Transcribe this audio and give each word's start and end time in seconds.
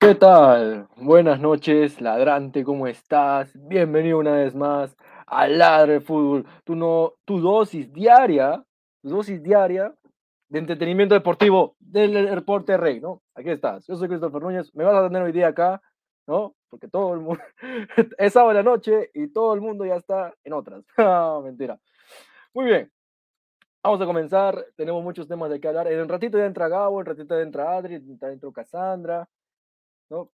¿Qué 0.00 0.14
tal? 0.14 0.88
Buenas 0.96 1.40
noches, 1.40 2.00
ladrante, 2.00 2.64
¿cómo 2.64 2.86
estás? 2.86 3.52
Bienvenido 3.68 4.16
una 4.18 4.32
vez 4.32 4.54
más 4.54 4.96
a 5.26 5.46
Ladre 5.46 6.00
Fútbol, 6.00 6.46
tu, 6.64 6.74
no, 6.74 7.12
tu 7.26 7.38
dosis 7.38 7.92
diaria, 7.92 8.64
tu 9.02 9.10
dosis 9.10 9.42
diaria 9.42 9.94
de 10.48 10.58
entretenimiento 10.58 11.14
deportivo 11.14 11.76
del 11.78 12.14
deporte 12.34 12.78
rey, 12.78 12.98
¿no? 12.98 13.20
Aquí 13.34 13.50
estás, 13.50 13.86
yo 13.86 13.94
soy 13.96 14.08
Christopher 14.08 14.40
Núñez, 14.40 14.74
me 14.74 14.84
vas 14.84 14.94
a 14.96 15.06
tener 15.06 15.22
hoy 15.22 15.32
día 15.32 15.48
acá, 15.48 15.82
¿no? 16.26 16.54
Porque 16.70 16.88
todo 16.88 17.12
el 17.12 17.20
mundo, 17.20 17.42
es 18.16 18.32
sábado 18.32 18.56
de 18.56 18.62
la 18.64 18.70
noche 18.70 19.10
y 19.12 19.28
todo 19.28 19.52
el 19.52 19.60
mundo 19.60 19.84
ya 19.84 19.96
está 19.96 20.32
en 20.44 20.54
otras. 20.54 20.82
Ah, 20.96 21.40
mentira. 21.44 21.78
Muy 22.54 22.64
bien, 22.64 22.90
Vamos 23.82 24.00
a 24.00 24.06
comenzar, 24.06 24.62
tenemos 24.76 25.02
muchos 25.02 25.26
temas 25.26 25.50
de 25.50 25.58
qué 25.58 25.68
hablar. 25.68 25.90
En 25.90 26.00
un 26.00 26.08
ratito 26.08 26.36
ya 26.38 26.44
entra 26.46 26.68
Gabo, 26.68 27.00
en 27.00 27.00
un 27.00 27.16
ratito 27.16 27.34
ya 27.34 27.42
entra 27.42 27.76
Adri, 27.76 27.98
ya 28.20 28.28
entra 28.28 28.50
Cassandra, 28.52 29.26
¿no? 30.10 30.30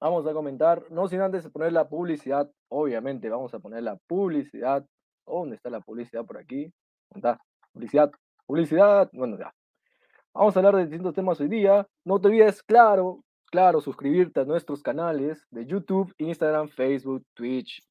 Vamos 0.00 0.26
a 0.26 0.32
comentar, 0.32 0.84
no 0.90 1.08
sin 1.08 1.20
antes 1.20 1.48
poner 1.48 1.72
la 1.72 1.88
publicidad, 1.88 2.50
obviamente 2.68 3.28
vamos 3.28 3.54
a 3.54 3.58
poner 3.58 3.82
la 3.82 3.96
publicidad. 4.06 4.86
¿Dónde 5.26 5.56
está 5.56 5.70
la 5.70 5.80
publicidad 5.80 6.24
por 6.24 6.36
aquí? 6.36 6.72
¿Dónde 7.10 7.28
está? 7.28 7.40
Publicidad, 7.72 8.10
publicidad, 8.46 9.10
bueno, 9.12 9.38
ya. 9.38 9.54
Vamos 10.34 10.56
a 10.56 10.58
hablar 10.58 10.76
de 10.76 10.82
distintos 10.82 11.14
temas 11.14 11.40
hoy 11.40 11.48
día. 11.48 11.86
No 12.04 12.20
te 12.20 12.28
olvides, 12.28 12.62
claro, 12.62 13.24
claro, 13.46 13.80
suscribirte 13.80 14.40
a 14.40 14.44
nuestros 14.44 14.82
canales 14.82 15.46
de 15.50 15.64
YouTube, 15.64 16.12
Instagram, 16.18 16.68
Facebook, 16.68 17.24
Twitch 17.34 17.82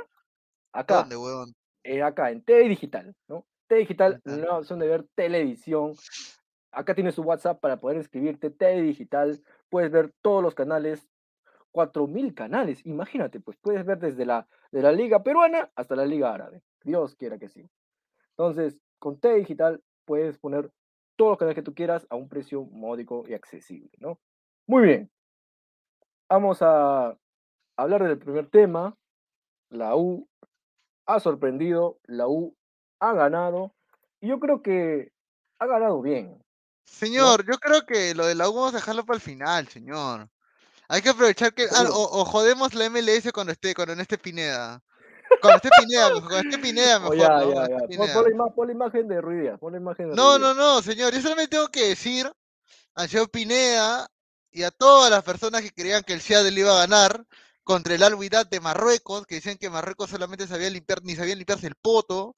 Acá, 0.74 1.02
¿Dónde, 1.02 1.16
huevón? 1.16 1.54
eh, 1.84 2.02
acá, 2.02 2.30
en 2.30 2.42
TV 2.42 2.68
Digital, 2.68 3.14
¿no? 3.28 3.46
TV 3.68 3.80
Digital, 3.82 4.20
Ujú. 4.24 4.36
una 4.36 4.58
opción 4.58 4.78
de 4.80 4.88
ver 4.88 5.06
televisión. 5.14 5.94
Acá 6.72 6.94
tienes 6.94 7.14
su 7.14 7.22
WhatsApp 7.22 7.60
para 7.60 7.78
poder 7.78 7.98
inscribirte, 7.98 8.50
TV 8.50 8.82
Digital, 8.82 9.40
puedes 9.68 9.92
ver 9.92 10.12
todos 10.20 10.42
los 10.42 10.54
canales, 10.54 11.06
4.000 11.70 12.34
canales, 12.34 12.84
imagínate, 12.84 13.38
pues 13.40 13.56
puedes 13.60 13.84
ver 13.86 13.98
desde 13.98 14.26
la, 14.26 14.48
de 14.72 14.82
la 14.82 14.90
Liga 14.90 15.22
Peruana 15.22 15.70
hasta 15.76 15.94
la 15.94 16.04
Liga 16.04 16.34
Árabe, 16.34 16.62
Dios 16.82 17.14
quiera 17.14 17.38
que 17.38 17.48
sí. 17.48 17.68
Entonces, 18.30 18.76
con 18.98 19.20
TV 19.20 19.36
Digital 19.36 19.80
puedes 20.04 20.38
poner 20.38 20.70
todos 21.16 21.32
los 21.32 21.38
canales 21.38 21.54
que 21.54 21.62
tú 21.62 21.74
quieras 21.74 22.06
a 22.10 22.16
un 22.16 22.28
precio 22.28 22.64
módico 22.64 23.24
y 23.28 23.34
accesible, 23.34 23.90
¿no? 23.98 24.18
Muy 24.66 24.82
bien. 24.82 25.10
Vamos 26.28 26.58
a 26.62 27.16
hablar 27.76 28.02
del 28.02 28.18
primer 28.18 28.48
tema, 28.48 28.96
la 29.70 29.94
U 29.94 30.28
ha 31.06 31.20
sorprendido, 31.20 31.98
la 32.04 32.26
U 32.28 32.56
ha 33.00 33.12
ganado, 33.12 33.74
y 34.20 34.28
yo 34.28 34.40
creo 34.40 34.62
que 34.62 35.12
ha 35.58 35.66
ganado 35.66 36.00
bien. 36.02 36.42
Señor, 36.84 37.44
yo 37.46 37.58
creo 37.58 37.84
que 37.86 38.14
lo 38.14 38.26
de 38.26 38.34
la 38.34 38.48
U 38.48 38.54
vamos 38.54 38.72
a 38.72 38.76
dejarlo 38.76 39.04
para 39.04 39.16
el 39.16 39.22
final, 39.22 39.68
señor. 39.68 40.28
Hay 40.88 41.00
que 41.02 41.08
aprovechar 41.10 41.54
que. 41.54 41.64
ah, 41.72 41.84
o, 41.90 42.20
o 42.20 42.24
jodemos 42.24 42.74
la 42.74 42.86
MLS 42.90 43.32
cuando 43.32 43.52
esté, 43.52 43.74
cuando 43.74 43.96
no 43.96 44.02
esté 44.02 44.18
Pineda. 44.18 44.82
Cuando 45.40 45.56
esté 45.56 45.70
Pineda, 45.80 46.08
mejor, 46.10 46.28
cuando 46.28 46.48
esté 46.50 46.58
Pineda, 46.58 46.96
Oh, 46.98 47.00
mejor. 47.00 47.16
ya, 47.16 47.28
¿no? 47.28 47.54
ya, 47.54 47.62
esté 47.64 47.78
Pon, 47.78 47.88
Pineda. 47.88 48.14
pon 48.14 48.24
la, 48.24 48.30
ima- 48.30 48.54
pon 48.54 48.66
la 48.66 48.72
imagen 48.74 49.08
de 49.08 49.20
Ruiz 49.20 49.40
Díaz, 49.42 49.58
pon 49.58 49.72
la 49.72 49.78
imagen 49.78 50.10
de 50.10 50.14
No, 50.16 50.38
no, 50.38 50.52
no, 50.54 50.82
señor. 50.82 51.12
Yo 51.14 51.20
solamente 51.22 51.56
tengo 51.56 51.68
que 51.68 51.88
decir 51.88 52.30
al 52.94 53.08
señor 53.08 53.30
Pineda 53.30 54.06
y 54.50 54.62
a 54.62 54.70
todas 54.70 55.10
las 55.10 55.24
personas 55.24 55.62
que 55.62 55.72
creían 55.72 56.02
que 56.04 56.12
el 56.12 56.20
Seattle 56.20 56.58
iba 56.60 56.72
a 56.72 56.86
ganar 56.86 57.24
contra 57.64 57.94
el 57.94 58.02
Al 58.04 58.14
Wihdat 58.14 58.48
de 58.50 58.60
Marruecos, 58.60 59.26
que 59.26 59.36
decían 59.36 59.58
que 59.58 59.70
Marruecos 59.70 60.10
solamente 60.10 60.46
sabía 60.46 60.70
limpiar, 60.70 61.02
ni 61.04 61.16
sabía 61.16 61.34
limpiarse 61.36 61.66
el 61.68 61.76
poto. 61.76 62.36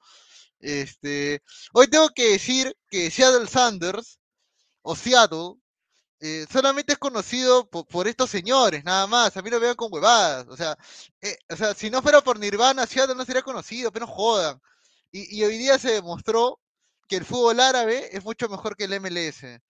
Este, 0.61 1.43
hoy 1.75 1.89
tengo 1.89 2.09
que 2.11 2.31
decir 2.33 2.77
que 2.91 3.11
Seattle 3.11 3.49
Sanders 3.49 4.19
o 4.83 4.97
Seattle 4.97 5.55
eh, 6.21 6.47
solamente 6.51 6.95
es 6.95 6.99
conocido 6.99 7.69
po- 7.69 7.87
por, 7.87 8.09
estos 8.09 8.31
señores, 8.31 8.85
nada 8.85 9.07
más. 9.07 9.37
A 9.37 9.43
mí 9.43 9.51
me 9.51 9.59
vean 9.59 9.75
con 9.77 9.93
huevadas. 9.93 10.47
O 10.49 10.57
sea, 10.57 10.77
eh, 11.21 11.37
o 11.51 11.57
sea, 11.57 11.75
si 11.75 11.91
no 11.91 12.03
fuera 12.03 12.21
por 12.23 12.39
Nirvana, 12.39 12.87
Seattle 12.87 13.15
no 13.17 13.25
sería 13.25 13.43
conocido, 13.43 13.93
pero 13.93 14.07
no 14.07 14.13
jodan. 14.13 14.61
Y, 15.13 15.39
y 15.41 15.45
hoy 15.45 15.59
día 15.59 15.79
se 15.79 15.93
demostró 15.93 16.61
que 17.09 17.17
el 17.17 17.25
fútbol 17.25 17.61
árabe 17.61 18.17
es 18.17 18.25
mucho 18.25 18.49
mejor 18.49 18.77
que 18.77 18.85
el 18.85 18.93
MLS. 18.95 19.61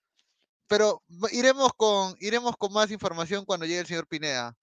Pero 0.69 1.03
iremos 1.33 1.73
con, 1.77 2.17
iremos 2.21 2.57
con 2.59 2.73
más 2.73 2.91
información 2.91 3.45
cuando 3.45 3.67
llegue 3.67 3.81
el 3.81 3.87
señor 3.87 4.07
Pineda 4.09 4.57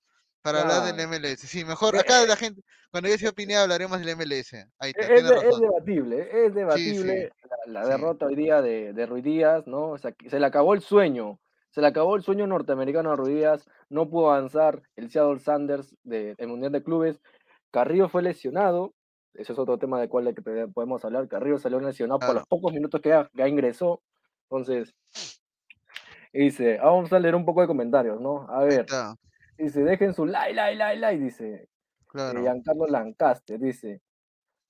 para 0.44 0.62
hablar 0.62 0.96
del. 0.96 1.08
MLS. 1.08 1.40
Sí, 1.40 1.66
mejor 1.66 1.96
Eh, 1.96 2.00
acá 2.00 2.26
la 2.26 2.36
gente, 2.36 2.62
cuando 2.92 3.10
el 3.10 3.18
señor 3.18 3.34
Pineda 3.34 3.64
hablaremos 3.64 4.00
del 4.00 4.16
MLS. 4.16 4.54
Ahí 4.78 4.92
está, 4.96 5.14
Es, 5.14 5.24
de- 5.28 5.50
es 5.50 5.60
debatible, 5.60 6.46
es 6.46 6.54
debatible 6.54 7.32
la, 7.66 7.74
la 7.82 7.84
sí. 7.86 7.90
derrota 7.92 8.26
hoy 8.28 8.36
día 8.36 8.62
de, 8.62 8.94
de 8.94 9.06
Ruiz 9.06 9.24
Díaz, 9.24 9.66
¿no? 9.66 9.90
O 9.92 9.98
sea, 9.98 10.12
que 10.12 10.30
se 10.30 10.40
le 10.40 10.46
acabó 10.46 10.74
el 10.74 10.82
sueño, 10.82 11.40
se 11.72 11.82
le 11.82 11.88
acabó 11.88 12.16
el 12.16 12.22
sueño 12.24 12.46
norteamericano 12.46 13.12
a 13.12 13.16
Ruiz 13.16 13.36
Díaz, 13.36 13.66
no 13.90 14.10
pudo 14.10 14.32
avanzar 14.32 14.82
el 14.96 15.10
Seattle 15.10 15.40
Sanders 15.40 15.96
del 16.04 16.36
Mundial 16.48 16.72
de 16.72 16.84
Clubes, 16.84 17.20
Carrillo 17.72 18.10
fue 18.10 18.22
lesionado, 18.22 18.94
ese 19.34 19.54
es 19.54 19.58
otro 19.60 19.80
tema 19.80 20.00
del 20.00 20.10
cual 20.10 20.26
de 20.26 20.68
podemos 20.68 21.04
hablar, 21.06 21.28
Carrillo 21.28 21.58
salió 21.58 21.80
lesionado 21.80 22.20
por 22.20 22.36
los 22.36 22.46
pocos 22.46 22.72
minutos 22.74 23.02
que 23.02 23.10
ya, 23.10 23.28
ya 23.34 23.48
ingresó, 23.48 24.02
entonces, 24.50 24.94
dice, 26.32 26.78
ah, 26.80 26.86
vamos 26.86 27.12
a 27.14 27.20
leer 27.20 27.36
un 27.36 27.46
poco 27.46 27.62
de 27.62 27.68
comentarios, 27.68 28.20
¿no? 28.20 28.46
A 28.50 28.64
ver, 28.64 28.82
está, 28.82 29.16
dice, 29.64 29.84
dejen 29.84 30.14
su 30.14 30.26
like, 30.26 30.54
like, 30.54 30.76
like, 30.78 31.00
like, 31.00 31.24
dice, 31.24 31.54
eh, 31.54 31.70
claro. 32.08 32.42
Giancarlo 32.42 32.88
Lancaster 32.88 33.60
dice. 33.60 34.02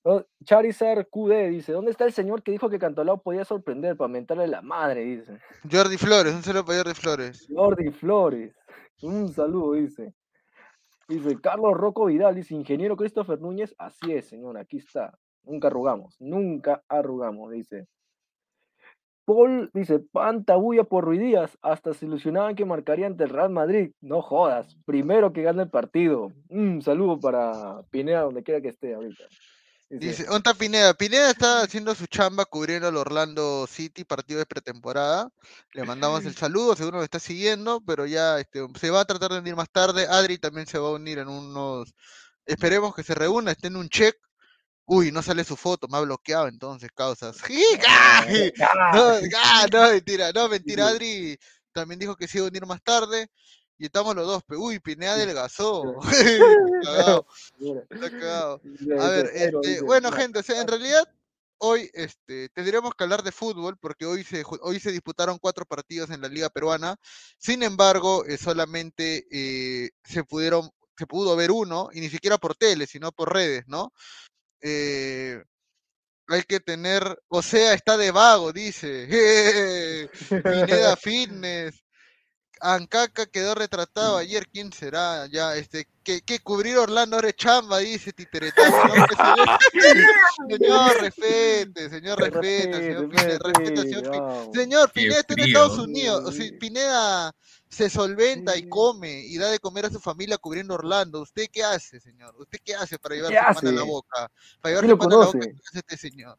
"Oh, 0.02 0.22
Charizard 0.44 1.06
QD 1.10 1.48
dice, 1.50 1.72
¿dónde 1.72 1.90
está 1.90 2.04
el 2.04 2.12
señor 2.12 2.42
que 2.42 2.52
dijo 2.52 2.68
que 2.68 2.78
Cantolao 2.78 3.22
podía 3.22 3.44
sorprender 3.44 3.96
para 3.96 4.08
mentarle 4.08 4.46
la 4.46 4.60
madre? 4.62 5.02
Dice. 5.02 5.38
Jordi 5.70 5.96
Flores, 5.96 6.34
un 6.34 6.42
saludo 6.42 6.64
para 6.64 6.78
Jordi 6.78 6.94
Flores. 6.94 7.46
Jordi 7.48 7.90
Flores. 7.90 8.54
Un 9.02 9.28
saludo, 9.32 9.72
dice. 9.72 10.14
Dice 11.08 11.38
Carlos 11.40 11.74
Rocco 11.74 12.06
Vidal, 12.06 12.34
dice, 12.34 12.54
ingeniero 12.54 12.96
Christopher 12.96 13.40
Núñez, 13.40 13.74
así 13.78 14.12
es, 14.12 14.26
señor, 14.26 14.56
aquí 14.56 14.78
está. 14.78 15.18
Nunca 15.42 15.68
arrugamos, 15.68 16.16
nunca 16.20 16.82
arrugamos, 16.88 17.50
dice. 17.52 17.86
Paul 19.24 19.70
dice, 19.72 20.00
panta 20.00 20.56
bulla 20.56 20.84
por 20.84 21.04
Ruiz 21.04 21.20
Díaz, 21.20 21.58
hasta 21.62 21.94
se 21.94 22.06
ilusionaban 22.06 22.54
que 22.54 22.64
marcaría 22.64 23.06
ante 23.06 23.24
el 23.24 23.30
Real 23.30 23.50
Madrid. 23.50 23.92
No 24.00 24.20
jodas, 24.22 24.76
primero 24.84 25.32
que 25.32 25.42
gane 25.42 25.62
el 25.62 25.70
partido. 25.70 26.30
Un 26.48 26.82
saludo 26.82 27.18
para 27.18 27.82
Pineda, 27.90 28.22
donde 28.22 28.42
quiera 28.42 28.60
que 28.60 28.68
esté 28.68 28.94
ahorita. 28.94 29.24
Dice, 29.90 30.24
¿dónde 30.24 30.38
está 30.38 30.54
Pineda? 30.54 30.94
Pineda 30.94 31.30
está 31.30 31.62
haciendo 31.62 31.94
su 31.94 32.06
chamba 32.06 32.44
cubriendo 32.46 32.88
al 32.88 32.96
Orlando 32.96 33.66
City, 33.66 34.04
partido 34.04 34.40
de 34.40 34.46
pretemporada. 34.46 35.30
Le 35.72 35.84
mandamos 35.84 36.24
el 36.24 36.34
saludo, 36.34 36.74
seguro 36.74 36.96
nos 36.96 37.04
está 37.04 37.20
siguiendo, 37.20 37.80
pero 37.86 38.06
ya 38.06 38.40
este, 38.40 38.66
se 38.78 38.90
va 38.90 39.00
a 39.00 39.04
tratar 39.04 39.32
de 39.32 39.38
unir 39.38 39.54
más 39.54 39.70
tarde. 39.70 40.06
Adri 40.08 40.38
también 40.38 40.66
se 40.66 40.78
va 40.78 40.88
a 40.88 40.92
unir 40.92 41.18
en 41.18 41.28
unos. 41.28 41.94
Esperemos 42.44 42.94
que 42.94 43.02
se 43.02 43.14
reúna, 43.14 43.52
esté 43.52 43.68
en 43.68 43.76
un 43.76 43.88
check. 43.88 44.16
Uy, 44.86 45.10
no 45.10 45.22
sale 45.22 45.44
su 45.44 45.56
foto, 45.56 45.88
me 45.88 45.96
ha 45.96 46.00
bloqueado 46.00 46.48
entonces, 46.48 46.90
causas. 46.94 47.38
¡Ah! 47.88 48.24
No, 48.92 49.12
ah, 49.38 49.66
no, 49.72 49.90
mentira, 49.90 50.32
no, 50.32 50.48
mentira. 50.48 50.88
Adri 50.88 51.38
también 51.72 51.98
dijo 51.98 52.16
que 52.16 52.28
se 52.28 52.38
iba 52.38 52.46
a 52.46 52.50
unir 52.50 52.66
más 52.66 52.82
tarde. 52.82 53.28
Y 53.76 53.86
estamos 53.86 54.14
los 54.14 54.26
dos, 54.26 54.44
pe- 54.44 54.56
uy, 54.56 54.78
Pineda 54.78 55.14
adelgazó. 55.14 55.98
Cagado, 56.82 57.26
está 57.90 58.10
cagado. 58.10 58.60
A 59.00 59.08
ver, 59.08 59.30
este, 59.34 59.80
bueno, 59.82 60.12
gente, 60.12 60.38
o 60.38 60.42
sea, 60.44 60.60
en 60.60 60.68
realidad 60.68 61.02
hoy 61.58 61.90
este, 61.92 62.50
tendríamos 62.50 62.94
que 62.94 63.02
hablar 63.02 63.24
de 63.24 63.32
fútbol 63.32 63.76
porque 63.78 64.06
hoy 64.06 64.22
se, 64.22 64.44
hoy 64.60 64.78
se 64.78 64.92
disputaron 64.92 65.38
cuatro 65.38 65.64
partidos 65.66 66.10
en 66.10 66.20
la 66.20 66.28
Liga 66.28 66.50
Peruana. 66.50 66.96
Sin 67.36 67.64
embargo, 67.64 68.24
eh, 68.26 68.36
solamente 68.38 69.26
eh, 69.32 69.90
se 70.04 70.22
pudieron, 70.22 70.70
se 70.96 71.06
pudo 71.06 71.34
ver 71.34 71.50
uno, 71.50 71.88
y 71.92 72.00
ni 72.00 72.10
siquiera 72.10 72.38
por 72.38 72.54
tele, 72.54 72.86
sino 72.86 73.10
por 73.10 73.32
redes, 73.32 73.64
¿no? 73.66 73.92
Eh, 74.66 75.42
hay 76.28 76.42
que 76.44 76.58
tener, 76.58 77.02
o 77.28 77.42
sea, 77.42 77.74
está 77.74 77.98
de 77.98 78.10
vago, 78.10 78.50
dice. 78.50 80.08
Pineda 80.28 80.96
Fitness. 80.96 81.84
Ancaca 82.60 83.26
quedó 83.26 83.54
retratado 83.54 84.16
ayer, 84.16 84.48
¿quién 84.50 84.72
será? 84.72 85.26
Ya, 85.26 85.54
este, 85.54 85.86
que, 86.02 86.22
que 86.22 86.38
cubrir 86.38 86.78
Orlando 86.78 87.16
ahora 87.16 87.28
es 87.28 87.36
chamba, 87.36 87.78
dice 87.78 88.12
Titeretazo. 88.12 88.88
¿no? 88.88 88.94
Señor, 90.48 91.00
respete, 91.00 91.90
señor, 91.90 92.18
respete, 92.18 92.74
señor 92.74 93.08
Pineda, 93.10 93.38
respete, 93.44 93.82
señor 93.82 94.02
Pineda. 94.10 94.52
Señor, 94.54 94.92
Pineda 94.92 95.20
está 95.20 95.34
en. 95.34 95.40
Estados 95.40 95.78
Unidos. 95.78 96.22
O 96.24 96.32
sea, 96.32 96.50
Pineda 96.58 97.34
se 97.74 97.90
solventa 97.90 98.56
y 98.56 98.68
come 98.68 99.20
y 99.20 99.36
da 99.36 99.50
de 99.50 99.58
comer 99.58 99.86
a 99.86 99.90
su 99.90 100.00
familia 100.00 100.38
cubriendo 100.38 100.74
Orlando. 100.74 101.20
¿Usted 101.20 101.46
qué 101.52 101.64
hace, 101.64 102.00
señor? 102.00 102.34
¿Usted 102.38 102.58
qué 102.64 102.74
hace 102.74 102.98
para 102.98 103.16
llevar 103.16 103.32
¿Qué 103.32 103.54
su 103.54 103.60
pan 103.60 103.68
a 103.68 103.72
la 103.72 103.82
boca? 103.82 104.30
Para 104.60 104.70
llevar 104.70 104.84
¿Quién 104.84 104.90
su 104.90 104.98
pan 104.98 105.12
a 105.12 105.16
la 105.16 105.26
boca? 105.26 105.38
¿qué 105.40 105.60
hace 105.68 105.78
este 105.78 105.96
señor? 105.96 106.38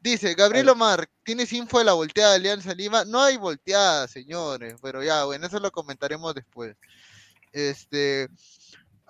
Dice, 0.00 0.34
Gabriel 0.34 0.68
Omar, 0.68 1.08
¿tienes 1.24 1.52
info 1.52 1.78
de 1.78 1.84
la 1.84 1.92
volteada 1.92 2.30
de 2.30 2.36
Alianza 2.36 2.74
Lima? 2.74 3.04
No 3.04 3.20
hay 3.20 3.36
volteada, 3.36 4.06
señores, 4.06 4.76
pero 4.80 5.02
ya, 5.02 5.24
bueno, 5.24 5.46
eso 5.46 5.58
lo 5.58 5.70
comentaremos 5.70 6.34
después. 6.34 6.76
Este, 7.52 8.28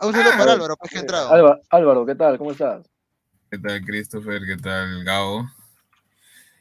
un 0.00 0.12
saludo 0.12 0.30
para 0.38 0.52
Álvaro, 0.52 0.76
pues 0.76 0.90
que 0.90 0.98
ha 0.98 1.00
entrado. 1.00 1.30
Álvaro, 1.30 1.60
Álvaro, 1.70 2.06
¿qué 2.06 2.14
tal? 2.14 2.38
¿Cómo 2.38 2.52
estás? 2.52 2.86
¿Qué 3.50 3.58
tal, 3.58 3.82
Christopher? 3.84 4.42
¿Qué 4.46 4.56
tal, 4.56 5.04
Gabo? 5.04 5.46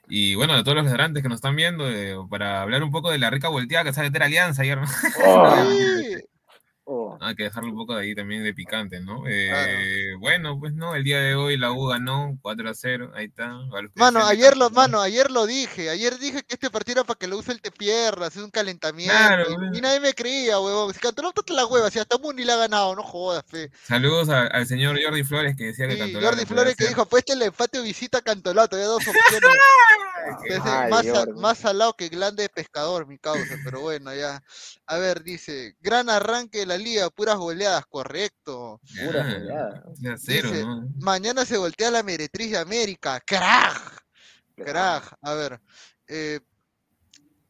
Y 0.10 0.36
bueno, 0.36 0.54
a 0.54 0.64
todos 0.64 0.78
los 0.78 0.86
ladrantes 0.86 1.22
que 1.22 1.30
nos 1.30 1.38
están 1.38 1.56
viendo, 1.56 1.90
eh, 1.90 2.16
para 2.30 2.62
hablar 2.62 2.84
un 2.84 2.92
poco 2.92 3.12
de 3.12 3.18
la 3.18 3.30
rica 3.30 3.50
volteada 3.50 3.84
que 3.84 3.94
sale 3.94 4.10
de 4.10 4.24
Alianza 4.24 4.62
ayer. 4.62 4.80
Oh, 6.90 7.18
Hay 7.20 7.36
que 7.36 7.44
dejarlo 7.44 7.72
un 7.72 7.76
poco 7.76 7.96
de 7.96 8.04
ahí 8.04 8.16
también 8.16 8.44
de 8.46 8.54
picante, 8.54 9.02
¿no? 9.02 9.24
Eh, 9.28 10.14
Bueno, 10.20 10.58
pues 10.58 10.74
no, 10.74 10.96
el 10.96 11.04
día 11.04 11.20
de 11.20 11.36
hoy 11.36 11.58
la 11.58 11.74
U 11.74 11.88
ganó 11.88 12.38
4 12.42 12.70
a 12.70 12.74
0, 12.74 13.12
ahí 13.14 13.26
está. 13.26 13.46
a 13.48 13.68
Mano, 13.96 14.26
ayer 14.26 14.56
lo, 14.56 14.70
mano, 14.70 15.02
ayer 15.02 15.30
lo 15.30 15.46
dije, 15.46 15.90
ayer 15.90 16.18
dije 16.18 16.44
que 16.44 16.54
este 16.54 16.70
partido 16.70 17.02
era 17.02 17.04
para 17.04 17.20
que 17.20 17.28
lo 17.28 17.38
use 17.38 17.52
el 17.52 17.62
Tepierra, 17.62 18.28
hacer 18.28 18.42
un 18.42 18.52
calentamiento, 18.52 19.14
Claro, 19.14 19.46
y, 19.74 19.82
nadie 19.82 20.00
me 20.00 20.14
creía, 20.14 20.60
huevón, 20.62 20.94
se 20.94 21.00
cantó 21.02 21.22
la 21.50 21.66
hueva, 21.66 21.90
si 21.92 22.00
hasta 22.00 22.18
Muni 22.18 22.44
le 22.46 22.54
ha 22.54 22.58
ganado, 22.58 22.96
no 22.96 23.04
jodas, 23.04 23.44
fe. 23.46 23.70
Saludos 23.84 24.30
a- 24.30 24.48
al 24.48 24.66
señor 24.66 24.98
Jordi 25.04 25.24
Flores 25.24 25.56
que 25.58 25.66
decía 25.66 25.88
que 25.90 25.96
Sí, 25.96 26.14
Jordi 26.14 26.46
Flores 26.46 26.76
que 26.78 26.84
hacer. 26.86 26.96
dijo, 26.96 27.06
pues 27.06 27.22
este 27.22 27.34
el 27.34 27.42
empate 27.42 27.80
o 27.80 27.84
visita 27.84 28.20
a 28.20 28.22
Cantolato, 28.22 28.76
había 28.78 28.88
dos 28.88 29.04
opciones. 29.06 29.42
Ay, 30.64 30.90
más, 30.92 31.06
Jordi. 31.08 31.40
más 31.40 31.58
salado 31.58 31.94
que 31.94 32.10
glande 32.10 32.44
de 32.44 32.50
pescador, 32.50 33.08
mi 33.08 33.18
causa, 33.18 33.56
pero 33.64 33.82
bueno, 33.82 34.14
ya. 34.14 34.42
A 34.86 34.98
ver, 34.98 35.24
dice, 35.24 35.76
gran 35.80 36.10
arranque 36.10 36.60
de 36.60 36.66
la 36.66 36.77
liga, 36.78 37.10
puras 37.10 37.38
goleadas, 37.38 37.86
correcto. 37.88 38.80
Pura 39.06 39.22
Ah, 39.26 39.34
goleada. 39.34 39.84
3 40.02 40.14
a 40.14 40.18
0, 40.18 40.50
Dice, 40.52 40.64
¿no? 40.66 40.88
Mañana 41.00 41.46
se 41.46 41.58
voltea 41.58 41.92
la 41.92 42.04
meretriz 42.04 42.52
de 42.52 42.58
América, 42.58 43.20
crack. 43.26 44.04
Crack, 44.56 45.16
a 45.22 45.34
ver. 45.34 45.62
eh, 46.08 46.40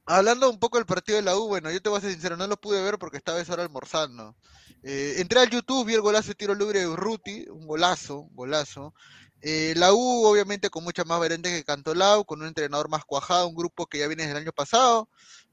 hablando 0.06 0.50
un 0.50 0.60
poco 0.60 0.78
del 0.78 0.86
partido 0.86 1.18
de 1.18 1.22
la 1.24 1.38
U, 1.38 1.48
bueno, 1.48 1.70
yo 1.72 1.82
te 1.82 1.90
voy 1.90 1.98
a 1.98 2.02
ser 2.02 2.12
sincero, 2.12 2.38
no 2.38 2.48
lo 2.48 2.58
pude 2.58 2.82
ver 2.82 2.98
porque 2.98 3.18
estaba 3.18 3.40
esa 3.42 3.54
hora 3.54 3.64
almorzando. 3.64 4.36
Eh, 4.84 5.16
entré 5.18 5.40
al 5.42 5.50
YouTube, 5.50 5.86
vi 5.88 5.94
el 5.96 6.02
golazo 6.02 6.30
de 6.30 6.36
tiro 6.36 6.56
libre 6.56 6.80
de 6.80 6.88
Urruti, 6.88 7.46
un 7.50 7.68
golazo, 7.68 8.20
un 8.22 8.36
golazo. 8.36 8.94
Eh, 9.42 9.74
la 9.76 9.94
U, 9.94 10.26
obviamente, 10.26 10.70
con 10.70 10.84
mucha 10.84 11.04
más 11.04 11.20
variantes 11.20 11.52
que 11.54 11.64
Cantolao, 11.64 12.26
con 12.26 12.42
un 12.42 12.48
entrenador 12.48 12.90
más 12.90 13.04
cuajado, 13.06 13.48
un 13.48 13.56
grupo 13.56 13.86
que 13.86 14.00
ya 14.00 14.08
viene 14.08 14.24
desde 14.24 14.38
el 14.38 14.44
año 14.44 14.52
pasado. 14.54 15.10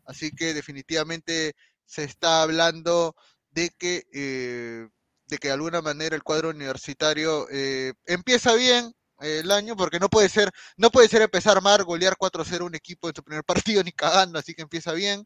Así 0.06 0.30
que 0.30 0.54
definitivamente 0.54 1.54
se 1.84 2.04
está 2.04 2.42
hablando 2.42 3.14
de 3.54 3.70
que, 3.78 4.04
eh, 4.12 4.88
de 5.26 5.38
que 5.38 5.48
de 5.48 5.54
alguna 5.54 5.80
manera 5.80 6.16
el 6.16 6.22
cuadro 6.22 6.50
universitario 6.50 7.46
eh, 7.50 7.92
empieza 8.06 8.54
bien 8.54 8.92
eh, 9.20 9.40
el 9.42 9.50
año, 9.50 9.76
porque 9.76 10.00
no 10.00 10.08
puede 10.08 10.28
ser, 10.28 10.50
no 10.76 10.90
puede 10.90 11.08
ser 11.08 11.22
empezar 11.22 11.62
mal, 11.62 11.84
golear 11.84 12.16
4-0 12.16 12.66
un 12.66 12.74
equipo 12.74 13.08
en 13.08 13.14
su 13.14 13.22
primer 13.22 13.44
partido 13.78 13.82
ni 13.82 13.92
cagando, 13.92 14.38
así 14.38 14.54
que 14.54 14.62
empieza 14.62 14.92
bien. 14.92 15.24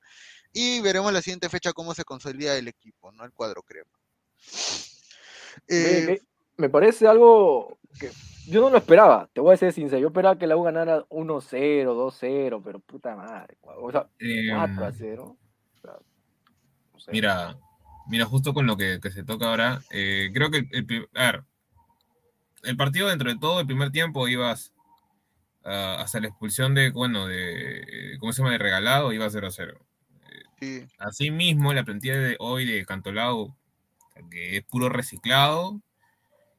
Y 0.53 0.81
veremos 0.81 1.13
la 1.13 1.21
siguiente 1.23 1.49
fecha 1.49 1.73
cómo 1.73 1.95
se 1.95 2.05
consolida 2.05 2.57
el 2.57 2.69
equipo, 2.69 3.13
¿no? 3.13 3.25
El 3.25 3.33
cuadro 3.33 3.63
crema. 3.63 3.91
Me, 5.67 5.99
Eh, 5.99 6.03
me- 6.07 6.21
me 6.57 6.69
parece 6.71 7.07
algo 7.07 7.79
que 8.01 8.11
yo 8.47 8.61
no 8.61 8.71
lo 8.71 8.79
esperaba, 8.79 9.29
te 9.33 9.41
voy 9.41 9.55
a 9.55 9.59
ser 9.59 9.73
sincero. 9.73 10.01
Yo 10.01 10.09
esperaba 10.09 10.39
que 10.39 10.47
la 10.47 10.57
U 10.57 10.63
ganara 10.63 11.05
1-0, 11.11 11.95
2-0, 11.95 12.63
pero 12.65 12.81
puta 12.81 13.15
madre. 13.15 13.57
O 13.63 13.91
sea, 13.93 14.09
4-0. 14.51 15.37
Em, 17.07 17.13
mira, 17.13 17.57
mira, 18.09 18.25
justo 18.25 18.55
con 18.55 18.67
lo 18.67 18.77
que, 18.77 19.01
se 19.13 19.25
toca 19.25 19.47
ahora, 19.47 19.83
eh, 19.91 20.31
creo 20.35 20.51
que 20.51 20.69
el, 20.71 21.09
a 21.15 21.33
ver, 21.33 21.45
el 22.65 22.77
partido 22.77 23.09
dentro 23.09 23.31
de 23.31 23.39
todo, 23.39 23.61
el 23.61 23.67
primer 23.67 23.91
tiempo 23.91 24.29
ibas 24.29 24.73
hasta 25.65 26.21
la 26.21 26.29
expulsión 26.29 26.75
de, 26.75 26.91
bueno, 26.91 27.27
de, 27.27 28.17
¿cómo 28.21 28.33
se 28.33 28.39
llama? 28.39 28.53
De 28.53 28.59
regalado, 28.59 29.13
iba 29.13 29.27
0-0. 29.27 29.79
Sí. 30.61 30.87
Asimismo, 30.99 31.73
la 31.75 31.85
plantilla 31.85 32.17
de 32.17 32.37
hoy 32.39 32.65
de 32.65 32.87
Cantolao, 32.87 33.55
que 34.31 34.57
es 34.57 34.65
puro 34.65 34.89
reciclado, 34.89 35.83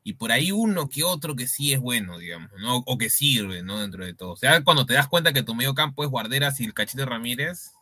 y 0.04 0.14
por 0.14 0.32
ahí 0.32 0.52
uno 0.52 0.90
que 0.90 1.04
otro 1.04 1.36
que 1.36 1.48
sí 1.48 1.74
es 1.74 1.80
bueno, 1.80 2.18
digamos, 2.18 2.52
¿no? 2.60 2.78
O 2.86 2.98
que 2.98 3.10
sirve, 3.10 3.64
¿no? 3.64 3.80
Dentro 3.80 4.06
de 4.06 4.14
todo. 4.14 4.32
O 4.32 4.38
sea, 4.38 4.64
cuando 4.64 4.86
te 4.86 4.94
das 4.94 5.08
cuenta 5.08 5.34
que 5.34 5.44
tu 5.44 5.56
medio 5.56 5.74
campo 5.74 6.04
es 6.04 6.10
Guarderas 6.10 6.60
y 6.60 6.66
el 6.66 6.74
Cachito 6.74 7.06
Ramírez, 7.06 7.74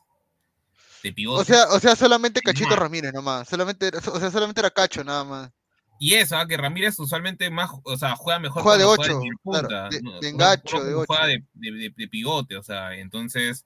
te 1.01 1.13
pivote. 1.13 1.41
O 1.41 1.45
sea, 1.45 1.67
o 1.69 1.79
sea, 1.79 1.95
solamente 1.95 2.41
Cachito 2.41 2.75
Ramírez 2.75 3.13
nomás. 3.13 3.47
Solamente, 3.47 3.91
o 3.95 4.19
sea, 4.19 4.31
solamente 4.31 4.61
era 4.61 4.71
Cacho 4.71 5.03
nada 5.03 5.23
más. 5.23 5.51
Y 5.99 6.13
eso, 6.13 6.37
¿ah? 6.37 6.47
que 6.47 6.57
Ramírez 6.57 6.99
usualmente 6.99 7.49
más, 7.49 7.71
o 7.83 7.97
sea, 7.97 8.15
juega 8.15 8.39
mejor 8.39 8.61
juega 8.61 8.77
de 8.77 8.83
8, 8.85 9.19
de, 10.21 10.29
engacho, 10.29 10.83
de 10.83 10.93
8. 10.93 11.05
Juega 11.07 11.25
de, 11.25 11.43
de, 11.53 12.07
pivote, 12.07 12.55
o 12.55 12.61
sea, 12.61 12.93
entonces, 12.93 13.65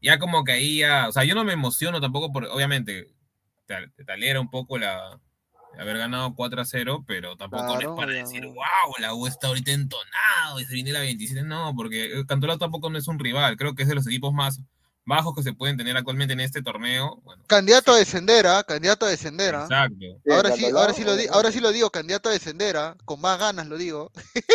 ya 0.00 0.18
como 0.18 0.44
que 0.44 0.52
ahí 0.52 0.78
ya, 0.78 1.08
o 1.08 1.12
sea, 1.12 1.24
yo 1.24 1.34
no 1.34 1.44
me 1.44 1.52
emociono 1.52 2.00
tampoco 2.00 2.32
por, 2.32 2.46
obviamente, 2.46 3.12
te, 3.66 3.86
te 3.94 4.04
talera 4.04 4.40
un 4.40 4.50
poco 4.50 4.78
la, 4.78 5.20
haber 5.78 5.98
ganado 5.98 6.34
4 6.34 6.60
a 6.60 6.64
0, 6.64 7.04
pero 7.06 7.36
tampoco 7.36 7.78
es 7.78 7.86
para 7.88 8.12
decir, 8.12 8.44
wow, 8.46 8.94
la 8.98 9.14
U 9.14 9.26
está 9.26 9.48
ahorita 9.48 9.72
entonado 9.72 10.60
y 10.60 10.64
se 10.64 10.74
viene 10.74 10.92
la 10.92 11.00
27. 11.00 11.42
No, 11.42 11.74
porque 11.76 12.24
Cantolao 12.26 12.58
tampoco 12.58 12.90
no 12.90 12.98
es 12.98 13.06
un 13.06 13.18
rival. 13.18 13.56
Creo 13.56 13.74
que 13.74 13.82
es 13.82 13.88
de 13.88 13.94
los 13.94 14.06
equipos 14.06 14.32
más 14.32 14.60
bajos 15.08 15.34
que 15.34 15.42
se 15.42 15.54
pueden 15.54 15.76
tener 15.76 15.96
actualmente 15.96 16.34
en 16.34 16.40
este 16.40 16.62
torneo. 16.62 17.20
candidato 17.46 17.92
a 17.92 17.96
descender, 17.96 18.46
¿ah? 18.46 18.62
Candidato 18.62 19.06
a 19.06 19.08
descender, 19.08 19.54
¿ah? 19.54 19.62
Exacto. 19.62 20.06
Ahora 20.30 20.54
sí, 20.54 20.66
ahora 20.66 20.92
sí, 20.92 21.02
lo 21.02 21.12
ahora 21.32 21.50
sí 21.50 21.60
lo 21.60 21.72
digo, 21.72 21.90
candidato 21.90 22.28
a 22.28 22.32
descender, 22.32 22.76
¿ah? 22.76 22.96
Con 23.04 23.20
más 23.20 23.38
ganas 23.40 23.66
lo 23.66 23.78
digo. 23.78 24.12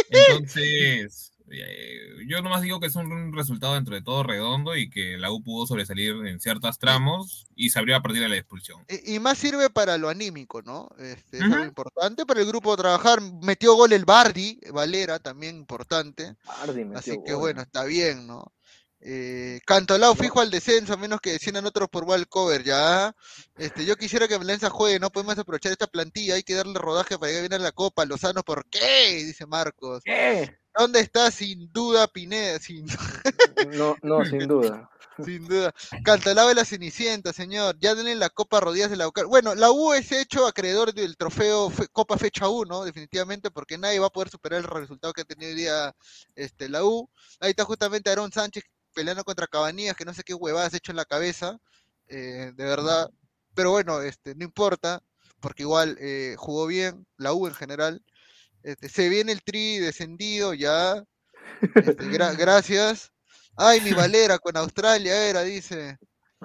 Entonces, 0.09 1.33
eh, 1.51 2.25
yo 2.27 2.41
nomás 2.41 2.61
digo 2.61 2.79
que 2.79 2.87
es 2.87 2.95
un 2.95 3.33
resultado 3.33 3.73
dentro 3.73 3.95
de 3.95 4.03
todo 4.03 4.23
redondo 4.23 4.77
y 4.77 4.89
que 4.89 5.17
la 5.17 5.31
U 5.31 5.43
pudo 5.43 5.65
sobresalir 5.65 6.13
en 6.27 6.39
ciertos 6.39 6.77
tramos 6.77 7.47
y 7.55 7.71
se 7.71 7.79
abrió 7.79 7.95
a 7.95 8.01
partir 8.01 8.21
de 8.21 8.29
la 8.29 8.37
expulsión. 8.37 8.85
Y, 8.87 9.19
más 9.19 9.39
sirve 9.39 9.71
para 9.71 9.97
lo 9.97 10.07
anímico, 10.07 10.61
¿no? 10.61 10.89
Este, 10.99 11.37
es 11.37 11.43
algo 11.43 11.65
importante 11.65 12.27
para 12.27 12.41
el 12.41 12.47
grupo 12.47 12.77
trabajar. 12.77 13.21
Metió 13.41 13.73
gol 13.73 13.91
el 13.91 14.05
Bardi, 14.05 14.59
Valera, 14.71 15.17
también 15.17 15.57
importante. 15.57 16.35
Así 16.95 17.17
que 17.25 17.33
bueno, 17.33 17.61
está 17.63 17.85
bien, 17.85 18.27
¿no? 18.27 18.51
Eh, 19.05 19.59
Cantolao 19.65 20.15
fijo 20.15 20.39
al 20.39 20.49
descenso, 20.49 20.93
a 20.93 20.97
menos 20.97 21.19
que 21.19 21.33
desciendan 21.33 21.65
otros 21.65 21.89
por 21.89 22.05
cover 22.29 22.63
ya. 22.63 23.13
Este, 23.57 23.85
yo 23.85 23.97
quisiera 23.97 24.29
que 24.29 24.37
Valencia 24.37 24.69
juegue, 24.69 24.97
no 24.97 25.09
podemos 25.09 25.37
aprovechar 25.37 25.73
esta 25.73 25.87
plantilla, 25.87 26.35
hay 26.35 26.43
que 26.43 26.55
darle 26.55 26.79
rodaje 26.79 27.19
para 27.19 27.33
que 27.33 27.41
viene 27.41 27.55
a 27.57 27.59
la 27.59 27.73
Copa. 27.73 28.05
Lozano, 28.05 28.43
¿por 28.43 28.65
qué? 28.69 29.23
Dice 29.25 29.45
Marcos. 29.45 30.03
¿Qué? 30.05 30.57
¿Dónde 30.77 31.01
está 31.01 31.29
sin 31.31 31.71
duda 31.71 32.07
Pineda? 32.07 32.59
Sin... 32.59 32.85
No, 33.73 33.95
no, 34.01 34.25
sin 34.25 34.47
duda. 34.47 34.89
Sin 35.23 35.47
duda. 35.47 35.71
Cantalao 36.03 36.47
de 36.47 36.55
la 36.55 36.65
Cenicienta, 36.65 37.31
señor. 37.33 37.77
Ya 37.79 37.93
tienen 37.93 38.19
la 38.19 38.29
Copa 38.29 38.59
Rodillas 38.59 38.89
de 38.89 38.97
la 38.97 39.07
UCAR. 39.07 39.27
Bueno, 39.27 39.53
la 39.53 39.71
U 39.71 39.93
es 39.93 40.11
hecho 40.11 40.47
acreedor 40.47 40.91
del 40.91 41.17
trofeo 41.17 41.71
Copa 41.91 42.17
Fecha 42.17 42.49
1, 42.49 42.83
definitivamente, 42.83 43.51
porque 43.51 43.77
nadie 43.77 43.99
va 43.99 44.07
a 44.07 44.09
poder 44.09 44.29
superar 44.29 44.61
el 44.61 44.67
resultado 44.67 45.13
que 45.13 45.21
ha 45.21 45.25
tenido 45.25 45.51
hoy 45.51 45.55
día 45.55 45.95
este, 46.35 46.67
la 46.67 46.83
U. 46.83 47.07
Ahí 47.39 47.51
está 47.51 47.63
justamente 47.63 48.09
Aaron 48.09 48.31
Sánchez 48.31 48.63
peleando 48.93 49.23
contra 49.23 49.47
Cabanillas, 49.47 49.95
que 49.95 50.05
no 50.05 50.13
sé 50.13 50.23
qué 50.23 50.33
huevadas 50.33 50.73
hecho 50.73 50.91
en 50.91 50.97
la 50.97 51.05
cabeza, 51.05 51.57
eh, 52.07 52.51
de 52.55 52.63
verdad. 52.63 53.09
Pero 53.55 53.71
bueno, 53.71 54.01
este, 54.01 54.35
no 54.35 54.45
importa, 54.45 55.01
porque 55.39 55.63
igual 55.63 55.97
eh, 55.99 56.35
jugó 56.37 56.67
bien, 56.67 57.05
la 57.17 57.33
U 57.33 57.47
en 57.47 57.53
general. 57.53 58.03
Este, 58.63 58.89
se 58.89 59.09
viene 59.09 59.31
el 59.31 59.43
tri 59.43 59.79
descendido 59.79 60.53
ya. 60.53 61.03
Este, 61.75 61.95
gracias. 62.37 63.11
Ay, 63.55 63.81
mi 63.81 63.91
Valera 63.93 64.39
con 64.39 64.57
Australia 64.57 65.27
era, 65.27 65.41
dice. 65.43 65.97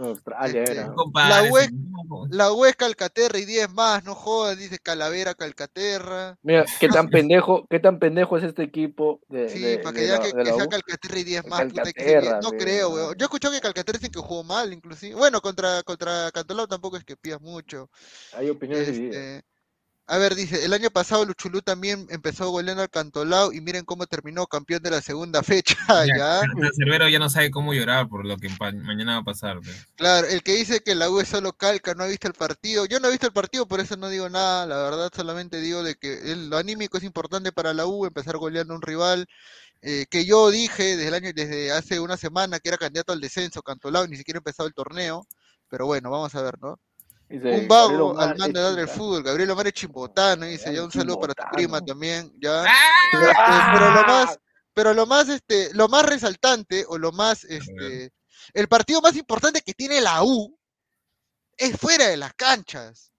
Australia 0.07 0.63
este, 0.63 0.73
era. 0.73 0.95
La 2.31 2.53
UE, 2.53 2.69
la 2.69 2.75
Calcaterra 2.77 3.39
y 3.39 3.45
10 3.45 3.71
más, 3.71 4.05
no 4.05 4.15
jodas, 4.15 4.59
dice 4.59 4.79
Calavera 4.79 5.35
Calcaterra. 5.35 6.39
Mira, 6.43 6.65
qué 6.81 6.89
tan 6.89 7.09
pendejo, 7.11 7.67
qué 7.69 7.81
tan 7.81 7.99
pendejo 7.99 8.37
es 8.37 8.45
este 8.45 8.63
equipo 8.63 9.21
de, 9.29 9.49
Sí, 9.49 9.79
para 9.83 9.97
que 9.97 10.07
ya 10.07 10.19
que, 10.21 10.31
sea 10.31 10.69
Calcaterra 10.69 11.19
y 11.19 11.25
10 11.25 11.47
más, 11.47 11.67
no 12.43 12.51
creo, 12.51 12.91
weón. 12.91 13.15
Yo 13.17 13.25
escuché 13.27 13.51
que 13.51 13.61
Calcaterra 13.61 13.99
dicen 13.99 14.13
que 14.13 14.21
jugó 14.21 14.45
mal, 14.45 14.73
inclusive. 14.73 15.15
Bueno, 15.15 15.41
contra, 15.41 15.83
contra 15.83 16.31
Cantolao 16.33 16.67
tampoco 16.67 16.97
es 16.97 17.05
que 17.05 17.17
pidas 17.17 17.41
mucho. 17.41 17.91
Hay 18.35 18.51
opiniones 18.51 18.89
este, 18.89 19.43
a 20.11 20.17
ver, 20.17 20.35
dice, 20.35 20.65
el 20.65 20.73
año 20.73 20.91
pasado 20.91 21.27
Luchulú 21.27 21.61
también 21.61 22.07
empezó 22.09 22.51
goleando 22.51 22.83
al 22.83 22.89
Cantolao 22.89 23.53
y 23.53 23.61
miren 23.61 23.85
cómo 23.85 24.07
terminó 24.07 24.47
campeón 24.47 24.83
de 24.83 24.91
la 24.91 25.03
segunda 25.03 25.43
fecha, 25.43 25.77
¿ya? 26.19 26.41
El 26.41 26.71
Cervero 26.75 27.11
ya 27.11 27.19
no 27.19 27.29
sabe 27.29 27.51
cómo 27.51 27.75
llorar 27.75 28.09
por 28.09 28.25
lo 28.25 28.39
que 28.39 28.49
mañana 28.59 29.17
va 29.17 29.21
a 29.21 29.25
pasar. 29.25 29.59
Claro, 29.97 30.27
el 30.27 30.43
que 30.43 30.55
dice 30.55 30.81
que 30.81 30.95
la 30.95 31.11
U 31.11 31.21
es 31.21 31.29
solo 31.29 31.53
calca, 31.53 31.93
no 31.93 32.05
ha 32.05 32.07
visto 32.07 32.27
el 32.27 32.33
partido. 32.33 32.87
Yo 32.87 33.01
no 33.01 33.09
he 33.09 33.11
visto 33.11 33.27
el 33.27 33.35
partido, 33.35 33.69
por 33.69 33.81
eso 33.81 33.99
no 33.99 34.09
digo 34.09 34.31
nada. 34.31 34.65
La 34.65 34.77
verdad, 34.79 35.11
solamente 35.15 35.61
digo 35.61 35.83
de 35.83 35.95
que 35.97 36.33
el, 36.33 36.49
lo 36.49 36.57
anímico 36.57 36.97
es 36.97 37.05
importante 37.05 37.53
para 37.53 37.75
la 37.75 37.85
U, 37.85 38.07
empezar 38.07 38.39
goleando 38.39 38.73
a 38.73 38.77
un 38.77 38.83
rival. 38.83 39.27
Eh, 39.83 40.07
que 40.11 40.25
yo 40.25 40.51
dije 40.51 40.97
desde 40.97 41.09
el 41.09 41.15
año, 41.15 41.33
desde 41.35 41.71
hace 41.71 42.01
una 42.01 42.17
semana 42.17 42.61
que 42.61 42.71
era 42.71 42.79
candidato 42.79 43.13
al 43.13 43.21
descenso, 43.21 43.63
Cantolao, 43.63 44.07
ni 44.07 44.17
siquiera 44.17 44.39
empezado 44.39 44.67
el 44.69 44.75
torneo. 44.75 45.27
Pero 45.69 45.85
bueno, 45.85 46.11
vamos 46.11 46.35
a 46.35 46.41
ver, 46.41 46.55
¿no? 46.63 46.81
Un 47.31 47.69
vago 47.69 48.19
al 48.19 48.37
mando 48.37 48.75
del 48.75 48.89
fútbol, 48.89 49.23
Gabriel 49.23 49.51
Omar 49.51 49.67
es 49.67 49.75
chimbotano, 49.75 50.47
dice, 50.47 50.73
ya 50.73 50.83
un 50.83 50.91
saludo 50.91 51.21
para 51.21 51.35
tu 51.35 51.43
prima 51.53 51.81
también, 51.81 52.33
ya. 52.41 52.65
Este, 52.65 53.35
pero 53.73 53.91
lo 53.91 54.07
más, 54.07 54.39
pero 54.73 54.95
lo 54.95 55.07
más, 55.07 55.29
este, 55.29 55.75
lo 55.75 55.89
más 55.89 56.07
resaltante, 56.07 56.85
o 56.89 56.99
lo 56.99 57.13
más, 57.13 57.45
este, 57.45 58.13
el 58.55 58.69
partido 58.69 59.01
más 59.01 59.17
importante 59.17 59.61
que 59.61 59.75
tiene 59.75 60.01
la 60.01 60.23
U 60.23 60.59
es 61.57 61.77
fuera 61.77 62.07
de 62.07 62.17
las 62.17 62.33
canchas. 62.35 63.13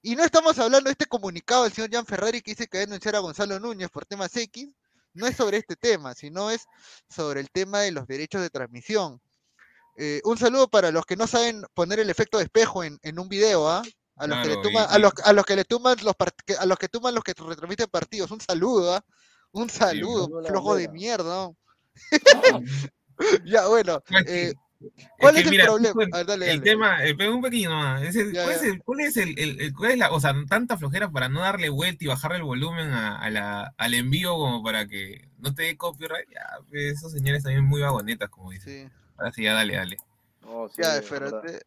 Y 0.00 0.16
no 0.16 0.24
estamos 0.24 0.58
hablando 0.58 0.88
de 0.88 0.92
este 0.92 1.06
comunicado 1.06 1.64
del 1.64 1.72
señor 1.72 1.90
Jan 1.92 2.06
Ferrari 2.06 2.42
que 2.42 2.52
dice 2.52 2.66
que 2.66 2.78
va 2.78 2.82
a 2.82 2.86
denunciar 2.86 3.14
a 3.16 3.20
Gonzalo 3.20 3.60
Núñez 3.60 3.88
por 3.90 4.04
temas 4.04 4.34
X, 4.34 4.68
no 5.14 5.26
es 5.26 5.36
sobre 5.36 5.58
este 5.58 5.76
tema, 5.76 6.14
sino 6.14 6.50
es 6.50 6.66
sobre 7.08 7.40
el 7.40 7.50
tema 7.50 7.80
de 7.80 7.92
los 7.92 8.06
derechos 8.06 8.40
de 8.40 8.50
transmisión. 8.50 9.20
Eh, 9.96 10.20
un 10.24 10.38
saludo 10.38 10.68
para 10.68 10.90
los 10.90 11.04
que 11.04 11.16
no 11.16 11.26
saben 11.26 11.64
poner 11.74 12.00
el 12.00 12.10
efecto 12.10 12.38
de 12.38 12.44
espejo 12.44 12.82
en, 12.82 12.98
un 13.18 13.28
video, 13.28 13.68
¿ah? 13.68 13.82
A 14.16 14.26
los, 14.26 14.38
que 14.42 14.48
le 14.48 14.56
tuman, 14.62 14.86
a, 14.88 14.98
los, 14.98 15.12
a 15.24 15.32
los 15.32 15.44
que 15.44 15.56
le 15.56 15.64
tuman 15.64 15.96
los 16.02 16.14
a 16.58 16.66
los 16.66 16.78
que 16.78 16.88
tuman 16.88 17.14
los 17.14 17.24
que 17.24 17.32
retransmiten 17.32 17.88
partidos, 17.88 18.30
un 18.30 18.40
saludo, 18.40 18.94
¿ah? 18.94 19.04
Un 19.52 19.68
saludo, 19.68 20.42
flojo 20.46 20.76
de 20.76 20.88
mierda. 20.88 21.50
ya, 23.44 23.66
bueno. 23.68 24.02
Eh, 24.26 24.54
¿Cuál 25.18 25.36
es, 25.36 25.46
el 25.46 25.60
problema? 25.60 26.20
El 26.46 26.62
tema, 26.62 27.04
el, 27.04 27.28
un 27.28 27.40
pequeño 27.40 27.70
¿cuál, 27.70 28.04
es 28.04 28.16
el, 28.16 28.82
¿Cuál 28.82 29.00
es 29.00 29.16
el, 29.16 29.72
cuál 29.74 29.90
es 29.92 29.98
la, 29.98 30.10
o 30.10 30.20
sea, 30.20 30.34
tanta 30.48 30.76
flojera 30.76 31.10
para 31.10 31.28
no 31.28 31.40
darle 31.40 31.68
vuelta 31.68 32.04
y 32.04 32.08
bajarle 32.08 32.38
el 32.38 32.42
volumen 32.42 32.90
a, 32.90 33.30
la, 33.30 33.74
al 33.76 33.94
envío 33.94 34.34
como 34.34 34.62
para 34.62 34.88
que 34.88 35.28
no 35.38 35.54
te 35.54 35.64
dé 35.64 35.76
copyright? 35.76 36.28
Ya, 36.32 36.58
esos 36.72 37.12
señores 37.12 37.42
también 37.42 37.64
muy 37.64 37.82
vagonetas, 37.82 38.28
como 38.30 38.50
dicen. 38.50 38.88
Sí. 38.88 39.01
Ahora 39.22 39.32
sí, 39.32 39.44
ya 39.44 39.54
dale, 39.54 39.76
dale. 39.76 39.96
ya, 40.76 40.96
espérate. 40.96 41.62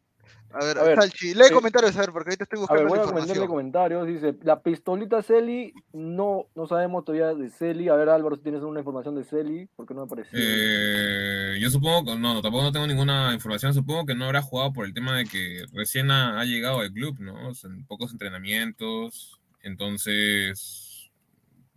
A 0.52 0.64
ver, 0.64 0.78
a 0.78 0.84
ver 0.84 0.96
Salchi, 0.96 1.34
lee 1.34 1.52
comentarios, 1.54 1.96
a 1.98 2.02
ver, 2.02 2.12
porque 2.12 2.30
ahorita 2.30 2.44
estoy 2.44 2.60
buscando 2.60 2.82
a 2.82 2.84
ver, 2.84 2.90
voy 2.90 3.00
a 3.00 3.04
información. 3.04 3.48
comentarios, 3.48 4.08
dice, 4.08 4.36
la 4.44 4.62
pistolita 4.62 5.22
Celi, 5.22 5.74
no, 5.92 6.48
no 6.56 6.68
sabemos 6.68 7.04
todavía 7.04 7.34
de 7.34 7.50
Celi. 7.50 7.90
A 7.90 7.96
ver, 7.96 8.10
Álvaro, 8.10 8.36
si 8.36 8.44
tienes 8.44 8.62
una 8.62 8.80
información 8.80 9.16
de 9.16 9.24
Celi, 9.24 9.68
¿por 9.76 9.86
qué 9.86 9.94
no 9.94 10.02
me 10.02 10.06
apareció? 10.06 10.38
Eh, 10.40 11.58
yo 11.60 11.70
supongo 11.70 12.06
que, 12.06 12.20
no, 12.20 12.42
tampoco 12.42 12.64
no 12.64 12.72
tengo 12.72 12.88
ninguna 12.88 13.34
información, 13.34 13.74
supongo 13.74 14.06
que 14.06 14.16
no 14.16 14.26
habrá 14.26 14.42
jugado 14.42 14.72
por 14.72 14.86
el 14.86 14.94
tema 14.94 15.18
de 15.18 15.26
que 15.26 15.66
recién 15.74 16.12
ha, 16.12 16.44
llegado 16.44 16.80
al 16.80 16.92
club, 16.92 17.20
¿no? 17.20 17.52
En 17.64 17.86
pocos 17.86 18.12
entrenamientos, 18.12 19.40
entonces 19.62 20.85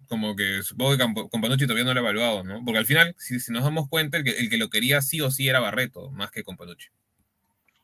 como 0.08 0.34
que 0.34 0.62
supongo 0.62 0.96
que 0.96 1.28
Companucci 1.30 1.66
todavía 1.66 1.84
no 1.84 1.94
lo 1.94 2.00
ha 2.00 2.02
evaluado, 2.02 2.44
¿no? 2.44 2.64
Porque 2.64 2.78
al 2.78 2.86
final, 2.86 3.14
si, 3.18 3.36
nos 3.52 3.62
damos 3.62 3.88
cuenta, 3.88 4.18
el 4.18 4.24
que, 4.24 4.30
el 4.30 4.50
que, 4.50 4.56
lo 4.56 4.70
quería 4.70 5.00
sí 5.02 5.20
o 5.20 5.30
sí 5.30 5.48
era 5.48 5.60
Barreto, 5.60 6.10
más 6.10 6.30
que 6.30 6.42
Companucci. 6.42 6.88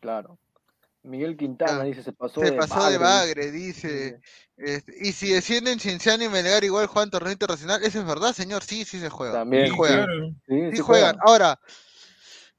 Claro. 0.01 0.39
Miguel 1.05 1.37
Quintana 1.37 1.83
ah, 1.83 1.85
dice, 1.85 2.03
se 2.03 2.13
pasó, 2.13 2.41
se 2.41 2.53
de, 2.53 2.57
pasó 2.57 2.77
bagre. 2.77 2.93
de 2.93 2.99
bagre. 2.99 3.53
dice. 3.53 4.21
Este, 4.57 4.93
y 5.01 5.13
si 5.13 5.33
descienden 5.33 5.79
Cienciano 5.79 6.25
y 6.25 6.29
Melgar 6.31 6.65
igual 6.65 6.87
juegan 6.87 7.11
torneo 7.11 7.33
internacional, 7.33 7.83
eso 7.85 8.01
es 8.01 8.07
verdad, 8.07 8.33
señor, 8.33 8.65
sí, 8.65 8.85
sí 8.87 8.99
se 8.99 9.11
juega. 9.11 9.35
También 9.35 9.75
juegan. 9.75 10.41
Sí, 10.49 10.79
juegan. 10.79 11.17
Ahora, 11.27 11.61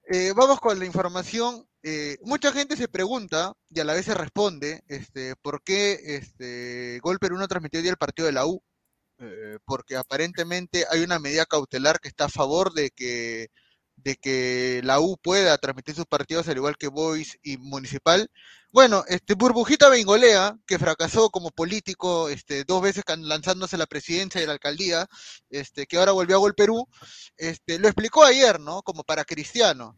eh, 0.08 0.32
vamos 0.36 0.60
con 0.60 0.78
la 0.78 0.86
información. 0.86 1.68
Eh, 1.82 2.18
mucha 2.22 2.52
gente 2.52 2.76
se 2.76 2.88
pregunta 2.88 3.54
y 3.70 3.80
a 3.80 3.84
la 3.84 3.94
vez 3.94 4.06
se 4.06 4.14
responde 4.14 4.84
este, 4.88 5.36
por 5.36 5.64
qué 5.64 5.98
este, 6.16 7.00
Gol 7.02 7.20
Perú 7.20 7.38
no 7.38 7.48
transmitió 7.48 7.80
hoy 7.80 7.84
día 7.84 7.92
el 7.92 7.98
partido 7.98 8.28
de 8.28 8.34
la 8.34 8.46
U 8.46 8.62
eh, 9.20 9.60
porque 9.66 9.96
aparentemente 9.96 10.86
hay 10.90 11.02
una 11.02 11.20
medida 11.20 11.46
cautelar 11.46 12.00
que 12.00 12.10
está 12.10 12.26
a 12.26 12.30
favor 12.30 12.74
de 12.74 12.90
que, 12.92 13.48
de 13.96 14.18
que 14.18 14.82
la 14.84 15.00
U 15.00 15.18
pueda 15.18 15.58
transmitir 15.58 15.96
sus 15.96 16.06
partidos 16.06 16.48
al 16.48 16.58
igual 16.58 16.78
que 16.78 16.88
Boys 16.88 17.38
y 17.42 17.58
Municipal. 17.58 18.30
Bueno, 18.72 19.06
este 19.08 19.36
Burbujita 19.36 19.88
Bengolea, 19.88 20.58
que 20.68 20.78
fracasó 20.78 21.30
como 21.30 21.50
político 21.52 22.28
este, 22.28 22.66
dos 22.66 22.82
veces 22.82 23.06
lanzándose 23.20 23.78
la 23.78 23.86
presidencia 23.86 24.42
y 24.42 24.46
la 24.46 24.52
alcaldía, 24.52 25.08
este, 25.50 25.88
que 25.88 25.98
ahora 25.98 26.12
volvió 26.12 26.36
a 26.36 26.40
Gol 26.40 26.56
Perú, 26.56 26.86
este, 27.38 27.80
lo 27.80 27.88
explicó 27.88 28.26
ayer, 28.26 28.60
¿no? 28.60 28.82
Como 28.82 29.04
para 29.06 29.24
Cristiano. 29.24 29.96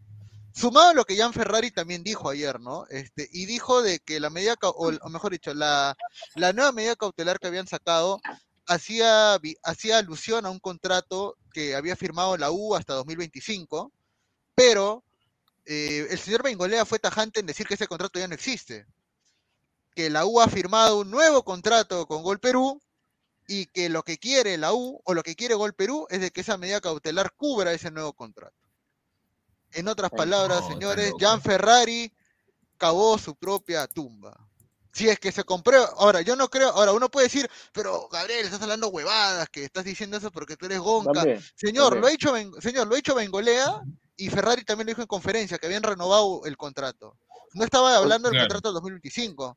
Sumado 0.54 0.90
a 0.90 0.94
lo 0.94 1.06
que 1.06 1.18
Jan 1.18 1.34
Ferrari 1.34 1.72
también 1.72 2.04
dijo 2.04 2.30
ayer, 2.30 2.60
¿no? 2.60 2.86
Este, 2.90 3.28
y 3.32 3.46
dijo 3.46 3.82
de 3.82 4.00
que 4.00 4.20
la 4.20 4.30
medida, 4.30 4.56
o, 4.62 5.10
mejor 5.10 5.32
dicho, 5.32 5.54
la, 5.54 5.96
la 6.36 6.54
nueva 6.54 6.72
medida 6.72 6.96
cautelar 6.96 7.40
que 7.40 7.48
habían 7.48 7.68
sacado 7.68 8.20
hacía, 8.68 9.40
hacía 9.64 9.98
alusión 9.98 10.46
a 10.46 10.50
un 10.50 10.60
contrato 10.60 11.38
que 11.52 11.76
había 11.76 11.96
firmado 11.96 12.38
la 12.38 12.52
U 12.52 12.76
hasta 12.76 12.94
2025, 12.94 13.92
pero 14.54 15.04
eh, 15.66 16.08
el 16.10 16.20
señor 16.20 16.44
Bengolea 16.44 16.86
fue 16.86 17.00
tajante 17.00 17.40
en 17.40 17.46
decir 17.46 17.68
que 17.68 17.74
ese 17.74 17.88
contrato 17.88 18.20
ya 18.20 18.28
no 18.28 18.36
existe. 18.36 18.86
Que 19.96 20.10
la 20.10 20.26
U 20.26 20.40
ha 20.40 20.48
firmado 20.48 21.00
un 21.00 21.10
nuevo 21.10 21.44
contrato 21.44 22.06
con 22.08 22.24
Gol 22.24 22.40
Perú 22.40 22.82
y 23.48 23.66
que 23.68 23.90
lo 23.90 24.04
que 24.04 24.18
quiere 24.18 24.58
la 24.58 24.74
U 24.74 25.02
o 25.04 25.14
lo 25.14 25.24
que 25.24 25.36
quiere 25.36 25.56
Gol 25.56 25.74
Perú 25.74 26.06
es 26.10 26.22
de 26.22 26.32
que 26.32 26.42
esa 26.42 26.58
medida 26.58 26.82
cautelar 26.82 27.34
cubra 27.36 27.74
ese 27.74 27.92
nuevo 27.92 28.14
contrato. 28.14 28.56
En 29.72 29.88
otras 29.88 30.12
palabras, 30.12 30.68
señores, 30.68 31.14
Jan 31.20 31.42
Ferrari 31.42 32.14
cavó 32.78 33.18
su 33.18 33.36
propia 33.36 33.88
tumba. 33.88 34.47
Si 34.98 35.08
es 35.08 35.20
que 35.20 35.32
se 35.32 35.44
compró, 35.44 35.78
ahora 36.00 36.22
yo 36.22 36.36
no 36.36 36.50
creo, 36.50 36.70
ahora 36.70 36.92
uno 36.92 37.08
puede 37.08 37.28
decir, 37.28 37.48
pero 37.72 38.10
Gabriel, 38.12 38.46
estás 38.46 38.64
hablando 38.64 38.88
huevadas, 38.88 39.48
que 39.48 39.64
estás 39.64 39.86
diciendo 39.86 40.18
eso 40.18 40.32
porque 40.32 40.58
tú 40.58 40.66
eres 40.66 40.80
gonca. 40.80 41.24
señor, 41.54 41.98
lo 41.98 42.08
ha 42.08 42.12
hecho, 42.12 42.34
señor, 42.60 42.88
lo 42.88 42.96
ha 42.96 42.98
hecho 42.98 43.14
Bengolea 43.14 43.80
y 44.16 44.30
Ferrari 44.32 44.64
también 44.64 44.88
lo 44.88 44.92
dijo 44.92 45.02
en 45.02 45.08
conferencia, 45.08 45.60
que 45.60 45.68
habían 45.68 45.84
renovado 45.84 46.42
el 46.46 46.58
contrato. 46.58 47.16
No 47.54 47.64
estaba 47.64 47.96
hablando 47.96 48.32
del 48.32 48.40
contrato 48.40 48.70
del 48.70 48.74
2025. 48.74 49.56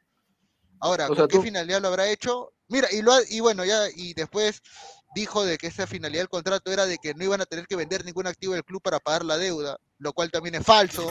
Ahora, 0.81 1.07
¿con 1.09 1.26
qué 1.26 1.40
finalidad 1.40 1.81
lo 1.81 1.88
habrá 1.88 2.11
hecho? 2.11 2.53
Mira, 2.68 2.88
y, 2.92 3.00
lo 3.00 3.14
y 3.31 3.40
bueno, 3.40 3.64
ya, 3.64 3.88
y 3.96 4.12
después 4.12 4.61
dijo 5.14 5.42
de 5.46 5.57
que 5.57 5.68
esa 5.68 5.87
finalidad 5.87 6.20
del 6.20 6.29
contrato 6.29 6.70
era 6.70 6.85
de 6.85 6.98
que 6.98 7.14
no 7.14 7.24
iban 7.24 7.40
a 7.40 7.46
tener 7.46 7.66
que 7.66 7.76
vender 7.76 8.05
ningún 8.05 8.26
activo 8.26 8.53
del 8.53 8.64
club 8.64 8.83
para 8.83 9.00
pagar 9.00 9.24
la 9.24 9.38
deuda, 9.38 9.79
lo 9.96 10.12
cual 10.12 10.31
también 10.31 10.57
es 10.57 10.66
falso. 10.66 11.11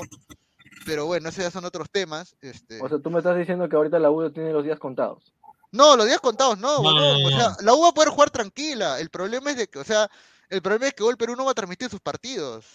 Pero 0.86 1.06
bueno, 1.06 1.30
esos 1.30 1.44
ya 1.44 1.52
son 1.52 1.66
otros 1.66 1.90
temas. 1.90 2.36
Este... 2.42 2.82
O 2.82 2.90
sea, 2.90 3.00
tú 3.00 3.10
me 3.10 3.20
estás 3.20 3.38
diciendo 3.38 3.68
que 3.68 3.76
ahorita 3.76 4.00
la 4.00 4.12
U 4.12 4.30
tiene 4.32 4.52
los 4.52 4.64
días 4.64 4.80
contados. 4.80 5.34
No, 5.72 5.96
los 5.96 6.08
días 6.08 6.20
contados 6.20 6.58
no, 6.58 6.78
O 6.80 7.30
sea, 7.30 7.56
la 7.62 7.74
U 7.74 7.82
va 7.82 7.90
a 7.90 7.94
poder 7.94 8.10
jugar 8.10 8.30
tranquila. 8.30 9.00
El 9.00 9.10
problema 9.10 9.52
es 9.52 9.58
de 9.58 9.68
que, 9.68 9.80
o 9.80 9.84
sea, 9.84 10.10
el 10.50 10.62
problema 10.62 10.88
es 10.88 10.94
que 10.94 11.04
Gol 11.04 11.18
Perú 11.18 11.36
no 11.36 11.46
va 11.46 11.52
a 11.52 11.56
transmitir 11.56 11.90
sus 11.90 12.00
partidos. 12.00 12.66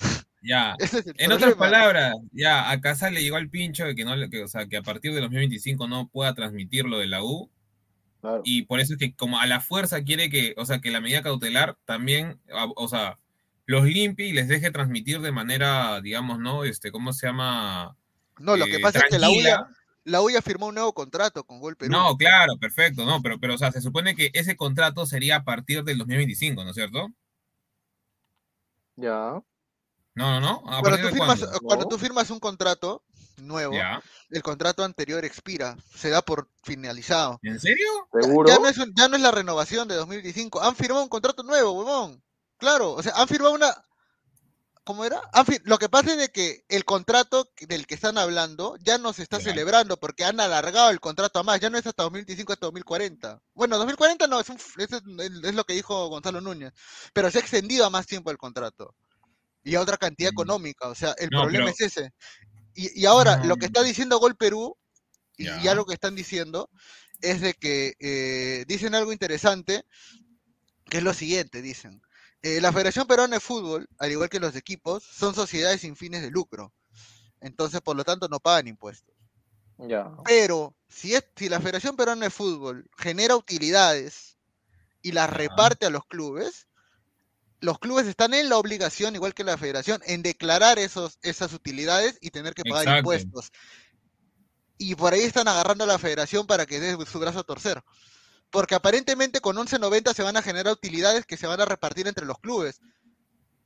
Ya. 0.42 0.76
en 1.18 1.32
otras 1.32 1.54
palabras, 1.54 2.14
ya, 2.32 2.70
a 2.70 2.80
Casa 2.80 3.10
le 3.10 3.22
llegó 3.22 3.38
el 3.38 3.50
pincho 3.50 3.84
de 3.84 3.94
que 3.94 4.04
no, 4.04 4.12
que, 4.30 4.44
o 4.44 4.48
sea, 4.48 4.66
que 4.66 4.76
a 4.76 4.82
partir 4.82 5.12
de 5.12 5.20
2025 5.20 5.88
no 5.88 6.08
pueda 6.08 6.34
transmitir 6.34 6.84
lo 6.84 6.98
de 6.98 7.06
la 7.06 7.22
U. 7.22 7.50
Y 8.42 8.62
por 8.62 8.80
eso 8.80 8.94
es 8.94 8.98
que 8.98 9.14
como 9.14 9.38
a 9.38 9.46
la 9.46 9.60
fuerza 9.60 10.02
quiere 10.02 10.30
que, 10.30 10.54
o 10.56 10.64
sea, 10.64 10.80
que 10.80 10.90
la 10.90 11.02
medida 11.02 11.22
cautelar 11.22 11.76
también, 11.84 12.40
o 12.74 12.88
sea, 12.88 13.18
los 13.66 13.84
limpie 13.84 14.26
y 14.26 14.32
les 14.32 14.48
deje 14.48 14.70
transmitir 14.70 15.20
de 15.20 15.32
manera, 15.32 16.00
digamos, 16.00 16.38
¿no? 16.38 16.64
Este, 16.64 16.90
¿cómo 16.92 17.12
se 17.12 17.26
llama? 17.26 17.96
No, 18.38 18.56
lo 18.56 18.66
que 18.66 18.76
eh, 18.76 18.80
pasa 18.80 18.98
es 18.98 19.04
que 19.10 19.18
la 19.18 19.30
UIA, 19.30 19.66
la 20.04 20.20
UIA 20.20 20.42
firmó 20.42 20.66
un 20.66 20.74
nuevo 20.74 20.92
contrato 20.92 21.44
con 21.44 21.60
Gol 21.60 21.76
Perú. 21.76 21.92
No, 21.92 22.16
claro, 22.16 22.56
perfecto, 22.58 23.04
no, 23.06 23.22
pero, 23.22 23.38
pero, 23.38 23.54
o 23.54 23.58
sea, 23.58 23.72
se 23.72 23.80
supone 23.80 24.14
que 24.14 24.30
ese 24.34 24.56
contrato 24.56 25.06
sería 25.06 25.36
a 25.36 25.44
partir 25.44 25.84
del 25.84 25.98
2025, 25.98 26.62
¿no 26.64 26.70
es 26.70 26.76
cierto? 26.76 27.08
Ya. 28.96 29.42
No, 30.16 30.40
no, 30.40 30.40
no. 30.40 30.62
Cuando 30.62 30.98
tú, 30.98 31.08
firmas, 31.08 31.44
cuando 31.62 31.88
tú, 31.88 31.98
firmas, 31.98 32.30
un 32.30 32.38
contrato 32.38 33.02
nuevo, 33.38 33.74
el 34.30 34.42
contrato 34.42 34.84
anterior 34.84 35.24
expira, 35.24 35.76
se 35.92 36.08
da 36.10 36.22
por 36.22 36.48
finalizado. 36.62 37.40
¿En 37.42 37.58
serio? 37.58 37.88
¿Seguro? 38.20 38.48
Ya, 38.48 38.58
no 38.58 38.68
es, 38.68 38.76
ya 38.94 39.08
no 39.08 39.16
es 39.16 39.22
la 39.22 39.32
renovación 39.32 39.88
de 39.88 39.96
2025. 39.96 40.62
Han 40.62 40.76
firmado 40.76 41.02
un 41.02 41.08
contrato 41.08 41.42
nuevo, 41.42 41.72
huevón. 41.72 42.22
Claro, 42.64 42.92
o 42.92 43.02
sea, 43.02 43.12
han 43.16 43.28
firmado 43.28 43.52
una. 43.52 43.74
¿Cómo 44.84 45.04
era? 45.04 45.20
Lo 45.64 45.76
que 45.76 45.90
pasa 45.90 46.12
es 46.12 46.16
de 46.16 46.28
que 46.30 46.64
el 46.68 46.86
contrato 46.86 47.50
del 47.60 47.86
que 47.86 47.94
están 47.94 48.16
hablando 48.16 48.76
ya 48.80 48.96
no 48.96 49.12
se 49.12 49.22
está 49.22 49.38
celebrando 49.38 49.98
porque 49.98 50.24
han 50.24 50.40
alargado 50.40 50.88
el 50.88 50.98
contrato 50.98 51.38
a 51.38 51.42
más. 51.42 51.60
Ya 51.60 51.68
no 51.68 51.76
es 51.76 51.86
hasta 51.86 52.04
2025, 52.04 52.54
hasta 52.54 52.66
2040. 52.66 53.42
Bueno, 53.52 53.76
2040 53.76 54.26
no, 54.28 54.40
es, 54.40 54.46
es, 54.48 55.54
lo 55.54 55.64
que 55.64 55.74
dijo 55.74 56.08
Gonzalo 56.08 56.40
Núñez. 56.40 56.72
Pero 57.12 57.30
se 57.30 57.36
ha 57.36 57.40
extendido 57.42 57.84
a 57.84 57.90
más 57.90 58.06
tiempo 58.06 58.30
el 58.30 58.38
contrato. 58.38 58.94
Y 59.62 59.74
a 59.74 59.82
otra 59.82 59.98
cantidad 59.98 60.30
mm. 60.30 60.34
económica. 60.34 60.88
O 60.88 60.94
sea, 60.94 61.14
el 61.18 61.28
problema 61.28 61.68
es 61.68 61.80
ese. 61.82 62.14
Y, 62.74 63.04
ahora, 63.04 63.44
lo 63.44 63.56
que 63.56 63.66
está 63.66 63.82
diciendo 63.82 64.18
Gol 64.18 64.36
Perú, 64.36 64.74
y 65.36 65.44
ya. 65.44 65.74
lo 65.74 65.84
que 65.84 65.94
están 65.94 66.14
diciendo, 66.14 66.70
es 67.20 67.42
de 67.42 67.52
que 67.52 67.92
eh, 68.00 68.64
dicen 68.66 68.94
algo 68.94 69.12
interesante, 69.12 69.84
que 70.88 70.98
es 70.98 71.02
lo 71.02 71.12
siguiente, 71.12 71.60
dicen. 71.60 72.00
Eh, 72.44 72.60
la 72.60 72.72
Federación 72.72 73.06
Peruana 73.06 73.36
de 73.36 73.40
Fútbol, 73.40 73.88
al 73.98 74.12
igual 74.12 74.28
que 74.28 74.38
los 74.38 74.54
equipos, 74.54 75.02
son 75.02 75.34
sociedades 75.34 75.80
sin 75.80 75.96
fines 75.96 76.20
de 76.20 76.30
lucro. 76.30 76.74
Entonces, 77.40 77.80
por 77.80 77.96
lo 77.96 78.04
tanto, 78.04 78.28
no 78.28 78.38
pagan 78.38 78.68
impuestos. 78.68 79.14
Pero 80.26 80.76
si, 80.86 81.14
es, 81.14 81.24
si 81.34 81.48
la 81.48 81.58
Federación 81.58 81.96
Peruana 81.96 82.26
de 82.26 82.30
Fútbol 82.30 82.86
genera 82.98 83.34
utilidades 83.34 84.36
y 85.00 85.12
las 85.12 85.30
reparte 85.30 85.86
a 85.86 85.90
los 85.90 86.04
clubes, 86.04 86.68
los 87.60 87.78
clubes 87.78 88.06
están 88.06 88.34
en 88.34 88.50
la 88.50 88.58
obligación, 88.58 89.14
igual 89.14 89.32
que 89.32 89.42
la 89.42 89.56
federación, 89.56 90.02
en 90.04 90.20
declarar 90.20 90.78
esos, 90.78 91.18
esas 91.22 91.54
utilidades 91.54 92.18
y 92.20 92.28
tener 92.28 92.52
que 92.52 92.64
pagar 92.70 92.98
impuestos. 92.98 93.52
Y 94.76 94.96
por 94.96 95.14
ahí 95.14 95.22
están 95.22 95.48
agarrando 95.48 95.84
a 95.84 95.86
la 95.86 95.98
federación 95.98 96.46
para 96.46 96.66
que 96.66 96.78
dé 96.78 97.06
su 97.06 97.18
brazo 97.18 97.38
a 97.38 97.44
torcer 97.44 97.82
porque 98.54 98.76
aparentemente 98.76 99.40
con 99.40 99.56
11.90 99.56 100.14
se 100.14 100.22
van 100.22 100.36
a 100.36 100.42
generar 100.42 100.72
utilidades 100.72 101.26
que 101.26 101.36
se 101.36 101.48
van 101.48 101.60
a 101.60 101.64
repartir 101.64 102.06
entre 102.06 102.24
los 102.24 102.38
clubes. 102.38 102.80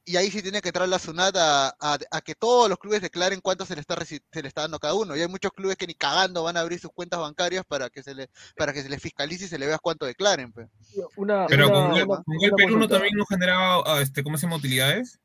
Y 0.06 0.16
ahí 0.16 0.30
sí 0.30 0.40
tiene 0.40 0.62
que 0.62 0.70
entrar 0.70 0.88
la 0.88 0.98
SUNAT 0.98 1.36
a, 1.36 2.22
que 2.24 2.34
todos 2.34 2.70
los 2.70 2.78
clubes 2.78 3.02
declaren 3.02 3.42
cuánto 3.42 3.66
se 3.66 3.74
le, 3.74 3.82
está, 3.82 4.02
se 4.06 4.22
le 4.42 4.48
está 4.48 4.62
dando 4.62 4.78
a 4.78 4.80
cada 4.80 4.94
uno. 4.94 5.14
Y 5.14 5.20
hay 5.20 5.28
muchos 5.28 5.52
clubes 5.52 5.76
que 5.76 5.86
ni 5.86 5.92
cagando 5.92 6.42
van 6.42 6.56
a 6.56 6.60
abrir 6.60 6.80
sus 6.80 6.90
cuentas 6.90 7.20
bancarias 7.20 7.66
para 7.68 7.90
que 7.90 8.02
se 8.02 8.14
le, 8.14 8.30
para 8.56 8.72
que 8.72 8.82
se 8.82 8.88
les 8.88 9.02
fiscalice 9.02 9.44
y 9.44 9.48
se 9.48 9.58
le 9.58 9.66
vea 9.66 9.76
cuánto 9.76 10.06
declaren. 10.06 10.54
Pero 10.54 11.70
con, 11.70 11.90
Gol 11.90 12.52
Perú 12.56 12.78
no 12.78 12.88
también 12.88 13.14
no 13.14 13.26
generaba, 13.26 13.82
ah, 13.84 14.00
este, 14.00 14.22
¿cómo 14.22 14.38
se 14.38 14.46
llama, 14.46 14.56
utilidades? 14.56 15.20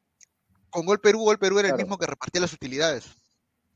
Con 0.72 0.86
Gol 0.86 1.00
Perú, 1.00 1.20
Gol 1.20 1.40
Perú 1.40 1.60
era 1.60 1.70
el 1.70 1.76
mismo 1.76 1.98
que 1.98 2.08
repartía 2.08 2.42
las 2.42 2.52
utilidades. 2.52 3.06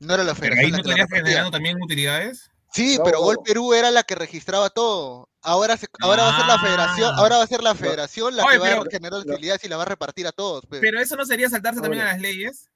No 0.00 0.12
era 0.12 0.22
la 0.22 0.34
federación. 0.34 0.66
¿Pero 0.66 0.66
ahí 0.66 0.84
no 0.84 0.90
estaría 0.90 1.06
generando 1.06 1.50
también 1.50 1.82
utilidades? 1.82 2.50
Sí, 2.72 2.98
pero 3.02 3.20
Gol 3.20 3.38
Perú 3.44 3.72
era 3.72 3.90
la 3.90 4.02
que 4.02 4.14
registraba 4.14 4.70
todo. 4.70 5.30
Ahora, 5.40 5.76
se, 5.76 5.86
ahora 6.00 6.24
va 6.24 6.30
a 6.30 6.36
ser 6.36 6.46
la 6.46 6.58
federación, 6.58 7.14
ahora 7.14 7.36
va 7.38 7.44
a 7.44 7.46
ser 7.46 7.62
la 7.62 7.74
federación 7.74 8.36
la 8.36 8.46
que 8.46 8.58
va 8.58 8.68
a 8.68 8.84
generar 8.90 9.20
utilidades 9.20 9.64
y 9.64 9.68
la 9.68 9.76
va 9.76 9.82
a 9.82 9.86
repartir 9.86 10.26
a 10.26 10.32
todos. 10.32 10.66
Pues. 10.66 10.80
Pero 10.80 11.00
eso 11.00 11.16
no 11.16 11.24
sería 11.24 11.48
saltarse 11.48 11.80
también 11.80 12.02
a 12.02 12.12
las 12.12 12.20
leyes. 12.20 12.70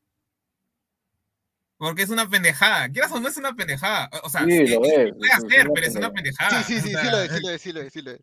Porque 1.83 2.03
es 2.03 2.11
una 2.11 2.31
pendejada. 2.31 2.89
Quieras 2.89 3.11
o 3.11 3.19
no 3.19 3.27
es 3.29 3.37
una 3.37 3.57
pendejada. 3.57 4.09
O 4.23 4.31
sea, 4.31 4.45
sí, 4.45 4.69
lo 4.69 4.85
es, 4.85 5.13
puede 5.19 5.33
hacer, 5.33 5.69
pero 5.75 5.85
es 5.85 5.97
una 5.97 6.13
pendejada. 6.13 6.63
Sí, 6.63 6.75
sí, 6.75 6.81
sí, 6.81 6.95
sí 6.97 7.11
lo 7.11 7.21
es, 7.21 7.33
sí 7.33 7.41
lo 7.41 7.51
es, 7.51 7.61
sí 7.61 7.73
lo 7.73 7.81
es, 7.81 7.93
sí 7.93 8.03
lo 8.03 8.11
es. 8.13 8.21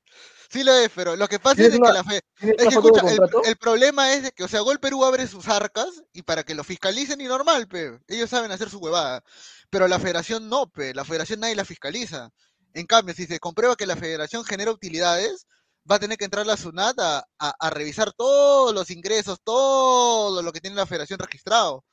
Sí 0.50 0.64
lo 0.64 0.74
es, 0.74 0.90
pero 0.96 1.18
lo 1.18 1.28
que 1.28 1.40
pasa 1.40 1.64
es, 1.64 1.72
que 1.72 1.78
la 1.78 2.04
fe. 2.06 2.22
Es 2.40 2.56
que, 2.56 2.68
escucha, 2.70 3.02
el, 3.44 3.58
problema 3.58 4.14
es 4.14 4.24
de 4.24 4.32
que, 4.32 4.46
o 4.46 4.48
sea, 4.48 4.62
Gol 4.62 4.80
Perú 4.80 5.04
abre 5.04 5.28
sus 5.28 5.50
arcas 5.50 6.04
y 6.14 6.22
para 6.22 6.44
que 6.44 6.56
lo 6.56 6.64
fiscalicen 6.64 7.20
y 7.20 7.26
normal, 7.26 7.68
pe. 7.68 8.00
Ellos 8.08 8.30
saben 8.30 8.50
hacer 8.52 8.70
su 8.70 8.80
huevada. 8.80 9.24
Pero 9.70 9.88
la 9.88 10.00
federación 10.00 10.50
no, 10.50 10.68
pe. 10.70 10.94
La 10.94 11.06
federación 11.06 11.40
nadie 11.40 11.56
la 11.56 11.66
fiscaliza. 11.66 12.30
En 12.74 12.86
cambio, 12.86 13.14
si 13.14 13.26
se 13.26 13.40
comprueba 13.40 13.76
que 13.76 13.88
la 13.88 13.96
federación 13.96 14.44
genera 14.44 14.72
utilidades, 14.72 15.48
va 15.90 15.96
a 15.96 16.00
tener 16.00 16.18
que 16.18 16.26
entrar 16.26 16.46
la 16.46 16.58
SUNAT 16.58 16.98
a, 17.00 17.70
revisar 17.72 18.12
todos 18.14 18.74
los 18.74 18.92
ingresos, 18.92 19.40
todo 19.44 20.42
lo 20.42 20.52
que 20.52 20.62
tiene 20.62 20.76
la 20.76 20.86
federación 20.86 21.20
registrado. 21.20 21.84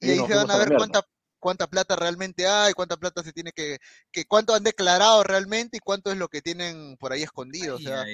Y, 0.00 0.10
ahí 0.10 0.20
se 0.26 0.34
van 0.34 0.50
a 0.50 0.58
ver 0.58 0.74
cuánta, 0.76 1.02
cuánta 1.38 1.66
plata 1.66 1.96
realmente 1.96 2.46
hay, 2.46 2.72
cuánta 2.72 2.96
plata 2.96 3.22
se 3.22 3.32
tiene 3.32 3.50
que, 3.52 3.78
que, 4.12 4.24
cuánto 4.26 4.54
han 4.54 4.62
declarado 4.62 5.22
realmente 5.24 5.78
y 5.78 5.80
cuánto 5.80 6.10
es 6.10 6.18
lo 6.18 6.28
que 6.28 6.42
tienen 6.42 6.96
por 6.98 7.12
ahí 7.12 7.22
escondido. 7.22 7.76
o 7.76 7.78
sea, 7.78 8.04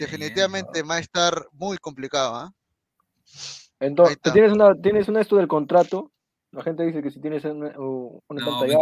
definitivamente 0.00 0.82
va 0.82 0.96
a 0.96 1.00
estar 1.00 1.46
muy 1.52 1.78
complicado. 1.78 2.34
¿ah? 2.34 2.52
Entonces, 3.80 4.18
tienes 4.32 4.52
una, 4.52 4.74
tienes 4.74 5.08
una 5.08 5.20
esto 5.20 5.36
del 5.36 5.48
contrato 5.48 6.10
la 6.50 6.62
gente 6.62 6.82
dice 6.84 7.02
que 7.02 7.10
si 7.10 7.20
tienes 7.20 7.44
una, 7.44 7.72
una 7.76 8.44
no, 8.44 8.60
pantalla. 8.60 8.78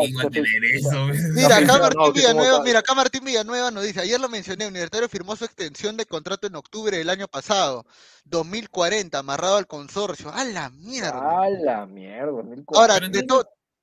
Mira, 1.35 1.57
acá 1.57 1.79
Martín 1.79 2.13
Villanueva, 2.15 2.63
mira, 2.63 2.79
acá 2.79 2.95
Martín 2.95 3.25
Villanueva 3.25 3.71
nos 3.73 3.83
dice, 3.83 4.01
ayer 4.01 4.21
lo 4.21 4.29
mencioné, 4.29 4.69
Universitario 4.69 5.09
firmó 5.09 5.35
su 5.35 5.45
extensión 5.45 5.97
de 5.97 6.07
contrato 6.07 6.47
en 6.47 6.55
octubre 6.55 6.97
del 6.97 7.11
año 7.11 7.27
pasado, 7.27 7.85
2040, 8.25 9.19
amarrado 9.19 9.57
al 9.57 9.67
consorcio. 9.67 10.31
¡A 10.33 10.45
la 10.45 10.71
mierda! 10.71 11.43
¡A 11.43 11.51
la 11.51 11.87
mierda! 11.87 12.43
Ahora, 12.75 13.01
de, 13.01 13.27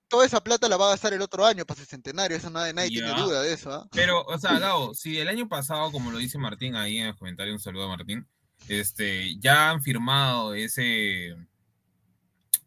toda 0.08 0.26
esa 0.26 0.42
plata 0.42 0.70
la 0.70 0.78
va 0.78 0.88
a 0.88 0.92
gastar 0.92 1.12
el 1.14 1.22
otro 1.22 1.46
año 1.46 1.66
para 1.66 1.82
el 1.82 1.88
centenario, 1.88 2.38
eso 2.38 2.50
nadie, 2.50 2.72
nadie 2.72 2.90
tiene 2.90 3.14
duda 3.20 3.42
de 3.42 3.52
eso. 3.52 3.74
¿ah? 3.74 3.88
Pero, 3.92 4.24
o 4.24 4.38
sea, 4.38 4.60
Gabo, 4.60 4.94
si 4.94 5.20
el 5.20 5.28
año 5.28 5.50
pasado, 5.50 5.92
como 5.92 6.12
lo 6.12 6.20
dice 6.20 6.38
Martín 6.38 6.76
ahí 6.76 7.00
en 7.00 7.08
el 7.08 7.18
comentario, 7.18 7.52
un 7.52 7.60
saludo 7.60 7.86
a 7.86 7.98
Martín, 7.98 8.26
este, 8.70 9.38
ya 9.40 9.72
han 9.72 9.82
firmado 9.82 10.54
ese, 10.54 11.36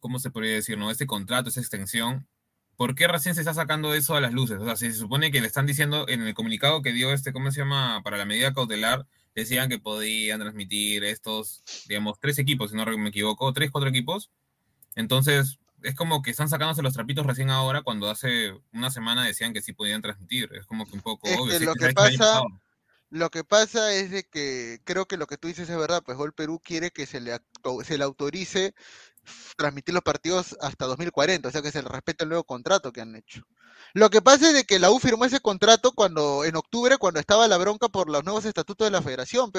¿cómo 0.01 0.19
se 0.19 0.31
podría 0.31 0.55
decir, 0.55 0.79
no? 0.79 0.91
Ese 0.91 1.07
contrato, 1.07 1.49
esa 1.49 1.61
extensión, 1.61 2.27
¿por 2.77 2.95
qué 2.95 3.09
recién 3.09 3.35
se 3.35 3.41
está 3.41 3.55
sacando 3.55 3.95
eso 3.95 4.15
a 4.15 4.21
las 4.21 4.33
luces? 4.33 4.59
O 4.59 4.65
sea, 4.65 4.77
si 4.77 4.93
se 4.93 4.99
supone 4.99 5.31
que 5.31 5.41
le 5.41 5.47
están 5.47 5.67
diciendo 5.67 6.07
en 6.09 6.23
el 6.23 6.35
comunicado 6.35 6.83
que 6.83 6.93
dio 6.93 7.13
este, 7.13 7.33
¿cómo 7.33 7.51
se 7.51 7.61
llama? 7.61 8.03
Para 8.05 8.17
la 8.17 8.25
medida 8.25 8.53
cautelar, 8.53 9.07
decían 9.35 9.69
que 9.69 9.79
podían 9.79 10.41
transmitir 10.41 11.05
estos, 11.05 11.63
digamos, 11.89 12.19
tres 12.21 12.39
equipos, 12.39 12.71
si 12.71 12.77
no 12.77 12.85
me 12.85 13.09
equivoco, 13.09 13.53
tres, 13.53 13.71
cuatro 13.71 13.91
equipos. 13.91 14.31
Entonces, 14.95 15.59
es 15.83 15.95
como 15.95 16.23
que 16.23 16.31
están 16.31 16.49
sacándose 16.49 16.83
los 16.83 16.95
trapitos 16.95 17.27
recién 17.27 17.51
ahora 17.51 17.83
cuando 17.83 18.11
hace 18.11 18.55
una 18.73 18.91
semana 18.91 19.25
decían 19.25 19.53
que 19.53 19.63
sí 19.63 19.73
podían 19.73 20.03
transmitir. 20.03 20.51
Es 20.55 20.67
como 20.67 20.87
que 20.87 20.95
un 20.95 21.03
poco 21.03 21.29
obvio. 21.29 21.61
lo, 21.61 21.75
que 21.75 21.93
pasa, 21.93 22.43
lo 23.11 23.31
que 23.31 23.45
pasa 23.45 23.93
es 23.93 24.11
de 24.11 24.25
que 24.25 24.81
creo 24.85 25.07
que 25.07 25.17
lo 25.17 25.27
que 25.27 25.37
tú 25.37 25.49
dices 25.49 25.69
es 25.69 25.77
verdad, 25.77 26.03
pues 26.05 26.17
Gol 26.17 26.33
Perú 26.33 26.61
quiere 26.63 26.91
que 26.91 27.07
se 27.07 27.21
le, 27.21 27.39
se 27.85 27.99
le 27.99 28.05
autorice 28.05 28.75
transmitir 29.57 29.95
los 29.95 30.03
partidos 30.03 30.57
hasta 30.61 30.87
2040, 30.87 31.49
o 31.49 31.53
sea 31.53 31.63
que 31.63 31.73
se 31.73 31.83
le 31.83 31.89
respete 31.89 32.25
el 32.25 32.31
nuevo 32.31 32.45
contrato 32.45 32.93
que 32.93 33.01
han 33.01 33.15
hecho. 33.17 33.43
Lo 33.95 34.11
que 34.11 34.23
pasa 34.23 34.49
es 34.49 34.55
de 34.55 34.65
que 34.65 34.79
la 34.79 34.91
U 34.91 34.99
firmó 34.99 35.25
ese 35.25 35.41
contrato 35.41 35.93
cuando 35.93 36.45
en 36.45 36.57
octubre, 36.57 36.99
cuando 36.99 37.21
estaba 37.21 37.49
la 37.49 37.57
bronca 37.57 37.89
por 37.89 38.11
los 38.11 38.25
nuevos 38.25 38.45
estatutos 38.45 38.87
de 38.87 38.91
la 38.91 39.03
federación, 39.03 39.51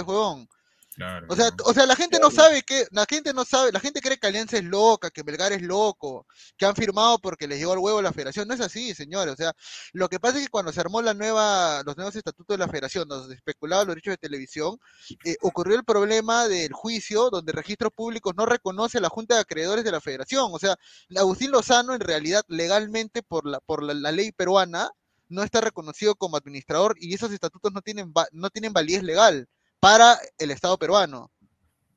pues 0.98 1.24
o 1.30 1.36
sea, 1.36 1.52
o 1.64 1.74
sea, 1.74 1.86
la 1.86 1.96
gente 1.96 2.18
no 2.20 2.32
sabe 2.32 2.64
que, 2.64 2.88
la 2.92 3.06
gente 3.08 3.32
no 3.32 3.46
sabe, 3.46 3.72
la 3.72 3.80
gente 3.80 4.02
cree 4.02 4.18
que 4.18 4.26
Alianza 4.26 4.58
es 4.58 4.64
loca, 4.64 5.12
que 5.12 5.22
Belgar 5.22 5.52
es 5.52 5.62
loco, 5.62 6.26
que 6.58 6.66
han 6.66 6.76
firmado 6.76 7.20
porque 7.20 7.48
les 7.48 7.60
llegó 7.60 7.74
al 7.74 7.80
huevo 7.80 8.02
la 8.02 8.12
federación. 8.14 8.48
No 8.48 8.56
es 8.56 8.62
así, 8.62 8.96
señores. 8.96 9.34
O 9.34 9.38
sea, 9.38 9.54
lo 9.94 10.10
que 10.10 10.20
pasa 10.20 10.38
es 10.38 10.46
que 10.46 10.50
cuando 10.50 10.72
se 10.72 10.80
armó 10.82 11.02
la 11.04 11.14
nueva, 11.14 11.84
los 11.86 11.96
nuevos 11.98 12.16
estatutos 12.16 12.56
de 12.58 12.66
la 12.66 12.68
federación, 12.68 13.08
donde 13.08 13.28
se 13.28 13.36
especulaba 13.36 13.84
los 13.84 13.90
derechos 13.90 14.14
de 14.14 14.18
televisión, 14.18 14.80
eh, 15.24 15.36
ocurrió 15.42 15.76
el 15.76 15.84
problema 15.84 16.48
del 16.48 16.74
juicio 16.74 17.30
donde 17.30 17.52
registros 17.52 17.92
públicos 17.94 18.34
no 18.36 18.48
reconoce 18.48 19.00
la 19.00 19.10
Junta 19.10 19.36
de 19.36 19.42
Acreedores 19.42 19.84
de 19.84 19.92
la 19.92 20.02
federación. 20.02 20.50
O 20.52 20.58
sea, 20.58 20.76
Agustín 21.16 21.52
Lozano 21.52 21.94
en 21.94 22.02
realidad 22.02 22.44
legalmente 22.48 23.22
por 23.22 23.46
la, 23.46 23.60
por 23.60 23.84
la, 23.84 24.12
ley 24.12 24.32
peruana 24.32 24.90
no 25.30 25.44
está 25.44 25.62
reconocido 25.62 26.16
como 26.16 26.38
administrador 26.38 26.96
y 26.98 27.14
esos 27.14 27.32
estatutos 27.32 27.72
no 27.74 27.82
tienen, 27.82 28.12
no 28.32 28.50
tienen 28.50 28.74
validez 28.74 29.04
legal 29.04 29.48
para 29.80 30.20
el 30.38 30.52
Estado 30.52 30.78
peruano. 30.78 31.32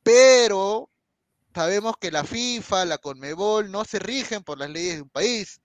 Pero 0.03 0.91
sabemos 1.55 1.95
que 2.01 2.11
la 2.11 2.25
FIFA, 2.25 2.85
la 2.85 2.99
CONMEBOL 2.99 3.71
no 3.71 3.85
se 3.85 3.99
rigen 3.99 4.43
por 4.43 4.59
las 4.59 4.71
leyes 4.71 4.97
de 4.97 5.03
un 5.03 5.11
país. 5.11 5.61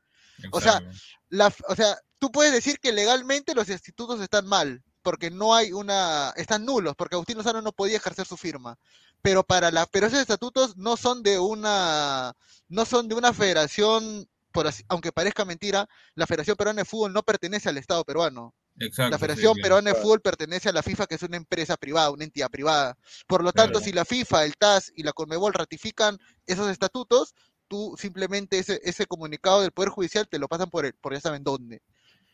O 0.51 0.59
sea, 0.59 0.81
la, 1.29 1.53
o 1.69 1.75
sea, 1.75 1.97
tú 2.19 2.31
puedes 2.31 2.51
decir 2.51 2.79
que 2.79 2.91
legalmente 2.91 3.55
los 3.55 3.69
institutos 3.69 4.19
están 4.21 4.45
mal, 4.45 4.83
porque 5.01 5.29
no 5.31 5.55
hay 5.55 5.71
una, 5.71 6.33
están 6.35 6.65
nulos, 6.65 6.95
porque 6.95 7.15
Agustín 7.15 7.37
Lozano 7.37 7.61
no 7.61 7.71
podía 7.71 7.97
ejercer 7.97 8.25
su 8.25 8.37
firma. 8.37 8.77
Pero 9.21 9.43
para 9.43 9.71
la, 9.71 9.85
pero 9.85 10.07
esos 10.07 10.19
estatutos 10.19 10.77
no 10.77 10.97
son 10.97 11.23
de 11.23 11.39
una, 11.39 12.33
no 12.67 12.85
son 12.85 13.07
de 13.07 13.15
una 13.15 13.33
federación, 13.33 14.27
por 14.51 14.69
aunque 14.87 15.11
parezca 15.11 15.45
mentira, 15.45 15.87
la 16.15 16.27
Federación 16.27 16.57
Peruana 16.57 16.81
de 16.81 16.85
Fútbol 16.85 17.13
no 17.13 17.23
pertenece 17.23 17.69
al 17.69 17.77
Estado 17.77 18.03
peruano 18.03 18.53
la 18.75 19.17
Federación 19.17 19.55
Peruana 19.61 19.93
de 19.93 19.95
Fútbol 19.95 20.21
pertenece 20.21 20.69
a 20.69 20.73
la 20.73 20.83
FIFA, 20.83 21.07
que 21.07 21.15
es 21.15 21.23
una 21.23 21.37
empresa 21.37 21.77
privada, 21.77 22.11
una 22.11 22.25
entidad 22.25 22.49
privada. 22.49 22.97
Por 23.27 23.43
lo 23.43 23.53
tanto, 23.53 23.79
si 23.79 23.93
la 23.93 24.05
FIFA, 24.05 24.45
el 24.45 24.57
TAS 24.57 24.91
y 24.95 25.03
la 25.03 25.13
CONMEBOL 25.13 25.53
ratifican 25.53 26.17
esos 26.45 26.69
estatutos, 26.69 27.33
tú 27.67 27.95
simplemente 27.97 28.59
ese, 28.59 28.79
ese 28.83 29.05
comunicado 29.05 29.61
del 29.61 29.71
Poder 29.71 29.89
Judicial 29.89 30.27
te 30.27 30.39
lo 30.39 30.47
pasan 30.47 30.69
por, 30.69 30.85
el, 30.85 30.93
por 30.93 31.13
ya 31.13 31.21
saben 31.21 31.43
dónde. 31.43 31.81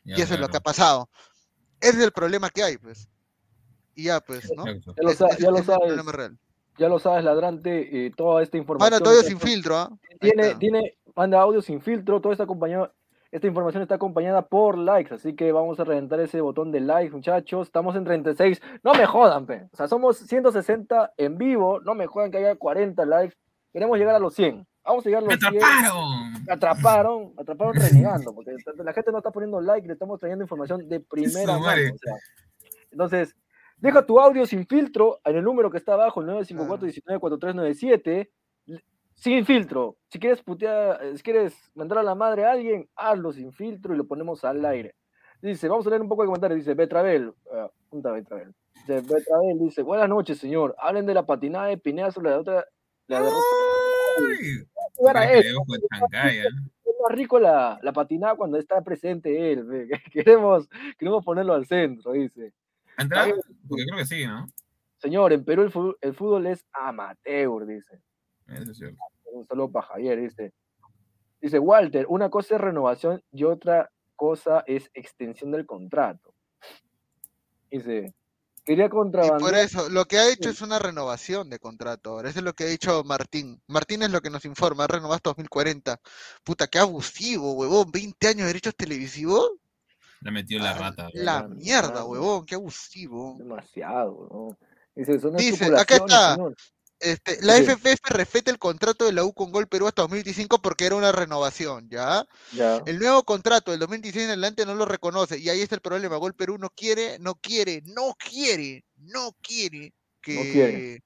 y 0.03 0.19
eso 0.21 0.33
es 0.33 0.39
lo 0.39 0.49
que 0.49 0.57
ha 0.57 0.61
pasado. 0.61 1.09
Ese 1.79 1.97
es 1.97 2.03
el 2.03 2.11
problema 2.11 2.49
que 2.49 2.63
hay, 2.63 2.77
pues. 2.77 3.07
Y 3.95 4.05
ya, 4.05 4.19
pues, 4.19 4.51
¿no? 4.55 4.65
Ya 4.65 4.81
lo, 5.01 5.13
sabes. 5.13 5.37
Ya 6.77 6.87
lo 6.87 6.99
sabes, 6.99 7.23
ladrante, 7.23 8.05
eh, 8.05 8.11
toda 8.15 8.41
esta 8.41 8.57
información. 8.57 8.91
Manda 8.91 9.03
todo 9.03 9.21
sin 9.21 9.39
filtro, 9.39 9.77
¿ah? 9.77 9.91
Tiene, 10.19 10.55
tiene, 10.55 10.97
manda 11.15 11.39
audio 11.41 11.61
sin 11.61 11.81
filtro, 11.81 12.21
todo 12.21 12.31
está 12.31 12.45
acompañado 12.45 12.93
esta 13.31 13.47
información 13.47 13.81
está 13.81 13.95
acompañada 13.95 14.45
por 14.45 14.77
likes, 14.77 15.15
así 15.15 15.35
que 15.35 15.53
vamos 15.53 15.79
a 15.79 15.85
reventar 15.85 16.19
ese 16.19 16.41
botón 16.41 16.69
de 16.71 16.81
like, 16.81 17.15
muchachos. 17.15 17.67
Estamos 17.67 17.95
en 17.95 18.03
36. 18.03 18.61
No 18.83 18.93
me 18.93 19.05
jodan, 19.05 19.45
pe. 19.45 19.69
O 19.71 19.77
sea, 19.77 19.87
somos 19.87 20.17
160 20.17 21.13
en 21.15 21.37
vivo. 21.37 21.79
No 21.79 21.95
me 21.95 22.07
jodan 22.07 22.29
que 22.29 22.39
haya 22.39 22.55
40 22.55 23.05
likes. 23.05 23.37
Queremos 23.71 23.97
llegar 23.97 24.15
a 24.15 24.19
los 24.19 24.35
100. 24.35 24.67
Vamos 24.83 25.05
a 25.05 25.09
llegar 25.09 25.23
a 25.23 25.27
los 25.27 25.39
100. 25.39 25.55
atraparon! 25.55 26.33
Me 26.45 26.53
atraparon, 26.53 27.33
me 27.35 27.41
atraparon 27.41 27.73
renegando, 27.75 28.35
porque 28.35 28.53
la 28.83 28.93
gente 28.93 29.13
no 29.13 29.19
está 29.19 29.31
poniendo 29.31 29.61
like, 29.61 29.87
le 29.87 29.93
estamos 29.93 30.19
trayendo 30.19 30.43
información 30.43 30.89
de 30.89 30.99
primera 30.99 31.57
mano. 31.57 31.81
entonces, 32.91 33.33
deja 33.77 34.05
tu 34.05 34.19
audio 34.19 34.45
sin 34.45 34.67
filtro 34.67 35.21
en 35.23 35.37
el 35.37 35.43
número 35.43 35.71
que 35.71 35.77
está 35.77 35.93
abajo, 35.93 36.21
el 36.21 36.27
954-194397 36.27 38.29
sin 39.21 39.45
filtro. 39.45 39.97
Si 40.07 40.19
quieres 40.19 40.41
putear, 40.41 41.03
eh, 41.03 41.15
si 41.15 41.21
quieres 41.21 41.53
mandar 41.75 41.99
a 41.99 42.03
la 42.03 42.15
madre 42.15 42.43
a 42.43 42.51
alguien, 42.53 42.89
hazlo 42.95 43.31
sin 43.31 43.53
filtro 43.53 43.93
y 43.93 43.97
lo 43.97 44.07
ponemos 44.07 44.43
al 44.43 44.65
aire. 44.65 44.95
Dice, 45.41 45.69
vamos 45.69 45.85
a 45.85 45.91
leer 45.91 46.01
un 46.01 46.09
poco 46.09 46.23
de 46.23 46.27
comentarios. 46.27 46.59
Dice, 46.59 46.73
Betravel, 46.73 47.29
uh, 47.29 47.69
Betravel. 47.91 48.53
Dice, 48.73 49.01
Betravel 49.01 49.59
dice, 49.59 49.83
buenas 49.83 50.09
noches, 50.09 50.39
señor. 50.39 50.75
Hablen 50.79 51.05
de 51.05 51.13
la 51.13 51.25
patinada 51.25 51.67
de 51.67 51.77
Pineda 51.77 52.11
sobre 52.11 52.31
la 52.31 52.39
otra. 52.39 52.65
La 53.07 53.21
derrota. 53.21 53.41
Es 55.33 55.55
más 57.03 57.11
rico 57.11 57.39
la, 57.39 57.79
la, 57.81 57.93
patinada 57.93 58.35
cuando 58.35 58.57
está 58.57 58.81
presente 58.81 59.51
él. 59.51 59.87
Queremos, 60.11 60.67
queremos 60.97 61.23
ponerlo 61.23 61.53
al 61.53 61.67
centro, 61.67 62.13
dice. 62.13 62.53
¿Entrar? 62.97 63.31
Porque 63.67 63.85
creo 63.85 63.97
que 63.97 64.05
sí, 64.05 64.25
¿no? 64.25 64.47
Señor, 64.97 65.33
en 65.33 65.45
Perú 65.45 65.63
el 65.63 65.71
fútbol, 65.71 65.97
el 66.01 66.13
fútbol 66.13 66.47
es 66.47 66.65
amateur, 66.73 67.65
dice. 67.67 68.01
Eso 68.53 68.71
es 68.71 68.77
cierto. 68.77 68.97
Un 69.25 69.45
saludo 69.45 69.71
para 69.71 69.87
Javier, 69.87 70.19
dice. 70.19 70.53
Dice 71.41 71.57
Walter, 71.57 72.05
una 72.09 72.29
cosa 72.29 72.55
es 72.55 72.61
renovación 72.61 73.23
y 73.31 73.43
otra 73.45 73.89
cosa 74.15 74.63
es 74.67 74.91
extensión 74.93 75.51
del 75.51 75.65
contrato. 75.65 76.35
Dice, 77.71 78.13
quería 78.63 78.89
contrabandear. 78.89 79.39
por 79.39 79.55
eso, 79.57 79.89
lo 79.89 80.05
que 80.05 80.19
ha 80.19 80.31
hecho 80.31 80.49
es 80.49 80.61
una 80.61 80.77
renovación 80.77 81.49
de 81.49 81.57
contrato. 81.57 82.11
Ahora, 82.11 82.29
eso 82.29 82.39
es 82.39 82.45
lo 82.45 82.53
que 82.53 82.65
ha 82.65 82.67
dicho 82.67 83.03
Martín. 83.03 83.59
Martín 83.67 84.03
es 84.03 84.11
lo 84.11 84.21
que 84.21 84.29
nos 84.29 84.45
informa, 84.45 84.85
renovado 84.85 85.15
hasta 85.15 85.29
2040. 85.31 85.99
Puta, 86.43 86.67
qué 86.67 86.77
abusivo, 86.77 87.53
huevón. 87.53 87.91
20 87.91 88.27
años 88.27 88.41
de 88.41 88.47
derechos 88.47 88.75
televisivos. 88.75 89.51
Le 90.19 90.31
metió 90.31 90.59
la 90.59 90.71
ah, 90.71 90.77
rata. 90.77 91.09
La 91.13 91.47
mierda, 91.47 92.05
huevón, 92.05 92.45
qué 92.45 92.55
abusivo. 92.55 93.37
Demasiado, 93.39 94.13
huevón. 94.13 94.57
Dice, 94.93 95.17
Dice 95.37 95.65
acá 95.75 95.95
está. 95.95 96.37
Este, 97.01 97.39
la 97.41 97.55
FFF 97.55 98.09
respeta 98.09 98.51
el 98.51 98.59
contrato 98.59 99.05
de 99.05 99.11
la 99.11 99.23
U 99.23 99.33
con 99.33 99.51
Gol 99.51 99.67
Perú 99.67 99.87
hasta 99.87 100.03
2025 100.03 100.61
porque 100.61 100.85
era 100.85 100.95
una 100.95 101.11
renovación, 101.11 101.89
¿ya? 101.89 102.27
El 102.85 102.99
nuevo 102.99 103.23
contrato 103.23 103.71
del 103.71 103.79
2016 103.79 104.25
en 104.25 104.29
adelante 104.29 104.67
no 104.67 104.75
lo 104.75 104.85
reconoce 104.85 105.39
y 105.39 105.49
ahí 105.49 105.61
está 105.61 105.73
el 105.73 105.81
problema. 105.81 106.17
Gol 106.17 106.35
Perú 106.35 106.59
no 106.59 106.69
quiere, 106.69 107.17
no 107.17 107.33
quiere, 107.33 107.81
no 107.87 108.15
quiere, 108.19 108.85
no 108.97 109.35
quiere 109.41 109.93
que... 110.21 111.01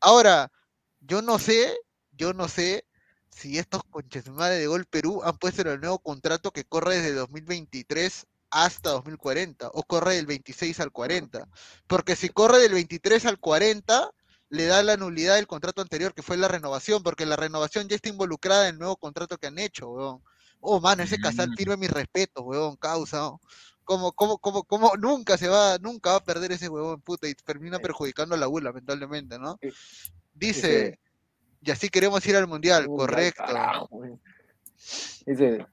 Ahora, 0.00 0.52
yo 1.00 1.22
no 1.22 1.38
sé, 1.38 1.74
yo 2.12 2.34
no 2.34 2.46
sé 2.46 2.84
si 3.30 3.58
estos 3.58 3.82
conches 3.84 4.28
madre 4.28 4.58
de 4.58 4.66
Gol 4.66 4.84
Perú 4.84 5.22
han 5.24 5.38
puesto 5.38 5.62
en 5.62 5.68
el 5.68 5.80
nuevo 5.80 6.00
contrato 6.00 6.50
que 6.50 6.64
corre 6.64 6.96
desde 6.98 7.14
2023 7.14 8.26
hasta 8.50 8.90
2040 8.90 9.70
o 9.72 9.84
corre 9.84 10.16
del 10.16 10.26
26 10.26 10.80
al 10.80 10.92
40. 10.92 11.48
Porque 11.86 12.14
si 12.14 12.28
corre 12.28 12.58
del 12.58 12.74
23 12.74 13.24
al 13.24 13.38
40 13.38 14.10
le 14.50 14.66
da 14.66 14.82
la 14.82 14.96
nulidad 14.96 15.36
del 15.36 15.46
contrato 15.46 15.80
anterior, 15.80 16.12
que 16.12 16.22
fue 16.22 16.36
la 16.36 16.48
renovación, 16.48 17.02
porque 17.02 17.24
la 17.24 17.36
renovación 17.36 17.88
ya 17.88 17.96
está 17.96 18.08
involucrada 18.08 18.68
en 18.68 18.74
el 18.74 18.78
nuevo 18.80 18.96
contrato 18.96 19.38
que 19.38 19.46
han 19.46 19.58
hecho, 19.58 19.88
weón. 19.88 20.22
Oh, 20.60 20.80
mano, 20.80 21.02
ese 21.02 21.18
casal 21.18 21.54
firme 21.56 21.76
mm. 21.76 21.80
mi 21.80 21.86
respeto, 21.86 22.42
weón, 22.42 22.76
causa. 22.76 23.30
Como, 23.84 24.12
como, 24.12 24.38
como, 24.38 24.64
como 24.64 24.96
nunca 24.96 25.38
se 25.38 25.48
va, 25.48 25.78
nunca 25.78 26.10
va 26.10 26.16
a 26.16 26.24
perder 26.24 26.52
ese 26.52 26.68
huevón, 26.68 27.00
puta, 27.00 27.28
y 27.28 27.34
termina 27.34 27.78
perjudicando 27.78 28.34
a 28.34 28.38
la 28.38 28.48
U, 28.48 28.60
lamentablemente, 28.60 29.38
¿no? 29.38 29.58
Dice, 30.34 30.98
y 31.62 31.70
así 31.70 31.88
queremos 31.88 32.24
ir 32.26 32.36
al 32.36 32.46
mundial, 32.46 32.86
correcto. 32.86 33.88
Dice. 35.26 35.66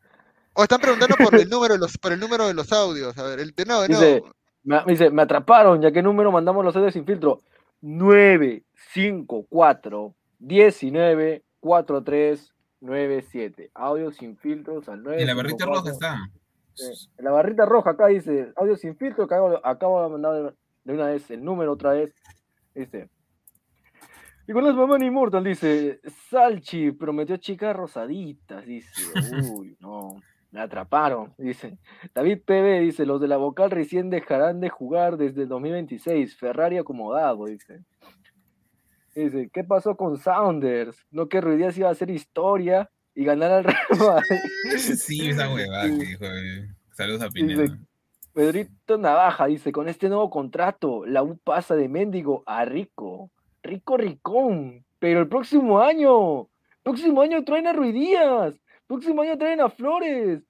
O 0.54 0.64
están 0.64 0.80
preguntando 0.80 1.16
por 1.18 1.36
el 1.36 1.50
número 1.50 1.74
de 1.74 1.80
los, 1.80 1.98
por 1.98 2.12
el 2.12 2.20
número 2.20 2.48
de 2.48 2.54
los 2.54 2.72
audios. 2.72 3.18
A 3.18 3.24
ver, 3.24 3.40
el 3.40 3.54
de 3.54 3.66
no, 3.66 3.84
dice, 3.84 4.22
Me, 4.64 4.84
dice, 4.88 5.10
me 5.10 5.24
atraparon, 5.24 5.82
ya 5.82 5.92
que 5.92 6.02
número 6.02 6.32
mandamos 6.32 6.64
los 6.64 6.76
audios 6.76 6.94
sin 6.94 7.06
filtro. 7.06 7.42
9 7.82 8.64
5 8.98 9.46
4 9.48 10.16
19 10.40 11.44
4 11.60 12.04
3 12.04 12.54
9 12.80 13.22
7. 13.22 13.72
Audio 13.76 14.12
sin 14.12 14.38
filtros 14.38 14.90
al 14.90 15.04
9. 15.04 15.22
En 15.22 15.28
la 15.28 15.36
barrita 15.36 15.66
roja 15.68 15.92
está. 15.92 16.18
en 17.18 17.26
la 17.26 17.32
barrita 17.32 17.66
roja 17.66 17.92
acá 17.92 18.08
dice 18.08 18.52
audio 18.56 18.76
sin 18.76 18.98
filtro. 18.98 19.26
Acabo, 19.26 19.64
acabo 19.64 20.02
de 20.02 20.10
mandar 20.10 20.56
de 20.84 20.94
una 20.94 21.06
vez 21.06 21.30
el 21.30 21.44
número 21.44 21.74
otra 21.74 21.92
vez. 21.92 22.12
Dice. 22.74 23.08
Y 24.48 24.54
con 24.54 24.64
las 24.64 24.74
mamás 24.74 25.00
Immortal 25.04 25.44
dice, 25.44 26.00
Salchi 26.30 26.92
prometió 26.92 27.38
chicas 27.38 27.76
rosaditas, 27.76 28.66
dice, 28.66 28.90
uy, 29.54 29.78
no. 29.80 30.16
La 30.52 30.64
atraparon, 30.64 31.36
dice. 31.38 31.78
David 32.16 32.40
PB 32.46 32.80
dice, 32.80 33.06
los 33.06 33.22
de 33.22 33.28
la 33.28 33.38
vocal 33.38 33.70
recién 33.70 34.10
dejarán 34.10 34.62
de 34.62 34.70
jugar 34.70 35.18
desde 35.18 35.44
el 35.44 35.50
2026. 35.50 36.38
Ferrari 36.38 36.78
acomodado, 36.78 37.46
dice. 37.46 37.84
Dice, 39.24 39.50
¿qué 39.52 39.64
pasó 39.64 39.96
con 39.98 40.18
Sounders? 40.18 41.06
No 41.10 41.28
que 41.28 41.42
Ruidías 41.42 41.78
iba 41.78 41.90
a 41.90 41.92
hacer 41.92 42.10
historia 42.12 42.90
y 43.16 43.26
ganar 43.26 43.52
al 43.52 43.64
Real 43.66 43.78
Madrid. 44.00 44.78
Sí, 44.78 45.30
esa 45.30 45.52
huevada 45.52 45.86
que 45.88 46.06
dijo. 46.06 46.26
eh. 46.26 46.68
Saludos 46.92 47.24
a 47.24 47.30
Pineda. 47.30 47.78
Pedrito 48.34 48.98
Navaja 49.00 49.48
dice, 49.48 49.72
con 49.72 49.90
este 49.90 50.10
nuevo 50.10 50.30
contrato, 50.30 51.06
la 51.06 51.24
U 51.24 51.38
pasa 51.38 51.76
de 51.76 51.90
mendigo 51.90 52.44
a 52.46 52.66
rico. 52.66 53.32
Rico 53.64 53.98
ricón. 53.98 54.86
Pero 55.00 55.22
el 55.22 55.28
próximo 55.28 55.80
año, 55.80 56.48
próximo 56.84 57.22
año 57.22 57.44
traen 57.44 57.66
a 57.68 57.74
Ruidías. 57.74 58.54
Próximo 58.86 59.24
año 59.24 59.38
traen 59.38 59.62
a 59.62 59.70
Flores. 59.70 60.44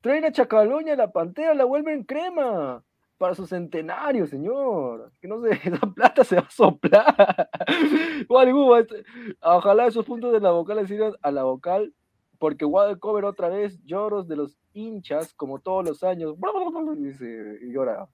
Traen 0.00 0.24
a 0.24 0.32
Chacaloña, 0.32 0.96
la 0.96 1.10
Pantera, 1.12 1.52
la 1.54 1.64
vuelven 1.64 2.04
crema. 2.04 2.82
Para 3.18 3.34
su 3.34 3.46
centenario, 3.46 4.26
señor. 4.26 5.12
Que 5.20 5.28
no 5.28 5.40
se, 5.40 5.50
esa 5.68 5.80
plata 5.94 6.24
se 6.24 6.36
va 6.36 6.42
a 6.42 6.50
soplar. 6.50 7.48
Ojalá 9.40 9.86
esos 9.86 10.04
puntos 10.04 10.32
de 10.32 10.40
la 10.40 10.50
vocal 10.50 10.76
le 10.76 10.86
sirvan 10.86 11.14
a 11.22 11.30
la 11.30 11.44
vocal. 11.44 11.94
Porque 12.38 12.66
cover 13.00 13.24
otra 13.24 13.48
vez 13.48 13.82
lloros 13.86 14.28
de 14.28 14.36
los 14.36 14.58
hinchas, 14.74 15.32
como 15.34 15.58
todos 15.58 15.84
los 15.84 16.02
años. 16.02 16.36
Dice, 16.98 17.58
y 17.62 17.72
llora. 17.72 18.06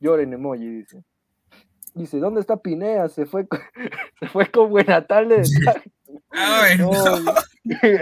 Llora 0.00 0.22
en 0.22 0.32
emoji, 0.32 0.68
dice. 0.68 1.04
Dice, 1.94 2.18
¿dónde 2.18 2.40
está 2.40 2.56
Pinea? 2.56 3.08
Se 3.08 3.26
fue 3.26 3.48
se 4.20 4.28
fue 4.28 4.46
con 4.50 4.70
buena 4.70 5.04
tarde. 5.04 5.42
Ay, 6.30 6.78
no. 6.78 6.90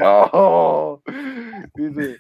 No. 0.03 1.03
Dice, 1.75 2.19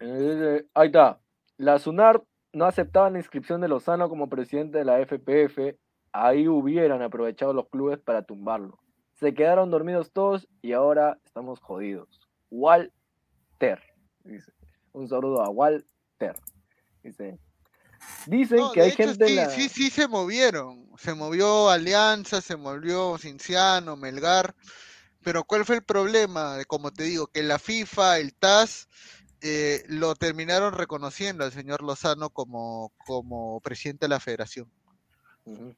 eh, 0.00 0.66
ahí 0.74 0.86
está. 0.86 1.20
La 1.56 1.78
SUNAR 1.78 2.22
no 2.58 2.66
aceptaba 2.66 3.08
la 3.08 3.18
inscripción 3.18 3.60
de 3.60 3.68
Lozano 3.68 4.08
como 4.08 4.28
presidente 4.28 4.78
de 4.78 4.84
la 4.84 4.98
FPF. 5.00 5.76
Ahí 6.12 6.48
hubieran 6.48 7.00
aprovechado 7.02 7.52
los 7.52 7.68
clubes 7.68 7.98
para 7.98 8.22
tumbarlo. 8.22 8.78
Se 9.14 9.32
quedaron 9.34 9.70
dormidos 9.70 10.12
todos 10.12 10.48
y 10.62 10.72
ahora 10.72 11.18
estamos 11.24 11.60
jodidos. 11.60 12.08
Walter. 12.50 13.80
Dice. 14.24 14.52
Un 14.92 15.08
saludo 15.08 15.42
a 15.42 15.48
Walter. 15.50 16.34
Dice. 17.02 17.38
Dicen 18.26 18.58
No, 18.58 18.72
que 18.72 18.82
hay 18.82 18.88
hecho, 18.90 18.96
gente 19.04 19.24
en 19.24 19.28
sí, 19.28 19.34
la- 19.34 19.50
sí, 19.50 19.68
sí 19.68 19.90
se 19.90 20.08
movieron. 20.08 20.88
Se 20.98 21.14
movió 21.14 21.68
Alianza, 21.68 22.40
se 22.40 22.56
movió 22.56 23.16
Cinciano, 23.18 23.96
Melgar. 23.96 24.54
Pero 25.22 25.44
¿cuál 25.44 25.64
fue 25.64 25.76
el 25.76 25.82
problema? 25.82 26.56
Como 26.66 26.92
te 26.92 27.02
digo, 27.04 27.26
que 27.26 27.42
la 27.42 27.58
FIFA, 27.58 28.18
el 28.18 28.34
TAS, 28.34 28.88
eh, 29.40 29.84
lo 29.88 30.14
terminaron 30.14 30.74
reconociendo 30.74 31.44
al 31.44 31.52
señor 31.52 31.82
Lozano 31.82 32.30
como, 32.30 32.92
como 33.06 33.60
presidente 33.60 34.06
de 34.06 34.10
la 34.10 34.20
federación. 34.20 34.70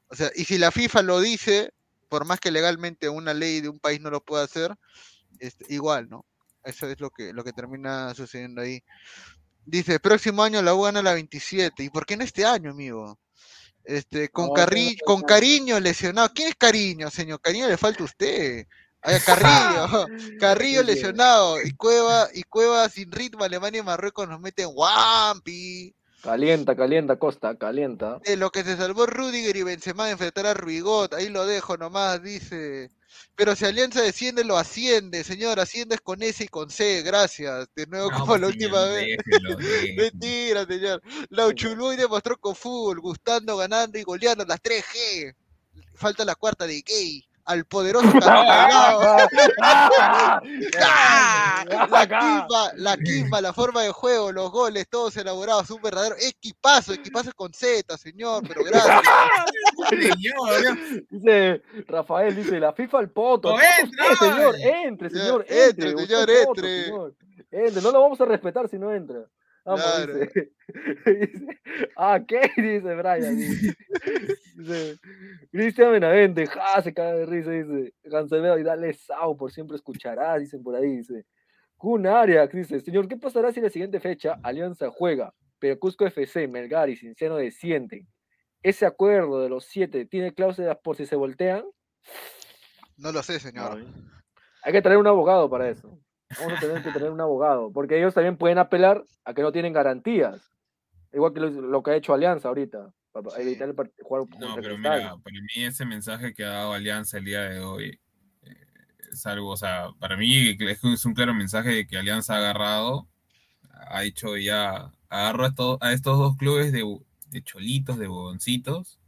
O 0.09 0.15
sea, 0.15 0.31
y 0.35 0.43
si 0.43 0.57
la 0.57 0.71
FIFA 0.71 1.01
lo 1.01 1.21
dice, 1.21 1.71
por 2.09 2.25
más 2.25 2.39
que 2.39 2.51
legalmente 2.51 3.07
una 3.07 3.33
ley 3.33 3.61
de 3.61 3.69
un 3.69 3.79
país 3.79 4.01
no 4.01 4.09
lo 4.09 4.21
pueda 4.21 4.43
hacer, 4.43 4.75
este, 5.39 5.65
igual, 5.73 6.09
¿no? 6.09 6.25
Eso 6.63 6.87
es 6.87 6.99
lo 6.99 7.09
que, 7.09 7.33
lo 7.33 7.43
que 7.43 7.53
termina 7.53 8.13
sucediendo 8.13 8.61
ahí. 8.61 8.83
Dice, 9.65 9.99
próximo 9.99 10.43
año 10.43 10.61
la 10.61 10.73
U 10.73 10.81
gana 10.81 11.01
la 11.01 11.13
27. 11.13 11.83
¿Y 11.83 11.89
por 11.89 12.05
qué 12.05 12.15
en 12.15 12.23
este 12.23 12.45
año, 12.45 12.71
amigo? 12.71 13.17
Este, 13.83 14.29
con, 14.29 14.47
No, 14.47 14.53
no, 14.55 14.91
con. 15.05 15.21
Cariño 15.21 15.79
lesionado. 15.79 16.29
¿Quién 16.33 16.49
es 16.49 16.55
Cariño, 16.55 17.09
señor? 17.09 17.41
Cariño 17.41 17.67
le 17.67 17.77
falta 17.77 18.03
a 18.03 18.05
usted. 18.05 18.67
Ay, 19.01 19.19
Carrillo, 19.25 20.07
Carrillo 20.39 20.83
lesionado. 20.83 21.61
Y 21.61 21.73
Cueva, 21.75 22.29
y 22.33 22.43
Cueva 22.43 22.87
sin 22.89 23.11
ritmo, 23.11 23.43
Alemania 23.43 23.79
y 23.81 23.83
Marruecos 23.83 24.27
nos 24.27 24.39
meten 24.39 24.69
Wampi. 24.73 25.93
Calienta, 26.21 26.75
calienta, 26.75 27.17
Costa, 27.17 27.55
calienta. 27.55 28.19
De 28.19 28.37
lo 28.37 28.51
que 28.51 28.63
se 28.63 28.77
salvó 28.77 29.07
Rudiger 29.07 29.55
y 29.55 29.63
Benzema 29.63 30.05
de 30.05 30.11
enfrentar 30.11 30.45
a 30.45 30.53
Ruigot, 30.53 31.15
ahí 31.15 31.29
lo 31.29 31.47
dejo 31.47 31.77
nomás, 31.77 32.21
dice. 32.21 32.91
Pero 33.35 33.55
si 33.55 33.65
Alianza 33.65 34.01
desciende, 34.03 34.43
lo 34.43 34.55
asciende, 34.55 35.23
señor, 35.23 35.59
asciendes 35.59 35.99
con 35.99 36.21
S 36.21 36.43
y 36.43 36.47
con 36.47 36.69
C, 36.69 37.01
gracias. 37.01 37.69
De 37.75 37.87
nuevo, 37.87 38.11
No, 38.11 38.19
como 38.19 38.37
la 38.37 38.47
última 38.47 38.83
vez. 38.85 39.17
déjelo. 39.25 39.57
Mentira, 39.97 40.65
señor. 40.67 41.01
Lauchuluy 41.29 41.95
demostró 41.95 42.37
con 42.37 42.55
fútbol, 42.55 42.99
gustando, 42.99 43.57
ganando 43.57 43.97
y 43.97 44.03
goleando 44.03 44.45
las 44.45 44.61
3G. 44.61 45.33
Falta 45.95 46.23
la 46.23 46.35
cuarta 46.35 46.67
de 46.67 46.81
gay. 46.81 47.27
Al 47.45 47.65
poderoso 47.65 48.11
Carlos. 48.19 49.29
¡Ah! 49.61 50.41
La 51.67 52.07
quimba, 52.07 52.71
la 52.75 52.97
quimba, 52.97 53.41
la 53.41 53.53
forma 53.53 53.83
de 53.83 53.91
juego, 53.91 54.31
los 54.31 54.51
goles, 54.51 54.87
todos 54.89 55.15
elaborados, 55.17 55.69
un 55.71 55.81
verdadero 55.81 56.15
equipazo, 56.19 56.93
equipazo 56.93 57.31
con 57.35 57.53
Z, 57.53 57.97
señor, 57.97 58.43
pero 58.47 58.63
gracias. 58.63 59.01
Dice 61.09 61.61
Rafael, 61.87 62.35
dice 62.35 62.59
la 62.59 62.73
FIFA 62.73 62.99
al 62.99 63.09
poto. 63.09 63.49
No, 63.49 63.57
¿Al 63.57 63.63
poto 63.63 63.81
entra, 63.81 64.13
usted, 64.13 64.31
señor, 64.31 64.55
entre, 64.59 65.09
señor, 65.09 65.45
entre. 65.47 65.89
señor. 66.85 67.15
Entre, 67.51 67.81
no 67.81 67.91
lo 67.91 68.01
vamos 68.01 68.21
a 68.21 68.25
respetar 68.25 68.69
si 68.69 68.77
no 68.77 68.93
entra. 68.93 69.25
Vamos, 69.63 69.81
Claro. 69.83 70.13
dice. 70.15 70.51
dice, 71.05 71.59
Ah, 71.95 72.19
¿qué? 72.27 72.41
Dice 72.57 72.95
Brian. 72.95 73.37
Dice, 73.37 73.75
dice, 74.55 74.99
Cristian 75.51 75.91
Benavente, 75.91 76.47
ja, 76.47 76.81
se 76.81 76.93
caga 76.93 77.13
de 77.13 77.25
risa, 77.25 77.51
dice. 77.51 77.93
Cancelero 78.09 78.57
y 78.57 78.63
dale 78.63 78.93
Sao, 78.93 79.37
por 79.37 79.51
siempre 79.51 79.75
escucharás, 79.75 80.39
dicen 80.39 80.63
por 80.63 80.75
ahí, 80.75 80.97
dice. 80.97 81.25
Kun 81.77 82.05
Arias, 82.07 82.49
dice, 82.51 82.79
señor, 82.79 83.07
¿qué 83.07 83.17
pasará 83.17 83.51
si 83.51 83.59
en 83.59 83.65
la 83.65 83.69
siguiente 83.71 83.99
fecha 83.99 84.39
Alianza 84.43 84.89
juega, 84.91 85.33
pero 85.59 85.79
Cusco 85.79 86.05
FC, 86.05 86.47
Melgar 86.47 86.89
y 86.89 86.95
Cinciano 86.95 87.37
descienden? 87.37 88.07
¿Ese 88.63 88.85
acuerdo 88.85 89.41
de 89.41 89.49
los 89.49 89.65
siete 89.65 90.05
tiene 90.05 90.33
cláusulas 90.33 90.77
por 90.83 90.95
si 90.95 91.07
se 91.07 91.15
voltean? 91.15 91.65
No 92.97 93.11
lo 93.11 93.23
sé, 93.23 93.39
señor. 93.39 93.83
Hay 94.63 94.71
que 94.73 94.81
traer 94.83 94.99
un 94.99 95.07
abogado 95.07 95.49
para 95.49 95.67
eso. 95.69 95.99
Vamos 96.39 96.57
a 96.57 96.59
tener 96.59 96.81
que 96.83 96.91
tener 96.91 97.11
un 97.11 97.21
abogado, 97.21 97.71
porque 97.71 97.97
ellos 97.97 98.13
también 98.13 98.37
pueden 98.37 98.57
apelar 98.57 99.03
a 99.25 99.33
que 99.33 99.41
no 99.41 99.51
tienen 99.51 99.73
garantías. 99.73 100.51
Igual 101.13 101.33
que 101.33 101.39
lo, 101.41 101.49
lo 101.49 101.83
que 101.83 101.91
ha 101.91 101.95
hecho 101.95 102.13
Alianza 102.13 102.47
ahorita, 102.47 102.93
para 103.11 103.29
Sí. 103.31 103.41
evitar 103.41 103.69
el 103.69 103.75
jugar 104.01 104.23
No, 104.39 104.55
pero 104.55 104.77
mira, 104.77 105.17
para 105.17 105.35
mí 105.41 105.63
ese 105.65 105.85
mensaje 105.85 106.33
que 106.33 106.43
ha 106.45 106.49
dado 106.49 106.73
Alianza 106.73 107.17
el 107.17 107.25
día 107.25 107.41
de 107.41 107.59
hoy 107.59 107.99
eh, 108.43 108.55
es 109.11 109.25
algo, 109.25 109.49
o 109.49 109.57
sea, 109.57 109.89
para 109.99 110.15
mí 110.15 110.55
es 110.59 110.83
un- 110.83 110.93
es 110.93 111.05
un 111.05 111.13
claro 111.13 111.33
mensaje 111.33 111.69
de 111.69 111.87
que 111.87 111.97
Alianza 111.97 112.35
ha 112.35 112.37
agarrado, 112.37 113.07
ha 113.89 114.01
dicho 114.01 114.37
ya, 114.37 114.91
agarro 115.09 115.43
a 115.43 115.47
estos, 115.47 115.77
a 115.81 115.91
estos 115.93 116.17
dos 116.17 116.37
clubes 116.37 116.71
de, 116.71 116.83
de 117.29 117.43
cholitos, 117.43 117.97
de 117.97 118.07
boboncitos, 118.07 118.99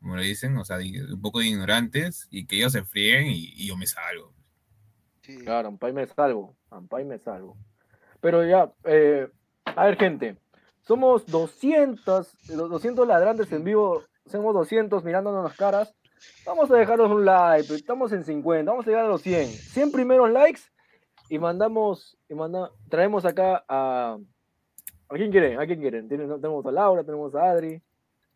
como 0.00 0.16
le 0.16 0.24
dicen, 0.26 0.56
o 0.58 0.64
sea, 0.64 0.76
de- 0.76 1.06
un 1.14 1.20
poco 1.22 1.40
de 1.40 1.46
ignorantes, 1.46 2.28
y 2.30 2.46
que 2.46 2.56
ellos 2.56 2.72
se 2.72 2.84
frieguen 2.84 3.28
y, 3.28 3.52
y 3.56 3.66
yo 3.68 3.76
me 3.76 3.86
salgo. 3.86 4.34
Sí. 5.22 5.38
Claro, 5.38 5.68
Ampay 5.68 5.92
me 5.92 6.06
salvo. 6.06 6.55
Ampay 6.70 7.04
me 7.04 7.18
salvo. 7.18 7.56
Pero 8.20 8.44
ya, 8.44 8.72
eh, 8.84 9.28
a 9.64 9.86
ver, 9.86 9.96
gente. 9.96 10.36
Somos 10.80 11.26
200, 11.26 12.50
eh, 12.50 12.54
200 12.54 13.06
ladrantes 13.06 13.50
en 13.52 13.64
vivo. 13.64 14.02
Somos 14.26 14.54
200 14.54 15.04
mirándonos 15.04 15.44
las 15.44 15.56
caras. 15.56 15.94
Vamos 16.44 16.70
a 16.70 16.76
dejaros 16.76 17.10
un 17.10 17.24
like. 17.24 17.74
Estamos 17.74 18.12
en 18.12 18.24
50. 18.24 18.70
Vamos 18.70 18.86
a 18.86 18.90
llegar 18.90 19.04
a 19.04 19.08
los 19.08 19.22
100. 19.22 19.48
100 19.48 19.92
primeros 19.92 20.30
likes. 20.30 20.60
Y 21.28 21.38
mandamos, 21.38 22.16
y 22.28 22.34
manda, 22.34 22.70
traemos 22.88 23.24
acá 23.24 23.64
a. 23.68 24.16
¿A 25.08 25.14
quién 25.14 25.30
quieren? 25.30 25.60
¿A 25.60 25.66
quién 25.66 25.80
quieren? 25.80 26.08
Tenemos 26.08 26.66
a 26.66 26.72
Laura, 26.72 27.04
tenemos 27.04 27.34
a 27.34 27.50
Adri. 27.50 27.80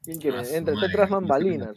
¿Quién 0.02 0.18
quieren? 0.18 0.40
Ah, 0.40 0.48
Entre, 0.56 0.74
entre 0.74 0.88
tras 0.88 1.10
bambalinas. 1.10 1.76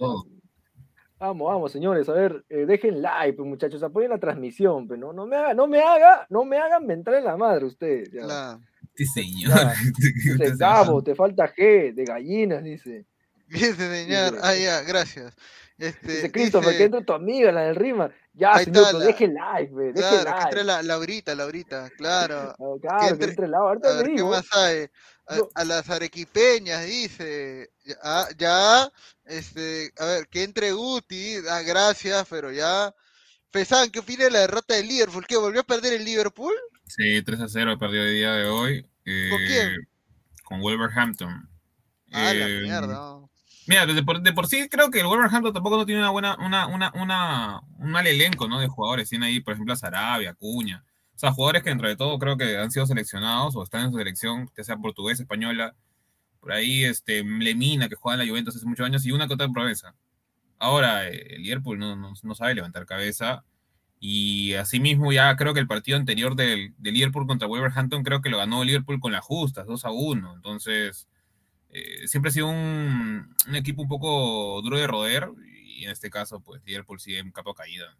Vamos, 1.23 1.47
vamos, 1.47 1.71
señores, 1.71 2.09
a 2.09 2.13
ver, 2.13 2.43
eh, 2.49 2.65
dejen 2.65 3.01
like, 3.01 3.37
pues, 3.37 3.47
muchachos, 3.47 3.81
apoyen 3.81 4.09
la 4.09 4.17
transmisión, 4.17 4.85
pero 4.89 4.99
no, 4.99 5.13
no 5.13 5.25
me 5.25 5.37
haga, 5.37 5.53
no 5.53 5.67
me 5.67 5.79
haga, 5.81 6.27
no 6.29 6.43
me 6.43 6.57
hagan 6.57 6.85
mentar 6.85 7.13
en 7.13 7.23
la 7.23 7.37
madre 7.37 7.63
ustedes. 7.65 8.11
ya. 8.11 8.25
La- 8.25 8.59
Sí, 8.93 9.05
señor. 9.05 9.53
Ya. 9.55 9.73
Usted 10.33 10.51
Dice 10.51 10.55
Gabo, 10.57 11.01
te 11.01 11.15
falta 11.15 11.47
G, 11.47 11.93
de 11.93 12.03
gallinas, 12.03 12.61
dice. 12.61 13.05
Dice, 13.47 13.75
señor. 13.75 14.39
Ah, 14.41 14.55
ya, 14.55 14.81
gracias. 14.81 15.33
Este, 15.77 16.07
Dice 16.13 16.31
Christopher, 16.31 16.69
dice- 16.69 16.77
que 16.77 16.83
entre 16.85 17.03
tu 17.03 17.13
amiga, 17.13 17.51
la 17.51 17.61
del 17.63 17.75
rima. 17.75 18.11
Ya, 18.33 18.53
Ahí 18.53 18.65
señor, 18.65 18.83
está 18.85 18.97
la- 18.99 19.05
deje 19.05 19.27
like, 19.27 19.73
ve, 19.73 19.83
deje 19.85 19.99
Claro, 19.99 20.17
que 20.17 20.23
like. 20.29 20.43
entre 20.43 20.63
la, 20.63 20.83
Laurita, 20.83 21.35
Laurita, 21.35 21.89
claro. 21.97 22.55
Claro, 22.81 22.99
que 23.01 23.07
entre- 23.07 23.29
entre 23.29 23.47
la 23.47 23.57
ahorita 23.57 23.87
A 23.89 23.91
le 23.91 23.97
ver, 23.97 24.05
¿qué 24.07 24.11
digo. 24.13 24.29
más 24.29 24.45
hay? 24.53 24.87
A, 25.27 25.35
No. 25.37 25.49
a 25.55 25.65
las 25.65 25.89
arequipeñas, 25.89 26.85
dice. 26.85 27.71
Ya, 27.85 27.95
ah, 28.03 28.27
ya, 28.37 28.91
este, 29.25 29.91
a 29.97 30.05
ver, 30.05 30.27
que 30.27 30.43
entre 30.43 30.71
Guti, 30.71 31.35
ah, 31.49 31.61
gracias, 31.61 32.25
pero 32.29 32.51
ya. 32.51 32.93
Pesan, 33.51 33.89
¿qué 33.91 33.99
opina 33.99 34.23
de 34.25 34.31
la 34.31 34.39
derrota 34.39 34.73
del 34.75 34.87
Liverpool? 34.87 35.25
¿Qué, 35.27 35.37
volvió 35.37 35.61
a 35.61 35.65
perder 35.65 35.93
el 35.93 36.03
Liverpool? 36.05 36.53
Sí, 36.87 37.21
3 37.23 37.39
a 37.39 37.47
0 37.47 37.77
perdió 37.79 38.01
el 38.03 38.13
día 38.13 38.33
de 38.33 38.45
hoy. 38.47 38.87
eh, 39.05 39.27
¿Con 39.29 39.39
quién? 39.45 39.87
Con 40.43 40.59
Wolverhampton. 40.61 41.49
Ah, 42.11 42.33
la 42.33 42.47
Eh, 42.47 42.61
mierda. 42.63 43.19
No. 43.67 43.85
Mira, 43.85 43.85
de 43.85 44.33
por, 44.33 44.47
sí 44.47 44.67
creo 44.69 44.91
que 44.91 44.99
el 44.99 45.07
Wolverhampton 45.07 45.53
tampoco 45.53 45.77
no 45.77 45.85
tiene 45.85 46.01
una 46.01 46.09
buena, 46.09 46.35
una, 46.39 46.67
una, 46.67 46.91
una, 46.95 47.61
un 47.79 47.91
mal 47.91 48.05
elenco, 48.07 48.47
¿no? 48.47 48.59
De 48.59 48.67
jugadores. 48.67 49.09
Tiene 49.09 49.27
ahí, 49.27 49.39
por 49.39 49.53
ejemplo, 49.53 49.73
a 49.73 49.77
Sarabia, 49.77 50.31
Acuña. 50.31 50.83
O 51.15 51.19
sea, 51.19 51.31
jugadores 51.31 51.63
que 51.63 51.69
dentro 51.69 51.87
de 51.87 51.95
todo 51.95 52.17
creo 52.19 52.37
que 52.37 52.57
han 52.57 52.71
sido 52.71 52.85
seleccionados 52.85 53.55
o 53.55 53.63
están 53.63 53.85
en 53.85 53.91
su 53.91 53.97
selección, 53.97 54.49
ya 54.57 54.63
sea 54.63 54.77
portuguesa, 54.77 55.23
española, 55.23 55.75
por 56.39 56.51
ahí 56.51 56.83
este, 56.83 57.23
Lemina, 57.23 57.87
que 57.87 57.95
juega 57.95 58.15
en 58.15 58.27
la 58.27 58.29
Juventus 58.29 58.55
hace 58.55 58.65
muchos 58.65 58.85
años, 58.85 59.05
y 59.05 59.11
una 59.11 59.27
que 59.27 59.35
otra 59.35 59.47
promesa. 59.47 59.95
Ahora, 60.59 61.07
el 61.07 61.41
Liverpool 61.43 61.79
no, 61.79 61.95
no, 61.95 62.35
sabe 62.35 62.55
levantar 62.55 62.85
cabeza. 62.85 63.45
Y 63.99 64.53
asimismo, 64.55 65.13
ya 65.13 65.35
creo 65.37 65.53
que 65.53 65.61
el 65.61 65.67
partido 65.67 65.97
anterior 65.97 66.35
del, 66.35 66.73
Liverpool 66.81 67.27
contra 67.27 67.47
Wolverhampton, 67.47 68.03
creo 68.03 68.21
que 68.21 68.29
lo 68.29 68.37
ganó 68.37 68.63
Liverpool 68.63 68.99
con 68.99 69.13
las 69.13 69.23
justas, 69.23 69.65
2 69.67 69.85
a 69.85 69.91
1. 69.91 70.35
Entonces, 70.35 71.07
eh, 71.73 72.07
siempre 72.07 72.29
ha 72.29 72.31
sido 72.31 72.47
un, 72.47 73.35
un, 73.47 73.55
equipo 73.55 73.81
un 73.81 73.87
poco 73.87 74.61
duro 74.61 74.77
de 74.77 74.87
roder. 74.87 75.29
Y 75.65 75.85
en 75.85 75.91
este 75.91 76.09
caso, 76.09 76.39
pues 76.39 76.61
Liverpool 76.65 76.99
sigue 76.99 77.19
en 77.19 77.31
capa 77.31 77.53
caída. 77.53 77.97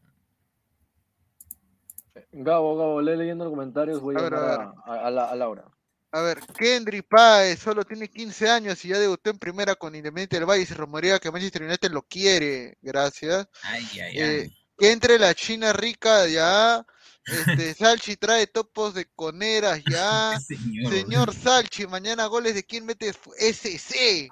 Gabo, 2.31 2.77
Gabo, 2.77 3.01
lee 3.01 3.17
leyendo 3.17 3.45
los 3.45 3.53
comentarios, 3.53 3.99
voy 3.99 4.15
a, 4.15 4.21
llamar 4.21 4.73
a, 4.85 5.07
a, 5.07 5.35
Laura. 5.35 5.65
A 6.11 6.21
ver, 6.21 6.39
Kendry 6.57 7.01
Páez 7.01 7.59
solo 7.59 7.83
tiene 7.83 8.07
15 8.07 8.49
años 8.49 8.85
y 8.85 8.89
ya 8.89 8.99
debutó 8.99 9.31
en 9.31 9.39
primera 9.39 9.73
con 9.73 9.95
Independiente 9.95 10.35
del 10.35 10.47
Valle 10.47 10.61
y 10.61 10.65
se 10.67 10.75
rumorea 10.75 11.17
que 11.17 11.31
Manchester 11.31 11.63
United 11.63 11.91
lo 11.91 12.03
quiere. 12.03 12.77
Gracias. 12.81 13.47
Ay, 13.63 13.87
ay, 13.93 14.17
eh, 14.17 14.41
ay. 14.43 14.57
que 14.77 14.91
entre 14.91 15.17
la 15.17 15.33
China 15.33 15.73
rica 15.73 16.27
ya. 16.27 16.85
Este, 17.25 17.73
Salchi 17.75 18.17
trae 18.17 18.47
topos 18.47 18.93
de 18.93 19.05
coneras 19.15 19.81
ya. 19.89 20.39
Señor. 20.47 21.33
Salchi, 21.33 21.87
mañana 21.87 22.25
goles 22.25 22.55
de 22.55 22.63
quién 22.63 22.85
mete 22.85 23.11
SC. 23.11 24.29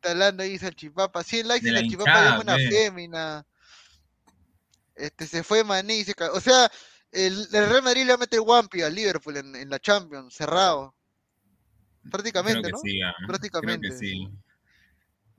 Talando 0.00 0.42
ahí 0.42 0.58
Salchipapa. 0.58 1.22
100 1.22 1.48
likes 1.48 1.68
y 1.68 1.72
Salchipapa 1.72 2.36
es 2.36 2.42
una 2.42 2.56
fémina. 2.56 3.46
Este, 4.94 5.26
se 5.26 5.42
fue 5.42 5.62
Maní, 5.62 6.04
se 6.04 6.14
O 6.32 6.40
sea, 6.40 6.70
el, 7.12 7.48
Real 7.50 7.82
Madrid 7.82 8.02
le 8.02 8.08
va 8.08 8.14
a 8.14 8.18
meter 8.18 8.40
Wampi 8.40 8.82
al 8.82 8.94
Liverpool 8.94 9.36
en, 9.36 9.68
la 9.68 9.78
Champions, 9.78 10.34
cerrado. 10.34 10.94
Prácticamente, 12.10 12.70
¿no? 12.70 12.78
Sí, 12.78 13.00
Prácticamente. 13.26 13.88
Creo 13.88 14.00
que 14.00 14.06
sí. 14.06 14.28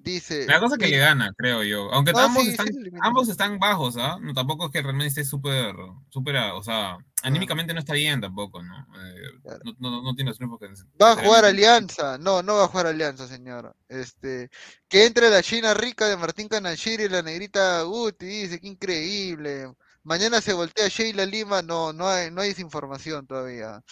Dice. 0.07 0.45
La 0.47 0.61
cosa 0.61 0.77
que 0.77 0.87
le 0.87 0.97
gana, 0.97 1.33
creo 1.35 1.63
yo. 1.63 1.91
Aunque 1.91 2.13
ambos, 2.15 2.47
están, 2.47 2.67
ambos 3.01 3.27
están 3.27 3.59
bajos, 3.59 3.97
¿ah? 3.97 4.17
No, 4.21 4.33
tampoco 4.33 4.67
es 4.67 4.71
que 4.71 4.81
realmente 4.81 5.09
esté 5.09 5.25
súper, 5.25 5.75
súper, 6.07 6.37
o 6.53 6.63
sea, 6.63 6.97
anímicamente 7.23 7.73
no 7.73 7.81
está 7.81 7.93
bien 7.93 8.21
tampoco, 8.21 8.63
¿no? 8.63 8.87
Eh, 8.95 9.61
no, 9.79 10.01
no, 10.01 10.15
tiene 10.15 10.29
los 10.29 10.37
triunfos 10.37 10.59
que 10.61 10.67
Va 11.01 11.11
a 11.11 11.15
jugar 11.17 11.43
Alianza. 11.43 12.17
No, 12.17 12.41
no 12.41 12.55
va 12.55 12.63
a 12.63 12.67
jugar 12.69 12.87
Alianza, 12.87 13.27
señor. 13.27 13.75
Este, 13.89 14.49
que 14.87 15.05
entre 15.05 15.29
la 15.29 15.43
China 15.43 15.73
rica 15.73 16.07
de 16.07 16.15
Martín 16.15 16.47
Canachiri 16.47 17.03
y 17.03 17.09
la 17.09 17.21
negrita 17.21 17.81
Guti, 17.81 18.25
dice, 18.25 18.61
que 18.61 18.67
increíble. 18.67 19.67
Mañana 20.03 20.39
se 20.39 20.53
voltea 20.53 20.87
Sheila 20.87 21.25
Lima, 21.25 21.61
no, 21.61 21.91
no 21.91 22.07
hay, 22.07 22.31
no 22.31 22.39
hay 22.39 22.51
esa 22.51 22.61
información 22.61 23.27
todavía. 23.27 23.83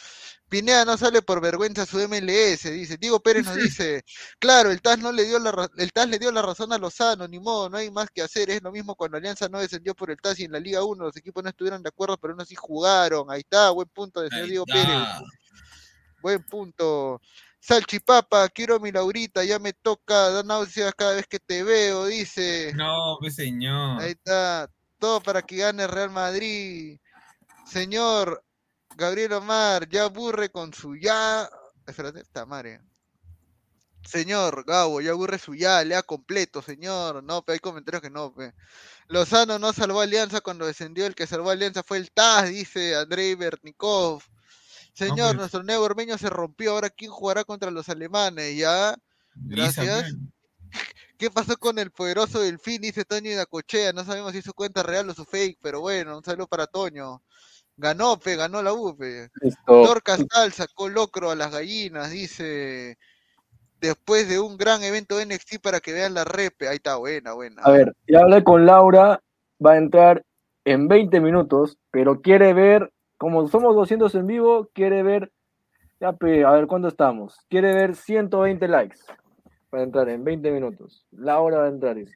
Pinea 0.55 0.85
no 0.85 0.97
sale 0.97 1.21
por 1.21 1.41
vergüenza 1.41 1.85
su 1.85 1.97
MLS, 1.97 2.63
dice. 2.71 2.95
Diego 2.97 3.19
Pérez 3.19 3.45
nos 3.45 3.57
dice, 3.57 4.05
claro, 4.39 4.71
el 4.71 4.81
TAS 4.81 4.99
no 4.99 5.11
le 5.11 5.25
dio 5.25 5.37
la 5.37 5.69
el 5.75 5.91
TAS 5.91 6.07
le 6.07 6.17
dio 6.17 6.31
la 6.31 6.41
razón 6.41 6.71
a 6.71 6.77
Lozano, 6.77 7.27
ni 7.27 7.41
modo, 7.41 7.69
no 7.69 7.75
hay 7.75 7.91
más 7.91 8.07
que 8.09 8.21
hacer. 8.21 8.49
Es 8.49 8.63
lo 8.63 8.71
mismo 8.71 8.95
cuando 8.95 9.17
Alianza 9.17 9.49
no 9.49 9.59
descendió 9.59 9.93
por 9.93 10.11
el 10.11 10.15
TAS 10.15 10.39
y 10.39 10.45
en 10.45 10.53
la 10.53 10.59
Liga 10.61 10.81
1 10.81 11.03
los 11.03 11.17
equipos 11.17 11.43
no 11.43 11.49
estuvieron 11.49 11.83
de 11.83 11.89
acuerdo, 11.89 12.17
pero 12.17 12.35
uno 12.35 12.45
sí 12.45 12.55
jugaron. 12.55 13.29
Ahí 13.29 13.41
está, 13.41 13.69
buen 13.71 13.89
punto 13.89 14.21
de 14.21 14.29
señor 14.29 14.47
Diego 14.47 14.65
Pérez. 14.65 15.07
Buen 16.21 16.41
punto. 16.43 17.19
Salchipapa, 17.59 18.47
quiero 18.47 18.79
mi 18.79 18.93
Laurita, 18.93 19.43
ya 19.43 19.59
me 19.59 19.73
toca, 19.73 20.29
da 20.29 20.41
náuseas 20.41 20.93
cada 20.95 21.15
vez 21.15 21.27
que 21.27 21.39
te 21.39 21.63
veo, 21.63 22.05
dice. 22.05 22.71
No, 22.75 23.17
pues 23.19 23.35
señor. 23.35 24.01
Ahí 24.01 24.11
está 24.11 24.69
todo 24.99 25.19
para 25.19 25.41
que 25.41 25.57
gane 25.57 25.85
Real 25.85 26.11
Madrid. 26.11 26.97
Señor 27.65 28.44
Gabriel 28.95 29.33
Omar, 29.33 29.87
ya 29.89 30.05
aburre 30.05 30.49
con 30.49 30.73
su 30.73 30.95
ya. 30.95 31.49
Espérate, 31.85 32.21
está 32.21 32.45
madre. 32.45 32.81
Señor 34.05 34.63
Gabo, 34.65 35.01
ya 35.01 35.11
aburre 35.11 35.39
su 35.39 35.55
ya, 35.55 35.83
lea 35.83 36.03
completo, 36.03 36.61
señor. 36.61 37.23
No, 37.23 37.43
hay 37.47 37.59
comentarios 37.59 38.01
que 38.01 38.09
no, 38.09 38.33
pe. 38.33 38.53
Lozano 39.07 39.59
no 39.59 39.73
salvó 39.73 40.01
Alianza 40.01 40.41
cuando 40.41 40.65
descendió. 40.65 41.05
El 41.05 41.15
que 41.15 41.27
salvó 41.27 41.49
Alianza 41.49 41.83
fue 41.83 41.97
el 41.97 42.11
TAS, 42.11 42.49
dice 42.49 42.95
Andrei 42.95 43.35
Bernikov. 43.35 44.21
Señor, 44.93 45.35
nuestro 45.35 45.63
nuevo 45.63 45.83
ormeño 45.83 46.17
se 46.17 46.29
rompió. 46.29 46.71
Ahora, 46.71 46.89
¿quién 46.89 47.11
jugará 47.11 47.43
contra 47.43 47.71
los 47.71 47.89
alemanes? 47.89 48.55
Ya. 48.55 48.95
Gracias. 49.35 50.13
¿Qué 51.17 51.31
pasó 51.31 51.57
con 51.57 51.79
el 51.79 51.91
poderoso 51.91 52.39
delfín? 52.39 52.81
Dice 52.81 53.05
Toño 53.05 53.31
y 53.31 53.35
Dacochea. 53.35 53.91
No 53.91 54.05
sabemos 54.05 54.33
si 54.33 54.41
su 54.41 54.53
cuenta 54.53 54.83
real 54.83 55.09
o 55.09 55.13
su 55.13 55.25
fake, 55.25 55.59
pero 55.61 55.81
bueno, 55.81 56.17
un 56.17 56.23
saludo 56.23 56.47
para 56.47 56.67
Toño. 56.67 57.21
Ganó, 57.77 58.17
pe, 58.17 58.35
ganó 58.35 58.61
la 58.61 58.73
UPE. 58.73 59.29
Thor 59.65 60.01
Castal 60.01 60.53
sacó 60.53 60.87
locro 60.87 61.31
a 61.31 61.35
las 61.35 61.51
gallinas, 61.51 62.11
dice. 62.11 62.97
Después 63.81 64.29
de 64.29 64.39
un 64.39 64.57
gran 64.57 64.81
evento 64.83 65.17
de 65.17 65.25
NXT 65.25 65.61
para 65.61 65.79
que 65.81 65.91
vean 65.91 66.13
la 66.13 66.23
repe. 66.23 66.67
Ahí 66.67 66.77
está, 66.77 66.95
buena, 66.95 67.33
buena. 67.33 67.61
A 67.63 67.71
ver, 67.71 67.93
ya 68.07 68.21
hablé 68.21 68.43
con 68.43 68.65
Laura. 68.65 69.21
Va 69.63 69.73
a 69.73 69.77
entrar 69.77 70.23
en 70.63 70.87
20 70.87 71.19
minutos, 71.19 71.77
pero 71.91 72.21
quiere 72.21 72.53
ver, 72.53 72.91
como 73.17 73.47
somos 73.47 73.75
200 73.75 74.13
en 74.15 74.27
vivo, 74.27 74.69
quiere 74.73 75.03
ver. 75.03 75.31
Ya, 75.99 76.13
pe, 76.13 76.43
a 76.43 76.51
ver, 76.51 76.67
¿cuándo 76.67 76.87
estamos? 76.87 77.37
Quiere 77.49 77.73
ver 77.73 77.95
120 77.95 78.67
likes 78.67 78.99
para 79.69 79.83
entrar 79.83 80.09
en 80.09 80.23
20 80.23 80.51
minutos. 80.51 81.05
La 81.11 81.39
hora 81.39 81.59
va 81.59 81.65
a 81.65 81.69
entrar, 81.69 81.95
dice. 81.95 82.15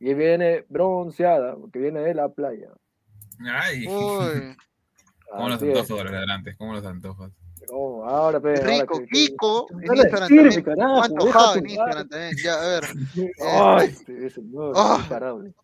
Y 0.00 0.12
viene 0.14 0.64
bronceada, 0.68 1.56
porque 1.56 1.78
viene 1.78 2.00
de 2.00 2.14
la 2.14 2.28
playa. 2.28 2.70
Ay. 3.46 3.86
Uy. 3.86 4.56
¿Cómo 5.36 5.48
los 5.48 5.62
antojos 5.62 5.88
de 5.88 6.04
los 6.04 6.12
adelante? 6.12 6.54
¿Cómo 6.56 6.74
los 6.74 6.84
antojos? 6.84 7.32
Oh, 7.70 8.04
ahora, 8.04 8.40
pe, 8.40 8.56
Rico, 8.56 8.94
ahora 8.94 9.06
que, 9.06 9.06
Kiko, 9.06 9.66
en 9.70 9.96
Instagram 9.96 10.28
también. 10.28 10.62
Carajo, 10.62 11.02
antojado 11.02 11.56
en 11.56 11.70
Instagram 11.70 12.08
también. 12.08 12.36
Ya, 12.42 12.54
a 12.54 12.68
ver. 12.68 12.84
Ay, 13.40 13.88
este, 13.88 14.26
ese 14.26 14.42
no, 14.42 14.70
oh. 14.70 14.98
imparable. 15.00 15.54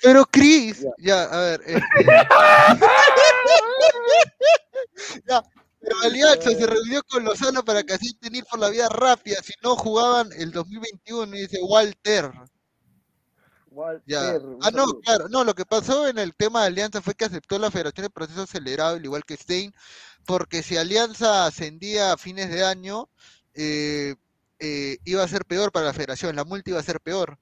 Pero 0.00 0.24
Chris, 0.26 0.82
ya, 0.82 0.90
ya 0.98 1.24
a 1.24 1.40
ver. 1.40 1.60
Este... 1.66 2.04
ya, 5.28 5.42
pero 5.80 5.96
Alianza 6.04 6.50
se 6.50 6.66
reunió 6.66 7.02
con 7.08 7.24
Lozano 7.24 7.64
para 7.64 7.82
que 7.82 7.94
así 7.94 8.14
tener 8.18 8.44
por 8.44 8.60
la 8.60 8.68
vía 8.70 8.88
rápida, 8.88 9.42
si 9.42 9.52
no 9.62 9.74
jugaban 9.76 10.30
el 10.36 10.52
2021, 10.52 11.36
y 11.36 11.40
dice 11.40 11.58
Walter. 11.62 12.30
Walter 13.78 14.42
Ah, 14.62 14.70
no, 14.72 14.86
claro, 15.00 15.28
no, 15.28 15.44
lo 15.44 15.54
que 15.54 15.64
pasó 15.64 16.08
en 16.08 16.18
el 16.18 16.34
tema 16.34 16.62
de 16.62 16.66
Alianza 16.68 17.00
fue 17.00 17.14
que 17.14 17.24
aceptó 17.24 17.58
la 17.58 17.70
federación 17.70 18.04
de 18.04 18.10
proceso 18.10 18.42
acelerado, 18.42 18.96
al 18.96 19.04
igual 19.04 19.24
que 19.24 19.36
Stein, 19.36 19.72
porque 20.26 20.62
si 20.62 20.76
Alianza 20.76 21.46
ascendía 21.46 22.12
a 22.12 22.18
fines 22.18 22.50
de 22.50 22.64
año, 22.64 23.08
eh, 23.54 24.16
eh, 24.58 24.98
iba 25.04 25.22
a 25.22 25.28
ser 25.28 25.44
peor 25.44 25.70
para 25.70 25.86
la 25.86 25.92
federación, 25.92 26.34
la 26.34 26.44
multa 26.44 26.70
iba 26.70 26.80
a 26.80 26.82
ser 26.82 27.00
peor 27.00 27.38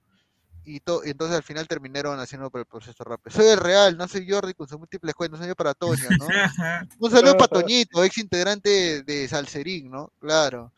y, 0.66 0.82
entonces 1.04 1.36
al 1.36 1.42
final 1.42 1.68
terminaron 1.68 2.18
haciendo 2.18 2.50
por 2.50 2.60
el 2.60 2.66
proceso 2.66 3.04
rápido. 3.04 3.34
Soy 3.34 3.46
el 3.46 3.58
real, 3.58 3.96
no 3.96 4.08
soy 4.08 4.28
Jordi 4.28 4.52
con 4.52 4.68
sus 4.68 4.78
múltiples 4.78 5.14
cuentos, 5.14 5.38
soy 5.38 5.54
para 5.54 5.74
Toño, 5.74 6.08
¿no? 6.18 6.26
Un 6.98 7.10
saludo 7.10 7.36
para 7.36 7.48
Toñito, 7.48 8.02
ex 8.02 8.18
integrante 8.18 9.02
de 9.04 9.28
Salserín, 9.28 9.90
¿no? 9.90 10.12
Claro. 10.18 10.72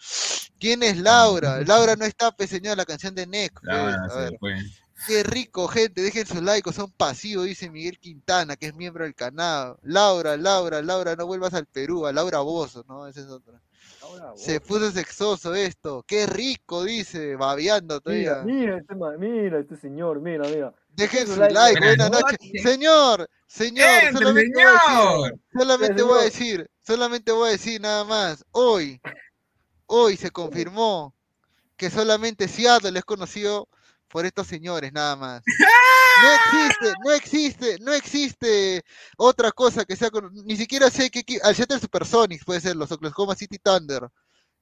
¿Quién 0.61 0.83
es 0.83 0.99
Laura? 0.99 1.63
Laura 1.63 1.97
no 1.97 2.05
está, 2.05 2.31
pues 2.33 2.51
señor, 2.51 2.77
la 2.77 2.85
canción 2.85 3.15
de 3.15 3.27
Neck. 3.27 3.61
Pues, 4.39 4.83
Qué 5.07 5.23
rico, 5.23 5.69
gente, 5.69 6.03
dejen 6.03 6.27
su 6.27 6.43
like, 6.43 6.73
son 6.73 6.91
pasivos, 6.91 7.47
dice 7.47 7.71
Miguel 7.71 7.99
Quintana, 7.99 8.57
que 8.57 8.67
es 8.67 8.75
miembro 8.75 9.05
del 9.05 9.15
canal. 9.15 9.77
Laura, 9.83 10.37
Laura, 10.37 10.83
Laura, 10.83 11.15
no 11.15 11.27
vuelvas 11.27 11.55
al 11.55 11.67
Perú, 11.67 12.07
a 12.07 12.13
Laura 12.13 12.41
Bozo, 12.41 12.85
¿no? 12.89 13.07
Esa 13.07 13.21
es 13.21 13.27
otra. 13.29 13.61
Se 14.37 14.61
puso 14.61 14.91
sexoso 14.91 15.55
esto. 15.55 16.05
Qué 16.07 16.27
rico, 16.27 16.85
dice, 16.85 17.37
babeando 17.37 18.01
todavía. 18.01 18.43
Mira, 18.45 18.79
este, 18.79 18.95
mira 19.19 19.61
este 19.61 19.77
señor, 19.77 20.21
mira, 20.21 20.49
mira. 20.49 20.75
Dejen 20.89 21.27
su 21.27 21.37
like, 21.37 21.79
buenas 21.79 22.11
noches. 22.11 22.39
Señor, 22.63 23.29
señor, 23.47 23.87
solamente, 24.13 24.53
Voy 24.53 24.69
a 24.69 24.73
decir, 24.73 25.41
solamente 25.53 26.03
voy 26.03 26.19
a 26.19 26.23
decir, 26.25 26.71
solamente 26.81 27.33
voy 27.33 27.49
a 27.49 27.53
decir 27.53 27.81
nada 27.81 28.05
más. 28.05 28.45
Hoy, 28.51 29.01
hoy 29.87 30.17
se 30.17 30.31
confirmó 30.31 31.15
que 31.77 31.91
solamente 31.91 32.49
Seattle 32.49 32.99
es 32.99 33.05
conocido 33.05 33.69
por 34.09 34.27
estos 34.27 34.47
señores, 34.47 34.93
nada 34.93 35.17
más. 35.17 35.43
No 36.21 36.33
existe, 36.35 36.93
no 37.05 37.13
existe, 37.13 37.79
no 37.79 37.93
existe 37.93 38.85
otra 39.17 39.53
cosa 39.53 39.85
que 39.85 39.95
sea 39.95 40.11
con... 40.11 40.29
Ni 40.45 40.57
siquiera 40.57 40.91
sé 40.91 41.11
que... 41.11 41.23
Al 41.45 41.55
Seattle 41.55 41.79
Supersonics 41.79 42.45
puede 42.45 42.61
ser 42.61 42.75
los 42.75 42.91
Oklahoma 42.91 43.37
City 43.37 43.57
Thunder. 43.59 44.09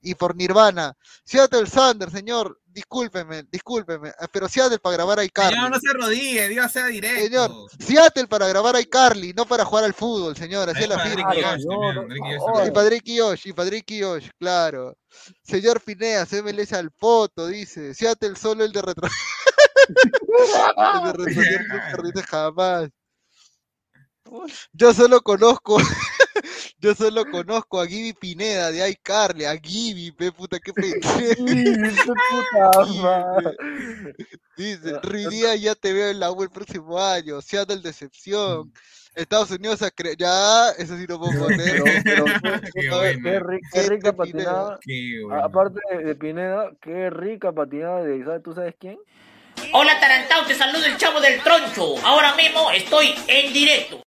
Y 0.09 0.15
por 0.15 0.35
Nirvana. 0.35 0.95
Seattle 1.23 1.65
Thunder, 1.65 2.09
señor, 2.09 2.59
discúlpeme, 2.65 3.43
discúlpeme. 3.51 4.09
Eh, 4.09 4.27
pero 4.31 4.47
Seattle 4.47 4.79
para 4.79 4.95
grabar 4.97 5.19
a 5.19 5.23
iCarly. 5.23 5.55
Señor, 5.55 5.71
no 5.71 5.79
se 5.79 5.89
arrodille, 5.89 6.47
Dios 6.47 6.71
sea 6.71 6.85
directo. 6.85 7.23
Señor, 7.23 7.51
Seattle 7.79 8.27
para 8.27 8.47
grabar 8.47 8.75
a 8.75 8.81
iCarly, 8.81 9.33
no 9.33 9.45
para 9.45 9.65
jugar 9.65 9.83
al 9.83 9.93
fútbol, 9.93 10.37
señor. 10.37 10.69
Así 10.69 10.83
es 10.83 10.89
la 10.89 10.99
firma. 10.99 11.35
Y 12.65 12.71
Padre 12.71 13.01
Kiyosh, 13.01 13.47
y 13.47 13.53
Padre 13.53 13.81
Kiyosh, 13.81 14.29
claro. 14.39 14.97
Señor 15.43 15.81
Pinea, 15.81 16.25
se 16.25 16.41
MLS 16.41 16.73
al 16.73 16.91
poto, 16.91 17.47
dice. 17.47 17.93
Seattle 17.93 18.35
solo 18.35 18.63
el 18.63 18.71
de 18.71 18.81
retro. 18.81 19.09
el 21.17 21.25
de 21.25 21.33
resolver 21.33 22.25
jamás. 22.25 22.89
Yo 24.73 24.93
solo 24.93 25.21
conozco, 25.21 25.77
yo 26.79 26.93
solo 26.93 27.25
conozco 27.25 27.79
a 27.79 27.87
Gibi 27.87 28.13
Pineda 28.13 28.71
de 28.71 28.87
iCarly, 28.89 29.45
a 29.45 29.55
Gibi, 29.55 30.11
pe 30.11 30.31
puta, 30.31 30.59
qué 30.59 30.73
pendejo. 30.73 31.09
Dice, 34.57 34.99
Ruidía 35.01 35.55
ya 35.55 35.75
te 35.75 35.93
veo 35.93 36.09
en 36.09 36.19
la 36.19 36.31
U 36.31 36.43
el 36.43 36.49
próximo 36.49 36.99
año, 36.99 37.41
Seattle 37.41 37.81
decepción. 37.81 38.71
Estados 39.15 39.49
Unidos 39.49 39.81
a 39.81 39.89
creer. 39.89 40.17
Ya, 40.17 40.69
eso 40.77 40.95
sí 40.95 41.07
lo 41.07 41.17
puedo 41.17 41.39
poner. 41.39 41.81
Pero, 42.03 42.25
qué, 43.73 43.89
rica 43.89 44.13
patinada. 44.13 44.77
Aparte 45.43 45.79
de 46.03 46.15
Pineda, 46.15 46.71
qué 46.81 47.09
rica 47.09 47.51
patinada 47.51 48.03
de. 48.03 48.23
¿sabes, 48.23 48.43
¿Tú 48.43 48.53
sabes 48.53 48.75
quién? 48.79 48.99
Hola 49.73 49.99
Tarantao, 49.99 50.45
te 50.45 50.53
saludo 50.53 50.85
el 50.85 50.97
chavo 50.97 51.19
del 51.19 51.41
troncho. 51.41 51.97
Ahora 52.05 52.35
mismo 52.35 52.69
estoy 52.71 53.15
en 53.27 53.51
directo. 53.51 54.03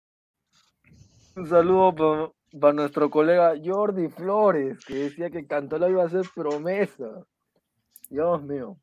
Un 1.37 1.49
saludo 1.49 2.35
para 2.61 2.73
nuestro 2.73 3.11
colega 3.11 3.55
Jordi 3.63 4.09
Flores, 4.09 4.79
que 4.85 4.95
decía 4.95 5.31
que 5.31 5.47
Cantolao 5.47 5.91
iba 5.91 6.05
a 6.05 6.11
ser 6.11 6.25
promesa. 6.35 7.25
Dios 8.09 8.43
mío. 8.43 8.79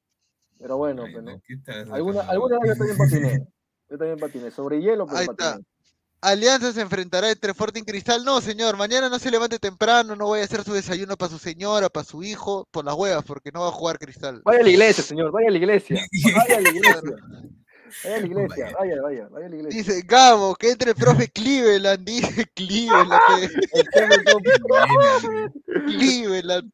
Pero 0.59 0.77
bueno, 0.77 1.03
pero 1.11 1.93
alguna, 1.93 2.21
alguna 2.21 2.59
vez 2.59 2.69
yo 2.69 2.77
también 2.77 2.97
patiné. 2.97 3.47
Yo 3.89 3.97
también 3.97 4.19
patiné. 4.19 4.51
Sobre 4.51 4.81
hielo, 4.81 5.05
pero 5.05 5.17
Ahí 5.17 5.27
Está. 5.29 5.59
Alianza 6.21 6.73
se 6.73 6.81
enfrentará 6.81 7.29
entre 7.29 7.53
Fortin 7.53 7.83
y 7.83 7.85
Cristal. 7.85 8.25
No, 8.25 8.41
señor, 8.41 8.77
mañana 8.77 9.09
no 9.09 9.19
se 9.19 9.29
levante 9.29 9.59
temprano, 9.59 10.15
no 10.15 10.25
voy 10.25 10.39
a 10.39 10.43
hacer 10.43 10.63
su 10.63 10.73
desayuno 10.73 11.17
para 11.17 11.31
su 11.31 11.37
señora, 11.37 11.89
para 11.89 12.03
su 12.03 12.23
hijo, 12.23 12.67
por 12.71 12.83
las 12.83 12.95
huevas, 12.95 13.23
porque 13.25 13.51
no 13.51 13.61
va 13.61 13.67
a 13.67 13.71
jugar 13.71 13.99
Cristal. 13.99 14.41
Vaya 14.43 14.61
a 14.61 14.63
la 14.63 14.69
iglesia, 14.69 15.03
señor, 15.03 15.31
vaya 15.31 15.49
a 15.49 15.51
la 15.51 15.57
iglesia. 15.57 16.01
Vaya 16.35 16.57
a 16.57 16.61
la 16.61 16.69
iglesia. 16.69 17.15
Vaya 18.03 18.17
a 18.17 18.19
la 18.19 18.27
iglesia, 18.27 18.75
vaya, 18.79 19.01
vaya, 19.01 19.27
vaya 19.29 19.45
a 19.45 19.49
la 19.49 19.55
iglesia. 19.55 19.83
Dice 19.83 20.01
Gabo, 20.05 20.55
que 20.55 20.71
entre 20.71 20.91
el 20.91 20.95
profe 20.95 21.27
Cleveland, 21.29 22.05
dice 22.05 22.45
Cleveland. 22.53 23.11
Cleveland, 25.85 26.71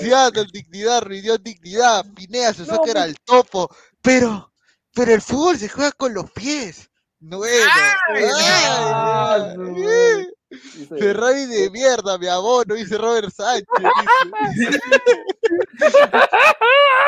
Seattle, 0.00 0.46
dignidad, 0.52 1.02
Ridión, 1.02 1.42
dignidad. 1.42 2.04
Pinea 2.14 2.52
se 2.52 2.64
saca 2.64 2.90
era 2.90 3.04
el 3.04 3.16
topo. 3.24 3.68
Pero, 4.02 4.52
pero 4.94 5.14
el 5.14 5.22
fútbol 5.22 5.58
se 5.58 5.68
juega 5.68 5.92
con 5.92 6.14
los 6.14 6.30
pies. 6.32 6.90
Bueno. 10.88 11.04
Ferrari 11.04 11.46
de 11.46 11.70
mierda, 11.70 12.18
mi 12.18 12.26
abono, 12.26 12.74
dice 12.74 12.98
Robert 12.98 13.30
Sánchez. 13.32 13.66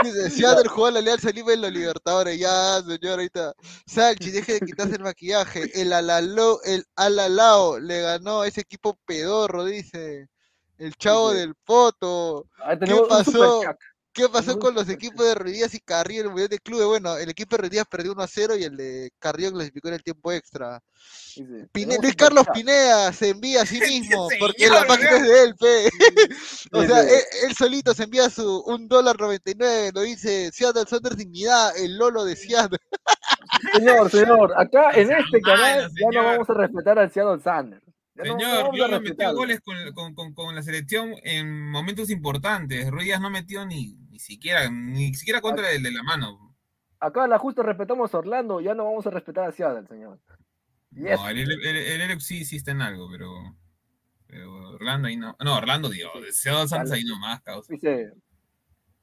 Dice, 0.03 0.31
Seattle 0.31 0.69
jugó 0.69 0.87
a 0.87 0.91
la 0.93 0.99
Alianza 0.99 1.31
Lima 1.31 1.53
en 1.53 1.63
los 1.63 1.73
Libertadores. 1.73 2.39
Ya, 2.39 2.81
señor, 2.83 3.13
ahorita. 3.13 3.55
Sánchez, 3.87 4.33
deje 4.33 4.53
de 4.55 4.61
quitarse 4.61 4.97
el 4.97 5.03
maquillaje. 5.03 5.71
El 5.81 5.93
Alalao, 5.93 6.61
el 6.65 6.85
Alalao 6.97 7.79
le 7.79 8.03
ganó 8.03 8.43
a 8.43 8.49
ese 8.49 8.61
equipo 8.63 8.99
pedorro, 9.07 9.65
dice. 9.65 10.29
El 10.79 10.95
chavo 10.97 11.33
del 11.33 11.55
Poto. 11.65 12.47
¿Qué 12.85 13.03
pasó? 13.09 13.63
¿Qué 14.17 14.31
pasó 14.31 14.59
con 14.59 14.75
los 14.75 14.89
equipos 14.89 15.27
de 15.27 15.35
Ruidías 15.35 15.75
y 15.75 15.81
Carrillo 15.81 16.21
en 16.21 16.27
el 16.29 16.31
Mundial 16.31 16.49
de 16.49 16.59
Clubes? 16.59 16.87
Bueno, 16.87 17.19
el 17.19 17.29
equipo 17.29 17.55
de 17.55 17.65
Ruidías 17.65 17.85
perdió 17.85 18.13
1 18.13 18.23
a 18.23 18.27
0 18.27 18.57
y 18.57 18.65
el 18.65 18.75
de 18.75 19.11
Carrillo 19.19 19.53
clasificó 19.53 19.89
en 19.89 19.95
el 19.95 20.03
tiempo 20.03 20.33
extra. 20.33 20.81
Luis 21.75 22.17
Carlos 22.17 22.47
Pineda 22.55 23.13
se 23.13 23.29
envía 23.29 23.61
a 23.61 23.67
sí 23.67 23.79
mismo, 23.87 24.27
porque 24.41 24.71
la 24.71 24.87
página 24.87 25.17
es 25.17 25.23
de 25.23 25.43
él, 25.43 25.55
pe. 25.57 25.91
o 26.73 26.83
sea, 26.87 27.03
él, 27.03 27.55
solito 27.55 27.93
se 27.93 28.05
envía 28.05 28.31
su 28.31 28.63
un 28.67 28.89
dólar 28.89 29.21
99, 29.21 29.91
lo 29.95 30.01
dice 30.01 30.51
Seattle 30.51 30.87
Sander 30.89 31.15
Dignidad, 31.15 31.77
el 31.77 31.99
Lolo 31.99 32.25
de 32.25 32.37
Seattle. 32.37 32.79
señor, 33.75 34.11
señor, 34.11 34.55
acá 34.57 34.91
en 34.95 35.13
este 35.13 35.43
canal 35.43 35.91
ya 35.95 36.19
no 36.19 36.27
vamos 36.27 36.49
a 36.49 36.55
respetar 36.55 36.99
al 36.99 37.13
Seattle 37.13 37.43
Sander. 37.43 37.83
Señor, 38.15 38.75
yo 38.75 38.89
no 38.89 38.99
metió 38.99 39.35
goles 39.35 39.61
con, 39.61 40.15
con, 40.15 40.33
con, 40.33 40.55
la 40.55 40.63
selección 40.63 41.13
en 41.23 41.69
momentos 41.69 42.09
importantes. 42.09 42.91
Ruiz 42.91 43.21
no 43.21 43.29
metió 43.29 43.67
ni, 43.67 43.95
ni 44.17 44.21
siquiera, 44.21 44.71
ni 44.71 45.13
siquiera 45.13 45.43
contra 45.43 45.71
el 45.71 45.83
de 45.83 45.91
la 45.91 46.03
mano. 46.03 46.57
Acá 47.01 47.27
la 47.27 47.39
justo 47.39 47.63
respetamos 47.63 48.15
a 48.15 48.19
Orlando, 48.19 48.63
ya 48.63 48.75
no 48.75 48.87
vamos 48.87 49.07
a 49.07 49.11
respetar 49.11 49.47
a 49.47 49.53
Seattle, 49.53 49.87
señor. 49.87 50.19
No, 50.91 51.29
el, 51.29 51.39
el, 51.39 52.21
sí, 52.23 52.47
sí 52.47 52.57
está 52.57 52.71
en 52.71 52.81
algo, 52.81 53.11
pero, 53.11 53.29
pero 54.27 54.71
Orlando 54.71 55.09
ahí 55.09 55.19
no. 55.19 55.37
No, 55.45 55.57
Orlando, 55.59 55.91
digo, 55.91 56.11
Seattle 56.31 56.67
Santos 56.67 56.93
ahí 56.93 57.05
nomás, 57.05 57.43
causa. 57.43 57.71
Dice, 57.75 58.13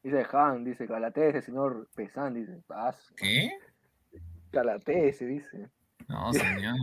dice 0.01 0.25
Han, 0.33 0.63
dice 0.63 0.87
Calatese, 0.87 1.43
señor 1.43 1.87
Pesán, 1.93 2.33
dice 2.33 2.59
Paz. 2.65 3.13
¿Qué? 3.15 3.51
Calatese, 4.49 5.27
dice. 5.27 5.69
No, 6.07 6.33
señor. 6.33 6.75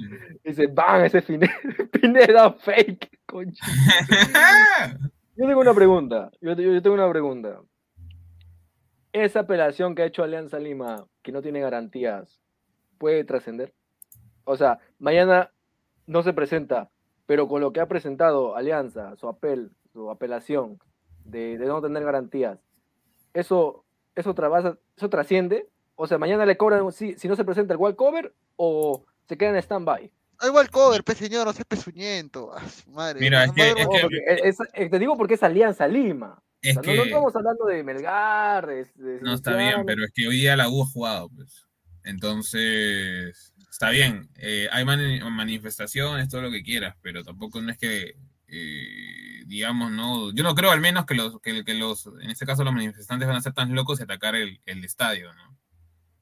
Dice, 0.44 0.68
van 0.68 1.04
ese 1.04 1.20
Pineda 1.92 2.52
fake, 2.52 3.10
concha. 3.26 3.66
yo 5.36 5.46
tengo 5.48 5.60
una 5.60 5.74
pregunta. 5.74 6.30
Yo, 6.40 6.52
yo, 6.54 6.80
tengo 6.80 6.94
una 6.94 7.10
pregunta. 7.10 7.60
Esa 9.12 9.40
apelación 9.40 9.94
que 9.94 10.02
ha 10.02 10.06
hecho 10.06 10.22
Alianza 10.22 10.58
Lima, 10.58 11.06
que 11.22 11.32
no 11.32 11.42
tiene 11.42 11.60
garantías, 11.60 12.40
¿puede 12.98 13.24
trascender? 13.24 13.74
O 14.44 14.56
sea, 14.56 14.78
mañana 14.98 15.50
no 16.06 16.22
se 16.22 16.32
presenta, 16.32 16.90
pero 17.26 17.48
con 17.48 17.60
lo 17.60 17.72
que 17.72 17.80
ha 17.80 17.88
presentado 17.88 18.56
Alianza, 18.56 19.16
su 19.16 19.28
apel, 19.28 19.72
su 19.92 20.10
apelación 20.10 20.78
de, 21.24 21.58
de 21.58 21.66
no 21.66 21.82
tener 21.82 22.04
garantías, 22.04 22.58
¿eso, 23.34 23.84
eso, 24.14 24.34
eso 24.96 25.10
trasciende? 25.10 25.68
O 25.96 26.06
sea, 26.06 26.18
mañana 26.18 26.46
le 26.46 26.56
cobran 26.56 26.90
si, 26.92 27.14
si 27.14 27.28
no 27.28 27.36
se 27.36 27.44
presenta 27.44 27.74
el 27.74 27.96
cover 27.96 28.32
o 28.56 29.04
se 29.28 29.36
queda 29.36 29.50
en 29.50 29.56
stand-by. 29.56 30.10
Ah, 30.38 30.46
igual 30.46 30.70
cover, 30.70 31.04
pe 31.04 31.14
señor, 31.14 31.46
no 31.46 31.52
seas 31.52 31.66
pesuñento. 31.66 32.50
Ah, 32.54 32.62
madre, 32.88 33.20
Mira, 33.20 33.44
es 33.44 33.52
que, 33.52 33.74
eh, 34.74 34.88
te 34.88 34.98
digo 34.98 35.16
porque 35.16 35.34
es 35.34 35.42
Alianza 35.42 35.86
Lima. 35.86 36.42
No, 36.62 37.04
estamos 37.04 37.36
hablando 37.36 37.64
de 37.66 37.82
Melgar. 37.82 38.68
no 39.22 39.34
está 39.34 39.56
bien, 39.56 39.84
pero 39.86 40.04
es 40.04 40.12
que 40.12 40.28
hoy 40.28 40.36
día 40.36 40.56
la 40.56 40.68
U 40.68 40.82
ha 40.82 40.86
jugado, 40.86 41.28
pues. 41.30 41.66
Entonces, 42.04 43.54
está 43.70 43.90
bien. 43.90 44.30
Eh, 44.36 44.68
hay 44.70 44.84
manifestaciones, 44.84 46.28
todo 46.28 46.42
lo 46.42 46.50
que 46.50 46.62
quieras, 46.62 46.96
pero 47.02 47.24
tampoco 47.24 47.60
no 47.60 47.70
es 47.70 47.78
que, 47.78 48.16
eh, 48.48 49.44
digamos, 49.46 49.90
no. 49.90 50.32
Yo 50.32 50.42
no 50.42 50.54
creo 50.54 50.70
al 50.70 50.80
menos 50.80 51.06
que 51.06 51.14
los, 51.14 51.40
que, 51.40 51.62
los, 51.74 52.06
en 52.20 52.30
este 52.30 52.46
caso, 52.46 52.64
los 52.64 52.74
manifestantes 52.74 53.28
van 53.28 53.36
a 53.36 53.42
ser 53.42 53.52
tan 53.52 53.74
locos 53.74 54.00
y 54.00 54.02
atacar 54.02 54.34
el, 54.34 54.60
el 54.66 54.84
estadio, 54.84 55.32
¿no? 55.34 55.58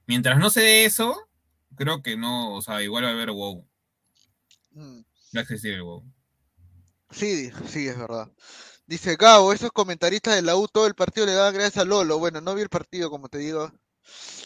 Mientras 0.07 0.39
no 0.39 0.51
se 0.51 0.61
dé 0.61 0.85
eso, 0.85 1.29
creo 1.77 2.03
que 2.03 2.17
no, 2.17 2.55
o 2.55 2.63
sea, 2.63 2.83
igual 2.83 3.05
va 3.05 3.09
a 3.09 3.13
haber 3.13 3.31
WoW. 3.31 3.67
Mm. 4.73 5.01
Va 5.37 5.41
a 5.41 5.43
existir 5.43 5.75
el 5.75 5.83
WoW. 5.83 6.05
Sí, 7.11 7.51
sí, 7.67 7.89
es 7.89 7.99
verdad. 7.99 8.31
Dice 8.89 9.17
Gabo, 9.17 9.53
esos 9.53 9.71
comentaristas 9.71 10.35
de 10.35 10.41
la 10.41 10.57
U 10.57 10.67
todo 10.67 10.87
el 10.87 10.95
partido 10.95 11.27
le 11.27 11.35
daban 11.35 11.53
gracias 11.53 11.77
a 11.77 11.85
Lolo. 11.85 12.19
Bueno, 12.19 12.41
no 12.41 12.55
vi 12.55 12.63
el 12.63 12.71
partido, 12.71 13.11
como 13.11 13.29
te 13.29 13.37
digo. 13.37 13.71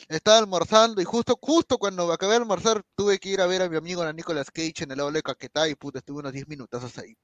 Estaba 0.08 0.38
almorzando 0.38 1.00
y 1.00 1.04
justo, 1.04 1.38
justo 1.40 1.78
cuando 1.78 2.12
acabé 2.12 2.32
de 2.32 2.38
almorzar 2.38 2.82
tuve 2.96 3.20
que 3.20 3.28
ir 3.28 3.40
a 3.40 3.46
ver 3.46 3.62
a 3.62 3.68
mi 3.68 3.76
amigo 3.76 4.02
la 4.02 4.12
Nicolas 4.12 4.50
Cage 4.50 4.82
en 4.82 4.90
el 4.90 4.98
lado 4.98 5.12
de 5.12 5.22
Caquetá 5.22 5.68
y 5.68 5.76
puta, 5.76 6.00
estuve 6.00 6.18
unos 6.18 6.32
10 6.32 6.48
minutos 6.48 6.82
ahí. 6.98 7.16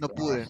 no 0.00 0.08
pude. 0.08 0.48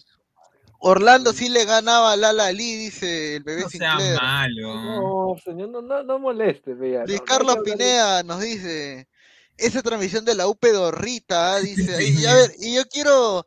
Orlando 0.79 1.33
sí 1.33 1.49
le 1.49 1.65
ganaba 1.65 2.13
a 2.13 2.15
Lala 2.15 2.47
Ali, 2.47 2.77
dice 2.77 3.35
el 3.35 3.43
bebé 3.43 3.63
no 3.63 3.69
Sinclair. 3.69 4.15
malo. 4.15 4.75
No, 4.75 5.35
señor, 5.43 5.83
no, 5.83 6.03
no, 6.03 6.19
moleste, 6.19 6.73
vea. 6.73 7.03
Luis 7.05 7.21
Carlos 7.21 7.57
Pinea 7.65 8.23
nos 8.23 8.39
dice, 8.39 9.09
esa 9.57 9.81
transmisión 9.81 10.23
de 10.23 10.35
la 10.35 10.47
U 10.47 10.55
pedorrita, 10.55 11.59
dice, 11.59 12.01
y, 12.23 12.25
a 12.25 12.33
ver, 12.33 12.51
y 12.59 12.75
yo 12.75 12.85
quiero, 12.87 13.45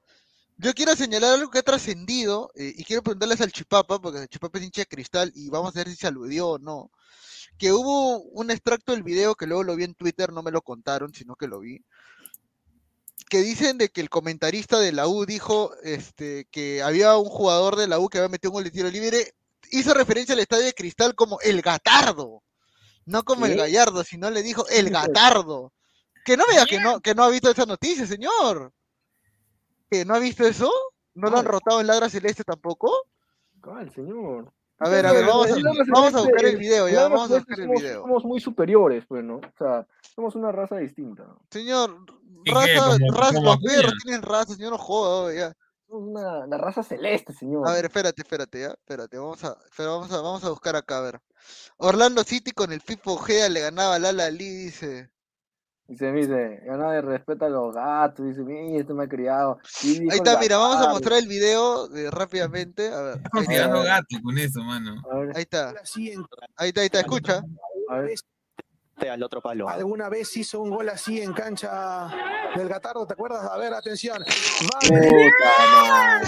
yo 0.56 0.72
quiero 0.74 0.94
señalar 0.94 1.34
algo 1.34 1.50
que 1.50 1.58
ha 1.58 1.62
trascendido, 1.62 2.50
eh, 2.54 2.72
y 2.76 2.84
quiero 2.84 3.02
preguntarles 3.02 3.40
al 3.40 3.52
Chipapa, 3.52 4.00
porque 4.00 4.20
el 4.20 4.28
Chipapa 4.28 4.58
es 4.58 4.64
hincha 4.64 4.82
de 4.82 4.86
cristal, 4.86 5.32
y 5.34 5.50
vamos 5.50 5.74
a 5.74 5.80
ver 5.80 5.88
si 5.88 5.96
se 5.96 6.06
aludió 6.06 6.48
o 6.50 6.58
no, 6.58 6.90
que 7.58 7.72
hubo 7.72 8.20
un 8.20 8.50
extracto 8.50 8.92
del 8.92 9.02
video 9.02 9.34
que 9.34 9.46
luego 9.46 9.64
lo 9.64 9.76
vi 9.76 9.84
en 9.84 9.94
Twitter, 9.94 10.32
no 10.32 10.42
me 10.42 10.50
lo 10.50 10.62
contaron, 10.62 11.12
sino 11.14 11.36
que 11.36 11.48
lo 11.48 11.60
vi, 11.60 11.84
que 13.28 13.42
dicen 13.42 13.78
de 13.78 13.88
que 13.88 14.00
el 14.00 14.10
comentarista 14.10 14.78
de 14.78 14.92
la 14.92 15.08
U 15.08 15.26
dijo 15.26 15.72
este, 15.82 16.46
que 16.50 16.82
había 16.82 17.16
un 17.16 17.28
jugador 17.28 17.76
de 17.76 17.88
la 17.88 17.98
U 17.98 18.08
que 18.08 18.18
había 18.18 18.28
metido 18.28 18.50
un 18.50 18.54
gol 18.54 18.64
de 18.64 18.70
tiro 18.70 18.90
libre, 18.90 19.34
hizo 19.70 19.94
referencia 19.94 20.34
al 20.34 20.40
estadio 20.40 20.64
de 20.64 20.74
Cristal 20.74 21.14
como 21.14 21.40
el 21.40 21.62
Gatardo, 21.62 22.42
no 23.06 23.24
como 23.24 23.46
el 23.46 23.56
Gallardo, 23.56 24.04
sino 24.04 24.30
le 24.30 24.42
dijo 24.42 24.66
el 24.68 24.90
Gatardo. 24.90 25.72
Que 26.24 26.38
no 26.38 26.44
vea 26.48 26.64
que 26.64 26.80
no, 26.80 27.00
que 27.00 27.14
no 27.14 27.22
ha 27.22 27.28
visto 27.28 27.50
esa 27.50 27.66
noticia, 27.66 28.06
señor. 28.06 28.72
¿Que 29.94 30.04
no 30.04 30.16
ha 30.16 30.18
visto 30.18 30.44
eso? 30.44 30.68
¿No 31.14 31.30
lo 31.30 31.38
han 31.38 31.44
rotado 31.44 31.80
en 31.80 31.86
Ladra 31.86 32.08
Celeste 32.08 32.42
tampoco? 32.42 32.90
¿Cuál, 33.60 33.94
señor? 33.94 34.52
A 34.80 34.88
ver, 34.88 35.06
a 35.06 35.12
ver, 35.12 35.24
vamos 35.24 35.46
a, 35.52 35.54
vamos 35.92 36.14
a 36.16 36.22
buscar 36.22 36.44
el 36.46 36.56
video, 36.56 36.88
ya, 36.88 37.02
vamos 37.06 37.30
a 37.30 37.36
buscar 37.36 37.60
el 37.60 37.68
video. 37.68 38.02
Somos 38.02 38.24
muy 38.24 38.40
superiores, 38.40 39.04
pues, 39.06 39.22
¿no? 39.22 39.36
O 39.36 39.52
sea, 39.56 39.86
somos 40.16 40.34
una 40.34 40.50
raza 40.50 40.78
distinta. 40.78 41.28
Señor, 41.48 42.04
raza, 42.44 42.98
raza, 43.14 43.40
los 43.40 43.58
perros 43.58 43.94
tienen 44.02 44.22
raza, 44.22 44.56
señor, 44.56 44.72
no 44.72 44.78
joda, 44.78 45.32
ya. 45.32 45.54
Somos 45.86 46.08
una, 46.08 46.44
una, 46.44 46.58
raza 46.58 46.82
celeste, 46.82 47.32
señor. 47.32 47.68
A 47.68 47.72
ver, 47.72 47.84
espérate, 47.84 48.20
espérate, 48.20 48.62
ya, 48.62 48.70
espérate, 48.70 49.16
vamos 49.16 49.44
a, 49.44 49.56
vamos 49.78 50.10
a, 50.10 50.20
vamos 50.20 50.42
a 50.42 50.50
buscar 50.50 50.74
acá, 50.74 50.98
a 50.98 51.02
ver. 51.02 51.20
Orlando 51.76 52.24
City 52.24 52.50
con 52.50 52.72
el 52.72 52.80
Pipo 52.80 53.16
Gea 53.18 53.48
le 53.48 53.60
ganaba 53.60 53.94
a 53.94 53.98
Lala 54.00 54.28
Lee, 54.28 54.64
dice. 54.64 55.13
Dice, 55.86 56.12
dice, 56.12 56.62
ya 56.66 56.76
nadie 56.76 57.02
respeta 57.02 57.46
a 57.46 57.50
los 57.50 57.74
gatos. 57.74 58.26
Dice, 58.26 58.42
mira, 58.42 58.80
este 58.80 58.94
me 58.94 59.04
ha 59.04 59.08
criado. 59.08 59.58
Ahí 59.82 60.08
está, 60.10 60.38
mira, 60.38 60.56
vamos 60.56 60.84
a 60.84 60.90
mostrar 60.90 61.18
el 61.18 61.28
video 61.28 61.88
de, 61.88 62.10
rápidamente. 62.10 62.88
A 62.88 63.02
ver. 63.02 63.20
Considerando 63.30 63.82
gato 63.82 64.16
con 64.22 64.38
eso, 64.38 64.62
mano. 64.62 65.02
Ahí 65.34 65.42
está. 65.42 65.74
Ahí 66.56 66.68
está, 66.68 66.80
ahí 66.80 66.86
está, 66.86 67.00
escucha. 67.00 67.42
A 67.90 67.98
ver 67.98 68.14
al 69.10 69.22
otro 69.22 69.40
palo. 69.40 69.68
¿Alguna 69.68 70.08
vez 70.08 70.36
hizo 70.36 70.60
un 70.60 70.70
gol 70.70 70.88
así 70.88 71.20
en 71.20 71.32
cancha 71.32 72.10
del 72.56 72.68
Gatardo? 72.68 73.06
¿Te 73.06 73.14
acuerdas? 73.14 73.44
A 73.50 73.58
ver, 73.58 73.74
atención. 73.74 74.22
Puta 74.80 76.22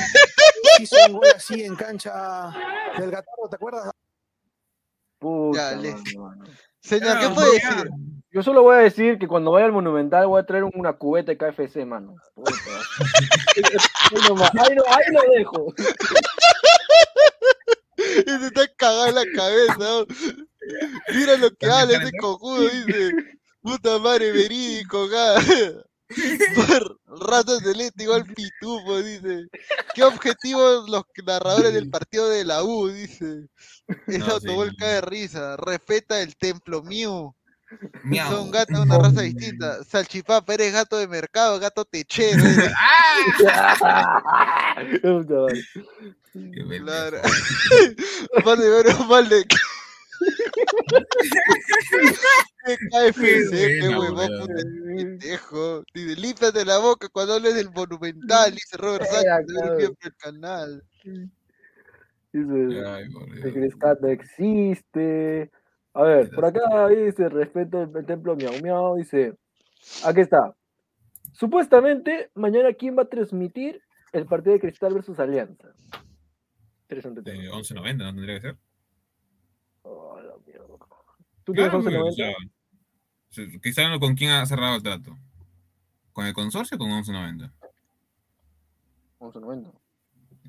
hizo 0.80 0.96
un 1.08 1.12
gol 1.14 1.28
así 1.34 1.62
en 1.64 1.76
cancha 1.76 2.52
del 2.98 3.10
Gatardo? 3.10 3.48
¿Te 3.48 3.56
acuerdas? 3.56 3.90
Puta 5.18 5.80
Señor, 6.86 7.18
¿qué 7.18 7.28
puede 7.30 7.52
decir? 7.52 7.90
Yo 8.30 8.42
solo 8.42 8.62
voy 8.62 8.76
a 8.76 8.80
decir 8.80 9.18
que 9.18 9.26
cuando 9.26 9.50
vaya 9.50 9.66
al 9.66 9.72
Monumental 9.72 10.26
voy 10.26 10.40
a 10.40 10.46
traer 10.46 10.64
una 10.64 10.92
cubeta 10.92 11.32
de 11.32 11.38
KFC, 11.38 11.84
mano. 11.86 12.14
ahí, 14.60 14.76
no, 14.76 14.82
ahí 14.88 15.04
lo 15.12 15.20
dejo. 15.34 15.74
Y 17.98 18.30
se 18.30 18.46
está 18.46 18.62
cagando 18.76 19.20
la 19.20 19.26
cabeza. 19.34 19.76
¿no? 19.78 20.06
Mira 21.14 21.36
lo 21.36 21.50
que 21.50 21.66
habla 21.66 21.98
ese 21.98 22.12
cojudo, 22.20 22.68
dice. 22.86 23.10
Puta 23.62 23.98
madre 23.98 24.30
verídico, 24.30 25.08
acá. 26.68 26.96
Rato 27.06 27.58
celeste 27.60 28.04
igual 28.04 28.24
pitufo, 28.24 29.02
dice. 29.02 29.46
¿Qué 29.94 30.04
objetivos 30.04 30.88
los 30.88 31.04
narradores 31.24 31.72
del 31.72 31.90
partido 31.90 32.28
de 32.28 32.44
la 32.44 32.62
U? 32.62 32.88
Dice. 32.88 33.48
Es 34.06 34.18
no, 34.18 34.26
autobol 34.26 34.74
de 34.76 35.00
risa. 35.00 35.56
Respeta 35.56 36.20
el 36.20 36.36
templo 36.36 36.82
mío. 36.82 37.34
Son 38.28 38.50
gatos 38.50 38.76
de 38.76 38.82
una 38.82 38.98
raza 38.98 39.22
distinta. 39.22 39.82
Salchipapa, 39.88 40.54
eres 40.54 40.72
gato 40.72 40.98
de 40.98 41.08
mercado, 41.08 41.58
gato 41.58 41.84
techero. 41.84 42.44
¡Ah! 42.76 43.16
claro. 45.02 45.46
Ver, 48.44 48.96
mal 49.08 49.28
de. 49.28 49.44
KFC, 52.66 53.50
qué 53.80 53.88
huevón, 53.88 54.46
pendejo. 54.96 55.84
Dice, 55.94 56.20
límpiate 56.20 56.64
la 56.64 56.78
boca 56.78 57.08
cuando 57.08 57.34
hables 57.34 57.54
del 57.54 57.70
Monumental, 57.70 58.52
dice 58.52 58.76
Robert 58.76 59.04
Sánchez, 59.04 59.46
siempre 59.78 60.08
el 60.08 60.16
canal. 60.16 60.82
Dice, 62.32 62.96
no 64.00 64.08
existe. 64.08 65.50
A 65.94 66.02
ver, 66.02 66.30
por 66.30 66.44
acá 66.44 66.88
dice, 66.88 67.28
respeto 67.28 67.82
el, 67.82 68.04
templo 68.04 68.36
miau 68.36 68.52
miau, 68.62 68.96
dice, 68.96 69.34
aquí 70.04 70.20
está. 70.20 70.54
Supuestamente, 71.32 72.30
mañana, 72.34 72.72
¿quién 72.72 72.96
va 72.96 73.02
a 73.02 73.08
transmitir 73.08 73.80
el 74.12 74.26
partido 74.26 74.54
de 74.54 74.60
Cristal 74.60 74.94
versus 74.94 75.18
Alianza? 75.18 75.68
Interesante. 76.82 77.22
De 77.22 77.50
11.90, 77.50 77.96
¿no 77.96 78.14
tendría 78.14 78.34
que 78.36 78.48
ser? 78.48 78.56
Oh, 79.88 80.20
la. 80.20 80.34
¿Tú 81.44 81.52
tienes 81.52 81.72
11.90? 81.72 83.60
Quizá 83.62 83.82
con 84.00 84.14
quién 84.16 84.30
ha 84.32 84.44
cerrado 84.46 84.76
el 84.76 84.82
trato. 84.82 85.16
¿Con 86.12 86.26
el 86.26 86.34
consorcio 86.34 86.76
o 86.76 86.78
con 86.78 86.90
11.90? 86.90 87.52
11.90. 89.20 89.72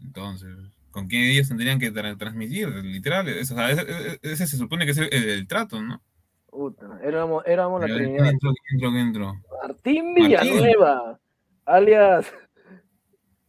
Entonces, 0.01 0.55
¿con 0.91 1.07
quién 1.07 1.23
ellos 1.23 1.47
tendrían 1.47 1.79
que 1.79 1.91
transmitir? 1.91 2.69
Literal, 2.69 3.27
ese, 3.27 4.47
se 4.47 4.57
supone 4.57 4.85
que 4.85 4.91
es 4.91 4.97
el, 4.97 5.47
trato, 5.47 5.81
¿no? 5.81 6.01
Puta, 6.47 6.99
éramos, 7.03 7.43
éramos 7.45 7.81
la 7.81 7.87
Trinidad. 7.87 8.29
Entro, 8.29 8.51
entro, 8.71 8.97
entro. 8.97 9.33
Martín 9.61 10.13
Villanueva, 10.15 11.19
alias 11.65 12.33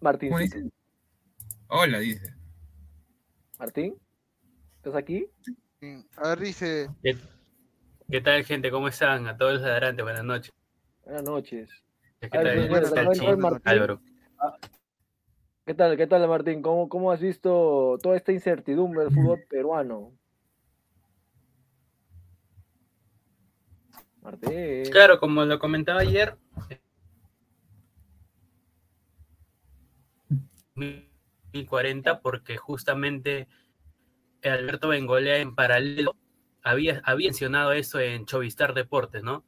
Martín. 0.00 0.32
Hola, 1.68 1.98
dice. 2.00 2.34
Martín, 3.58 3.94
¿estás 4.76 4.94
aquí? 4.94 5.26
A 5.80 6.30
ver, 6.30 6.40
dice. 6.40 6.90
¿Qué, 8.10 8.20
tal, 8.20 8.44
gente? 8.44 8.70
¿Cómo 8.70 8.88
están? 8.88 9.28
A 9.28 9.36
todos 9.36 9.54
los 9.54 9.62
adelante, 9.62 10.02
buenas 10.02 10.24
noches. 10.24 10.52
Buenas 11.04 11.22
noches. 11.22 11.70
¿Qué 12.20 12.28
tal, 12.28 12.48
Álvaro? 13.64 14.00
¿Qué 15.64 15.74
tal, 15.74 15.96
qué 15.96 16.06
tal, 16.08 16.26
Martín? 16.26 16.62
¿Cómo, 16.62 16.88
¿Cómo 16.88 17.12
has 17.12 17.20
visto 17.20 17.96
toda 18.02 18.16
esta 18.16 18.32
incertidumbre 18.32 19.04
del 19.04 19.14
fútbol 19.14 19.44
peruano? 19.50 20.12
Martín. 24.20 24.90
Claro, 24.90 25.20
como 25.20 25.44
lo 25.44 25.60
comentaba 25.60 26.00
ayer, 26.00 26.36
2040 30.74 32.20
porque 32.20 32.56
justamente 32.56 33.46
Alberto 34.42 34.88
Bengolea 34.88 35.38
en 35.38 35.54
paralelo 35.54 36.16
había, 36.62 37.00
había 37.04 37.28
mencionado 37.28 37.72
eso 37.72 38.00
en 38.00 38.26
Chovistar 38.26 38.74
Deportes, 38.74 39.22
¿no? 39.22 39.44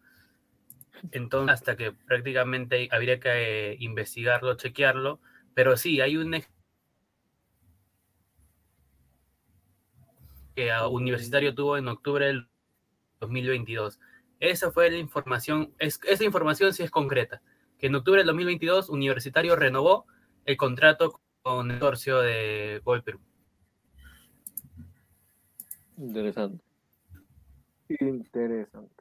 Entonces, 1.12 1.54
hasta 1.54 1.76
que 1.76 1.92
prácticamente 1.92 2.88
habría 2.90 3.20
que 3.20 3.72
eh, 3.72 3.76
investigarlo, 3.80 4.54
chequearlo, 4.54 5.20
pero 5.54 5.76
sí, 5.76 6.00
hay 6.00 6.16
un 6.16 6.42
que 10.54 10.70
Universitario 10.90 11.54
tuvo 11.54 11.76
en 11.78 11.88
octubre 11.88 12.26
del 12.26 12.48
2022. 13.20 13.98
Esa 14.40 14.70
fue 14.72 14.90
la 14.90 14.98
información, 14.98 15.74
es, 15.78 16.00
esa 16.06 16.24
información 16.24 16.72
sí 16.74 16.82
es 16.82 16.90
concreta, 16.90 17.42
que 17.78 17.86
en 17.86 17.94
octubre 17.94 18.18
del 18.18 18.26
2022 18.26 18.88
Universitario 18.90 19.56
renovó 19.56 20.06
el 20.44 20.56
contrato 20.56 21.20
con 21.42 21.70
el 21.70 21.78
consorcio 21.78 22.18
de 22.18 22.80
Gol 22.84 23.02
Perú. 23.02 23.20
Interesante. 26.00 26.64
Interesante. 27.88 28.94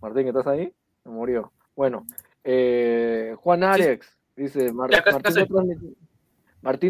Martín, 0.00 0.28
¿estás 0.28 0.46
ahí? 0.46 0.72
Me 1.04 1.12
murió. 1.12 1.52
Bueno, 1.76 2.06
eh, 2.42 3.34
Juan 3.38 3.62
Alex 3.62 4.18
dice, 4.34 4.72
Martín, 4.72 4.98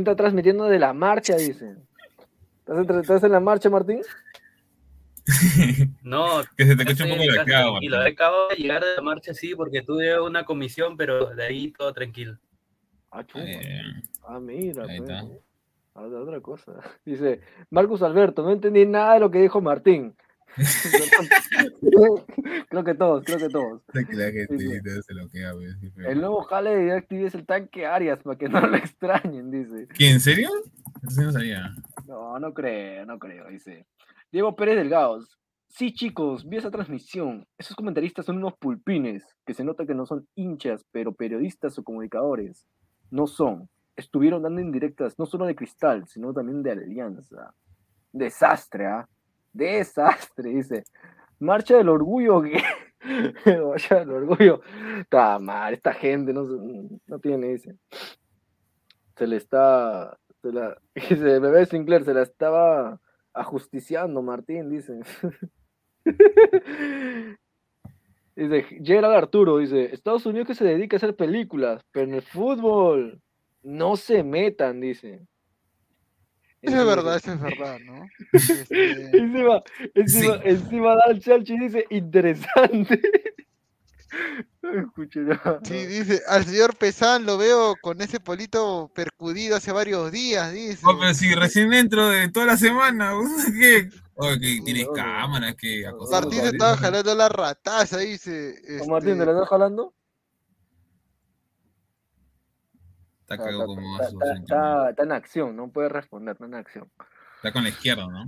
está 0.00 0.16
transmitiendo 0.16 0.66
de 0.66 0.78
la 0.78 0.92
marcha, 0.92 1.36
dice. 1.36 1.74
¿Estás, 2.64 3.24
en 3.24 3.32
la 3.32 3.40
marcha, 3.40 3.68
Martín? 3.68 4.00
No, 6.02 6.42
que 6.56 6.66
se 6.66 6.74
te 6.74 6.82
escucha 6.82 7.04
un 7.04 7.10
poco 7.10 7.22
de 7.22 7.40
acá, 7.40 7.64
Y 7.80 7.88
lo 7.88 8.00
acabo 8.00 8.48
de 8.48 8.56
llegar 8.56 8.82
de 8.82 8.96
la 8.96 9.02
marcha, 9.02 9.32
sí, 9.32 9.54
porque 9.54 9.82
tuve 9.82 10.20
una 10.20 10.44
comisión, 10.44 10.96
pero 10.96 11.32
de 11.34 11.44
ahí 11.44 11.70
todo 11.70 11.92
tranquilo. 11.92 12.38
Ah, 13.10 13.24
ah 14.24 14.40
mira. 14.40 14.84
Pues, 14.84 15.10
ah, 15.10 15.24
otra 15.94 16.40
cosa. 16.40 16.72
Dice, 17.04 17.40
Marcus 17.70 18.02
Alberto, 18.02 18.42
no 18.42 18.50
entendí 18.50 18.84
nada 18.86 19.14
de 19.14 19.20
lo 19.20 19.30
que 19.30 19.40
dijo 19.40 19.60
Martín. 19.60 20.16
creo 22.68 22.84
que 22.84 22.94
todos, 22.94 23.24
creo 23.24 23.38
que 23.38 23.48
todos. 23.48 23.80
El 26.06 26.20
nuevo 26.20 26.42
jale 26.42 26.70
de 26.70 26.84
DirecTV 26.84 27.26
es 27.26 27.34
el 27.34 27.46
tanque 27.46 27.86
Arias, 27.86 28.18
para 28.22 28.36
que 28.36 28.50
no 28.50 28.60
lo 28.60 28.76
extrañen, 28.76 29.50
dice. 29.50 29.88
¿Quién, 29.88 30.12
en 30.14 30.20
serio? 30.20 30.50
no 31.02 31.32
sabía. 31.32 31.74
No, 32.06 32.38
no 32.38 32.52
creo, 32.52 33.06
no 33.06 33.18
creo, 33.18 33.48
dice. 33.48 33.86
Diego 34.30 34.54
Pérez 34.54 34.76
Delgados. 34.76 35.38
Sí, 35.68 35.94
chicos, 35.94 36.46
vi 36.46 36.58
esa 36.58 36.70
transmisión. 36.70 37.46
Esos 37.56 37.74
comentaristas 37.74 38.26
son 38.26 38.36
unos 38.36 38.52
pulpines, 38.58 39.24
que 39.46 39.54
se 39.54 39.64
nota 39.64 39.86
que 39.86 39.94
no 39.94 40.04
son 40.04 40.28
hinchas, 40.34 40.84
pero 40.92 41.14
periodistas 41.14 41.78
o 41.78 41.82
comunicadores 41.82 42.66
no 43.10 43.26
son. 43.26 43.70
Estuvieron 43.96 44.42
dando 44.42 44.60
indirectas 44.60 45.18
no 45.18 45.26
solo 45.26 45.46
de 45.46 45.54
Cristal, 45.54 46.06
sino 46.06 46.32
también 46.32 46.62
de 46.62 46.72
Alianza. 46.72 47.54
Desastre, 48.12 48.86
¿ah? 48.86 49.08
Desastre, 49.52 50.50
dice. 50.50 50.84
Marcha 51.38 51.76
del 51.76 51.88
orgullo, 51.88 52.42
que 53.44 53.58
Marcha 53.58 54.00
del 54.00 54.10
orgullo. 54.10 54.60
Está 55.00 55.38
mal, 55.38 55.74
esta 55.74 55.92
gente 55.92 56.32
no, 56.32 56.44
no 57.06 57.18
tiene, 57.18 57.48
dice. 57.48 57.76
Se 59.16 59.26
le 59.26 59.36
está. 59.36 60.18
Se 60.40 60.52
la, 60.52 60.76
dice, 60.94 61.38
bebé 61.38 61.66
Sinclair 61.66 62.04
se 62.04 62.14
la 62.14 62.22
estaba 62.22 63.00
ajusticiando, 63.34 64.22
Martín, 64.22 64.70
dice. 64.70 65.00
Dice 68.34 68.62
Gerald 68.82 69.14
Arturo, 69.14 69.58
dice, 69.58 69.92
Estados 69.92 70.24
Unidos 70.24 70.48
que 70.48 70.54
se 70.54 70.64
dedica 70.64 70.96
a 70.96 70.98
hacer 70.98 71.14
películas, 71.14 71.84
pero 71.92 72.06
en 72.06 72.14
el 72.14 72.22
fútbol 72.22 73.20
no 73.62 73.96
se 73.96 74.22
metan, 74.22 74.80
dice. 74.80 75.26
Eso 76.60 76.80
es 76.80 76.86
verdad, 76.86 77.16
eso 77.16 77.32
es 77.32 77.40
verdad, 77.40 77.78
¿no? 77.80 78.06
Este... 78.32 79.16
encima, 79.16 79.62
encima, 79.94 80.40
encima 80.44 80.94
da 80.94 81.02
el 81.10 81.50
y 81.50 81.58
dice, 81.58 81.86
interesante. 81.90 83.00
Sí, 85.64 85.86
dice, 85.86 86.22
al 86.28 86.44
señor 86.44 86.76
Pesán 86.76 87.24
lo 87.24 87.36
veo 87.38 87.74
con 87.80 88.00
ese 88.00 88.20
polito 88.20 88.90
percudido 88.94 89.56
hace 89.56 89.72
varios 89.72 90.12
días, 90.12 90.52
dice. 90.52 90.80
No, 90.84 90.98
pero 90.98 91.14
si 91.14 91.34
recién 91.34 91.70
dentro 91.70 92.08
de 92.08 92.28
toda 92.30 92.46
la 92.46 92.56
semana, 92.56 93.12
¿qué? 93.60 93.88
Oye, 94.14 94.38
que 94.38 94.60
tienes 94.64 94.86
cámaras, 94.94 95.56
que. 95.56 95.84
Martín 96.10 96.40
estaba 96.40 96.76
jalando 96.76 97.14
la 97.14 97.28
rataza, 97.28 97.98
dice. 97.98 98.54
¿Con 98.78 98.90
Martín, 98.90 99.12
este, 99.12 99.20
te 99.20 99.26
la 99.26 99.32
estás 99.32 99.48
jalando? 99.48 99.94
Está 103.34 103.44
Está, 103.44 103.44
cagado 103.44 103.62
está- 103.62 103.74
como 103.82 103.94
está- 103.96 104.06
a 104.06 104.10
sus 104.10 104.22
está- 104.22 104.34
sentimientos. 104.34 104.56
está- 104.78 104.90
está 104.90 105.02
en 105.02 105.12
acción, 105.12 105.56
no 105.56 105.70
puede 105.70 105.88
responder, 105.88 106.32
está 106.32 106.44
en 106.46 106.54
acción. 106.54 106.90
Está 107.36 107.52
con 107.52 107.62
la 107.62 107.68
izquierda, 107.70 108.06
¿no? 108.06 108.26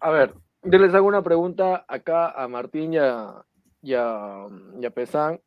A 0.00 0.10
ver, 0.10 0.34
yo 0.62 0.78
les 0.78 0.94
hago 0.94 1.06
una 1.06 1.22
pregunta 1.22 1.84
acá 1.88 2.30
a 2.30 2.48
Martín 2.48 2.94
y 2.94 2.98
a, 2.98 3.44
y 3.82 3.94
a, 3.94 4.46
y 4.80 4.86
a 4.86 4.90
Pesán. 4.90 5.40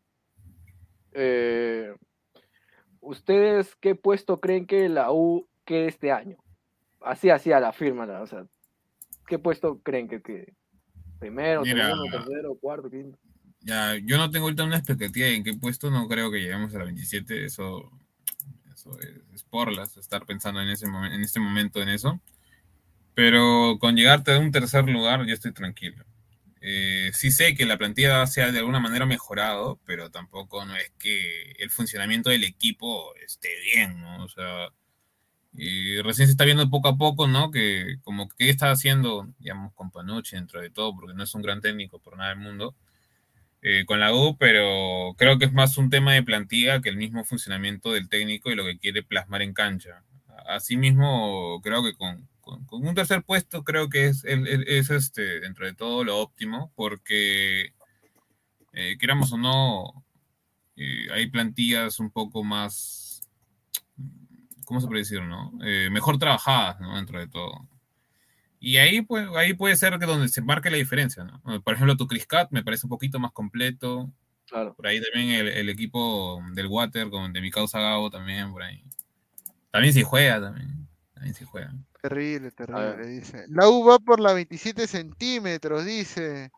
Eh, 1.13 1.93
¿Ustedes 2.99 3.75
qué 3.81 3.95
puesto 3.95 4.39
creen 4.39 4.65
que 4.65 4.87
la 4.89 5.11
U 5.11 5.47
quede 5.65 5.87
este 5.87 6.11
año? 6.11 6.37
Así, 7.01 7.29
así 7.29 7.51
a 7.51 7.59
la 7.59 7.73
firma, 7.73 8.05
o 8.21 8.27
sea, 8.27 8.45
¿qué 9.27 9.37
puesto 9.37 9.79
creen 9.81 10.07
que 10.07 10.21
quede? 10.21 10.53
¿Primero, 11.19 11.61
Mira. 11.63 11.87
segundo, 11.87 12.17
tercero, 12.17 12.55
cuarto, 12.55 12.89
quinto? 12.89 13.17
Ya, 13.59 13.95
yo 13.97 14.17
no 14.17 14.29
tengo 14.31 14.45
ahorita 14.45 14.63
una 14.63 14.77
expectativa 14.77 15.27
en 15.27 15.43
qué 15.43 15.53
puesto, 15.53 15.89
no 15.91 16.07
creo 16.07 16.31
que 16.31 16.39
lleguemos 16.41 16.73
a 16.75 16.79
la 16.79 16.85
27, 16.85 17.45
eso, 17.45 17.91
es, 19.01 19.21
es 19.33 19.43
porlas, 19.43 19.97
estar 19.97 20.25
pensando 20.25 20.61
en, 20.61 20.69
ese 20.69 20.85
en 20.85 21.21
este 21.21 21.39
momento 21.39 21.81
en 21.81 21.89
eso. 21.89 22.19
Pero 23.15 23.77
con 23.79 23.95
llegarte 23.95 24.33
a 24.33 24.39
un 24.39 24.51
tercer 24.51 24.85
lugar, 24.89 25.25
yo 25.25 25.33
estoy 25.33 25.53
tranquilo. 25.53 26.03
Eh, 26.61 27.11
sí 27.13 27.31
sé 27.31 27.55
que 27.55 27.65
la 27.65 27.77
plantilla 27.77 28.25
se 28.25 28.41
ha 28.41 28.51
de 28.51 28.59
alguna 28.59 28.79
manera 28.79 29.05
mejorado, 29.05 29.79
pero 29.85 30.09
tampoco 30.11 30.65
no 30.65 30.75
es 30.75 30.91
que 30.97 31.51
el 31.59 31.69
funcionamiento 31.69 32.29
del 32.29 32.45
equipo 32.45 33.13
esté 33.17 33.49
bien, 33.73 33.99
¿no? 33.99 34.23
O 34.23 34.29
sea, 34.29 34.69
recién 35.53 36.27
se 36.27 36.31
está 36.31 36.45
viendo 36.45 36.69
poco 36.69 36.87
a 36.87 36.97
poco, 36.97 37.27
¿no? 37.27 37.51
Que 37.51 37.97
como 38.03 38.29
que 38.29 38.49
está 38.49 38.71
haciendo, 38.71 39.27
digamos, 39.39 39.73
con 39.73 39.91
Panucci 39.91 40.35
dentro 40.37 40.61
de 40.61 40.69
todo, 40.69 40.95
porque 40.95 41.13
no 41.13 41.23
es 41.23 41.35
un 41.35 41.41
gran 41.41 41.61
técnico 41.61 41.99
por 41.99 42.17
nada 42.17 42.29
del 42.29 42.39
mundo 42.39 42.75
eh, 43.63 43.85
con 43.87 43.99
la 44.01 44.13
U, 44.13 44.37
pero 44.39 45.15
creo 45.17 45.39
que 45.39 45.45
es 45.45 45.53
más 45.53 45.77
un 45.79 45.89
tema 45.89 46.13
de 46.13 46.23
plantilla 46.23 46.81
que 46.81 46.89
el 46.89 46.97
mismo 46.97 47.25
funcionamiento 47.25 47.93
del 47.93 48.09
técnico 48.09 48.51
y 48.51 48.55
lo 48.55 48.65
que 48.65 48.77
quiere 48.79 49.03
plasmar 49.03 49.41
en 49.43 49.53
cancha. 49.55 50.03
Asimismo, 50.47 51.61
creo 51.63 51.83
que 51.83 51.93
con, 51.95 52.27
con- 52.41 52.65
un 52.71 52.95
tercer 52.95 53.23
puesto 53.23 53.63
creo 53.63 53.89
que 53.89 54.07
es, 54.07 54.23
es 54.25 54.89
este, 54.91 55.39
dentro 55.41 55.65
de 55.65 55.73
todo 55.75 56.03
lo 56.03 56.19
óptimo, 56.19 56.73
porque 56.75 57.73
eh, 58.73 58.97
queramos 58.99 59.31
o 59.33 59.37
no, 59.37 60.05
eh, 60.75 61.07
hay 61.13 61.27
plantillas 61.29 61.99
un 61.99 62.11
poco 62.11 62.43
más, 62.43 63.29
¿cómo 64.65 64.81
se 64.81 64.87
puede 64.87 65.01
decir, 65.01 65.21
no? 65.21 65.51
Eh, 65.63 65.89
mejor 65.91 66.17
trabajadas, 66.17 66.79
¿no? 66.79 66.95
Dentro 66.95 67.19
de 67.19 67.27
todo. 67.27 67.67
Y 68.65 68.77
ahí, 68.77 69.01
pues, 69.01 69.27
ahí 69.35 69.53
puede 69.53 69.75
ser 69.75 69.99
que 69.99 70.05
donde 70.05 70.29
se 70.29 70.41
marque 70.41 70.71
la 70.71 70.77
diferencia, 70.77 71.25
¿no? 71.25 71.61
Por 71.63 71.73
ejemplo, 71.73 71.97
tu 71.97 72.07
Chris 72.07 72.25
Cat 72.25 72.47
me 72.51 72.63
parece 72.63 72.85
un 72.85 72.91
poquito 72.91 73.19
más 73.19 73.33
completo. 73.33 74.09
Claro. 74.47 74.73
Por 74.73 74.87
ahí 74.87 75.01
también 75.01 75.31
el, 75.31 75.49
el 75.49 75.67
equipo 75.67 76.41
del 76.53 76.67
Water, 76.67 77.09
con 77.09 77.33
de 77.33 77.41
mi 77.41 77.51
causa 77.51 77.81
Gabo 77.81 78.09
también, 78.09 78.53
por 78.53 78.63
ahí. 78.63 78.81
También 79.69 79.93
si 79.93 80.01
juega, 80.03 80.39
también. 80.39 80.87
También 81.13 81.35
si 81.35 81.43
juega. 81.43 81.73
Terrible, 82.01 82.51
terrible, 82.51 83.05
dice. 83.05 83.45
La 83.49 83.67
U 83.67 83.83
va 83.83 83.99
por 83.99 84.21
la 84.21 84.31
27 84.31 84.87
centímetros, 84.87 85.83
dice. 85.83 86.49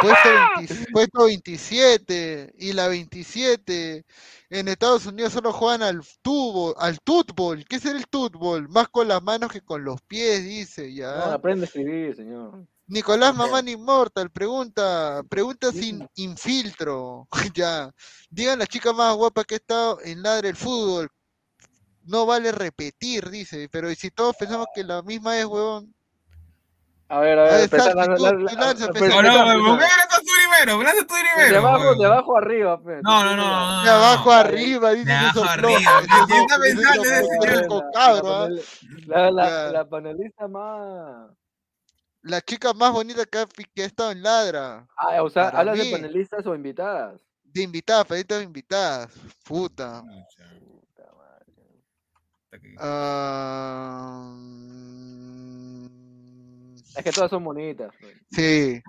Puesto, 0.00 0.28
20 0.58 0.86
puesto 0.92 1.24
27. 1.24 2.54
Y 2.58 2.72
la 2.72 2.88
27. 2.88 4.04
En 4.50 4.68
Estados 4.68 5.06
Unidos 5.06 5.32
solo 5.32 5.52
juegan 5.52 5.82
al 5.82 6.00
tubo, 6.22 6.78
al 6.78 7.00
tutbol. 7.00 7.64
¿Qué 7.66 7.76
es 7.76 7.84
el 7.86 8.06
tutbol? 8.06 8.68
Más 8.68 8.88
con 8.88 9.08
las 9.08 9.22
manos 9.22 9.50
que 9.50 9.60
con 9.62 9.84
los 9.84 10.00
pies, 10.02 10.44
dice. 10.44 10.88
No, 10.88 10.94
Ya. 10.94 11.32
aprende 11.34 11.64
a 11.64 11.66
escribir, 11.66 12.14
señor. 12.14 12.66
Nicolás 12.86 13.34
Mamán 13.34 13.68
Immortal 13.68 14.30
pregunta, 14.30 15.22
pregunta 15.28 15.72
sin 15.72 16.06
infiltro. 16.16 17.26
ya. 17.54 17.90
Digan 18.28 18.58
la 18.58 18.66
chica 18.66 18.92
más 18.92 19.14
guapa 19.16 19.44
que 19.44 19.54
ha 19.54 19.58
estado 19.58 19.98
en 20.02 20.22
Ladre 20.22 20.50
el 20.50 20.56
Fútbol. 20.56 21.08
No 22.04 22.26
vale 22.26 22.52
repetir, 22.52 23.30
dice. 23.30 23.68
Pero 23.70 23.90
¿y 23.90 23.94
si 23.94 24.10
todos 24.10 24.36
pensamos 24.36 24.66
que 24.74 24.84
la 24.84 25.02
misma 25.02 25.38
es, 25.38 25.46
huevón? 25.46 25.94
A 27.14 27.20
ver, 27.20 27.38
a 27.38 27.42
A 27.42 27.44
ver, 27.58 27.68
Santi, 27.68 27.94
la- 27.94 28.06
la- 28.06 28.16
la- 28.16 28.32
lanza. 28.32 28.86
No, 28.86 28.88
no, 28.88 28.92
Pesán. 28.94 28.94
¿por 28.94 29.02
qué 29.02 29.08
lanzas 29.18 30.20
tú 30.22 30.30
primero? 30.38 30.82
Lanza 30.82 31.06
tú 31.06 31.14
De 31.14 31.20
primero. 31.36 31.58
abajo, 31.58 31.78
huevón. 31.82 31.98
de 31.98 32.04
abajo 32.06 32.36
arriba, 32.38 32.82
pe. 32.82 33.00
No, 33.02 33.24
no, 33.24 33.36
no. 33.36 33.82
De 33.84 33.90
abajo 33.90 34.30
no. 34.30 34.36
arriba, 34.36 34.90
dice 34.92 35.04
De 35.06 35.12
abajo 35.12 35.44
arriba. 35.44 35.78
flojos, 35.78 36.06
¿Quién 36.06 36.22
esos- 36.22 36.40
está 36.40 36.58
pensando 36.58 37.02
ese 37.02 37.58
flojos 37.60 37.82
La- 37.84 37.90
cabros, 37.92 38.24
la 38.24 38.30
¿ah? 38.32 38.48
panel- 38.48 38.62
La, 39.06 39.30
la, 39.30 39.44
Ya. 39.48 39.70
la 39.72 39.84
panelista 39.88 40.48
más. 40.48 41.30
La 42.22 42.40
chica 42.40 42.72
más 42.72 42.92
bonita 42.92 43.24
que 43.26 43.38
ha, 43.38 43.46
que 43.74 43.82
ha 43.82 43.86
estado 43.86 44.10
en 44.12 44.22
Ladra. 44.22 44.86
Ah, 44.96 45.22
o 45.22 45.28
sea, 45.28 45.48
¿hablas 45.50 45.76
mí. 45.76 45.84
de 45.84 45.90
panelistas 45.92 46.46
o 46.46 46.54
invitadas? 46.54 47.20
De 47.44 47.62
invitadas, 47.62 48.06
peditas 48.06 48.38
de 48.38 48.44
invitadas. 48.44 49.10
Puta. 49.44 50.02
Puta 50.02 51.04
madre. 51.18 51.52
Es 56.96 57.04
que 57.04 57.12
todas 57.12 57.30
son 57.30 57.44
bonitas. 57.44 57.90
sí. 58.30 58.82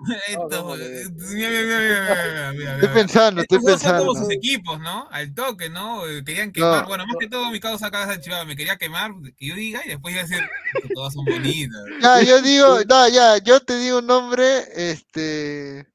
Estoy 2.74 2.88
pensando, 2.92 3.42
estoy 3.42 3.58
pensando. 3.64 4.06
como 4.06 4.20
sus 4.24 4.32
equipos, 4.32 4.78
¿no? 4.80 5.08
Al 5.10 5.34
toque, 5.34 5.70
¿no? 5.70 6.06
Eh, 6.06 6.22
Querían 6.24 6.52
quemar. 6.52 6.82
No. 6.82 6.88
Bueno, 6.88 7.06
más 7.06 7.16
que 7.18 7.28
todo 7.28 7.50
mi 7.50 7.60
causa 7.60 7.86
acá 7.86 8.06
de 8.06 8.20
Chihuahua 8.20 8.44
me 8.44 8.56
quería 8.56 8.76
quemar, 8.76 9.12
que 9.36 9.46
yo 9.46 9.54
diga, 9.54 9.80
y 9.84 9.88
después 9.90 10.14
iba 10.14 10.22
a 10.22 10.26
decir 10.26 10.44
que 10.82 10.88
todas 10.94 11.12
son 11.14 11.24
bonitas. 11.24 11.80
Ya, 12.02 12.22
yo 12.22 12.42
digo, 12.42 12.78
no, 12.88 13.08
ya, 13.08 13.38
yo 13.38 13.60
te 13.60 13.78
digo 13.78 13.98
un 13.98 14.06
nombre, 14.06 14.64
este. 14.74 15.86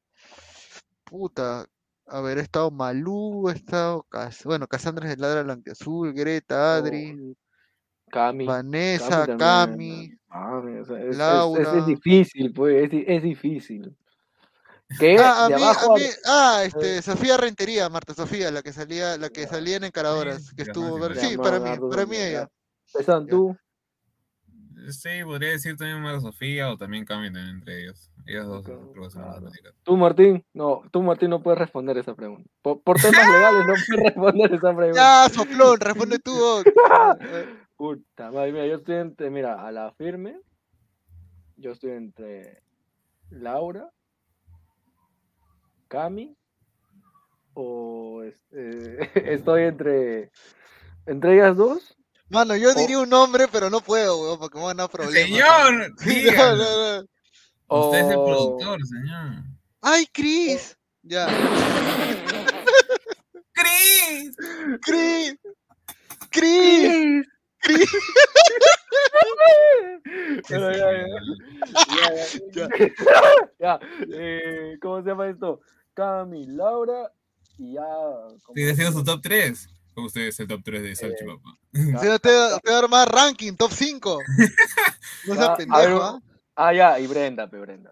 Puta. 1.03 1.66
A 2.12 2.22
ver, 2.22 2.39
he 2.39 2.41
estado 2.41 2.72
Malú, 2.72 3.49
he 3.49 3.53
estado. 3.53 4.05
Bueno, 4.45 4.68
Cassandra 4.68 5.07
es 5.07 5.16
de 5.16 5.22
Ladra 5.22 5.43
Blanqueazul, 5.43 6.12
Greta, 6.14 6.78
Adri, 6.78 7.36
Cami. 8.10 8.45
Vanessa, 8.45 9.26
Cami. 9.38 10.14
Mami, 10.30 10.80
o 10.80 10.86
sea, 10.86 10.97
es, 10.97 11.03
es- 11.05 11.10
es- 11.12 11.18
Laura. 11.18 11.78
es 11.78 11.86
difícil, 11.86 12.53
pues, 12.53 12.84
es, 12.84 12.89
di- 12.91 13.05
es 13.07 13.24
difícil. 13.24 13.95
Que 14.99 15.18
Ah, 15.20 15.45
a 15.45 15.49
mí, 15.49 15.53
abajo 15.55 15.93
a 15.93 15.97
mí, 15.97 16.03
ah, 16.26 16.60
Eh. 16.64 16.68
este, 16.68 17.01
Sofía 17.03 17.38
Rentería, 17.38 17.89
Marta 17.89 18.14
Sofía, 18.16 18.49
la 18.51 18.62
que 18.64 18.74
salía, 18.74 19.18
la 19.18 19.30
que 19.30 19.45
salía 19.47 19.78
en 19.78 19.84
Encaradoras, 19.84 20.51
que 20.53 20.64
estuvo, 20.64 20.97
ver- 20.99 21.16
sí, 21.16 21.38
para 21.38 21.60
mí, 21.60 21.70
para 21.89 22.05
mí 22.07 22.16
ella. 22.18 22.47
Pesan 22.93 23.28
tú. 23.28 23.55
Sí, 24.89 25.10
podría 25.24 25.51
decir 25.51 25.76
también 25.78 26.01
Mara 26.01 26.20
Sofía 26.22 26.72
o 26.72 26.78
también 26.78 27.05
Cami 27.05 27.26
también 27.32 27.57
entre 27.57 27.82
ellos. 27.84 28.10
Ellos 28.26 28.47
dos 28.47 28.66
Claro, 28.66 28.91
creo 28.91 29.03
que 29.03 29.10
son 29.12 29.22
las 29.24 29.32
claro. 29.36 29.47
únicas. 29.51 29.74
Tú, 29.84 29.97
Martín, 29.97 30.45
no, 30.53 30.82
tú, 30.91 31.03
Martín, 31.03 31.30
no 31.30 31.43
puedes 31.43 31.60
responder 31.60 31.97
esa 31.97 32.16
pregunta. 32.16 32.49
Por, 32.62 32.82
por 32.82 32.99
temas 32.99 33.28
legales 33.28 33.68
no 33.68 33.74
puedes 33.74 33.88
responder 34.16 34.53
esa 34.55 34.76
pregunta. 34.76 35.28
Ya, 35.28 35.30
soplón, 35.34 35.80
responde 35.80 36.18
tú. 36.20 36.32
Puta 37.80 38.30
madre, 38.30 38.51
mira, 38.51 38.67
yo 38.67 38.75
estoy 38.75 38.95
entre, 38.97 39.30
mira, 39.30 39.65
a 39.65 39.71
la 39.71 39.93
firme, 39.93 40.38
yo 41.55 41.71
estoy 41.71 41.91
entre 41.91 42.61
Laura, 43.30 43.89
Cami, 45.88 46.36
o 47.53 48.21
este, 48.23 48.97
estoy 49.34 49.63
entre, 49.63 50.30
entre 51.05 51.36
ellas 51.36 51.55
dos. 51.55 51.95
Mano, 52.27 52.57
yo 52.57 52.73
diría 52.73 52.99
un 52.99 53.07
nombre, 53.09 53.47
pero 53.49 53.69
no 53.69 53.80
puedo, 53.80 54.21
weón, 54.23 54.39
porque 54.39 54.57
me 54.57 54.65
van 54.65 54.80
a 54.82 54.84
dar 54.84 54.89
problemas. 54.91 55.30
Señor, 55.30 55.89
No, 55.89 56.05
dígalo. 56.05 56.57
no, 56.57 57.01
no. 57.01 57.86
Usted 57.86 57.97
es 57.99 58.07
el 58.11 58.17
o- 58.17 58.25
productor, 58.25 58.86
señor. 58.86 59.43
¡Ay, 59.82 60.05
Chris! 60.11 60.77
Ya. 61.01 61.27
¡Cris! 63.53 64.36
¡Chris! 64.82 65.36
¡Chris! 66.30 67.25
¡Chris! 67.62 67.89
Bueno, 70.49 70.72
ya, 70.72 70.91
ya, 71.95 72.16
ya, 72.51 72.70
ya, 72.70 72.70
ya, 73.60 73.80
eh, 74.14 74.78
¿cómo 74.82 75.01
se 75.01 75.10
llama 75.10 75.28
esto? 75.28 75.60
Cami, 75.93 76.45
Laura 76.47 77.12
y 77.57 77.74
ya. 77.74 77.82
¿cómo 78.43 78.55
Estoy 78.55 78.70
haciendo 78.72 78.99
su 78.99 79.03
top 79.03 79.22
3. 79.22 79.68
Como 79.93 80.07
usted 80.07 80.22
es 80.28 80.39
el 80.39 80.47
top 80.47 80.62
3 80.64 80.82
de 80.82 80.95
Salchipapa. 80.95 81.57
Si 81.74 81.91
no 81.91 81.99
te, 81.99 82.20
te 82.20 82.30
voy 82.30 82.60
a 82.70 82.72
dar 82.74 82.89
más 82.89 83.07
ranking, 83.07 83.53
top 83.53 83.72
5. 83.72 84.20
No 85.28 85.36
seas 85.36 85.57
pendejo, 85.57 86.01
¿ah? 86.01 86.20
Ah, 86.55 86.74
ya, 86.74 86.99
y 86.99 87.07
Brenda, 87.07 87.49
pe, 87.49 87.57
Brenda. 87.57 87.91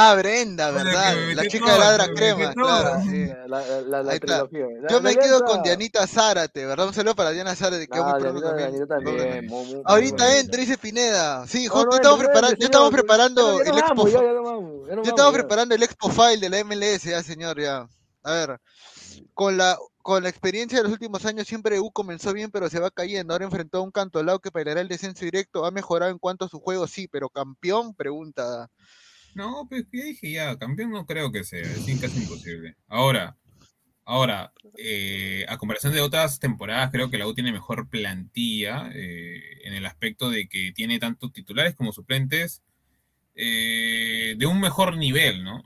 Ah, 0.00 0.14
Brenda, 0.14 0.70
¿verdad? 0.70 1.14
La 1.34 1.46
chica 1.48 1.64
todo, 1.66 1.74
de 1.74 1.80
Ladra 1.80 2.08
Crema, 2.14 2.52
claro, 2.54 3.00
sí. 3.02 3.26
La, 3.26 3.46
la, 3.48 3.80
la, 3.82 4.02
la 4.04 4.10
Ahí 4.12 4.18
está. 4.18 4.46
trilogía. 4.48 4.80
La- 4.82 4.88
Yo 4.88 5.00
me 5.00 5.14
la 5.14 5.20
quedo 5.20 5.44
con 5.44 5.62
Dianita 5.62 6.06
Zárate, 6.06 6.66
¿verdad? 6.66 6.86
Un 6.86 6.94
saludo 6.94 7.16
para 7.16 7.30
Diana 7.30 7.56
Zárate, 7.56 7.88
que 7.88 7.98
Ah, 7.98 8.02
muy 8.04 8.20
pronto 8.20 8.40
Dianita- 8.40 8.48
también. 8.48 8.70
Dianita 8.70 8.94
también, 8.94 9.46
Muy 9.46 9.64
muy- 9.64 9.74
muy 9.74 9.82
Ahorita 9.86 10.24
buena. 10.24 10.38
entra, 10.40 10.60
dice 10.60 10.78
Pineda. 10.78 11.46
Sí, 11.48 11.66
justo 11.66 11.88
no, 11.90 11.96
estamos 11.96 12.18
preparando, 12.20 12.56
ya 12.58 12.64
estamos 12.66 12.90
preparando 12.90 13.60
el 13.60 13.78
Expo 13.78 14.08
ya, 14.08 14.22
ya 14.22 14.32
vamos, 14.32 14.86
ya 14.88 14.94
estamos 15.02 15.32
ya. 15.32 15.38
preparando 15.38 15.74
el 15.74 15.82
Expo 15.82 16.10
File 16.10 16.38
de 16.38 16.48
la 16.50 16.58
MLS, 16.64 17.04
ya 17.10 17.22
señor, 17.22 17.60
ya. 17.60 17.88
A 18.22 18.32
ver, 18.32 18.60
con 19.34 19.56
la, 19.56 19.76
con 20.02 20.22
la 20.22 20.28
experiencia 20.28 20.78
de 20.78 20.84
los 20.84 20.92
últimos 20.92 21.24
años, 21.26 21.46
siempre 21.48 21.80
U 21.80 21.90
comenzó 21.90 22.32
bien, 22.32 22.50
pero 22.50 22.70
se 22.70 22.78
va 22.78 22.90
cayendo. 22.90 23.34
Ahora 23.34 23.46
enfrentó 23.46 23.78
a 23.78 23.82
un 23.82 23.90
canto 23.90 24.18
al 24.20 24.26
lado 24.26 24.38
que 24.38 24.50
peleará 24.50 24.80
el 24.80 24.88
descenso 24.88 25.24
directo. 25.24 25.64
¿Ha 25.64 25.70
mejorado 25.70 26.10
en 26.12 26.18
cuanto 26.18 26.44
a 26.44 26.48
su 26.48 26.60
juego? 26.60 26.86
Sí, 26.86 27.08
pero 27.08 27.28
campeón, 27.28 27.94
pregunta. 27.94 28.68
No, 29.38 29.68
pues 29.68 29.84
ya 29.92 30.02
dije 30.02 30.32
ya, 30.32 30.58
campeón 30.58 30.90
no 30.90 31.06
creo 31.06 31.30
que 31.30 31.44
sea, 31.44 31.60
es 31.60 32.00
casi 32.00 32.22
imposible. 32.22 32.74
Ahora, 32.88 33.36
ahora, 34.04 34.52
eh, 34.76 35.46
a 35.48 35.56
comparación 35.58 35.92
de 35.92 36.00
otras 36.00 36.40
temporadas, 36.40 36.90
creo 36.90 37.08
que 37.08 37.18
la 37.18 37.28
U 37.28 37.34
tiene 37.34 37.52
mejor 37.52 37.88
plantilla 37.88 38.90
eh, 38.92 39.40
en 39.62 39.74
el 39.74 39.86
aspecto 39.86 40.28
de 40.28 40.48
que 40.48 40.72
tiene 40.72 40.98
tanto 40.98 41.30
titulares 41.30 41.76
como 41.76 41.92
suplentes 41.92 42.64
eh, 43.36 44.34
de 44.36 44.46
un 44.46 44.60
mejor 44.60 44.96
nivel, 44.96 45.44
¿no? 45.44 45.62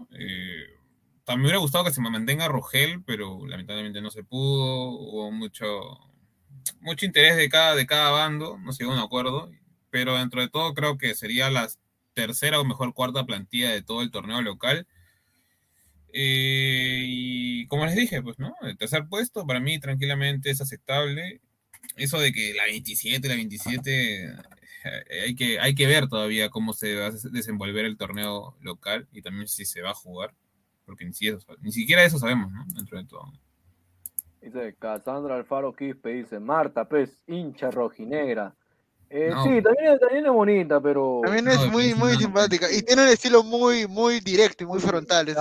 también 1.24 1.46
hubiera 1.46 1.58
gustado 1.58 1.84
que 1.84 1.92
se 1.92 2.02
mantenga 2.02 2.48
Rogel, 2.48 3.02
pero 3.04 3.46
lamentablemente 3.46 4.02
no 4.02 4.10
se 4.10 4.22
pudo, 4.22 4.90
hubo 4.90 5.30
mucho, 5.32 5.98
mucho 6.80 7.06
interés 7.06 7.38
de 7.38 7.48
cada, 7.48 7.74
de 7.74 7.86
cada 7.86 8.10
bando, 8.10 8.58
no 8.58 8.74
se 8.74 8.82
llegó 8.82 8.92
a 8.92 8.96
un 8.96 9.02
acuerdo, 9.02 9.50
pero 9.88 10.18
dentro 10.18 10.42
de 10.42 10.50
todo 10.50 10.74
creo 10.74 10.98
que 10.98 11.14
sería 11.14 11.48
las 11.50 11.78
tercera 12.14 12.60
o 12.60 12.64
mejor 12.64 12.94
cuarta 12.94 13.26
plantilla 13.26 13.70
de 13.70 13.82
todo 13.82 14.02
el 14.02 14.10
torneo 14.10 14.42
local. 14.42 14.86
Eh, 16.12 17.04
y 17.06 17.66
como 17.68 17.86
les 17.86 17.94
dije, 17.94 18.22
pues, 18.22 18.38
¿no? 18.38 18.54
El 18.62 18.76
tercer 18.76 19.06
puesto 19.08 19.46
para 19.46 19.60
mí 19.60 19.78
tranquilamente 19.80 20.50
es 20.50 20.60
aceptable. 20.60 21.40
Eso 21.96 22.20
de 22.20 22.32
que 22.32 22.54
la 22.54 22.64
27, 22.64 23.26
la 23.28 23.34
27, 23.34 24.24
eh, 24.24 25.22
hay 25.24 25.34
que, 25.34 25.58
hay 25.58 25.74
que 25.74 25.86
ver 25.86 26.08
todavía 26.08 26.50
cómo 26.50 26.72
se 26.72 26.96
va 26.96 27.06
a 27.06 27.10
desenvolver 27.30 27.84
el 27.84 27.96
torneo 27.96 28.56
local 28.60 29.08
y 29.12 29.22
también 29.22 29.48
si 29.48 29.64
se 29.64 29.80
va 29.80 29.90
a 29.90 29.94
jugar, 29.94 30.34
porque 30.84 31.04
ni, 31.04 31.12
ni 31.60 31.72
siquiera 31.72 32.04
eso 32.04 32.18
sabemos, 32.18 32.50
¿no? 32.52 32.64
Dentro 32.74 32.98
de 32.98 33.04
todo. 33.04 33.32
Dice 34.40 34.74
Cassandra 34.78 35.36
Alfaro 35.36 35.72
Quispe, 35.72 36.10
dice 36.10 36.40
Marta, 36.40 36.88
pues, 36.88 37.22
hincha 37.26 37.70
rojinegra. 37.70 38.54
Eh, 39.14 39.30
Sí, 39.42 39.60
también, 39.60 39.98
también, 39.98 40.24
es 40.24 40.32
bonita, 40.32 40.80
pero. 40.80 41.20
También 41.22 41.46
es 41.48 41.70
muy, 41.70 41.94
muy 41.94 42.16
simpática. 42.16 42.66
Y 42.72 42.80
tiene 42.80 43.02
un 43.02 43.08
estilo 43.08 43.42
muy, 43.42 43.86
muy 43.86 44.20
directo 44.20 44.64
y 44.64 44.66
muy 44.66 44.80
frontal. 44.80 45.28
Es, 45.28 45.36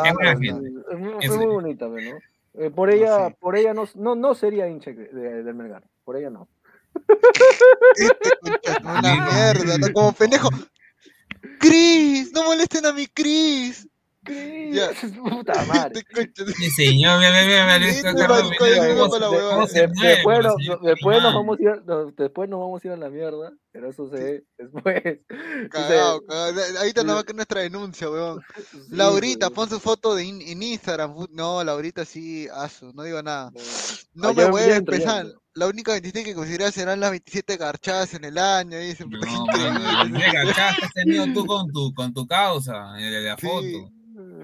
muy, 1.29 1.45
bonita, 1.45 1.87
¿no? 1.87 1.95
Eh, 2.53 2.69
por 2.69 2.89
ella, 2.89 3.29
por 3.39 3.55
ella 3.55 3.73
no, 3.73 3.87
no, 3.95 4.15
no 4.15 4.35
sería 4.35 4.67
hincha 4.67 4.91
del 4.91 5.53
Melgar. 5.53 5.83
Por 6.03 6.17
ella 6.17 6.29
no. 6.29 6.49
Este 7.95 8.11
una 8.83 9.01
mierda, 9.01 9.77
¿no? 9.77 9.93
como 9.93 10.11
pendejo. 10.11 10.49
Cris, 11.57 12.33
no 12.33 12.43
molesten 12.43 12.85
a 12.85 12.91
mi 12.91 13.07
Cris. 13.07 13.87
Ya. 14.71 14.89
Puta 15.29 15.65
madre. 15.65 16.03
señor, 16.75 17.21
Después 20.81 21.23
nos 21.23 21.33
vamos 21.33 21.59
a 21.59 21.63
ir, 21.63 21.83
después 22.15 22.49
nos 22.49 22.59
vamos 22.59 22.83
a 22.83 22.87
ir 22.87 22.93
a 22.93 22.97
la 22.97 23.09
mierda, 23.09 23.51
pero 23.71 23.89
eso 23.89 24.09
se 24.09 24.15
ve 24.15 24.43
después. 24.57 25.19
Cagado, 25.69 26.25
cagado. 26.25 26.61
Ahorita 26.79 27.03
no 27.03 27.15
va 27.15 27.21
a 27.21 27.33
nuestra 27.33 27.61
denuncia, 27.61 28.09
weón. 28.09 28.41
Laurita, 28.89 29.49
pon 29.49 29.69
su 29.69 29.79
foto 29.79 30.15
de 30.15 30.23
en 30.27 30.63
Instagram. 30.63 31.27
No, 31.31 31.63
Laurita 31.63 32.05
sí, 32.05 32.47
aso, 32.53 32.91
no 32.93 33.03
digo 33.03 33.21
nada. 33.21 33.51
No 34.13 34.33
me 34.33 34.45
voy 34.45 34.61
a 34.61 34.77
empezar. 34.77 35.25
La 35.53 35.67
única 35.67 35.91
27 35.91 36.29
que 36.29 36.35
considerar 36.35 36.71
serán 36.71 37.01
las 37.01 37.09
27 37.09 37.57
garchadas 37.57 38.13
en 38.13 38.23
el 38.23 38.37
año. 38.37 38.77
Dice, 38.77 39.05
no, 39.05 39.19
no, 39.19 39.45
garchadas 40.33 40.77
que 40.77 40.85
has 40.85 40.93
tenido 40.93 41.25
tú 41.33 41.45
con 41.45 41.69
tu, 41.73 41.93
con 41.93 42.13
tu 42.13 42.25
causa, 42.25 42.97
en 42.97 43.25
la 43.25 43.35
foto. 43.35 43.91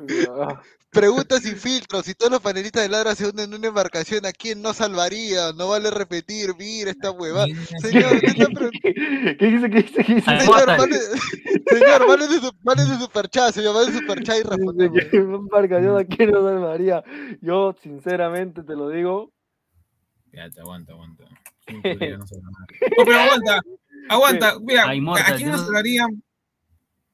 Preguntas 0.91 1.43
sin 1.43 1.57
filtros. 1.57 2.05
Si 2.05 2.15
todos 2.15 2.31
los 2.31 2.41
panelistas 2.41 2.83
de 2.83 2.89
ladra 2.89 3.13
se 3.13 3.27
unen 3.27 3.49
en 3.49 3.59
una 3.59 3.67
embarcación, 3.67 4.25
¿a 4.25 4.31
quién 4.31 4.61
no 4.61 4.73
salvaría? 4.73 5.51
No 5.53 5.67
vale 5.67 5.91
repetir, 5.91 6.55
mira 6.57 6.91
esta 6.91 7.11
hueva. 7.11 7.45
Señor, 7.81 8.19
¿qué 8.21 8.27
dice? 8.27 9.37
¿Qué 9.37 9.45
dice? 9.45 9.69
¿Qué 9.69 9.83
dice? 9.83 10.03
Señor, 10.03 10.65
vale, 10.65 10.97
señor, 11.67 12.07
vale 12.07 12.27
de, 12.27 12.39
su, 12.39 12.51
vale 12.63 12.85
de 12.85 12.97
superchat, 12.97 13.53
señor, 13.53 13.75
vale 13.75 13.91
de 13.91 13.99
superchat 13.99 14.37
y 14.37 14.43
respondemos. 14.43 14.97
embarcación, 15.13 15.97
¿a 15.97 16.05
quién 16.05 16.31
no 16.31 16.41
salvaría? 16.41 17.03
Yo, 17.41 17.75
sinceramente, 17.83 18.63
te 18.63 18.73
lo 18.73 18.89
digo. 18.89 19.33
Ya, 20.31 20.49
te 20.49 20.61
aguanta, 20.61 20.93
aguanta. 20.93 21.25
No, 21.25 21.81
pero 21.83 23.19
aguanta, 23.19 23.61
aguanta. 24.09 24.53
Mira, 24.61 24.85
¿a 24.85 25.35
quién 25.35 25.51
no 25.51 25.57
salvaría? 25.57 26.07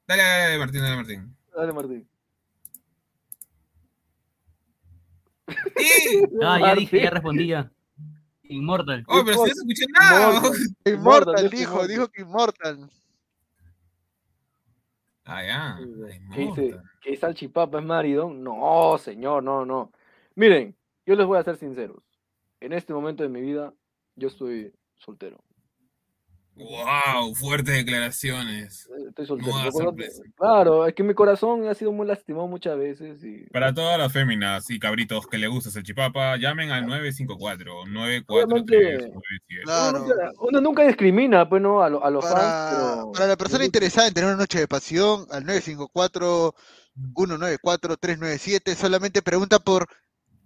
Dale, 0.08 0.22
dale, 0.22 0.58
Martín, 0.60 0.82
dale, 0.82 0.96
Martín. 0.96 1.36
Dale, 1.56 1.74
Martín. 1.74 2.13
Ah, 6.44 6.60
ya 6.62 6.76
dije, 6.76 7.02
ya 7.02 7.10
respondí 7.10 7.48
ya. 7.48 7.72
Inmortal. 8.44 9.04
Oh, 9.08 9.24
pero 9.26 9.38
si 9.38 9.42
no 9.42 9.48
escuché 9.48 9.86
nada. 9.88 10.42
Inmortal, 10.86 11.50
dijo, 11.50 11.88
dijo 11.88 12.08
que 12.10 12.22
Inmortal. 12.22 12.90
Ah, 15.26 15.44
ya. 15.44 15.80
¿Qué 16.34 16.42
dice? 16.42 16.80
¿Qué 17.02 17.16
salchipapa 17.16 17.80
es 17.80 17.86
maridón? 17.86 18.44
No, 18.44 18.98
señor, 18.98 19.44
no, 19.44 19.66
no. 19.66 19.92
Miren, 20.36 20.76
yo 21.06 21.16
les 21.16 21.26
voy 21.26 21.38
a 21.38 21.44
ser 21.44 21.58
sinceros. 21.58 22.04
En 22.60 22.74
este 22.74 22.94
momento 22.94 23.24
de 23.24 23.30
mi 23.30 23.42
vida, 23.42 23.74
yo 24.16 24.28
estoy 24.28 24.74
soltero. 24.98 25.44
Wow, 26.56 27.34
fuertes 27.34 27.76
declaraciones. 27.76 28.88
Estoy 29.08 29.26
soltero. 29.26 29.96
Claro, 30.36 30.86
es 30.86 30.94
que 30.94 31.02
mi 31.02 31.16
corazón 31.16 31.68
ha 31.68 31.74
sido 31.74 31.92
muy 31.92 32.06
lastimado 32.06 32.48
muchas 32.48 32.78
veces. 32.78 33.24
Y... 33.24 33.50
Para 33.50 33.74
todas 33.74 33.98
las 33.98 34.14
féminas 34.14 34.70
y 34.70 34.78
cabritos 34.78 35.26
que 35.26 35.40
le 35.40 35.48
gusta 35.48 35.78
el 35.78 35.84
chipapa, 35.84 36.38
llamen 36.38 36.70
al 36.70 36.86
954 36.86 37.88
943 37.88 39.12
claro. 39.64 40.06
Uno 40.42 40.62
nunca 40.62 40.86
discrimina, 40.86 41.50
pues 41.50 41.62
no, 41.62 41.82
a, 41.82 41.88
a 41.88 42.10
los 42.10 42.24
para, 42.24 42.36
fans. 42.36 43.06
Para 43.14 43.28
la 43.28 43.38
persona 43.38 43.66
interesada 43.66 44.08
en 44.08 44.14
tener 44.14 44.30
una 44.30 44.38
noche 44.38 44.60
de 44.60 44.68
pasión, 44.68 45.26
al 45.32 45.46
954 45.46 46.54
194 47.16 47.98
397, 47.98 48.76
solamente 48.76 49.24
pregunta 49.24 49.58
por 49.58 49.88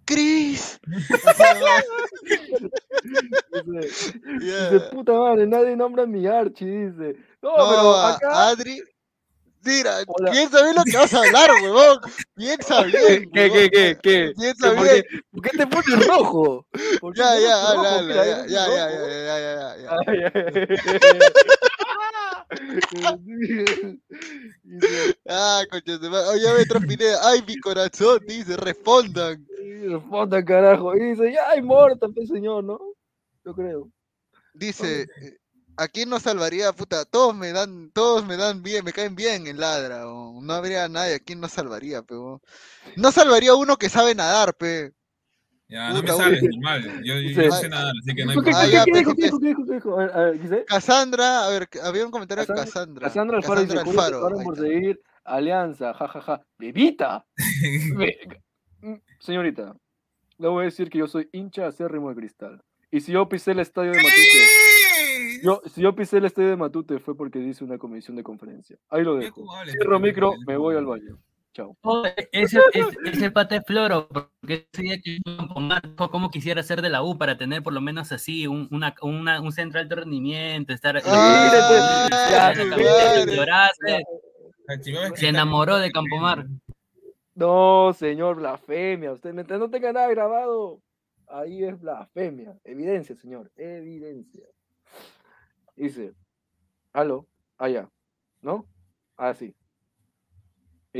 Cris. 0.08 0.80
dice, 3.52 4.40
dice, 4.40 4.80
puta 4.90 5.12
madre, 5.12 5.46
nadie 5.46 5.76
nombra 5.76 6.04
a 6.04 6.06
mi 6.06 6.26
Archie, 6.26 6.66
dice. 6.88 7.14
No, 7.42 7.56
No, 7.56 7.68
pero 7.68 7.94
acá. 7.94 8.48
Adri. 8.48 8.82
Mira, 9.64 9.98
Hola. 10.06 10.30
piensa 10.30 10.62
bien 10.62 10.76
lo 10.76 10.84
que 10.84 10.96
vas 10.96 11.12
a 11.12 11.18
hablar, 11.24 11.50
huevón. 11.62 11.98
Piensa 12.34 12.84
bien. 12.84 13.28
¿Qué, 13.34 13.50
qué, 13.50 13.68
qué, 13.70 13.98
qué? 14.02 14.32
Piensa 14.34 14.70
¿Qué, 14.70 14.76
por, 14.76 14.84
bien. 14.84 15.02
qué, 15.02 15.20
por 15.30 15.42
qué 15.42 15.50
te 15.58 15.66
pones 15.66 16.06
rojo? 16.06 16.66
¿Por 17.00 17.12
qué 17.12 17.20
Ya, 17.20 17.38
ya, 17.38 17.38
pones 17.38 17.52
habla, 17.52 17.74
rojo? 17.74 17.88
habla, 17.96 18.02
Mira, 18.08 18.24
ya, 18.24 18.38
eres 18.38 18.50
ya, 18.52 18.66
ya, 18.68 18.88
rojo. 18.88 19.08
ya, 19.08 19.38
ya, 19.38 19.76
ya, 19.76 19.76
ya. 19.76 21.32
Ay, 22.50 22.80
ay, 24.96 25.18
Ah, 25.28 25.62
se 25.84 26.08
va. 26.08 26.30
Oye, 26.30 26.46
me 26.54 26.80
Pineda. 26.86 27.18
Ay, 27.22 27.42
mi 27.46 27.56
corazón, 27.56 28.20
dice, 28.26 28.56
respondan. 28.56 29.46
"Sí, 29.56 29.88
Responda, 29.88 30.44
carajo. 30.44 30.96
Y 30.96 31.00
dice, 31.10 31.32
ya 31.32 31.50
hay 31.50 31.62
muerto, 31.62 32.12
pues, 32.12 32.28
señor, 32.28 32.64
¿no? 32.64 32.78
Yo 33.44 33.54
creo. 33.54 33.90
Dice, 34.54 35.06
¿a 35.76 35.88
quién 35.88 36.08
nos 36.08 36.22
salvaría, 36.22 36.72
puta? 36.72 37.04
Todos 37.04 37.34
me 37.34 37.52
dan, 37.52 37.90
todos 37.92 38.24
me 38.26 38.36
dan 38.36 38.62
bien, 38.62 38.84
me 38.84 38.92
caen 38.92 39.14
bien 39.14 39.46
en 39.46 39.58
ladra. 39.58 40.08
o 40.08 40.40
No 40.40 40.54
habría 40.54 40.88
nadie, 40.88 41.14
¿a 41.16 41.18
quién 41.20 41.40
nos 41.40 41.52
salvaría, 41.52 42.02
pe? 42.02 42.14
No 42.96 43.12
salvaría 43.12 43.54
uno 43.54 43.76
que 43.76 43.88
sabe 43.88 44.14
nadar, 44.14 44.54
pe. 44.56 44.94
Ya, 45.68 45.90
no 45.92 46.02
me 46.02 46.12
uy. 46.12 46.48
normal. 46.54 47.02
Yo, 47.04 47.14
yo 47.18 47.50
sé 47.52 47.68
nadar, 47.68 47.92
así 48.00 48.14
que 48.14 48.24
no 48.24 48.30
hay 48.30 48.38
¿Qué, 48.38 48.44
qué, 48.44 48.50
Ah, 48.54 48.84
qué, 48.86 48.98
dijo? 48.98 49.10
¿Qué 49.14 49.16
que- 49.16 49.24
dijo? 49.26 49.38
¿Qué 49.38 49.46
dijo? 49.48 49.64
¿Qué 49.66 49.74
dijo? 49.74 49.94
A 49.94 49.98
ver, 49.98 50.10
a 50.16 50.20
ver, 50.24 50.40
dice, 50.40 50.64
Cassandra, 50.66 51.44
a 51.44 51.50
ver, 51.50 51.68
había 51.82 52.06
un 52.06 52.10
comentario 52.10 52.42
de 52.46 52.54
Cassandra- 52.54 53.02
Cassandra. 53.06 53.36
Alfaro 53.38 53.60
dice, 53.60 53.74
Cassandra 53.74 53.84
"Curioso, 54.06 54.26
Alfaro. 54.26 54.44
por 54.44 54.56
seguir 54.56 55.00
Alianza, 55.24 55.92
jajaja. 55.92 56.42
¡Bebita! 56.58 57.26
Mm, 58.80 58.94
Señorita, 59.18 59.74
le 60.38 60.46
voy 60.46 60.62
a 60.62 60.64
decir 60.66 60.88
que 60.88 60.98
yo 60.98 61.08
soy 61.08 61.28
hincha 61.32 61.66
acérrimo 61.66 62.10
de 62.10 62.14
cristal. 62.14 62.62
Y 62.92 63.00
si 63.00 63.10
yo 63.10 63.28
pisé 63.28 63.50
el 63.50 63.58
estadio 63.58 63.90
de 63.90 63.96
Matute, 63.98 65.42
yo, 65.42 65.62
si 65.66 65.80
yo 65.82 65.96
pisé 65.96 66.18
el 66.18 66.26
estadio 66.26 66.50
de 66.50 66.56
Matute 66.56 67.00
fue 67.00 67.16
porque 67.16 67.40
hice 67.40 67.64
una 67.64 67.76
comisión 67.76 68.16
de 68.16 68.22
conferencia. 68.22 68.76
Ahí 68.88 69.02
lo 69.02 69.16
dejo. 69.16 69.44
Cierro 69.66 69.98
micro, 69.98 70.32
me 70.46 70.56
voy 70.56 70.76
al 70.76 70.86
baño. 70.86 71.18
Oh, 71.82 72.04
ese, 72.32 72.60
es, 72.72 72.86
es 73.04 73.22
el 73.22 73.32
pata 73.32 73.56
de 73.56 73.62
Floro, 73.62 74.08
porque 74.08 74.68
ese 74.72 75.00
cómo 76.10 76.30
quisiera 76.30 76.62
ser 76.62 76.82
de 76.82 76.88
la 76.88 77.02
U 77.02 77.18
para 77.18 77.36
tener 77.36 77.62
por 77.62 77.72
lo 77.72 77.80
menos 77.80 78.12
así 78.12 78.46
un, 78.46 78.68
una, 78.70 78.94
una- 79.02 79.40
un 79.40 79.52
centro 79.52 79.78
de 79.78 79.82
alto 79.82 79.96
rendimiento, 79.96 80.72
estar 80.72 81.00
Ah, 81.04 82.52
la 82.56 84.00
se 85.14 85.28
enamoró 85.28 85.78
de 85.78 85.90
Campomar. 85.90 86.46
No, 87.34 87.92
señor, 87.94 88.36
blasfemia. 88.36 89.12
Usted 89.12 89.32
mientras 89.32 89.60
no 89.60 89.70
tenga 89.70 89.92
nada 89.92 90.08
grabado, 90.08 90.80
ahí 91.28 91.64
es 91.64 91.78
blasfemia. 91.80 92.58
Evidencia, 92.64 93.16
señor, 93.16 93.50
evidencia. 93.56 94.44
Dice, 95.76 96.12
aló, 96.92 97.26
allá, 97.56 97.88
¿no? 98.42 98.66
Así. 99.16 99.54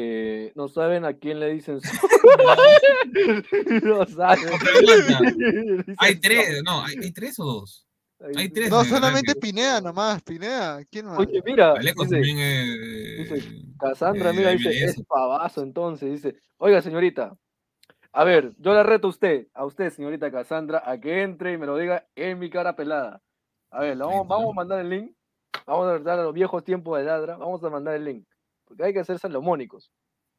Eh, 0.01 0.53
no 0.55 0.69
saben 0.69 1.05
a 1.05 1.15
quién 1.15 1.41
le 1.41 1.53
dicen 1.53 1.81
no 3.83 4.07
saben. 4.07 4.49
Hay 5.99 6.17
tres, 6.17 6.63
no, 6.65 6.85
hay, 6.85 6.95
hay 7.03 7.13
tres 7.13 7.39
o 7.39 7.45
dos. 7.45 7.89
Hay 8.37 8.49
tres. 8.49 8.71
No, 8.71 8.85
solamente 8.85 9.33
ranking. 9.33 9.41
Pineda 9.41 9.81
nomás, 9.81 10.23
Pineda. 10.23 10.85
¿Quién 10.91 11.07
más? 11.07 11.19
Oye, 11.19 11.41
mira, 11.45 11.75
dice, 11.75 11.95
también 11.95 12.39
es. 12.39 13.31
dice, 13.31 13.63
Cassandra, 13.79 14.31
eh, 14.31 14.33
mira, 14.33 14.51
dice, 14.51 14.85
es 14.85 15.03
pavazo 15.07 15.63
entonces, 15.63 16.11
dice, 16.11 16.41
oiga 16.57 16.83
señorita, 16.83 17.37
a 18.13 18.25
ver, 18.25 18.53
yo 18.59 18.75
le 18.75 18.83
reto 18.83 19.07
a 19.07 19.11
usted, 19.11 19.47
a 19.55 19.65
usted 19.65 19.91
señorita 19.91 20.33
Cassandra, 20.33 20.83
a 20.85 20.99
que 20.99 21.23
entre 21.23 21.53
y 21.53 21.59
me 21.59 21.67
lo 21.67 21.77
diga 21.77 22.07
en 22.17 22.39
mi 22.39 22.51
cara 22.51 22.75
pelada. 22.75 23.23
A 23.71 23.81
ver, 23.81 23.97
le 23.97 24.05
vamos, 24.05 24.27
vamos 24.27 24.51
a 24.51 24.55
mandar 24.55 24.81
el 24.81 24.91
link, 24.91 25.13
vamos 25.67 25.87
a 25.87 25.99
dar 25.99 26.19
a 26.19 26.25
los 26.25 26.35
viejos 26.35 26.65
tiempos 26.65 26.99
de 26.99 27.05
ladra, 27.05 27.37
vamos 27.37 27.63
a 27.63 27.71
mandar 27.71 27.95
el 27.95 28.05
link, 28.05 28.27
porque 28.69 28.85
hay 28.85 28.93
que 28.95 29.05
ser 29.05 29.19
salomónicos. 29.19 29.91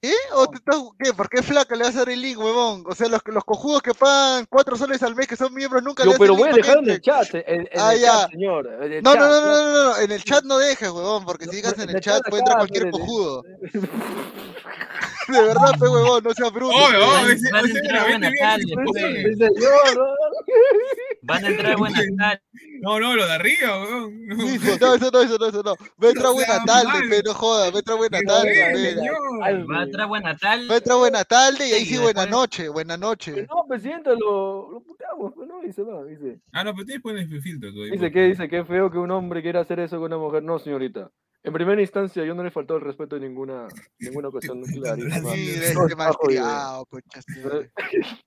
¿Qué? 0.01 0.13
¿O 0.33 0.47
te 0.49 0.57
estás- 0.57 0.81
qué? 0.97 1.13
¿Por 1.13 1.27
qué 1.27 1.43
flaca 1.43 1.75
le 1.75 1.83
vas 1.83 1.95
a 1.95 1.99
dar 1.99 2.09
el 2.09 2.21
link, 2.21 2.37
huevón? 2.39 2.83
O 2.87 2.95
sea, 2.95 3.09
los, 3.09 3.19
los 3.25 3.43
cojudos 3.43 3.81
que 3.81 3.93
pagan 3.93 4.45
cuatro 4.49 4.77
soles 4.77 5.03
al 5.03 5.13
mes 5.13 5.27
que 5.27 5.35
son 5.35 5.53
miembros 5.53 5.83
nunca 5.83 6.05
Yo, 6.05 6.11
le 6.11 6.17
pero 6.17 6.35
voy 6.37 6.47
a 6.47 6.53
dejar 6.53 6.77
en 6.77 6.89
el 6.89 7.01
chat, 7.01 7.27
en, 7.33 7.43
en 7.45 7.67
Ah, 7.77 7.93
el 7.93 7.99
ya. 7.99 8.07
chat, 8.21 8.31
señor. 8.31 8.67
el 8.81 9.03
No, 9.03 9.13
no, 9.15 9.19
chat, 9.19 9.29
no, 9.29 9.41
no, 9.41 9.73
no, 9.73 9.83
no, 9.83 9.97
en 9.97 10.11
el 10.11 10.23
chat 10.23 10.43
no 10.45 10.57
dejes, 10.57 10.89
huevón, 10.89 11.25
porque 11.25 11.47
si 11.47 11.57
dejas 11.57 11.77
en 11.79 11.89
el 11.89 11.99
chat 11.99 12.21
puede 12.29 12.39
entrar 12.41 12.57
cualquier 12.59 12.89
cojudo. 12.91 13.43
De 15.31 15.41
verdad, 15.41 15.71
pe 15.79 15.87
huevón, 15.87 16.23
no 16.23 16.33
seas 16.33 16.51
bruto. 16.51 16.75
Obvio, 16.75 16.99
pe. 16.99 17.05
obvio, 17.05 17.29
ese- 17.33 17.51
Van 17.51 17.65
a 17.65 17.67
ese 17.67 17.81
buenas 18.09 18.33
tardes, 18.39 18.65
pues. 18.73 19.03
a 21.43 21.47
entrar 21.47 21.77
buenas 21.77 22.05
tardes. 22.17 22.41
No, 22.81 22.99
no, 22.99 23.15
lo 23.15 23.25
de 23.27 23.33
arriba, 23.33 23.83
weón. 23.83 24.25
No, 24.27 24.35
Sí, 24.47 24.57
sí, 24.59 24.77
no, 24.79 24.95
eso 24.95 25.09
no, 25.11 25.21
eso 25.21 25.37
no, 25.37 25.45
eso 25.47 25.63
no. 25.63 25.75
Va 26.01 26.07
a 26.07 26.09
entrar 26.09 26.25
No 26.27 26.33
buena 26.33 26.53
sea 26.55 26.65
tarde, 26.65 26.87
mal. 26.99 27.09
pe, 27.09 27.21
no 27.25 27.33
jodas, 27.33 27.71
va 27.71 27.75
a 27.75 27.79
entrar 27.79 27.97
buena 27.97 28.19
Qué 28.19 28.25
tarde, 28.25 28.49
joder, 28.55 28.73
pe. 28.73 28.93
señor. 28.95 29.15
Va 29.71 29.79
a 29.79 29.83
entrar 29.83 30.07
buenas 30.07 30.39
tardes. 30.39 30.69
Va 30.69 30.73
a 30.73 30.77
entrar 30.77 30.97
buena 30.97 31.23
tarde 31.25 31.67
y 31.69 31.71
ahí 31.73 31.85
Sí, 31.85 31.97
buena 31.97 32.25
noche, 32.25 32.69
buena 32.69 32.97
noche. 32.97 33.47
No, 33.49 33.65
presidente, 33.67 34.11
lo, 34.17 34.71
lo 34.71 34.79
puteamos, 34.81 35.33
pues, 35.35 35.47
¿no? 35.47 35.61
Dice, 35.61 35.81
no, 35.81 36.03
dice. 36.05 36.39
Ah, 36.53 36.63
no, 36.63 36.73
pero 36.73 36.85
tienes 36.85 36.99
que 37.03 37.09
poner 37.09 37.27
el 37.31 37.41
filtro 37.41 37.71
todavía. 37.73 37.93
Dice 37.93 38.11
que 38.11 38.21
dice 38.23 38.47
que 38.49 38.59
es 38.59 38.67
feo 38.67 38.89
que 38.91 38.97
un 38.97 39.11
hombre 39.11 39.41
quiera 39.41 39.59
hacer 39.61 39.79
eso 39.79 39.97
con 39.97 40.05
una 40.05 40.17
mujer. 40.17 40.43
No, 40.43 40.57
señorita. 40.59 41.09
En 41.43 41.53
primera 41.53 41.81
instancia, 41.81 42.23
yo 42.25 42.35
no 42.35 42.43
le 42.43 42.51
faltó 42.51 42.75
el 42.75 42.81
respeto 42.81 43.15
en 43.15 43.21
ninguna, 43.23 43.67
ninguna 43.99 44.27
ocasión. 44.29 44.61
clarísima. 44.63 45.31
Sí, 45.33 45.51
de 45.51 45.73
No 45.73 46.85
concha. 46.89 47.23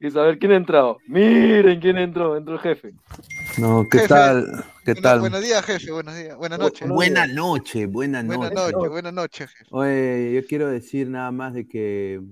Y 0.00 0.10
saber 0.10 0.38
quién 0.38 0.52
ha 0.52 0.56
entrado. 0.56 0.96
Miren 1.06 1.78
quién 1.78 1.98
entró. 1.98 2.34
Entró 2.36 2.54
el 2.54 2.60
jefe. 2.60 2.94
No, 3.58 3.84
¿qué 3.90 3.98
Jefe, 3.98 4.08
tal? 4.08 4.64
¿Qué 4.86 4.94
tal? 4.94 5.20
Buenos 5.20 5.42
días, 5.42 5.62
jefe, 5.64 5.92
buenos 5.92 6.16
días, 6.16 6.34
buenas 6.36 6.58
Bu- 6.58 6.62
noches. 6.62 6.88
Buena 6.88 7.26
noche, 7.26 7.86
buena 7.86 8.22
Buenas 8.22 8.52
noche. 8.52 8.72
noches, 8.72 8.90
buenas 8.90 9.12
noches, 9.12 9.50
jefe. 9.50 9.64
Oye, 9.70 10.32
yo 10.34 10.46
quiero 10.48 10.68
decir 10.68 11.08
nada 11.10 11.30
más 11.30 11.52
de 11.52 11.68
que 11.68 12.22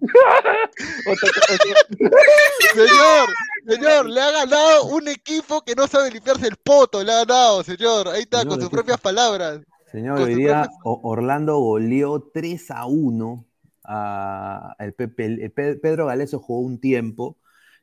Señor, 2.74 3.28
señor, 3.66 4.08
le 4.08 4.20
ha 4.20 4.30
ganado 4.30 4.84
un 4.86 5.08
equipo 5.08 5.62
que 5.62 5.74
no 5.74 5.86
sabe 5.86 6.10
limpiarse 6.10 6.46
el 6.46 6.56
poto, 6.56 7.02
le 7.02 7.12
ha 7.12 7.24
ganado, 7.24 7.62
señor. 7.62 8.08
Ahí 8.08 8.22
está, 8.22 8.40
Señor, 8.40 8.54
con 8.54 8.60
sus 8.60 8.70
¿qué- 8.70 8.76
propias 8.76 9.00
palabras. 9.00 9.60
Señor, 9.90 10.20
hoy 10.20 10.34
día 10.34 10.68
Orlando 10.84 11.58
goleó 11.58 12.30
3 12.32 12.70
a 12.72 12.84
1 12.86 13.44
a 13.84 14.76
el 14.78 14.92
Pepe, 14.92 15.24
el 15.24 15.50
Pedro 15.50 16.06
Galeso 16.06 16.38
jugó 16.38 16.60
un 16.60 16.78
tiempo 16.78 17.38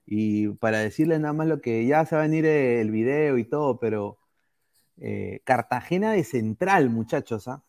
y 0.05 0.49
para 0.49 0.78
decirles 0.80 1.20
nada 1.20 1.34
más 1.34 1.47
lo 1.47 1.61
que 1.61 1.84
ya 1.88 2.05
se 2.05 2.16
va 2.16 2.22
a 2.22 2.28
venir 2.28 2.45
el 2.45 2.91
video 2.91 3.39
y 3.39 3.43
todo, 3.43 3.80
pero 3.80 4.20
eh, 5.01 5.41
Cartagena 5.45 6.11
de 6.11 6.24
central, 6.24 6.91
muchachos, 6.91 7.47
¿ah? 7.47 7.63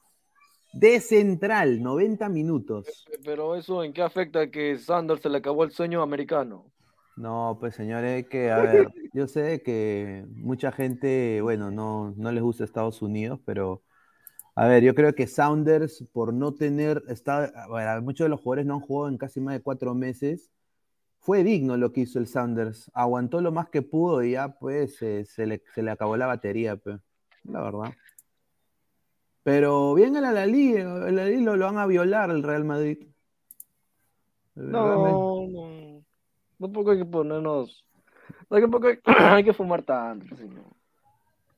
De 0.78 1.00
central, 1.00 1.82
90 1.82 2.28
minutos. 2.28 3.06
Pero 3.24 3.56
eso, 3.56 3.82
¿en 3.82 3.92
qué 3.94 4.02
afecta 4.02 4.50
que 4.50 4.78
Sanders 4.78 5.22
se 5.22 5.30
le 5.30 5.38
acabó 5.38 5.64
el 5.64 5.70
sueño 5.70 6.02
americano? 6.02 6.66
No, 7.16 7.56
pues 7.58 7.74
señores, 7.74 8.26
que 8.28 8.50
a 8.50 8.58
ver, 8.58 8.88
yo 9.14 9.26
sé 9.26 9.62
que 9.62 10.26
mucha 10.28 10.70
gente, 10.70 11.40
bueno, 11.40 11.70
no, 11.70 12.12
no 12.18 12.30
les 12.30 12.42
gusta 12.42 12.64
Estados 12.64 13.00
Unidos, 13.00 13.40
pero 13.46 13.82
a 14.54 14.66
ver, 14.66 14.82
yo 14.82 14.94
creo 14.94 15.14
que 15.14 15.26
Sounders, 15.26 16.04
por 16.12 16.34
no 16.34 16.52
tener, 16.52 17.02
está, 17.08 17.44
a 17.44 17.68
ver, 17.68 18.02
muchos 18.02 18.26
de 18.26 18.28
los 18.28 18.40
jugadores 18.40 18.66
no 18.66 18.74
han 18.74 18.80
jugado 18.80 19.08
en 19.08 19.16
casi 19.16 19.40
más 19.40 19.54
de 19.54 19.62
cuatro 19.62 19.94
meses, 19.94 20.50
fue 21.20 21.42
digno 21.42 21.78
lo 21.78 21.90
que 21.92 22.02
hizo 22.02 22.18
el 22.18 22.26
Sounders, 22.26 22.90
aguantó 22.92 23.40
lo 23.40 23.50
más 23.50 23.70
que 23.70 23.80
pudo 23.80 24.22
y 24.22 24.32
ya 24.32 24.58
pues 24.58 25.00
eh, 25.00 25.24
se, 25.24 25.46
le, 25.46 25.62
se 25.74 25.82
le 25.82 25.90
acabó 25.90 26.18
la 26.18 26.26
batería, 26.26 26.76
pues, 26.76 27.00
la 27.44 27.62
verdad. 27.62 27.94
Pero 29.46 29.94
bien 29.94 30.16
el 30.16 30.24
Alalí, 30.24 30.72
el 30.72 30.88
Alalí 30.88 31.40
lo, 31.40 31.54
lo 31.56 31.66
van 31.66 31.78
a 31.78 31.86
violar 31.86 32.30
el 32.30 32.42
Real 32.42 32.64
Madrid. 32.64 32.98
No, 34.56 35.46
no. 35.46 36.02
Tampoco 36.58 36.90
hay 36.90 36.98
que 36.98 37.04
ponernos. 37.04 37.86
Tampoco 38.48 38.88
hay, 38.88 38.98
hay 39.04 39.44
que 39.44 39.52
fumar 39.52 39.84
tanto, 39.84 40.34
señor. 40.34 40.64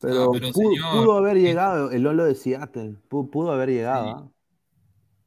Pero, 0.01 0.25
Ah, 0.25 0.29
pero, 0.35 0.53
pudo, 0.53 0.53
señor, 0.53 0.93
pudo 0.93 1.17
haber 1.17 1.39
eh, 1.39 1.41
llegado 1.41 1.91
el 1.91 2.03
Lolo 2.03 2.27
de 2.27 2.35
Seattle. 2.35 2.97
Pudo, 3.09 3.31
pudo 3.31 3.53
haber 3.53 3.71
llegado. 3.71 4.07
¿ah? 4.11 4.29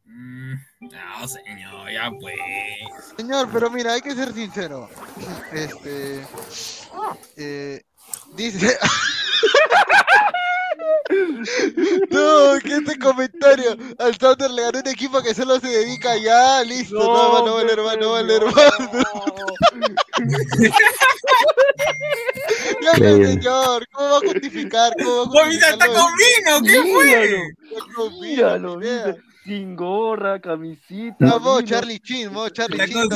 Mm, 0.06 0.54
No, 0.82 1.28
señor, 1.28 1.92
ya 1.92 2.12
pues. 2.20 2.36
Señor, 3.18 3.50
pero 3.52 3.72
mira, 3.72 3.94
hay 3.94 4.02
que 4.02 4.14
ser 4.14 4.34
sincero. 4.34 4.88
Este. 5.52 6.22
eh, 7.38 7.82
dice. 8.36 8.78
No, 12.12 12.60
que 12.62 12.76
este 12.76 13.00
comentario 13.00 13.76
al 14.00 14.18
Thunder 14.18 14.52
le 14.52 14.62
ganó 14.64 14.80
un 14.80 14.88
equipo 14.88 15.22
que 15.22 15.34
solo 15.34 15.60
se 15.60 15.68
dedica 15.68 16.16
ya, 16.18 16.64
listo, 16.64 16.98
no, 17.00 17.40
no, 17.40 17.46
no 17.46 17.56
vale 17.56 17.74
hermano, 17.74 18.02
no 18.02 18.12
vale 18.12 18.40
no. 18.40 18.48
hermano. 18.48 18.90
Bien. 22.98 23.26
señor, 23.26 23.88
¿cómo 23.92 24.10
va 24.10 24.18
a 24.18 24.20
justificar? 24.20 24.94
¿Cómo 25.04 25.34
va 25.34 25.42
a 25.42 25.44
¡Oh, 25.44 25.48
mira, 25.48 25.70
está 25.70 25.88
con 25.88 26.12
vino! 26.16 26.62
¿Qué 26.64 26.82
fue? 26.94 27.52
Míralo, 28.22 28.78
míralo, 28.78 29.18
sin 29.44 29.76
gorra, 29.76 30.40
camisita. 30.40 31.16
No, 31.20 31.40
vino. 31.40 31.62
Charlie 31.62 32.00
Chin, 32.00 32.32
mo, 32.32 32.48
Charlie 32.50 32.86
Chin, 32.86 33.10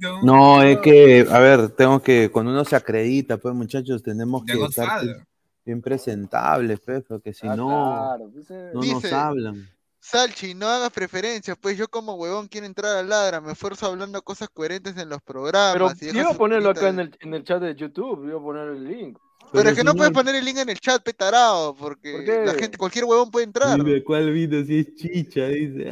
no. 0.00 0.22
No, 0.22 0.62
es 0.62 0.78
que, 0.78 1.26
a 1.30 1.38
ver, 1.38 1.68
tengo 1.70 2.00
que, 2.00 2.30
cuando 2.30 2.52
uno 2.52 2.64
se 2.64 2.76
acredita, 2.76 3.36
pues 3.38 3.54
muchachos, 3.54 4.02
tenemos 4.02 4.44
que 4.44 4.52
estar. 4.52 5.26
Bien 5.68 5.82
presentables, 5.82 6.80
pues, 6.80 7.04
porque 7.06 7.34
si 7.34 7.46
Ah, 7.46 7.54
no, 7.54 7.66
claro, 7.68 8.30
dice- 8.34 8.70
no 8.72 8.80
nos 8.82 9.04
hablan. 9.04 9.68
Salchi, 10.00 10.54
no 10.54 10.66
hagas 10.66 10.90
preferencias, 10.90 11.58
pues 11.60 11.76
yo 11.76 11.88
como 11.88 12.14
huevón 12.14 12.48
quiero 12.48 12.66
entrar 12.66 12.96
a 12.96 13.02
ladra, 13.02 13.42
me 13.42 13.52
esfuerzo 13.52 13.86
hablando 13.86 14.22
cosas 14.22 14.48
coherentes 14.48 14.96
en 14.96 15.10
los 15.10 15.20
programas. 15.20 15.94
Pero 15.98 16.10
y 16.10 16.14
dejo 16.14 16.18
iba 16.20 16.30
a 16.30 16.38
ponerlo 16.38 16.70
acá 16.70 16.88
en 16.88 17.00
el, 17.00 17.16
en 17.20 17.34
el 17.34 17.44
chat 17.44 17.60
de 17.60 17.74
YouTube, 17.74 18.26
iba 18.26 18.38
a 18.38 18.42
poner 18.42 18.68
el 18.68 18.84
link. 18.84 19.18
Pero, 19.52 19.68
es 19.68 19.76
que 19.76 19.84
no 19.84 19.94
puedes 19.94 20.12
poner 20.12 20.34
el 20.34 20.44
link 20.44 20.58
en 20.58 20.68
el 20.70 20.78
chat, 20.78 21.02
petarado, 21.02 21.74
porque 21.74 22.42
la 22.44 22.54
gente, 22.54 22.78
cualquier 22.78 23.04
huevón 23.04 23.30
puede 23.30 23.44
entrar. 23.44 23.76
Dime 23.76 24.02
cuál 24.04 24.30
vino 24.32 24.64
si 24.64 24.78
es 24.80 24.94
chicha, 24.94 25.48
dice. 25.48 25.90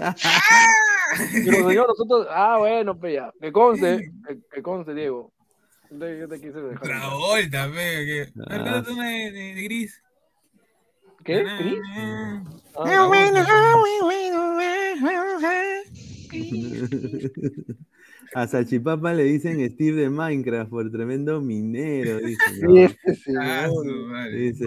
Pero 1.45 1.68
señor, 1.68 1.87
nosotros, 1.89 2.27
ah, 2.31 2.57
bueno, 2.59 2.99
pues 2.99 3.14
ya, 3.14 3.31
que 3.41 3.53
conste, 3.53 4.11
que, 4.29 4.39
que 4.51 4.62
conste, 4.62 4.95
Diego. 4.95 5.33
Yo 5.91 6.28
te, 6.28 6.41
quise 6.41 6.61
dejar. 6.61 6.82
Travolta. 6.82 7.64
Ah. 7.64 8.82
De, 8.87 9.30
de, 9.30 9.55
de 9.55 9.62
gris. 9.62 10.03
¿Qué? 11.24 11.45
Ah, 11.47 11.59
¿Cris? 11.59 11.78
ah. 11.97 12.43
Ah, 12.76 12.84
Travolta. 12.84 13.47
A 18.34 18.47
Salchipapa 18.47 19.14
le 19.14 19.22
dicen 19.24 19.64
Steve 19.70 20.03
de 20.03 20.11
Minecraft 20.11 20.68
por 20.70 20.91
tremendo 20.91 21.41
minero, 21.41 22.18
dice. 22.18 22.43
No, 22.61 22.76
este 22.76 23.16
Ah, 23.41 23.68
dice, 24.30 24.64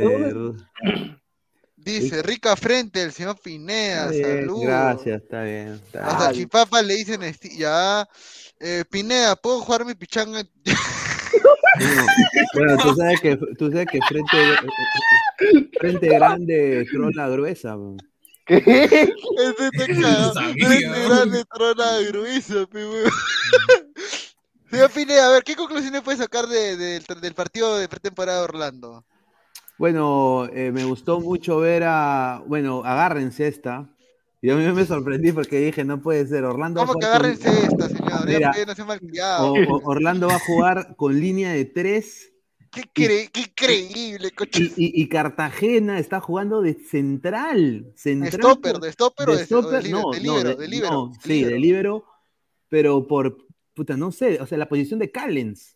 Dice, 1.75 2.21
rica 2.23 2.55
frente 2.55 3.01
el 3.03 3.11
señor 3.11 3.37
Pineda, 3.41 4.11
saludos. 4.11 4.61
gracias, 4.65 5.21
está 5.21 5.43
bien. 5.43 5.67
está 5.73 5.99
A 6.05 6.07
bien. 6.09 6.19
Salchipapa 6.19 6.81
le 6.81 6.95
dicen, 6.95 7.21
esti- 7.21 7.57
ya, 7.57 8.07
eh, 8.59 8.83
Pineda, 8.89 9.35
¿puedo 9.35 9.59
jugar 9.61 9.85
mi 9.85 9.93
pichanga? 9.93 10.43
Bueno, 12.53 12.77
tú 12.83 12.95
sabes 12.95 13.21
que, 13.21 13.37
tú 13.57 13.71
sabes 13.71 13.87
que 13.91 13.99
frente, 14.01 14.37
frente 15.79 16.07
grande 16.09 16.85
trola 16.91 17.29
gruesa. 17.29 17.77
man. 17.77 17.97
¿Qué? 18.45 18.57
Este 18.57 19.67
está 19.67 19.85
cagado. 19.87 20.33
sabía, 20.33 20.67
Frente 20.67 21.03
grande, 21.07 21.45
trona 21.53 21.99
gruesa, 22.09 22.65
pe, 22.65 22.85
huevón. 22.85 23.11
Señor 24.71 24.91
Pineda, 24.91 25.27
a 25.27 25.31
ver, 25.31 25.43
¿qué 25.43 25.55
conclusiones 25.55 26.01
puede 26.01 26.17
sacar 26.17 26.47
de- 26.47 26.77
del- 26.77 27.03
del 27.21 27.33
partido 27.33 27.77
de 27.77 27.87
pretemporada 27.87 28.39
de 28.39 28.43
Orlando? 28.43 29.05
Bueno, 29.77 30.47
eh, 30.53 30.71
me 30.71 30.83
gustó 30.83 31.19
mucho 31.19 31.57
ver 31.59 31.83
a. 31.85 32.41
Bueno, 32.45 32.83
agárrense 32.83 33.47
esta. 33.47 33.87
Y 34.41 34.49
a 34.51 34.55
mí 34.55 34.63
me 34.71 34.85
sorprendí 34.85 35.31
porque 35.33 35.59
dije, 35.59 35.83
no 35.83 36.01
puede 36.01 36.25
ser. 36.25 36.45
Orlando 36.45 36.79
va 36.79 36.85
a 36.85 36.87
¿Cómo 36.87 36.99
que 36.99 37.05
jugar 37.05 37.21
con- 37.21 37.29
agárrense 37.31 37.65
esta, 37.65 37.89
señor? 37.89 38.25
Mira, 38.25 38.51
Ya, 38.55 38.65
no 38.65 38.75
se. 38.75 39.21
O- 39.41 39.75
o- 39.75 39.81
Orlando 39.89 40.27
va 40.27 40.35
a 40.35 40.39
jugar 40.39 40.95
con 40.95 41.19
línea 41.19 41.51
de 41.51 41.65
tres 41.65 42.31
Qué, 42.71 42.83
cre- 42.83 43.29
qué 43.33 43.41
increíble, 43.41 44.31
coche. 44.31 44.61
Y, 44.77 44.85
y- 44.85 45.01
y 45.03 45.09
Cartagena 45.09 45.97
está 45.99 46.19
jugando 46.21 46.61
de 46.61 46.75
central. 46.75 47.91
central 47.95 48.31
stopper, 48.33 48.73
por- 48.73 48.81
de 48.81 48.91
stopper 48.91 49.29
o 49.29 49.35
de- 49.35 49.45
stopper, 49.45 49.89
no, 49.89 50.11
de 50.11 50.21
no, 50.21 50.43
de- 50.43 50.55
de 50.55 50.67
líbero, 50.67 50.91
no, 50.91 51.07
de 51.11 51.19
sí, 51.21 51.43
de 51.43 51.59
libero, 51.59 52.05
pero 52.69 53.07
por, 53.07 53.37
puta, 53.73 53.97
no 53.97 54.11
sé, 54.11 54.39
o 54.39 54.45
sea, 54.45 54.57
la 54.59 54.69
posición 54.69 54.99
de 54.99 55.09
Callens. 55.11 55.75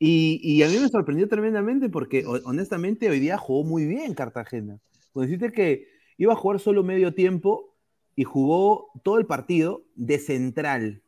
Y, 0.00 0.40
y 0.42 0.64
a 0.64 0.68
mí 0.68 0.76
me 0.78 0.88
sorprendió 0.88 1.28
tremendamente 1.28 1.88
porque 1.88 2.26
ho- 2.26 2.40
honestamente 2.46 3.08
hoy 3.08 3.20
día 3.20 3.38
jugó 3.38 3.62
muy 3.62 3.86
bien 3.86 4.12
Cartagena. 4.14 4.80
Pues 5.12 5.28
decirte 5.30 5.52
que 5.54 5.86
iba 6.22 6.34
a 6.34 6.36
jugar 6.36 6.60
solo 6.60 6.84
medio 6.84 7.14
tiempo 7.14 7.74
y 8.14 8.22
jugó 8.22 8.92
todo 9.02 9.18
el 9.18 9.26
partido 9.26 9.82
de 9.96 10.18
central. 10.20 11.02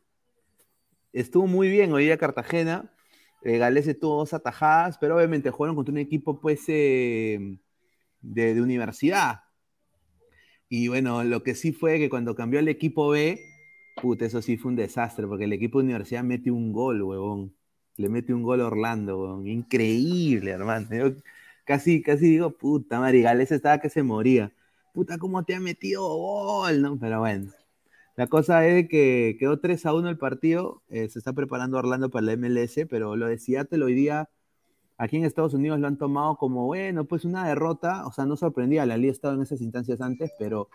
Estuvo 1.13 1.47
muy 1.47 1.69
bien 1.69 1.93
hoy 1.93 2.03
día 2.03 2.17
Cartagena. 2.17 2.91
Eh, 3.41 3.57
Galese 3.57 3.93
tuvo 3.93 4.17
dos 4.17 4.33
atajadas, 4.33 4.97
pero 4.97 5.15
obviamente 5.15 5.51
jugaron 5.51 5.77
contra 5.77 5.93
un 5.93 5.99
equipo 5.99 6.41
pues 6.41 6.65
eh, 6.67 7.39
de, 8.19 8.53
de 8.55 8.61
universidad. 8.61 9.43
Y 10.67 10.89
bueno, 10.89 11.23
lo 11.23 11.43
que 11.43 11.55
sí 11.55 11.71
fue 11.71 11.97
que 11.97 12.09
cuando 12.09 12.35
cambió 12.35 12.59
al 12.59 12.67
equipo 12.67 13.07
B, 13.09 13.39
puta, 14.01 14.25
eso 14.25 14.41
sí 14.41 14.57
fue 14.57 14.71
un 14.71 14.75
desastre, 14.75 15.27
porque 15.27 15.45
el 15.45 15.53
equipo 15.53 15.79
de 15.79 15.85
universidad 15.85 16.23
mete 16.25 16.51
un 16.51 16.73
gol, 16.73 17.01
huevón. 17.01 17.55
Le 17.95 18.09
mete 18.09 18.33
un 18.33 18.43
gol 18.43 18.59
a 18.59 18.67
Orlando, 18.67 19.17
huevón. 19.21 19.47
Increíble, 19.47 20.51
hermano. 20.51 20.87
Casi, 21.63 22.01
casi 22.01 22.29
digo, 22.31 22.51
puta 22.57 22.99
Galese 22.99 23.55
estaba 23.55 23.79
que 23.79 23.89
se 23.89 24.03
moría. 24.03 24.51
Puta, 24.95 25.17
¿cómo 25.17 25.43
te 25.43 25.53
ha 25.53 25.59
metido 25.59 26.07
gol? 26.07 26.81
¿no? 26.81 26.97
Pero 26.97 27.19
bueno. 27.19 27.51
La 28.15 28.27
cosa 28.27 28.65
es 28.65 28.87
que 28.87 29.35
quedó 29.37 29.59
3 29.59 29.85
a 29.85 29.93
1 29.93 30.07
el 30.07 30.17
partido. 30.17 30.83
eh, 30.87 31.09
se 31.09 31.19
está 31.19 31.33
preparando 31.33 31.77
Orlando 31.77 32.09
para 32.09 32.25
la 32.27 32.37
MLS, 32.37 32.87
pero 32.89 33.17
lo 33.17 33.27
de 33.27 33.37
Seattle 33.37 33.83
hoy 33.83 33.93
día, 33.93 34.29
aquí 34.97 35.17
en 35.17 35.25
Estados 35.25 35.53
Unidos 35.53 35.81
lo 35.81 35.87
han 35.87 35.97
tomado 35.97 36.37
como, 36.37 36.65
bueno, 36.65 37.03
pues 37.03 37.25
una 37.25 37.45
derrota. 37.45 38.07
O 38.07 38.13
sea, 38.13 38.25
no 38.25 38.37
sorprendía, 38.37 38.85
la 38.85 38.95
liga 38.95 39.11
estaba 39.11 39.33
en 39.33 39.41
esas 39.41 39.59
instancias 39.59 39.99
antes, 39.99 40.31
pero 40.39 40.69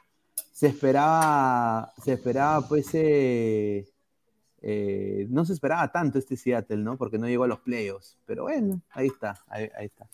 se 0.52 0.66
esperaba, 0.66 1.90
se 2.04 2.12
esperaba 2.12 2.68
pues, 2.68 2.90
eh, 2.92 3.88
eh, 4.60 5.26
no 5.30 5.46
se 5.46 5.54
esperaba 5.54 5.90
tanto 5.90 6.18
este 6.18 6.36
Seattle, 6.36 6.82
¿no? 6.82 6.98
Porque 6.98 7.16
no 7.18 7.26
llegó 7.26 7.44
a 7.44 7.48
los 7.48 7.60
playoffs. 7.60 8.18
Pero 8.26 8.42
bueno, 8.42 8.82
ahí 8.90 9.06
está, 9.06 9.42
ahí, 9.48 9.70
ahí 9.74 9.86
está. 9.86 10.06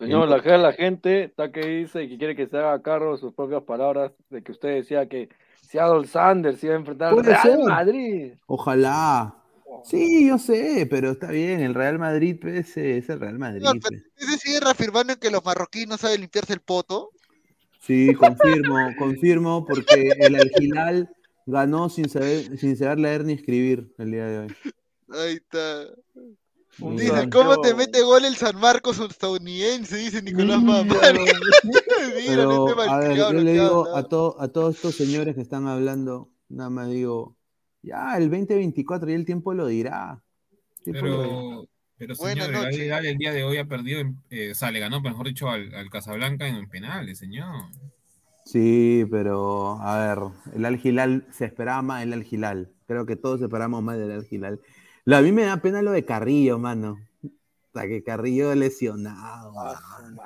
Señor, 0.00 0.28
la, 0.28 0.36
acá 0.36 0.56
la 0.56 0.72
gente 0.72 1.24
está 1.24 1.52
que 1.52 1.60
dice 1.60 2.08
que 2.08 2.16
quiere 2.16 2.34
que 2.34 2.46
se 2.46 2.56
haga 2.56 2.80
cargo 2.80 3.12
de 3.12 3.18
sus 3.18 3.34
propias 3.34 3.62
palabras, 3.64 4.12
de 4.30 4.42
que 4.42 4.50
usted 4.50 4.76
decía 4.76 5.06
que 5.06 5.28
Seattle 5.60 6.06
Sanders 6.06 6.64
iba 6.64 6.72
a 6.72 6.78
enfrentar 6.78 7.08
al 7.08 7.14
Puede 7.16 7.28
Real 7.28 7.42
ser. 7.42 7.58
Madrid. 7.58 8.32
Ojalá. 8.46 9.36
Sí, 9.84 10.28
yo 10.28 10.38
sé, 10.38 10.86
pero 10.90 11.10
está 11.10 11.30
bien, 11.30 11.60
el 11.60 11.74
Real 11.74 11.98
Madrid 11.98 12.38
pues, 12.40 12.76
es 12.78 13.10
el 13.10 13.20
Real 13.20 13.38
Madrid. 13.38 13.62
Pues. 13.62 13.78
pero 13.88 14.02
¿Ese 14.16 14.38
sigue 14.38 14.60
reafirmando 14.60 15.16
que 15.18 15.30
los 15.30 15.44
marroquíes 15.44 15.86
no 15.86 15.98
saben 15.98 16.22
limpiarse 16.22 16.54
el 16.54 16.60
poto? 16.60 17.10
Sí, 17.80 18.14
confirmo, 18.14 18.78
confirmo, 18.98 19.66
porque 19.66 20.12
el 20.18 20.34
Al-Hilal 20.34 21.10
ganó 21.44 21.90
sin 21.90 22.08
saber, 22.08 22.58
sin 22.58 22.76
saber 22.76 22.98
leer 22.98 23.24
ni 23.24 23.34
escribir 23.34 23.92
el 23.98 24.10
día 24.10 24.26
de 24.26 24.38
hoy. 24.38 24.48
Ahí 25.12 25.34
está. 25.34 25.84
Un 26.80 26.96
Dice. 26.96 27.28
¿cómo 27.30 27.60
te 27.60 27.74
mete 27.74 28.02
gol 28.02 28.24
el 28.24 28.36
San 28.36 28.56
Marcos 28.58 28.98
estadounidense? 28.98 29.96
Dice 29.96 30.22
Nicolás 30.22 30.62
Mamar. 30.62 30.86
Mira, 31.14 31.32
Pero, 32.26 32.68
este 32.68 32.90
a 32.90 32.98
ver, 32.98 33.16
yo 33.16 33.32
le 33.32 33.52
digo 33.52 33.96
a, 33.96 34.02
to- 34.04 34.36
a 34.40 34.48
todos 34.48 34.76
estos 34.76 34.94
señores 34.94 35.34
que 35.34 35.42
están 35.42 35.66
hablando, 35.66 36.30
nada 36.48 36.70
más 36.70 36.88
digo, 36.88 37.36
ya, 37.82 38.16
el 38.16 38.30
2024 38.30 39.10
y 39.10 39.14
el 39.14 39.24
tiempo 39.24 39.52
lo 39.54 39.66
dirá. 39.66 40.22
Tiempo 40.82 41.06
lo 41.06 41.22
dirá. 41.22 41.34
Pero, 41.36 41.68
pero 41.98 42.14
señor, 42.14 43.04
el 43.04 43.18
día 43.18 43.32
de 43.32 43.44
hoy 43.44 43.58
ha 43.58 43.66
perdido, 43.66 44.00
en- 44.00 44.16
eh, 44.30 44.52
o 44.52 44.54
sea, 44.54 44.70
le 44.70 44.80
ganó, 44.80 45.00
mejor 45.00 45.26
dicho, 45.26 45.48
al, 45.50 45.74
al 45.74 45.90
Casablanca 45.90 46.48
en 46.48 46.68
penales, 46.68 47.18
señor. 47.18 47.66
Sí, 48.46 49.04
pero 49.10 49.78
a 49.80 49.98
ver, 49.98 50.18
el 50.56 50.64
Al 50.64 50.80
Hilal 50.82 51.26
se 51.30 51.44
esperaba 51.44 51.82
más 51.82 52.00
del 52.00 52.14
Al 52.14 52.26
Hilal. 52.28 52.72
Creo 52.86 53.06
que 53.06 53.14
todos 53.16 53.40
esperamos 53.42 53.82
más 53.82 53.96
del 53.98 54.10
Al 54.10 54.26
Hilal. 54.28 54.60
Lo- 55.04 55.16
a 55.16 55.22
mí 55.22 55.32
me 55.32 55.44
da 55.44 55.56
pena 55.58 55.82
lo 55.82 55.92
de 55.92 56.04
Carrillo, 56.04 56.58
mano. 56.58 56.98
O 57.24 57.78
sea, 57.78 57.86
que 57.88 58.02
Carrillo 58.02 58.54
lesionado. 58.54 59.52
mano. 59.52 60.22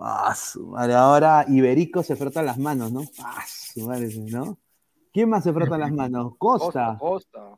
Ah, 0.00 0.34
su 0.34 0.66
madre. 0.68 0.94
Ahora 0.94 1.44
Iberico 1.48 2.02
se 2.02 2.16
frota 2.16 2.42
las 2.42 2.58
manos, 2.58 2.92
¿no? 2.92 3.02
Ah, 3.18 3.42
su 3.46 3.86
madre, 3.88 4.08
¿no? 4.30 4.58
¿Quién 5.12 5.28
más 5.28 5.42
se 5.44 5.52
frota 5.52 5.76
las 5.76 5.92
manos? 5.92 6.34
Costa. 6.38 6.96
Costa. 6.98 7.56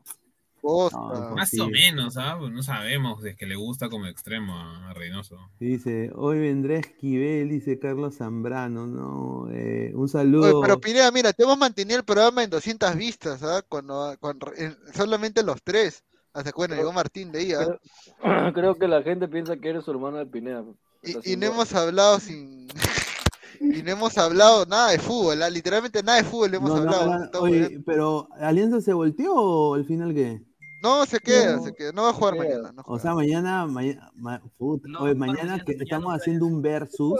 Costa. 0.59 0.97
No, 0.97 1.35
Más 1.35 1.53
o 1.59 1.67
menos, 1.69 2.15
¿ah? 2.17 2.37
Pues 2.39 2.51
No 2.51 2.63
sabemos, 2.63 3.23
es 3.25 3.35
que 3.35 3.45
le 3.45 3.55
gusta 3.55 3.89
como 3.89 4.05
extremo 4.07 4.57
a, 4.57 4.93
Reynoso. 4.93 5.37
Dice, 5.59 6.09
hoy 6.15 6.39
vendrá 6.39 6.77
Esquivel, 6.77 7.49
dice 7.49 7.77
Carlos 7.79 8.15
Zambrano, 8.17 8.87
¿no? 8.87 9.49
Eh, 9.51 9.91
un 9.93 10.03
Oye, 10.03 10.11
saludo. 10.11 10.61
pero 10.61 10.79
Pineda, 10.79 11.11
mira, 11.11 11.33
te 11.33 11.43
hemos 11.43 11.57
mantenido 11.57 11.99
el 11.99 12.05
programa 12.05 12.43
en 12.43 12.49
200 12.49 12.95
vistas, 12.95 13.43
¿ah? 13.43 13.61
Cuando, 13.67 14.15
cuando- 14.21 14.51
en- 14.55 14.77
solamente 14.93 15.43
los 15.43 15.61
tres. 15.61 16.03
Hasta 16.33 16.51
bueno, 16.55 16.75
llegó 16.75 16.91
Martín 16.91 17.31
de 17.31 17.39
ahí, 17.39 17.53
¿ah? 17.53 17.77
Creo, 18.21 18.53
creo 18.53 18.75
que 18.75 18.87
la 18.87 19.03
gente 19.03 19.27
piensa 19.27 19.55
que 19.57 19.69
eres 19.69 19.85
su 19.85 19.91
hermano 19.91 20.17
de 20.17 20.25
Pineda. 20.25 20.63
Y, 21.03 21.33
y 21.33 21.37
no 21.37 21.47
hemos 21.47 21.73
hablado 21.75 22.19
sin. 22.19 22.67
y 23.61 23.83
no 23.83 23.91
hemos 23.91 24.17
hablado 24.17 24.65
nada 24.65 24.91
de 24.91 24.99
fútbol, 24.99 25.41
¿ah? 25.43 25.49
literalmente 25.49 26.01
nada 26.01 26.17
de 26.19 26.23
fútbol 26.23 26.53
hemos 26.55 26.69
No, 26.71 26.77
hablado. 26.77 27.29
no, 27.31 27.39
oye, 27.39 27.81
pero 27.85 28.27
¿Alianza 28.39 28.81
se 28.81 28.93
volteó 28.93 29.33
o 29.35 29.75
al 29.75 29.85
final 29.85 30.13
qué? 30.13 30.41
No, 30.81 31.05
se 31.05 31.19
queda, 31.19 31.57
No. 31.57 31.63
se 31.63 31.73
queda. 31.73 31.91
No 31.93 32.03
va 32.03 32.09
a 32.09 32.13
jugar 32.13 32.35
mañana. 32.35 32.71
No 32.73 32.83
O 32.87 32.99
sea, 32.99 33.13
mañana, 33.13 33.65
mañana, 33.67 34.11
ma- 34.15 34.41
oye, 34.57 35.15
mañana 35.15 35.63
que 35.63 35.73
estamos 35.79 36.13
haciendo 36.13 36.45
un 36.45 36.61
versus 36.61 37.17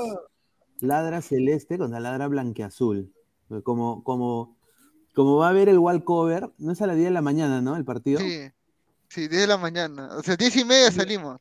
ladra 0.82 1.22
celeste 1.22 1.78
contra 1.78 2.00
ladra 2.02 2.28
blanqueazul. 2.28 3.14
Como, 3.64 4.04
como, 4.04 4.58
como 5.14 5.38
va 5.38 5.48
a 5.48 5.50
haber 5.52 5.70
el 5.70 5.78
wall 5.80 6.04
cover, 6.04 6.52
no 6.58 6.72
es 6.74 6.82
a 6.82 6.88
las 6.88 6.96
10 6.98 7.08
de 7.10 7.14
la 7.14 7.22
mañana, 7.22 7.62
¿no? 7.62 7.78
El 7.78 7.86
partido. 7.86 8.20
Sí, 8.20 8.50
sí, 9.14 9.28
10 9.28 9.42
de 9.42 9.48
la 9.48 9.58
mañana. 9.58 10.10
O 10.18 10.24
sea, 10.24 10.36
10 10.36 10.56
y 10.58 10.66
media 10.66 10.92
salimos. 10.92 11.40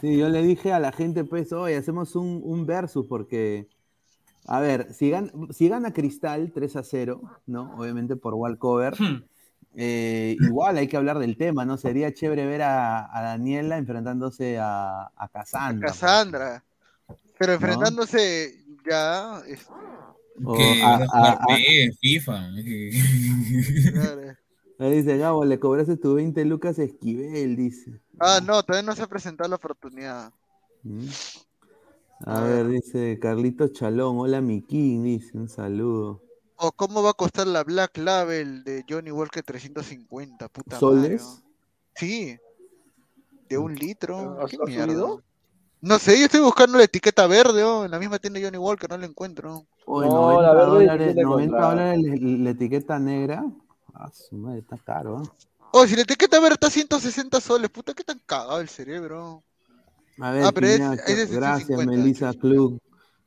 Sí, 0.00 0.16
yo 0.18 0.28
le 0.28 0.42
dije 0.42 0.72
a 0.72 0.80
la 0.80 0.90
gente, 0.92 1.24
pues, 1.24 1.52
oye, 1.52 1.76
hacemos 1.76 2.16
un, 2.16 2.40
un 2.44 2.66
versus 2.66 3.06
porque, 3.06 3.68
a 4.46 4.58
ver, 4.60 4.92
si, 4.92 5.10
gan- 5.10 5.52
si 5.52 5.68
gana 5.68 5.92
Cristal 5.92 6.50
3 6.52 6.76
a 6.76 6.82
0, 6.82 7.20
¿no? 7.46 7.74
Obviamente 7.76 8.16
por 8.16 8.34
Walcover, 8.34 8.94
eh, 9.76 10.36
igual 10.40 10.76
hay 10.78 10.88
que 10.88 10.96
hablar 10.96 11.18
del 11.20 11.36
tema, 11.36 11.64
¿no? 11.64 11.76
Sería 11.78 12.12
chévere 12.12 12.46
ver 12.46 12.62
a, 12.62 13.16
a 13.16 13.22
Daniela 13.22 13.78
enfrentándose 13.78 14.58
a, 14.58 15.10
a 15.16 15.28
Cassandra. 15.28 15.88
Cassandra. 15.88 16.64
Pero 17.38 17.52
enfrentándose 17.54 18.56
ya. 18.88 19.40
es- 19.46 19.68
O 20.44 20.56
a- 20.58 20.96
a 20.96 21.04
a- 21.12 21.30
a- 21.32 21.46
PES, 21.46 21.98
FIFA. 22.00 22.48
Ahí 24.82 24.96
dice 24.96 25.16
Gabo, 25.16 25.44
le 25.44 25.60
cobraste 25.60 25.96
tu 25.96 26.14
20 26.14 26.44
lucas 26.44 26.78
a 26.78 26.82
Esquivel, 26.82 27.54
dice. 27.56 28.00
Ah, 28.18 28.40
no, 28.44 28.62
todavía 28.62 28.86
no 28.88 28.96
se 28.96 29.02
ha 29.02 29.06
presentado 29.06 29.48
la 29.48 29.56
oportunidad. 29.56 30.32
Mm. 30.82 31.06
A 32.26 32.40
ver, 32.40 32.68
dice 32.68 33.18
Carlito 33.20 33.68
Chalón, 33.68 34.18
hola 34.18 34.40
mi 34.40 34.62
King, 34.62 35.02
dice, 35.04 35.36
un 35.38 35.48
saludo. 35.48 36.22
¿O 36.56 36.72
cómo 36.72 37.02
va 37.02 37.10
a 37.10 37.14
costar 37.14 37.46
la 37.46 37.64
Black 37.64 37.96
Label 37.98 38.64
de 38.64 38.84
Johnny 38.88 39.10
Walker 39.10 39.42
350? 39.42 40.48
Puta 40.48 40.76
madre, 40.80 40.80
¿Soles? 40.80 41.22
¿no? 41.22 41.42
Sí. 41.96 42.36
De 43.48 43.58
un 43.58 43.74
litro. 43.74 44.40
¿Has- 44.40 44.50
¿Qué 44.50 44.56
has 44.60 44.68
mierda? 44.68 44.84
subido? 44.86 45.22
No 45.80 45.98
sé, 45.98 46.16
yo 46.18 46.26
estoy 46.26 46.40
buscando 46.40 46.78
la 46.78 46.84
etiqueta 46.84 47.26
verde, 47.26 47.64
¿oh? 47.64 47.84
en 47.84 47.90
la 47.90 47.98
misma 47.98 48.18
tienda 48.20 48.38
de 48.38 48.46
Johnny 48.46 48.58
Walker, 48.58 48.88
no 48.88 48.96
la 48.98 49.06
encuentro. 49.06 49.64
Oye, 49.86 50.08
No, 50.08 50.14
90 50.38 50.42
la 50.42 50.54
verdad 50.54 50.66
es 50.66 50.72
dólares, 50.72 50.98
difícil 51.08 51.16
de 51.16 51.22
90 51.24 51.44
encontrar. 51.56 51.70
dólares 51.70 52.20
la, 52.22 52.38
la 52.44 52.50
etiqueta 52.50 52.98
negra. 53.00 53.44
Ah, 54.04 54.10
su 54.12 54.36
madre, 54.36 54.58
está 54.60 54.76
caro, 54.78 55.22
¿eh? 55.22 55.28
Oh, 55.72 55.86
si 55.86 55.94
la 55.96 56.02
etiqueta 56.02 56.38
verde 56.40 56.54
está 56.54 56.66
a 56.66 56.70
160 56.70 57.40
soles, 57.40 57.70
puta, 57.70 57.94
qué 57.94 58.02
tan 58.04 58.18
cagado 58.26 58.60
el 58.60 58.68
cerebro. 58.68 59.42
A 60.20 60.30
ver, 60.32 60.44
Ah, 60.44 60.52
pero 60.52 60.66
es- 60.66 60.80
es 60.80 61.30
gracias, 61.32 61.66
150, 61.66 61.84
Melissa 61.92 62.32
Club. 62.34 62.80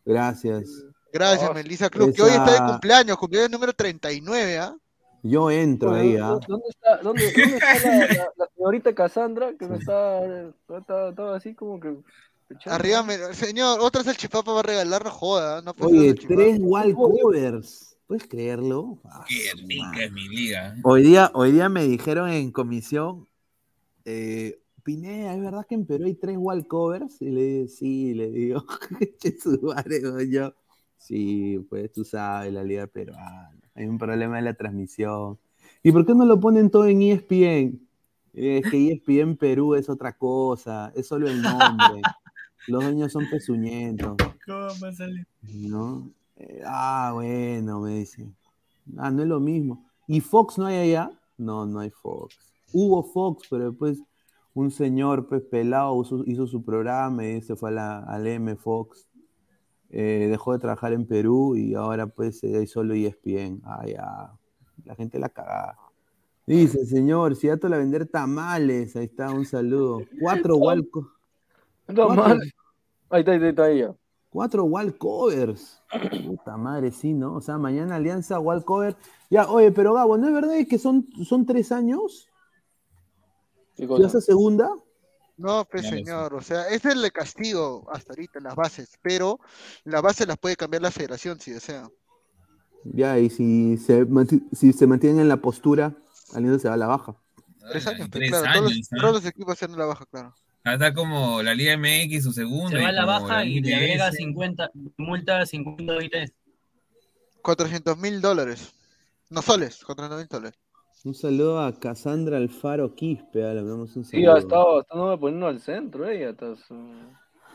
Gracias. 0.05 0.69
Gracias, 1.13 1.53
Melissa 1.53 1.89
Club, 1.89 2.13
que 2.13 2.21
hoy 2.21 2.31
está 2.31 2.45
de 2.45 2.55
Esa- 2.55 2.67
cumpleaños, 2.67 3.17
cumpleaños 3.17 3.51
número 3.51 3.73
39, 3.73 4.59
¿ah? 4.59 4.75
Yo 5.23 5.49
entro 5.49 5.93
ahí, 5.93 6.17
¿ah? 6.17 6.37
¿Dónde 6.47 6.67
está, 6.69 6.97
dónde, 6.97 7.31
dónde 7.31 7.55
está 7.57 7.89
la, 7.89 8.07
la- 8.07 8.31
la 8.37 8.47
señorita 8.55 8.93
Cassandra? 8.93 9.53
Que 9.57 9.65
me 9.65 9.77
está, 9.77 10.23
está, 10.77 11.09
estaba 11.09 11.35
así 11.37 11.55
como 11.55 11.79
que. 11.79 11.95
Arriba, 12.65 13.03
señor, 13.33 13.79
otra 13.79 14.03
salchipapa 14.03 14.51
va 14.51 14.59
a 14.59 14.63
regalar, 14.63 15.03
no 15.03 15.09
joda, 15.09 15.61
no 15.63 15.73
puede 15.73 15.93
ser 15.93 15.99
Oye, 16.11 16.27
tres 16.27 16.57
wall 16.61 16.93
covers. 16.93 17.94
¿Puedes 18.07 18.27
creerlo? 18.27 18.99
Ah, 19.05 19.25
Qué 19.27 19.51
rica 19.67 20.03
es 20.03 20.11
mi 20.11 20.27
liga. 20.27 20.75
Hoy 20.83 21.01
día, 21.01 21.31
hoy 21.33 21.51
día 21.51 21.69
me 21.69 21.83
dijeron 21.87 22.29
en 22.29 22.51
comisión, 22.51 23.27
eh, 24.03 24.59
Pineda, 24.83 25.33
¿es 25.33 25.41
verdad 25.41 25.65
que 25.67 25.73
en 25.73 25.87
Perú 25.87 26.05
hay 26.05 26.13
tres 26.13 26.37
wall 26.37 26.67
covers? 26.67 27.19
Y 27.19 27.31
le 27.31 27.41
digo, 27.41 27.67
sí, 27.67 28.13
le 28.13 28.29
digo, 28.29 28.63
yo, 30.29 30.53
sí, 30.97 31.65
pues 31.67 31.91
tú 31.91 32.05
sabes, 32.05 32.53
la 32.53 32.63
liga 32.63 32.85
peruana, 32.85 33.49
hay 33.73 33.87
un 33.87 33.97
problema 33.97 34.35
de 34.35 34.43
la 34.43 34.53
transmisión. 34.53 35.39
¿Y 35.81 35.91
por 35.91 36.05
qué 36.05 36.13
no 36.13 36.25
lo 36.25 36.39
ponen 36.39 36.69
todo 36.69 36.85
en 36.85 37.01
ESPN? 37.01 37.79
Es 38.33 38.69
que 38.69 38.91
ESPN 38.91 39.35
Perú 39.37 39.73
es 39.73 39.89
otra 39.89 40.15
cosa, 40.15 40.91
es 40.95 41.07
solo 41.07 41.27
el 41.27 41.41
nombre. 41.41 42.01
Los 42.67 42.83
dueños 42.83 43.11
son 43.11 43.27
pezuñentos. 43.29 44.15
¿Cómo 44.45 44.67
va 44.83 44.89
a 44.89 44.93
salir? 44.93 45.25
¿No? 45.41 46.11
Eh, 46.37 46.61
ah, 46.65 47.11
bueno, 47.13 47.81
me 47.81 47.95
dice. 47.95 48.27
Ah, 48.97 49.11
no 49.11 49.21
es 49.21 49.27
lo 49.27 49.39
mismo. 49.39 49.85
¿Y 50.07 50.21
Fox 50.21 50.57
no 50.57 50.65
hay 50.65 50.77
allá? 50.77 51.11
No, 51.37 51.65
no 51.65 51.79
hay 51.79 51.89
Fox. 51.89 52.37
Hubo 52.73 53.03
Fox, 53.03 53.47
pero 53.49 53.69
después 53.71 54.01
un 54.53 54.71
señor 54.71 55.27
pues, 55.27 55.43
pelado 55.43 56.01
hizo, 56.01 56.23
hizo 56.25 56.47
su 56.47 56.63
programa 56.63 57.25
y 57.25 57.41
se 57.41 57.55
fue 57.55 57.69
a 57.69 57.73
la, 57.73 57.99
al 57.99 58.27
M 58.27 58.55
Fox. 58.55 59.07
Eh, 59.89 60.27
dejó 60.29 60.53
de 60.53 60.59
trabajar 60.59 60.93
en 60.93 61.05
Perú 61.05 61.55
y 61.55 61.73
ahora 61.75 62.07
pues 62.07 62.43
eh, 62.43 62.57
hay 62.57 62.67
solo 62.67 62.93
ESPN. 62.93 63.61
Ah, 63.63 63.85
ya. 63.85 64.33
La 64.83 64.95
gente 64.95 65.19
la 65.19 65.29
cagada. 65.29 65.77
Dice, 66.45 66.85
señor, 66.85 67.35
si 67.35 67.47
te 67.57 67.69
la 67.69 67.77
vender 67.77 68.05
tamales. 68.07 68.95
Ahí 68.95 69.05
está, 69.05 69.31
un 69.31 69.45
saludo. 69.45 70.01
Cuatro 70.21 70.57
walcos. 70.57 71.07
Tamales. 71.87 72.53
Ahí 73.09 73.21
está, 73.21 73.31
ahí 73.31 73.43
está, 73.43 73.63
ahí 73.63 73.79
está. 73.81 73.95
Cuatro 74.35 74.65
wall 74.65 74.97
covers. 74.97 75.81
Puta 76.25 76.57
madre, 76.57 76.91
sí, 76.91 77.13
¿no? 77.13 77.35
O 77.35 77.41
sea, 77.41 77.57
mañana 77.57 77.95
Alianza 77.95 78.37
wall 78.37 78.65
cover. 78.65 78.97
Ya, 79.29 79.47
oye, 79.47 79.71
pero 79.71 79.93
Gabo, 79.93 80.17
¿no 80.17 80.27
es 80.27 80.33
verdad 80.33 80.55
que 80.69 80.77
son, 80.77 81.07
son 81.23 81.45
tres 81.45 81.71
años? 81.71 82.27
¿Qué 83.77 83.85
¿Y 83.85 83.87
cosa? 83.87 84.07
esa 84.07 84.19
segunda? 84.19 84.69
No, 85.37 85.63
pues 85.63 85.83
Ya 85.83 85.91
señor, 85.91 86.33
o 86.33 86.41
sea, 86.41 86.67
ese 86.67 86.89
es 86.89 86.95
el 86.95 87.11
castigo 87.13 87.87
hasta 87.89 88.11
ahorita, 88.11 88.41
las 88.41 88.55
bases, 88.55 88.99
pero 89.01 89.39
las 89.85 90.01
bases 90.01 90.27
las 90.27 90.37
puede 90.37 90.57
cambiar 90.57 90.81
la 90.81 90.91
federación 90.91 91.39
si 91.39 91.51
desea. 91.51 91.89
Ya, 92.83 93.17
y 93.17 93.29
si 93.29 93.77
se, 93.77 94.05
si 94.51 94.73
se 94.73 94.85
mantienen 94.85 95.21
en 95.21 95.29
la 95.29 95.37
postura, 95.37 95.95
Alianza 96.33 96.59
se 96.59 96.67
va 96.67 96.73
a 96.73 96.77
la 96.77 96.87
baja. 96.87 97.15
Tres 97.71 97.87
años, 97.87 98.09
pues, 98.11 98.29
Tres 98.29 98.29
claro, 98.31 98.59
todos, 98.59 98.73
todos 98.99 99.13
los 99.13 99.25
equipos 99.25 99.53
hacen 99.53 99.77
la 99.77 99.85
baja, 99.85 100.05
claro. 100.07 100.35
Está 100.65 100.93
como 100.93 101.43
la 101.43 101.53
Liga 101.53 101.77
MX, 101.77 102.23
su 102.23 102.33
segundo. 102.33 102.69
Se 102.69 102.81
va 102.81 102.89
a 102.89 102.91
la 102.91 103.05
baja 103.05 103.45
y 103.45 103.61
le 103.61 103.75
agrega 103.75 104.07
MLS. 104.07 104.17
50, 104.17 104.71
multa 104.97 105.45
50 105.45 105.93
OITs. 105.93 106.33
400 107.41 107.97
mil 107.99 108.19
dólares. 108.19 108.73
No 109.29 109.41
soles, 109.41 109.83
400 109.85 110.17
mil 110.19 110.27
soles. 110.29 110.53
Un 111.03 111.13
saludo 111.13 111.61
a 111.61 111.79
Cassandra 111.79 112.37
Alfaro 112.37 112.95
Quispe, 112.95 113.39
le 113.39 113.61
mandamos 113.61 113.95
un 113.95 114.03
Sí, 114.05 114.11
saludo. 114.17 114.35
ha 114.35 114.39
estado, 114.39 114.81
estado 114.81 115.19
poniendo 115.19 115.47
al 115.47 115.59
centro 115.61 116.09
ella. 116.09 116.35
su- 116.67 116.73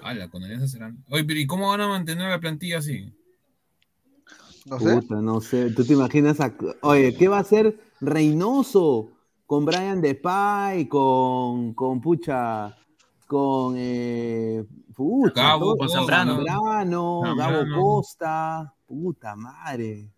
Ala, 0.03 0.29
con 0.31 0.45
Alianza 0.45 0.69
serán. 0.69 1.05
Oye, 1.11 1.25
pero 1.25 1.41
¿y 1.41 1.47
cómo 1.47 1.69
van 1.69 1.81
a 1.81 1.89
mantener 1.89 2.29
la 2.31 2.39
plantilla 2.39 2.79
así? 2.79 3.13
No 4.67 4.79
sé. 4.79 4.95
Puta, 4.95 5.17
no 5.17 5.41
sé. 5.41 5.71
¿Tú 5.73 5.85
te 5.85 5.95
imaginas? 5.95 6.41
a- 6.41 6.55
Oye, 6.83 7.15
¿qué 7.17 7.27
va 7.27 7.39
a 7.39 7.41
hacer 7.41 7.77
Reynoso 8.01 9.11
con 9.47 9.65
Brian 9.65 10.01
Depay, 10.01 10.87
con, 10.89 11.75
con 11.75 12.01
Pucha, 12.01 12.77
con 13.31 13.75
eh, 13.79 14.65
Gabo, 15.33 15.61
todo- 15.61 15.77
con 15.79 15.89
Zambrano. 15.89 16.35
Zambrano, 16.45 17.23
Gabo. 17.37 17.65
Costa, 17.81 18.75
puta 18.87 19.37
madre. 19.37 20.09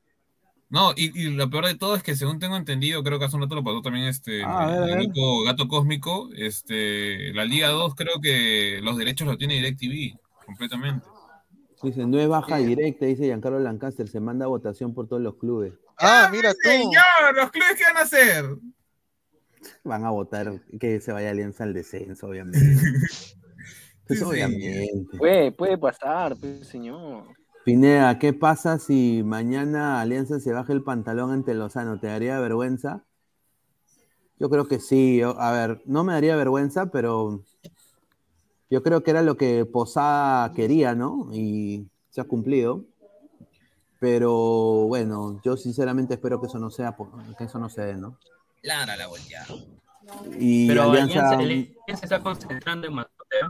No, 0.71 0.93
y, 0.97 1.13
y 1.21 1.29
lo 1.35 1.51
peor 1.51 1.67
de 1.67 1.75
todo 1.75 1.95
es 1.95 2.03
que 2.03 2.17
según 2.17 2.39
tengo 2.39 2.57
entendido, 2.57 3.03
creo 3.05 3.19
que 3.19 3.27
hace 3.27 3.37
un 3.37 3.43
rato 3.43 3.55
lo 3.55 3.63
pasó 3.63 3.83
también 3.83 4.07
este 4.07 4.43
Ah, 4.43 4.87
el 4.89 4.95
grupo 5.11 5.43
Gato 5.45 5.69
Cósmico, 5.69 6.31
este, 6.35 7.35
la 7.35 7.45
Liga 7.45 7.69
2 7.69 7.95
creo 7.95 8.19
que 8.23 8.81
los 8.83 8.97
derechos 8.97 9.27
los 9.29 9.37
tiene 9.37 9.57
DirecTV 9.57 10.19
completamente. 10.47 11.07
Dice, 11.83 12.07
no 12.07 12.19
es 12.19 12.29
baja 12.29 12.57
Sí. 12.59 12.65
directa, 12.65 13.05
dice 13.05 13.25
Giancarlo 13.25 13.59
Lancaster, 13.59 14.09
se 14.09 14.21
manda 14.21 14.47
votación 14.47 14.95
por 14.95 15.07
todos 15.09 15.21
los 15.21 15.35
clubes. 15.37 15.75
Ah, 15.99 16.31
mira 16.33 16.53
tú. 16.55 16.61
Señor, 16.63 17.37
los 17.37 17.51
clubes 17.51 17.75
qué 17.77 17.85
van 17.85 17.97
a 17.99 18.01
hacer? 18.07 18.45
Van 19.85 20.05
a 20.05 20.11
votar 20.11 20.61
que 20.81 21.01
se 21.01 21.13
vaya 21.13 21.31
Alianza 21.31 21.65
al 21.65 21.75
descenso, 21.75 22.29
obviamente. 22.29 22.59
Pues 24.05 24.19
Sí, 24.19 24.25
sí. 24.25 24.31
obviamente. 24.31 25.17
Puede, 25.17 25.53
puede 25.53 25.79
pasar, 25.79 26.37
pues, 26.37 26.67
señor. 26.67 27.25
Pineda, 27.65 28.19
¿qué 28.19 28.33
pasa 28.33 28.79
si 28.81 29.23
mañana 29.25 30.01
Alianza 30.01 30.41
se 30.41 30.53
baja 30.53 30.73
el 30.73 30.83
pantalón 30.83 31.31
ante 31.31 31.55
Lozano? 31.55 32.01
¿Te 32.01 32.09
daría 32.09 32.41
vergüenza? 32.41 33.05
Yo 34.41 34.51
creo 34.51 34.67
que 34.67 34.81
sí. 34.81 35.19
yo- 35.19 35.41
a 35.41 35.53
ver, 35.53 35.81
no 35.87 36.03
me 36.03 36.13
daría 36.15 36.35
vergüenza, 36.35 36.87
pero 36.87 37.43
yo 38.69 38.83
creo 38.83 39.05
que 39.05 39.13
era 39.13 39.23
lo 39.23 39.37
que 39.37 39.65
Posada 39.65 40.53
quería, 40.53 40.95
¿no? 40.97 41.29
Y 41.33 41.87
se 42.11 42.21
ha 42.21 42.25
cumplido. 42.25 42.85
Pero 44.01 44.87
bueno, 44.89 45.41
yo 45.45 45.57
sinceramente 45.57 46.15
espero 46.15 46.41
que 46.41 46.49
eso 46.49 46.59
no 46.59 46.71
sea, 46.71 46.97
que 47.39 47.45
eso 47.45 47.59
no 47.61 47.69
se 47.69 47.83
dé, 47.83 47.97
¿no? 47.97 48.19
Lara 48.63 48.97
la 48.97 49.07
volteada. 49.07 49.47
Y 50.39 50.69
Pero 50.69 50.83
Alianza, 50.83 51.31
Alianza, 51.31 51.39
Alianza 51.39 51.97
se 51.97 52.05
está 52.07 52.23
concentrando 52.23 52.87
en 52.87 52.95
Mateo. 52.95 53.49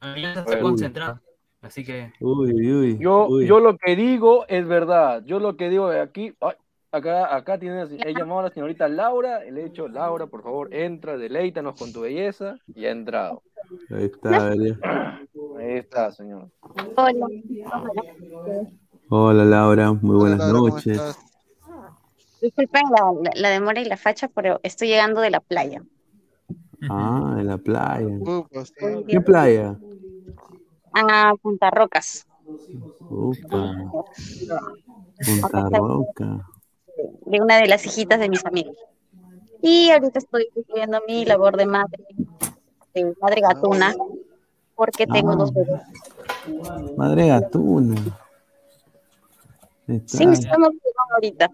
Alianza 0.00 0.40
está 0.40 0.60
concentrada. 0.60 1.22
Así 1.60 1.84
que 1.84 2.12
uy, 2.20 2.52
uy, 2.52 2.72
uy, 2.72 2.98
Yo, 2.98 3.28
uy. 3.28 3.46
yo 3.46 3.60
lo 3.60 3.76
que 3.78 3.94
digo 3.94 4.44
es 4.48 4.66
verdad. 4.66 5.22
Yo 5.24 5.38
lo 5.38 5.56
que 5.56 5.68
digo 5.68 5.88
de 5.88 6.00
aquí, 6.00 6.34
ay, 6.40 6.56
acá, 6.90 7.34
acá 7.34 7.58
tiene, 7.58 7.84
he 8.04 8.14
llamado 8.14 8.40
a 8.40 8.42
la 8.44 8.50
señorita 8.50 8.88
Laura, 8.88 9.44
le 9.44 9.60
he 9.60 9.64
dicho, 9.66 9.86
Laura, 9.86 10.26
por 10.26 10.42
favor, 10.42 10.74
entra, 10.74 11.16
deleítanos 11.16 11.78
con 11.78 11.92
tu 11.92 12.00
belleza, 12.00 12.56
y 12.74 12.84
ha 12.86 12.90
entrado. 12.90 13.42
Ahí 13.90 14.04
está. 14.04 14.48
Ahí 14.48 15.76
está, 15.76 16.10
señor. 16.10 16.50
Hola. 16.96 17.26
Hola 19.08 19.44
Laura, 19.44 19.92
muy 19.92 20.16
buenas 20.16 20.40
Hola, 20.40 20.52
Laura, 20.52 20.58
¿cómo 20.58 20.74
noches. 20.74 21.31
Disculpen 22.42 22.82
la, 22.90 23.12
la- 23.22 23.40
la 23.40 23.48
demora 23.50 23.80
y 23.80 23.84
la 23.84 23.96
facha, 23.96 24.28
pero 24.28 24.58
estoy 24.62 24.88
llegando 24.88 25.20
de 25.20 25.30
la 25.30 25.40
playa. 25.40 25.82
Ah, 26.90 27.36
en 27.38 27.46
la 27.46 27.56
playa. 27.58 28.08
Sí. 28.64 29.04
¿Qué 29.06 29.20
playa? 29.20 29.78
A 30.92 31.34
Punta 31.40 31.70
Rocas. 31.70 32.26
Upa, 33.08 33.92
Punta 35.24 35.68
Roca. 35.70 36.46
de 37.26 37.40
una 37.40 37.56
de 37.58 37.68
las 37.68 37.86
hijitas 37.86 38.18
de 38.18 38.28
mis 38.28 38.44
amigos. 38.44 38.76
Y 39.62 39.90
ahorita 39.90 40.18
estoy 40.18 40.48
viendo 40.74 41.00
mi 41.06 41.24
labor 41.24 41.56
de 41.56 41.66
madre, 41.66 42.04
de 42.94 43.14
madre 43.20 43.40
gatuna, 43.40 43.94
porque 44.74 45.06
tengo 45.06 45.30
Ah. 45.32 45.36
dos 45.36 45.54
bebés. 45.54 45.80
Madre 46.96 47.28
gatuna. 47.28 47.94
Está. 49.86 50.18
Sí, 50.18 50.24
estamos 50.24 50.70
viendo 50.70 51.00
ahorita. 51.14 51.48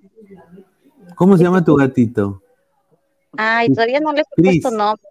¿Cómo 1.18 1.36
se 1.36 1.42
llama 1.42 1.64
tu 1.64 1.74
gatito? 1.74 2.40
Ay, 3.36 3.72
todavía 3.72 3.98
no 3.98 4.12
les 4.12 4.24
he 4.36 4.42
puesto 4.42 4.70
nombre. 4.70 5.02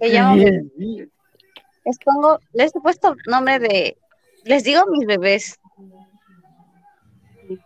Llamo, 0.00 0.36
les 1.84 1.98
pongo, 2.04 2.38
les 2.52 2.74
he 2.74 2.80
puesto 2.80 3.16
nombre 3.26 3.58
de, 3.58 3.96
les 4.44 4.62
digo 4.62 4.82
mis 4.92 5.06
bebés. 5.06 5.58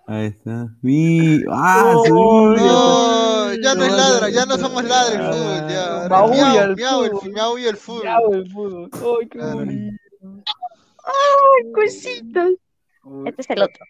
Ahí 0.07 0.27
está. 0.27 0.69
Mi... 0.81 1.43
¡Ah! 1.51 1.93
No, 2.09 3.55
ya 3.55 3.75
no 3.75 3.85
es 3.85 3.93
ladra, 3.93 4.31
ya 4.31 4.47
no 4.47 4.57
somos 4.57 4.85
ladra 4.85 5.15
el 5.15 5.35
fútbol, 5.35 5.71
ya. 5.71 6.09
Maulla 6.09 6.53
miau, 6.53 6.65
el 6.65 6.77
miau, 6.77 7.05
el 7.05 7.11
fútbol. 7.11 7.33
miau 7.33 7.59
y 7.59 7.67
el 7.67 7.77
fútbol. 7.77 8.03
Ya, 8.03 8.17
el 8.33 8.51
fútbol. 8.51 8.91
Ay, 8.93 9.29
qué 9.29 9.39
bonito. 9.39 10.03
Ay, 11.05 11.73
cositas. 11.73 12.51
Este 13.27 13.43
es 13.43 13.51
el 13.51 13.63
otro. 13.63 13.85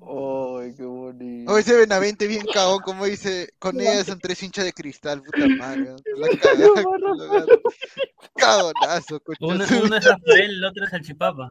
Ay, 0.00 0.74
qué 0.76 0.84
bonito. 0.84 1.58
Ese 1.58 1.76
Benavente 1.76 2.26
bien 2.26 2.46
cagón, 2.52 2.80
como 2.80 3.04
dice, 3.04 3.50
con 3.58 3.80
ella 3.80 4.04
son 4.04 4.20
tres 4.20 4.42
hinchas 4.42 4.64
de 4.64 4.72
cristal, 4.72 5.22
puta 5.22 5.38
madre. 5.58 5.96
La 6.16 6.28
cagada. 6.38 7.46
Cagonazo, 8.36 9.20
uno, 9.40 9.64
coño. 9.66 9.82
uno 9.84 9.96
es 9.96 10.04
Rafael, 10.04 10.50
el 10.50 10.64
otro 10.64 10.84
es 10.84 10.90
Salchipapa. 10.90 11.48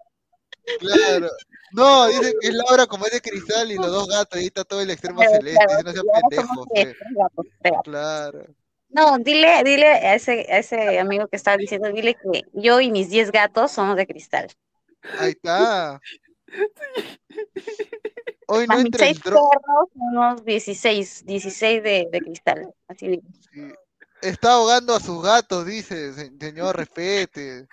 Claro. 0.80 1.30
No, 1.72 2.08
dice 2.08 2.34
que 2.40 2.48
es 2.48 2.54
Laura 2.54 2.88
como 2.88 3.06
es 3.06 3.12
de 3.12 3.22
cristal 3.22 3.72
y 3.72 3.76
los 3.76 3.88
dos 3.88 4.08
gatos, 4.08 4.40
ahí 4.40 4.48
está 4.48 4.64
todo 4.64 4.82
el 4.82 4.90
extremo 4.90 5.20
Claro, 5.20 5.36
celeste, 5.36 5.66
claro, 5.66 5.84
dice, 5.84 5.84
no 5.84 5.92
sea 5.94 6.04
pendejo, 6.22 6.66
tres 6.74 6.96
gatos. 7.16 7.46
Claro. 7.84 8.46
No, 8.90 9.18
dile, 9.18 9.64
dile 9.64 9.88
a 9.88 10.16
ese, 10.16 10.46
a 10.50 10.60
ese 10.60 11.00
amigo 11.00 11.28
que 11.28 11.36
estaba 11.36 11.58
diciendo, 11.58 11.92
dile 11.92 12.16
que 12.16 12.44
yo 12.54 12.80
y 12.80 12.92
mis 12.92 13.10
10 13.10 13.32
gatos 13.32 13.72
somos 13.72 13.98
de 13.98 14.08
cristal. 14.08 14.48
Ahí 15.20 15.32
está. 15.32 16.00
Hoy 18.48 18.66
no 18.66 18.68
Más 18.68 18.78
mis 18.78 18.86
entra 18.86 19.06
el 19.08 19.14
seis 19.14 19.24
perros, 19.24 19.42
unos 19.96 20.46
16, 20.46 21.26
16 21.26 21.84
de, 21.84 22.08
de 22.12 22.22
cristal. 22.22 22.74
Así. 22.88 23.22
Sí. 23.52 23.62
Está 24.22 24.54
ahogando 24.54 24.96
a 24.96 25.00
sus 25.00 25.22
gatos, 25.22 25.66
dice, 25.66 26.14
"Se- 26.14 26.32
señor, 26.40 26.76
respete. 26.76 27.68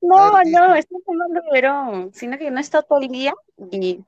No, 0.00 0.34
ver, 0.34 0.46
no, 0.48 0.74
estoy 0.74 1.00
tomando 1.06 1.40
verón, 1.52 2.10
sino 2.12 2.36
que 2.36 2.50
no 2.50 2.60
está 2.60 2.82
todo 2.82 3.00
el 3.00 3.08
día 3.08 3.32
y 3.70 4.04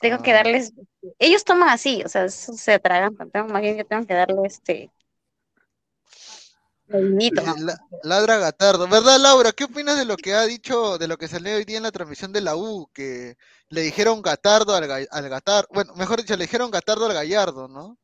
tengo 0.00 0.22
que 0.22 0.30
Ah. 0.32 0.36
darles, 0.36 0.72
ellos 1.18 1.44
toman 1.44 1.68
así, 1.68 2.02
o 2.04 2.08
sea, 2.08 2.28
se 2.28 2.72
atragantan, 2.74 3.30
tengo, 3.30 3.48
más 3.48 3.60
bien 3.60 3.76
yo 3.76 3.84
tengo 3.84 4.06
que 4.06 4.14
darle 4.14 4.36
este 4.44 4.88
¿no? 4.88 4.95
La- 6.88 7.78
ladra 8.02 8.38
Gatardo. 8.38 8.86
¿Verdad, 8.88 9.18
Laura? 9.20 9.52
¿Qué 9.52 9.64
opinas 9.64 9.98
de 9.98 10.04
lo 10.04 10.16
que 10.16 10.34
ha 10.34 10.42
dicho, 10.46 10.98
de 10.98 11.08
lo 11.08 11.16
que 11.18 11.28
salió 11.28 11.56
hoy 11.56 11.64
día 11.64 11.76
en 11.78 11.82
la 11.82 11.92
transmisión 11.92 12.32
de 12.32 12.40
la 12.40 12.56
U? 12.56 12.88
Que 12.92 13.36
le 13.68 13.80
dijeron 13.82 14.22
Gatardo 14.22 14.74
al, 14.74 14.84
ga- 14.84 15.08
al 15.10 15.28
Gatar, 15.28 15.66
bueno, 15.72 15.94
mejor 15.94 16.20
dicho, 16.20 16.36
le 16.36 16.44
dijeron 16.44 16.70
Gatardo 16.70 17.06
al 17.06 17.14
Gallardo, 17.14 17.68
¿no? 17.68 17.98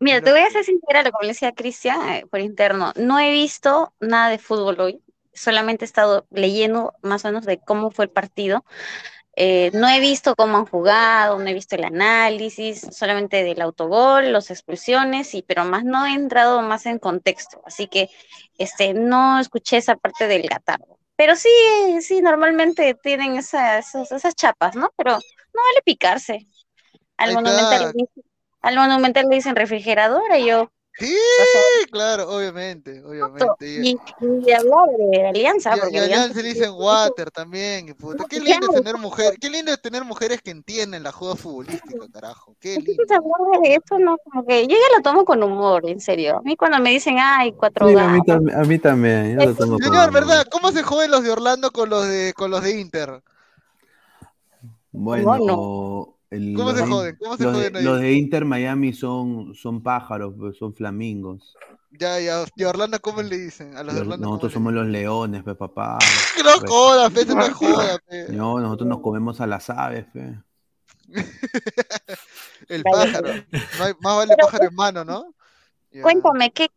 Mira, 0.00 0.20
te 0.20 0.30
voy 0.30 0.40
a 0.40 0.50
ser 0.50 0.64
sincera, 0.64 1.02
lo 1.02 1.10
que 1.10 1.18
le 1.26 1.28
decía 1.28 1.52
Cristian 1.52 2.08
eh, 2.08 2.26
por 2.30 2.40
interno. 2.40 2.92
No 2.96 3.18
he 3.18 3.32
visto 3.32 3.92
nada 4.00 4.28
de 4.30 4.38
fútbol 4.38 4.78
hoy. 4.80 5.02
Solamente 5.32 5.84
he 5.84 5.86
estado 5.86 6.26
leyendo 6.30 6.94
más 7.02 7.24
o 7.24 7.28
menos 7.28 7.44
de 7.46 7.58
cómo 7.60 7.90
fue 7.90 8.04
el 8.04 8.10
partido. 8.10 8.64
Eh, 9.40 9.70
no 9.72 9.88
he 9.88 10.00
visto 10.00 10.34
cómo 10.34 10.56
han 10.56 10.66
jugado, 10.66 11.38
no 11.38 11.46
he 11.48 11.54
visto 11.54 11.76
el 11.76 11.84
análisis, 11.84 12.80
solamente 12.90 13.44
del 13.44 13.60
autogol, 13.60 14.32
las 14.32 14.50
expulsiones, 14.50 15.32
y, 15.32 15.42
pero 15.42 15.64
más 15.64 15.84
no 15.84 16.04
he 16.06 16.12
entrado 16.12 16.60
más 16.60 16.86
en 16.86 16.98
contexto. 16.98 17.62
Así 17.64 17.86
que 17.86 18.10
este, 18.58 18.94
no 18.94 19.38
escuché 19.38 19.76
esa 19.76 19.94
parte 19.94 20.26
del 20.26 20.48
gatardo. 20.48 20.98
Pero 21.14 21.36
sí, 21.36 21.48
sí, 22.00 22.20
normalmente 22.20 22.94
tienen 23.00 23.36
esas, 23.36 23.88
esas, 23.94 24.10
esas 24.10 24.34
chapas, 24.34 24.74
¿no? 24.74 24.90
Pero 24.96 25.12
no 25.12 25.62
vale 25.70 25.82
picarse. 25.84 26.48
Al 27.16 27.32
monumental, 27.34 27.74
está. 27.74 27.86
le 27.86 27.92
dicen- 27.92 28.24
al 28.60 28.74
monumental 28.76 29.26
le 29.28 29.36
dicen 29.36 29.54
refrigeradora, 29.54 30.36
y 30.38 30.46
yo, 30.48 30.72
Sí, 30.98 31.16
claro, 31.92 32.28
obviamente, 32.28 33.02
obviamente. 33.04 33.66
Y, 33.66 33.90
y, 33.90 33.98
y 34.46 34.52
hablar 34.52 34.88
de 34.98 35.28
Alianza, 35.28 35.76
y- 35.76 35.80
porque 35.80 35.96
y 35.96 35.98
Alianza 36.00 36.42
le 36.42 36.48
dicen 36.48 36.72
water 36.74 37.30
también. 37.30 37.94
puta, 37.94 38.24
Qué 38.28 38.40
lindo 38.40 38.66
es 38.66 38.72
tener 38.72 38.96
mujer, 38.96 39.34
qué 39.40 39.48
lindo 39.48 39.72
es 39.72 39.80
tener 39.80 40.04
mujeres 40.04 40.42
que 40.42 40.50
entienden 40.50 41.02
la 41.04 41.12
juega 41.12 41.36
futbolística, 41.36 42.06
carajo. 42.12 42.56
Qué 42.58 42.78
lindo. 42.78 43.04
Hablar 43.10 43.62
de 43.62 43.74
eso, 43.74 43.98
no, 43.98 44.16
como 44.18 44.44
que 44.44 44.66
yo 44.66 44.74
ya 44.74 44.96
lo 44.96 45.02
tomo 45.02 45.24
con 45.24 45.42
humor, 45.42 45.88
en 45.88 46.00
serio. 46.00 46.38
A 46.38 46.42
mí 46.42 46.56
cuando 46.56 46.78
me 46.80 46.90
dicen, 46.90 47.16
ay, 47.20 47.52
cuatro 47.52 47.86
Sí, 47.88 47.94
a 47.96 48.08
mí, 48.08 48.52
a 48.52 48.62
mí 48.64 48.78
también. 48.78 49.38
yo 49.38 49.46
lo 49.46 49.54
tomo 49.54 49.78
con 49.78 49.86
Señor, 49.86 50.08
humor. 50.08 50.12
¿verdad? 50.12 50.46
¿Cómo 50.50 50.72
se 50.72 50.82
joden 50.82 51.10
los 51.12 51.22
de 51.22 51.30
Orlando 51.30 51.70
con 51.70 51.88
los 51.90 52.06
de 52.08 52.32
con 52.34 52.50
los 52.50 52.62
de 52.62 52.80
Inter? 52.80 53.22
Bueno, 54.92 56.17
el- 56.30 56.54
¿Cómo 56.54 56.68
los 56.70 56.78
se 56.78 56.84
de- 56.84 56.90
joden? 56.90 57.16
¿Cómo 57.20 57.36
se 57.36 57.42
los 57.44 57.52
de- 57.54 57.58
joden 57.60 57.76
ahí? 57.76 57.84
los 57.84 58.00
de 58.00 58.12
Inter 58.12 58.44
Miami 58.44 58.92
son, 58.92 59.54
son 59.54 59.82
pájaros, 59.82 60.34
pues, 60.38 60.56
son 60.56 60.74
flamingos. 60.74 61.56
Ya, 61.90 62.20
ya, 62.20 62.44
¿y 62.54 62.62
a 62.64 62.68
Orlando 62.68 63.00
cómo 63.00 63.22
le 63.22 63.36
dicen? 63.38 63.76
A 63.76 63.82
los 63.82 63.94
de 63.94 64.02
Orlando. 64.02 64.26
nosotros 64.26 64.52
somos 64.52 64.72
los 64.74 64.86
leones, 64.86 65.42
pe 65.42 65.54
papá. 65.54 65.98
Que 66.36 66.42
no 66.42 66.60
Pe- 66.60 66.66
jodas, 66.68 67.12
pe, 67.12 67.24
no 67.26 67.42
es 67.42 67.52
joda, 67.54 67.98
pe. 68.08 68.26
No, 68.30 68.58
nosotros 68.60 68.88
nos 68.88 69.00
comemos 69.00 69.40
a 69.40 69.46
las 69.46 69.70
aves, 69.70 70.06
pe. 70.12 70.34
El 72.68 72.82
pájaro. 72.82 73.28
No 73.78 73.84
hay, 73.84 73.92
más 74.00 74.16
vale 74.16 74.34
pájaro 74.36 74.64
en 74.68 74.74
mano, 74.74 75.04
¿no? 75.04 75.34
Cuéntame, 76.02 76.50
¿qué, 76.52 76.68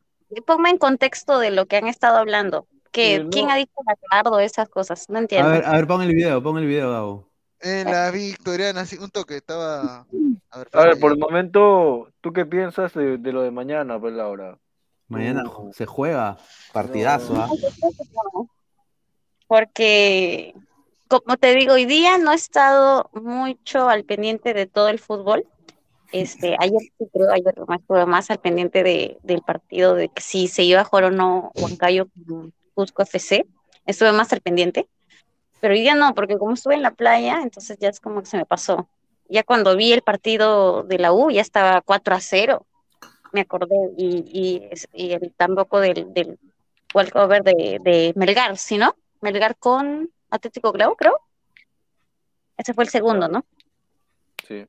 ponme 0.45 0.69
en 0.69 0.77
contexto 0.77 1.37
de 1.39 1.51
lo 1.51 1.65
que 1.65 1.75
han 1.77 1.87
estado 1.87 2.17
hablando. 2.17 2.67
Que, 2.91 3.19
no. 3.23 3.29
¿Quién 3.29 3.49
ha 3.51 3.55
dicho 3.57 3.71
Lacardo, 3.85 4.39
esas 4.39 4.69
cosas? 4.69 5.05
No 5.09 5.17
A 5.17 5.21
entiendo. 5.21 5.49
ver, 5.49 5.65
a 5.65 5.71
ver, 5.73 5.87
pon 5.87 6.01
el 6.01 6.13
video, 6.13 6.41
pon 6.41 6.57
el 6.57 6.65
video, 6.65 6.91
Gabo. 6.91 7.30
En 7.63 7.91
la 7.91 8.09
victoriana, 8.11 8.85
sí, 8.85 8.97
un 8.97 9.09
toque, 9.09 9.37
estaba. 9.37 10.07
A 10.49 10.57
ver, 10.57 10.69
A 10.73 10.81
ver, 10.81 10.93
ahí. 10.95 10.99
por 10.99 11.11
el 11.11 11.17
momento, 11.19 12.09
¿tú 12.21 12.33
qué 12.33 12.45
piensas 12.45 12.93
de, 12.93 13.17
de 13.17 13.31
lo 13.31 13.41
de 13.43 13.51
mañana, 13.51 13.99
pues, 13.99 14.13
Laura? 14.13 14.57
Mañana 15.07 15.43
Tú- 15.43 15.71
se 15.73 15.85
juega, 15.85 16.37
partidazo, 16.73 17.35
¿ah? 17.35 17.49
Porque, 19.47 20.53
como 21.07 21.37
te 21.37 21.53
digo, 21.55 21.73
hoy 21.73 21.85
día 21.85 22.17
no 22.17 22.31
he 22.31 22.35
estado 22.35 23.09
mucho 23.13 23.89
al 23.89 24.05
pendiente 24.05 24.53
de 24.53 24.65
todo 24.67 24.89
el 24.89 24.99
fútbol. 24.99 25.45
Este, 26.11 26.55
ayer 26.59 26.79
sí 26.97 27.09
creo, 27.13 27.31
ayer 27.31 27.53
más 27.67 27.79
estuve 27.81 28.05
más 28.05 28.31
al 28.31 28.39
pendiente 28.39 28.83
de, 28.83 29.17
del 29.23 29.41
partido 29.41 29.95
de 29.95 30.09
que 30.09 30.21
si 30.21 30.47
se 30.47 30.63
iba 30.63 30.81
a 30.81 30.85
jugar 30.85 31.05
o 31.05 31.11
no 31.11 31.51
Huancayo 31.55 32.07
con 32.27 32.53
Cusco 32.73 33.03
FC. 33.03 33.45
Estuve 33.85 34.11
más 34.13 34.31
al 34.31 34.41
pendiente. 34.41 34.87
Pero 35.61 35.73
hoy 35.73 35.81
día 35.81 35.95
no, 35.95 36.13
porque 36.13 36.37
como 36.37 36.53
estuve 36.53 36.73
en 36.75 36.81
la 36.81 36.91
playa, 36.91 37.39
entonces 37.41 37.77
ya 37.79 37.87
es 37.89 37.99
como 37.99 38.21
que 38.21 38.25
se 38.25 38.37
me 38.37 38.45
pasó. 38.45 38.89
Ya 39.29 39.43
cuando 39.43 39.77
vi 39.77 39.93
el 39.93 40.01
partido 40.01 40.83
de 40.83 40.97
la 40.97 41.13
U, 41.13 41.31
ya 41.31 41.41
estaba 41.41 41.81
4 41.81 42.15
a 42.15 42.19
0. 42.19 42.65
Me 43.31 43.41
acordé. 43.41 43.75
Y, 43.95 44.69
y, 44.93 45.11
el 45.13 45.31
tampoco 45.37 45.79
del, 45.79 46.13
del 46.13 46.37
walkover 46.93 47.43
de, 47.43 47.79
de 47.81 48.11
Melgar, 48.17 48.57
¿sí 48.57 48.77
no? 48.77 48.95
Melgar 49.21 49.55
con 49.55 50.09
Atlético 50.29 50.71
Grau, 50.73 50.95
creo. 50.95 51.19
Ese 52.57 52.73
fue 52.73 52.83
el 52.83 52.89
segundo, 52.89 53.29
¿no? 53.29 53.45
Sí. 54.47 54.65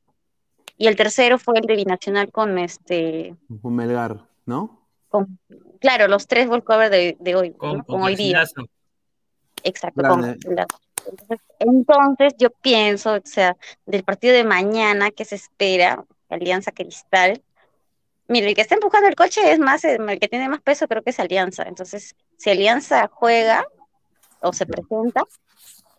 Y 0.77 0.87
el 0.87 0.97
tercero 0.97 1.39
fue 1.39 1.59
el 1.59 1.67
de 1.67 1.75
Binacional 1.75 2.31
con 2.31 2.59
este, 2.59 3.35
Un 3.63 3.75
Melgar, 3.75 4.27
¿no? 4.47 4.83
con, 5.13 5.39
claro, 5.79 6.09
los 6.09 6.27
tres 6.27 6.49
walkover 6.49 6.91
de, 6.91 7.17
de 7.21 7.37
hoy, 7.37 7.53
Con, 7.53 7.79
¿no? 7.79 7.85
con 7.85 8.01
Con 8.01 8.03
hoy 8.03 8.17
día. 8.17 8.45
Exacto, 9.63 10.03
con. 10.03 10.25
Entonces, 11.05 11.41
entonces 11.59 12.35
yo 12.39 12.51
pienso, 12.51 13.15
o 13.15 13.21
sea, 13.25 13.57
del 13.87 14.05
partido 14.05 14.35
de 14.35 14.45
mañana 14.45 15.11
que 15.11 15.25
se 15.25 15.35
espera, 15.35 16.05
Alianza 16.29 16.71
Cristal. 16.73 17.43
Mira, 18.29 18.47
el 18.49 18.55
que 18.55 18.61
está 18.63 18.77
empujando 18.77 19.09
el 19.09 19.17
coche 19.17 19.53
es 19.53 19.59
más, 19.59 19.85
eh, 19.85 19.97
el 19.97 20.21
que 20.21 20.29
tiene 20.29 20.49
más 20.49 20.61
peso 20.63 20.87
creo 20.87 21.03
que 21.03 21.11
es 21.11 21.19
Alianza. 21.21 21.65
Entonces, 21.65 22.15
si 22.39 22.51
Alianza 22.51 23.09
juega 23.13 23.67
o 24.41 24.53
se 24.53 24.65
presenta, 24.65 25.25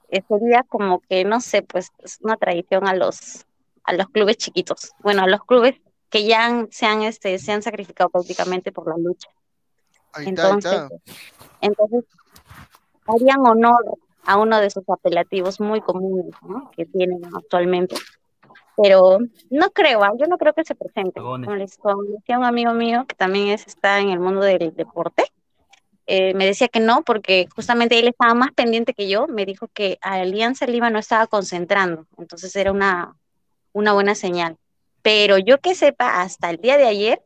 eh, 0.10 0.22
sería 0.28 0.64
como 0.64 1.02
que, 1.02 1.26
no 1.26 1.42
sé, 1.42 1.64
pues 1.64 1.90
es 2.00 2.20
una 2.22 2.38
tradición 2.38 2.88
a 2.88 2.96
los, 2.96 3.46
a 3.84 3.94
los 3.94 4.08
clubes 4.10 4.38
chiquitos. 4.38 4.92
Bueno, 5.00 5.24
a 5.24 5.28
los 5.28 5.44
clubes 5.44 5.76
que 6.10 6.26
ya 6.26 6.46
han- 6.46 6.72
se, 6.72 6.86
han, 6.86 7.04
este, 7.04 7.38
se 7.40 7.52
han 7.52 7.62
sacrificado 7.62 8.10
prácticamente 8.10 8.72
por 8.72 8.88
la 8.88 8.96
lucha. 8.98 9.30
Ahí 10.14 10.28
está, 10.30 10.48
ahí 10.48 10.54
Entonces, 10.56 10.82
está. 10.84 10.96
entonces 11.62 12.04
harían 13.08 13.46
honor 13.46 13.98
a 14.26 14.38
uno 14.38 14.60
de 14.60 14.70
sus 14.70 14.88
apelativos 14.90 15.60
muy 15.60 15.82
comunes 15.82 16.34
¿no? 16.42 16.72
que 16.76 16.86
tienen 16.86 17.22
actualmente. 17.36 17.96
Pero 18.76 19.20
no 19.52 19.70
creo, 19.70 20.04
¿ah? 20.04 20.14
yo 20.18 20.26
no 20.26 20.38
creo 20.38 20.54
que 20.54 20.64
se 20.64 20.74
presente. 20.74 21.20
Como 21.20 21.56
les 21.56 21.78
decía 21.78 22.40
un 22.40 22.46
amigo 22.46 22.74
mío 22.74 23.06
que 23.08 23.16
también 23.16 23.50
es, 23.50 23.68
está 23.68 24.00
en 24.00 24.10
el 24.10 24.20
mundo 24.20 24.42
del 24.42 24.76
deporte, 24.76 25.26
eh, 26.06 26.34
me 26.34 26.46
decía 26.46 26.68
que 26.68 26.80
no, 26.80 27.04
porque 27.04 27.48
justamente 27.56 27.98
él 28.00 28.08
estaba 28.08 28.34
más 28.34 28.52
pendiente 28.52 28.94
que 28.94 29.08
yo, 29.08 29.28
me 29.28 29.46
dijo 29.46 29.68
que 29.74 30.00
Alianza 30.02 30.66
Lima 30.66 30.90
no 30.90 31.00
estaba 31.00 31.28
concentrando, 31.28 32.08
entonces 32.18 32.54
era 32.56 32.72
una, 32.72 33.16
una 33.72 33.94
buena 33.94 34.16
señal. 34.16 34.58
Pero 35.02 35.38
yo 35.38 35.60
que 35.60 35.76
sepa, 35.76 36.22
hasta 36.22 36.50
el 36.50 36.58
día 36.58 36.78
de 36.78 36.88
ayer, 36.88 37.22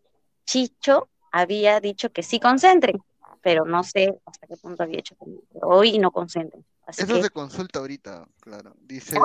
Chicho 0.46 1.10
había 1.32 1.80
dicho 1.80 2.12
que 2.12 2.24
sí 2.24 2.40
concentren, 2.40 3.02
pero 3.48 3.64
no 3.64 3.82
sé 3.82 4.14
hasta 4.26 4.46
qué 4.46 4.58
punto 4.58 4.84
había 4.84 5.00
hecho. 5.00 5.16
Hoy 5.62 6.00
no 6.00 6.12
concentren. 6.12 6.66
Así 6.86 7.04
Eso 7.04 7.14
que, 7.14 7.24
se 7.24 7.30
consulta 7.30 7.80
ahorita, 7.80 8.28
claro. 8.42 8.74
Dice. 8.82 9.18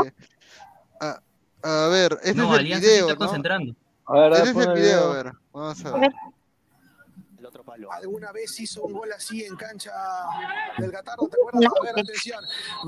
¿Ah? 1.00 1.20
A, 1.60 1.86
a 1.86 1.88
ver, 1.88 2.16
este 2.22 2.34
No, 2.40 2.54
es 2.54 2.60
el 2.60 2.66
video, 2.66 3.08
está 3.08 3.12
¿no? 3.14 3.18
concentrando. 3.18 3.74
A 4.06 4.12
ver, 4.20 4.30
ver, 4.30 4.42
es 4.42 4.48
el 4.48 4.62
el 4.62 4.74
video, 4.74 4.76
video. 4.76 5.10
a 5.10 5.14
ver. 5.24 5.32
Vamos 5.52 5.84
a 5.84 5.90
ver. 5.90 6.00
ver, 6.02 6.12
¿Alguna 7.90 8.30
vez 8.30 8.60
hizo 8.60 8.84
un 8.84 8.92
gol 8.92 9.12
así 9.12 9.44
en 9.44 9.56
cancha 9.56 9.92
del 10.78 10.92
Gatardo? 10.92 11.26
¿Te 11.28 11.36
acuerdas? 11.40 11.62
No. 11.62 11.70
A 11.80 11.84
ver, 11.84 11.98
atención. 11.98 12.44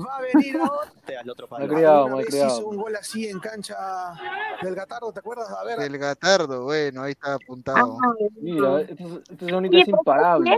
Va 0.07 0.15
a 0.17 0.21
venir 0.21 0.57
ahora. 0.57 0.93
Malcriado, 1.51 2.05
¿Alguna 2.05 2.23
vez 2.23 2.33
hizo 2.33 2.67
un 2.67 2.77
gol 2.77 2.95
así 2.95 3.27
en 3.27 3.39
cancha 3.41 4.13
del 4.61 4.73
Gatardo? 4.73 5.11
¿Te 5.11 5.19
acuerdas? 5.19 5.49
A 5.49 5.65
ver, 5.65 5.81
El 5.81 5.97
Gatardo, 5.97 6.63
bueno, 6.63 7.03
ahí 7.03 7.11
está 7.11 7.33
apuntado. 7.33 7.97
ay, 8.17 8.27
Mira, 8.41 8.79
este, 8.79 9.03
este 9.29 9.49
sonito 9.49 9.73
Oye, 9.75 9.81
es 9.81 9.87
imparable. 9.89 10.57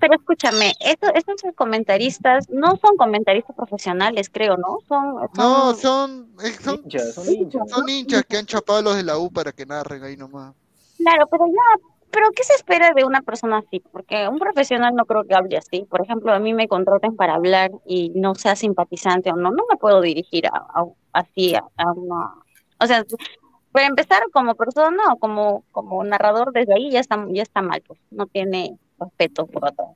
Pero 0.00 0.14
escúchame, 0.14 0.72
estos, 0.80 1.10
estos 1.14 1.36
comentaristas 1.54 2.48
no 2.50 2.76
son 2.76 2.96
comentaristas 2.96 3.54
profesionales, 3.56 4.30
creo, 4.30 4.56
¿no? 4.56 4.78
Son, 4.88 5.14
No, 5.36 5.74
son, 5.74 5.76
son, 5.76 6.46
eh, 6.46 6.52
son, 6.52 6.74
Hinchas, 6.84 7.14
son 7.14 7.28
hinchas. 7.28 7.70
son 7.70 7.88
hinchas 7.88 8.24
que 8.24 8.36
han 8.38 8.46
chapado 8.46 8.78
a 8.78 8.82
los 8.82 8.96
de 8.96 9.02
la 9.02 9.18
U 9.18 9.30
para 9.30 9.52
que 9.52 9.66
narren 9.66 10.02
ahí 10.02 10.16
nomás. 10.16 10.54
Claro, 10.98 11.26
pero 11.30 11.46
ya, 11.46 11.82
pero 12.10 12.26
¿qué 12.34 12.42
se 12.42 12.54
espera 12.54 12.92
de 12.94 13.04
una 13.04 13.22
persona 13.22 13.58
así? 13.58 13.80
Porque 13.92 14.28
un 14.28 14.38
profesional 14.38 14.94
no 14.94 15.04
creo 15.06 15.24
que 15.24 15.34
hable 15.34 15.56
así. 15.56 15.86
Por 15.88 16.02
ejemplo, 16.02 16.32
a 16.32 16.38
mí 16.38 16.52
me 16.54 16.68
contratan 16.68 17.16
para 17.16 17.34
hablar 17.34 17.70
y 17.86 18.10
no 18.10 18.34
sea 18.34 18.56
simpatizante 18.56 19.30
o 19.30 19.36
no, 19.36 19.50
no 19.50 19.64
me 19.70 19.76
puedo 19.76 20.00
dirigir 20.00 20.46
a, 20.46 20.50
a- 20.56 20.86
así 21.12 21.54
a, 21.54 21.64
a 21.76 21.92
una... 21.92 22.34
O 22.82 22.86
sea, 22.86 23.04
para 23.72 23.86
empezar, 23.86 24.22
como 24.32 24.54
persona 24.56 25.02
o 25.12 25.16
como, 25.18 25.64
como 25.70 26.02
narrador 26.04 26.52
desde 26.52 26.74
ahí 26.74 26.90
ya 26.90 27.00
está, 27.00 27.24
ya 27.30 27.42
está 27.42 27.62
mal, 27.62 27.82
pues 27.86 28.00
no 28.10 28.26
tiene 28.26 28.76
respeto 29.00 29.46
por 29.46 29.64
otra. 29.66 29.86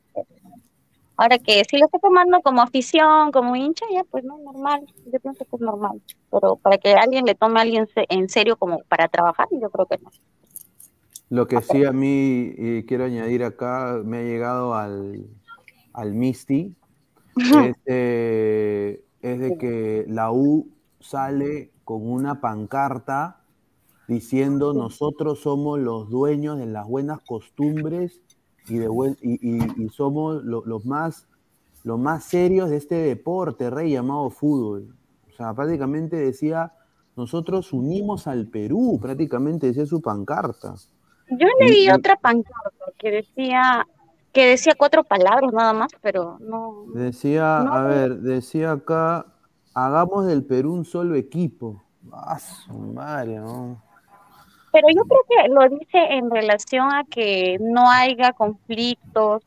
Ahora 1.17 1.39
que 1.39 1.63
si 1.69 1.79
lo 1.79 1.87
está 1.87 1.99
tomando 2.01 2.41
como 2.41 2.61
afición, 2.61 3.31
como 3.31 3.55
hincha, 3.55 3.87
ya 3.93 4.03
pues 4.05 4.25
no, 4.25 4.39
normal, 4.39 4.85
yo 5.07 5.21
pienso 5.21 5.45
que 5.45 5.57
es 5.57 5.63
normal. 5.63 6.03
Pero 6.31 6.57
para 6.57 6.79
que 6.79 6.95
alguien 6.95 7.25
le 7.25 7.37
tome 7.37 7.61
a 7.61 7.63
alguien 7.63 7.87
en 8.09 8.29
serio 8.29 8.57
como 8.57 8.81
para 8.89 9.09
trabajar, 9.09 9.47
yo 9.53 9.71
creo 9.71 9.87
que 9.87 9.99
no. 9.99 10.11
Lo 11.31 11.47
que 11.47 11.61
sí 11.63 11.85
a 11.85 11.93
mí 11.93 12.53
y 12.57 12.85
quiero 12.85 13.05
añadir 13.05 13.45
acá, 13.45 14.01
me 14.05 14.19
ha 14.19 14.23
llegado 14.23 14.75
al, 14.75 15.27
al 15.93 16.15
Misty, 16.15 16.75
es, 17.37 17.77
eh, 17.87 19.05
es 19.23 19.39
de 19.39 19.57
que 19.57 20.05
la 20.09 20.33
U 20.33 20.69
sale 21.01 21.71
con 21.85 22.11
una 22.11 22.41
pancarta 22.41 23.41
diciendo 24.09 24.75
nosotros 24.75 25.41
somos 25.41 25.79
los 25.79 26.11
dueños 26.11 26.59
de 26.59 26.67
las 26.67 26.87
buenas 26.87 27.21
costumbres 27.21 28.21
y, 28.69 28.79
de 28.79 28.89
buen- 28.89 29.17
y, 29.23 29.35
y- 29.57 29.85
y 29.85 29.89
somos 29.91 30.43
lo- 30.45 30.65
los 30.65 30.85
más 30.85 31.27
los 31.83 31.99
más 31.99 32.25
serios 32.25 32.71
de 32.71 32.77
este 32.79 32.95
deporte, 32.95 33.69
rey, 33.69 33.93
llamado 33.93 34.31
fútbol. 34.31 34.95
O 35.31 35.37
sea, 35.37 35.53
prácticamente 35.53 36.17
decía, 36.17 36.73
nosotros 37.15 37.75
unimos 37.75 38.27
al 38.27 38.47
Perú, 38.47 38.99
prácticamente 39.03 39.67
decía 39.67 39.85
su 39.85 40.01
pancarta. 40.01 40.75
Yo 41.31 41.47
leí 41.61 41.91
otra 41.91 42.17
pancarta 42.17 42.87
que 42.97 43.11
decía 43.11 43.87
que 44.33 44.47
decía 44.47 44.73
cuatro 44.79 45.05
palabras 45.05 45.53
nada 45.53 45.75
más, 45.75 45.91
pero 46.01 46.39
no. 46.41 46.87
Decía, 46.95 47.61
no. 47.67 47.73
a 47.75 47.83
ver, 47.83 48.17
decía 48.21 48.73
acá, 48.73 49.27
hagamos 49.75 50.25
del 50.27 50.43
Perú 50.43 50.73
un 50.73 50.87
solo 50.87 51.15
equipo. 51.17 51.83
Ah, 52.13 52.39
su 52.39 52.73
madre, 52.73 53.37
¿no? 53.41 53.83
Pero 54.75 54.89
yo 54.89 55.05
creo 55.05 55.21
que 55.29 55.49
lo 55.51 55.69
dice 55.69 55.99
en 56.17 56.29
relación 56.33 56.93
a 56.93 57.05
que 57.05 57.59
no 57.61 57.89
haya 57.89 58.33
conflictos, 58.33 59.45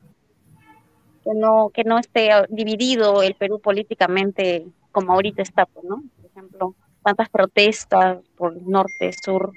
que 1.22 1.34
no, 1.36 1.70
que 1.74 1.84
no 1.84 2.00
esté 2.00 2.30
dividido 2.48 3.22
el 3.22 3.36
Perú 3.36 3.60
políticamente 3.60 4.66
como 4.94 5.12
ahorita 5.12 5.42
está, 5.42 5.66
pues, 5.66 5.84
¿no? 5.84 5.98
Por 6.22 6.32
ejemplo, 6.32 6.76
tantas 7.04 7.28
protestas 7.28 8.20
por 8.38 8.56
norte, 8.66 9.12
sur. 9.22 9.52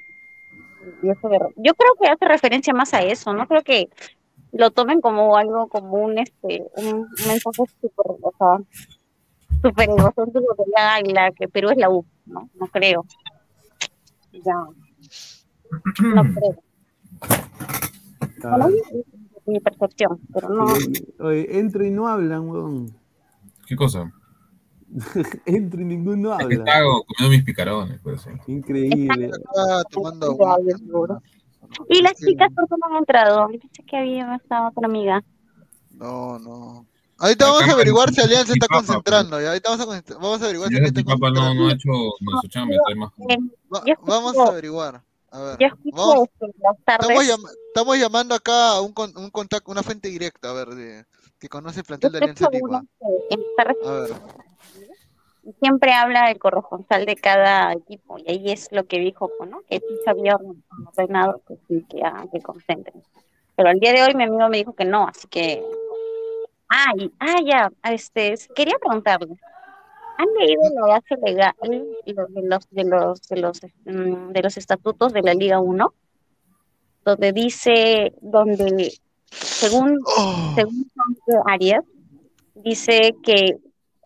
Y 1.04 1.10
eso 1.10 1.28
de- 1.28 1.38
yo 1.58 1.72
creo 1.74 1.94
que 2.00 2.08
hace 2.08 2.24
referencia 2.24 2.74
más 2.74 2.92
a 2.92 3.02
eso, 3.02 3.32
no 3.32 3.46
creo 3.46 3.62
que 3.62 3.88
lo 4.50 4.72
tomen 4.72 5.00
como 5.00 5.36
algo, 5.36 5.68
como 5.68 5.98
un 5.98 6.18
este, 6.18 6.64
un, 6.78 7.06
mensaje 7.28 7.62
súper, 7.80 8.06
o 8.22 8.32
sea, 8.36 8.58
súper 9.62 9.88
egocéntrico 9.88 10.52
que 10.56 10.64
ya, 10.76 10.94
"Ay, 10.94 11.04
la 11.04 11.30
que 11.30 11.46
Perú 11.46 11.70
es 11.70 11.76
la 11.76 11.90
U, 11.90 12.04
¿no? 12.26 12.50
No 12.54 12.66
creo. 12.66 13.04
Ya. 14.32 14.54
No 16.02 16.22
creo. 16.34 16.62
Mi 19.46 19.60
percepción, 19.60 20.20
pero 20.32 20.48
no. 20.50 20.66
Oye, 21.20 21.58
entra 21.58 21.86
y 21.86 21.90
no 21.90 22.06
hablan, 22.08 22.48
weón. 22.48 22.96
¿Qué 23.66 23.74
cosa? 23.76 24.12
entra 25.46 25.80
y 25.80 25.84
ninguno 25.84 26.32
Es 26.32 26.38
que 26.38 26.44
habla. 26.44 26.64
estaba 26.64 26.84
comiendo 26.84 27.36
mis 27.36 27.44
picarones, 27.44 28.00
por 28.00 28.14
eso. 28.14 28.30
Increíble. 28.46 29.30
Ah, 29.56 29.82
tomando. 29.90 30.36
Y 31.88 32.02
las 32.02 32.14
chicas, 32.14 32.48
¿por 32.54 32.68
qué 32.68 32.74
no 32.80 32.94
han 32.94 32.98
entrado? 32.98 33.48
Pensé 33.48 33.82
que 33.88 33.96
había 33.96 34.34
estado 34.36 34.68
otra 34.68 34.86
amiga. 34.86 35.22
No, 35.92 36.38
no. 36.38 36.86
Ahorita 37.18 37.46
vamos 37.46 37.68
a 37.68 37.72
averiguar 37.72 38.12
si 38.12 38.20
Alianza 38.22 38.54
está 38.54 38.66
concentrando. 38.66 39.40
¿ya? 39.40 39.48
Ahorita 39.48 39.70
vamos 39.76 39.86
a, 39.86 40.14
vamos 40.14 40.40
a 40.40 40.44
averiguar 40.44 40.68
si 40.70 40.76
Ya 40.80 40.86
está 40.86 41.02
papá 41.04 41.30
no, 41.30 41.54
no 41.54 41.68
ha 41.68 41.72
hecho 41.72 41.88
no, 41.88 42.40
su 42.40 42.48
chamba, 42.48 42.74
está 42.74 42.94
más. 42.98 43.10
Eh, 43.28 43.36
Va- 43.72 43.82
yo 43.86 43.94
vamos 44.06 44.36
a 44.38 44.44
averiguar. 44.48 45.02
A 45.32 45.40
ver. 45.42 45.70
Vamos, 45.92 46.28
estamos, 47.68 47.98
llamando 47.98 48.34
acá 48.34 48.70
a 48.72 48.80
un, 48.80 48.92
con- 48.92 49.16
un 49.16 49.30
contacto, 49.30 49.70
una 49.70 49.82
fuente 49.82 50.08
directa, 50.08 50.50
a 50.50 50.52
ver, 50.52 50.68
de, 50.68 51.04
que 51.38 51.48
conoce 51.48 51.80
el 51.80 51.86
plantel 51.86 52.12
de 52.12 52.18
Alianza 52.18 52.48
Lima. 52.50 52.84
A 53.86 53.90
ver. 53.92 54.10
siempre 55.60 55.92
habla 55.92 56.30
el 56.30 56.38
corresponsal 56.38 57.06
de 57.06 57.16
cada 57.16 57.72
equipo 57.72 58.18
y 58.18 58.30
ahí 58.30 58.50
es 58.50 58.68
lo 58.72 58.84
que 58.86 58.98
dijo, 58.98 59.30
¿no? 59.48 59.62
Que 59.68 59.78
sí 59.78 59.98
se 60.04 60.10
había 60.10 60.36
ordenado 60.36 61.40
que 61.46 61.56
sí, 61.68 61.86
que, 61.88 62.02
ah, 62.04 62.26
que 62.32 62.40
concentren. 62.40 63.02
Pero 63.56 63.68
al 63.68 63.78
día 63.78 63.92
de 63.92 64.02
hoy 64.02 64.14
mi 64.14 64.24
amigo 64.24 64.48
me 64.48 64.58
dijo 64.58 64.74
que 64.74 64.84
no, 64.84 65.06
así 65.06 65.28
que... 65.28 65.62
Ah, 66.68 66.92
y- 66.96 67.12
ah 67.20 67.36
ya, 67.44 67.70
este, 67.90 68.34
quería 68.54 68.76
preguntarle, 68.80 69.36
¿han 70.20 70.28
leído 70.38 70.62
la 70.74 70.86
base 70.86 71.16
legal 71.24 71.54
de 71.60 72.42
los, 72.42 72.68
de 72.70 72.84
los, 72.84 73.22
de 73.28 73.36
los, 73.36 73.60
mm, 73.84 74.32
de 74.32 74.42
los 74.42 74.56
estatutos 74.56 75.12
de 75.12 75.22
la 75.22 75.34
Liga 75.34 75.60
1? 75.60 75.94
Donde 77.04 77.32
dice, 77.32 78.12
donde 78.20 78.92
según, 79.30 80.00
según 80.54 80.90
Jorge 80.94 81.42
Arias, 81.46 81.84
dice 82.54 83.14
que 83.22 83.56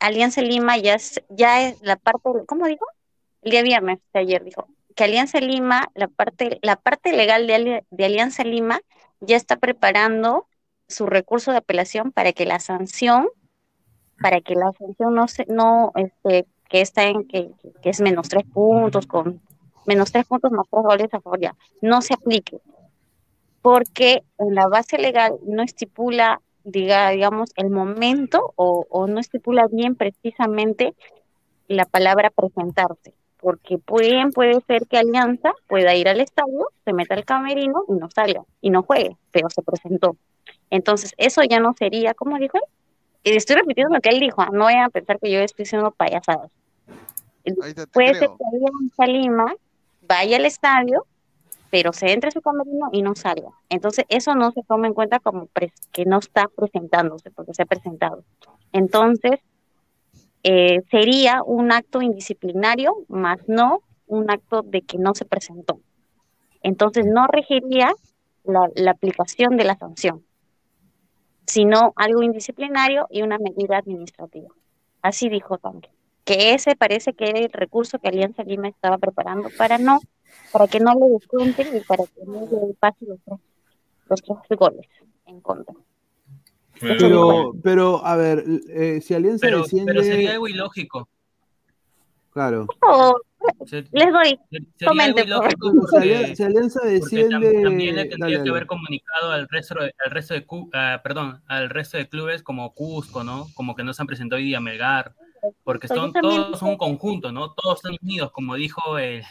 Alianza 0.00 0.42
Lima 0.42 0.76
ya 0.78 0.94
es, 0.94 1.20
ya 1.28 1.66
es 1.66 1.80
la 1.82 1.96
parte, 1.96 2.20
¿cómo 2.46 2.66
dijo? 2.66 2.86
El 3.42 3.50
día 3.50 3.62
viernes, 3.62 3.98
de 4.12 4.20
ayer 4.20 4.44
dijo, 4.44 4.68
que 4.94 5.04
Alianza 5.04 5.40
Lima, 5.40 5.88
la 5.94 6.08
parte, 6.08 6.58
la 6.62 6.76
parte 6.76 7.12
legal 7.12 7.46
de, 7.46 7.54
Ali- 7.54 7.80
de 7.90 8.04
Alianza 8.04 8.44
Lima 8.44 8.80
ya 9.20 9.36
está 9.36 9.56
preparando 9.56 10.46
su 10.88 11.06
recurso 11.06 11.50
de 11.50 11.58
apelación 11.58 12.12
para 12.12 12.32
que 12.32 12.46
la 12.46 12.60
sanción, 12.60 13.28
para 14.24 14.40
que 14.40 14.54
la 14.54 14.72
sanción 14.72 15.14
no 15.14 15.28
se, 15.28 15.44
no, 15.50 15.92
este, 15.96 16.46
que 16.70 16.80
está 16.80 17.04
en, 17.04 17.28
que, 17.28 17.50
que 17.82 17.90
es 17.90 18.00
menos 18.00 18.30
tres 18.30 18.44
puntos, 18.44 19.06
con 19.06 19.42
menos 19.84 20.12
tres 20.12 20.24
puntos 20.24 20.50
más 20.50 20.66
tres 20.70 20.82
goles 20.82 21.12
a 21.12 21.20
favor, 21.20 21.38
ya, 21.38 21.54
no 21.82 22.00
se 22.00 22.14
aplique. 22.14 22.56
Porque 23.60 24.22
en 24.38 24.54
la 24.54 24.66
base 24.66 24.96
legal 24.96 25.34
no 25.46 25.62
estipula 25.62 26.40
diga, 26.64 27.10
digamos, 27.10 27.50
el 27.56 27.68
momento 27.68 28.54
o, 28.56 28.86
o 28.88 29.06
no 29.06 29.20
estipula 29.20 29.66
bien 29.70 29.94
precisamente 29.94 30.94
la 31.68 31.84
palabra 31.84 32.30
presentarse, 32.30 33.12
porque 33.38 33.76
pueden, 33.76 34.30
puede 34.30 34.58
ser 34.62 34.86
que 34.86 34.96
Alianza 34.96 35.52
pueda 35.68 35.94
ir 35.94 36.08
al 36.08 36.22
estadio, 36.22 36.70
se 36.82 36.94
meta 36.94 37.14
al 37.14 37.26
camerino 37.26 37.84
y 37.88 37.92
no 37.92 38.08
salga, 38.08 38.42
y 38.62 38.70
no 38.70 38.84
juegue, 38.84 39.18
pero 39.32 39.50
se 39.50 39.60
presentó. 39.60 40.16
Entonces, 40.70 41.12
eso 41.18 41.42
ya 41.42 41.60
no 41.60 41.74
sería, 41.74 42.14
¿cómo 42.14 42.38
dijo 42.38 42.56
él? 42.56 42.64
Y 43.24 43.34
estoy 43.34 43.56
repitiendo 43.56 43.94
lo 43.94 44.00
que 44.00 44.10
él 44.10 44.20
dijo, 44.20 44.44
no 44.52 44.64
vayan 44.64 44.84
a 44.84 44.90
pensar 44.90 45.18
que 45.18 45.30
yo 45.30 45.40
estoy 45.40 45.64
diciendo 45.64 45.90
payasadas. 45.90 46.50
Puede 47.92 48.14
ser 48.14 48.28
que 48.28 48.44
Alianza 48.52 49.06
Lima 49.06 49.54
vaya 50.02 50.36
al 50.36 50.44
estadio, 50.44 51.06
pero 51.70 51.92
se 51.92 52.12
entre 52.12 52.28
a 52.28 52.32
su 52.32 52.42
camerino 52.42 52.90
y 52.92 53.02
no 53.02 53.14
salga. 53.16 53.50
Entonces, 53.70 54.04
eso 54.10 54.34
no 54.34 54.52
se 54.52 54.62
toma 54.62 54.86
en 54.86 54.94
cuenta 54.94 55.20
como 55.20 55.48
que 55.92 56.04
no 56.04 56.18
está 56.18 56.48
presentándose, 56.54 57.30
porque 57.30 57.54
se 57.54 57.62
ha 57.62 57.66
presentado. 57.66 58.22
Entonces, 58.72 59.40
eh, 60.42 60.82
sería 60.90 61.42
un 61.42 61.72
acto 61.72 62.02
indisciplinario, 62.02 62.94
más 63.08 63.40
no 63.48 63.80
un 64.06 64.30
acto 64.30 64.60
de 64.62 64.82
que 64.82 64.98
no 64.98 65.14
se 65.14 65.24
presentó. 65.24 65.80
Entonces, 66.62 67.06
no 67.06 67.26
regiría 67.26 67.92
la, 68.44 68.68
la 68.74 68.90
aplicación 68.90 69.56
de 69.56 69.64
la 69.64 69.76
sanción, 69.76 70.22
sino 71.46 71.92
algo 71.96 72.22
indisciplinario 72.22 73.06
y 73.10 73.22
una 73.22 73.38
medida 73.38 73.78
administrativa. 73.78 74.48
Así 75.02 75.28
dijo 75.28 75.58
también. 75.58 75.92
Que 76.24 76.54
ese 76.54 76.74
parece 76.74 77.12
que 77.12 77.28
era 77.28 77.38
el 77.38 77.52
recurso 77.52 77.98
que 77.98 78.08
Alianza 78.08 78.42
Lima 78.44 78.68
estaba 78.68 78.96
preparando 78.98 79.50
para 79.58 79.76
no 79.78 80.00
para 80.52 80.66
que 80.66 80.80
no 80.80 80.94
le 80.94 81.12
descuenten 81.12 81.76
y 81.76 81.80
para 81.80 82.04
que 82.04 82.24
no 82.26 82.40
le 82.42 82.74
pase 82.74 83.04
los 83.06 83.18
tres, 83.24 83.38
los 84.08 84.22
tres 84.22 84.58
goles 84.58 84.86
en 85.26 85.40
contra. 85.40 85.74
Pero, 86.80 87.52
pero, 87.62 88.04
a 88.04 88.16
ver, 88.16 88.44
eh, 88.68 89.00
si 89.00 89.14
Alianza 89.14 89.46
Pero, 89.46 89.62
desciende. 89.62 89.92
pero 89.92 90.04
sería 90.04 90.32
algo 90.32 90.48
ilógico. 90.48 91.08
Claro. 92.30 92.66
Se- 93.66 93.84
les 93.92 94.12
doy, 94.12 94.38
Sería 94.50 94.88
comente. 94.88 95.22
Si 95.24 95.28
porque, 95.28 96.44
Alianza, 96.44 96.80
desciende. 96.84 97.62
también 97.62 97.94
le 97.96 98.02
dale, 98.02 98.10
tendría 98.10 98.42
que 98.42 98.50
haber 98.50 98.66
comunicado 98.66 99.32
al 99.32 99.48
resto, 99.48 99.74
de- 99.80 99.94
al 100.04 100.10
resto 100.10 100.34
de 100.34 100.46
ah, 100.74 101.00
perdón, 101.02 101.42
al 101.46 101.70
resto 101.70 101.96
de 101.98 102.08
clubes 102.08 102.42
como 102.42 102.72
Cusco, 102.74 103.24
¿no? 103.24 103.46
Como 103.54 103.74
que 103.74 103.84
no 103.84 103.92
se 103.92 104.02
han 104.02 104.06
presentado 104.06 104.38
hoy 104.38 104.44
día 104.46 104.60
Melgar, 104.60 105.14
porque 105.62 105.88
Pues 105.88 105.98
son 105.98 106.12
también 106.12 106.42
todos 106.42 106.58
son 106.58 106.70
un 106.70 106.76
conjunto, 106.76 107.32
¿no? 107.32 107.52
Todos 107.52 107.76
están 107.78 107.96
unidos, 108.02 108.30
como 108.32 108.54
dijo 108.54 108.98
el, 108.98 109.22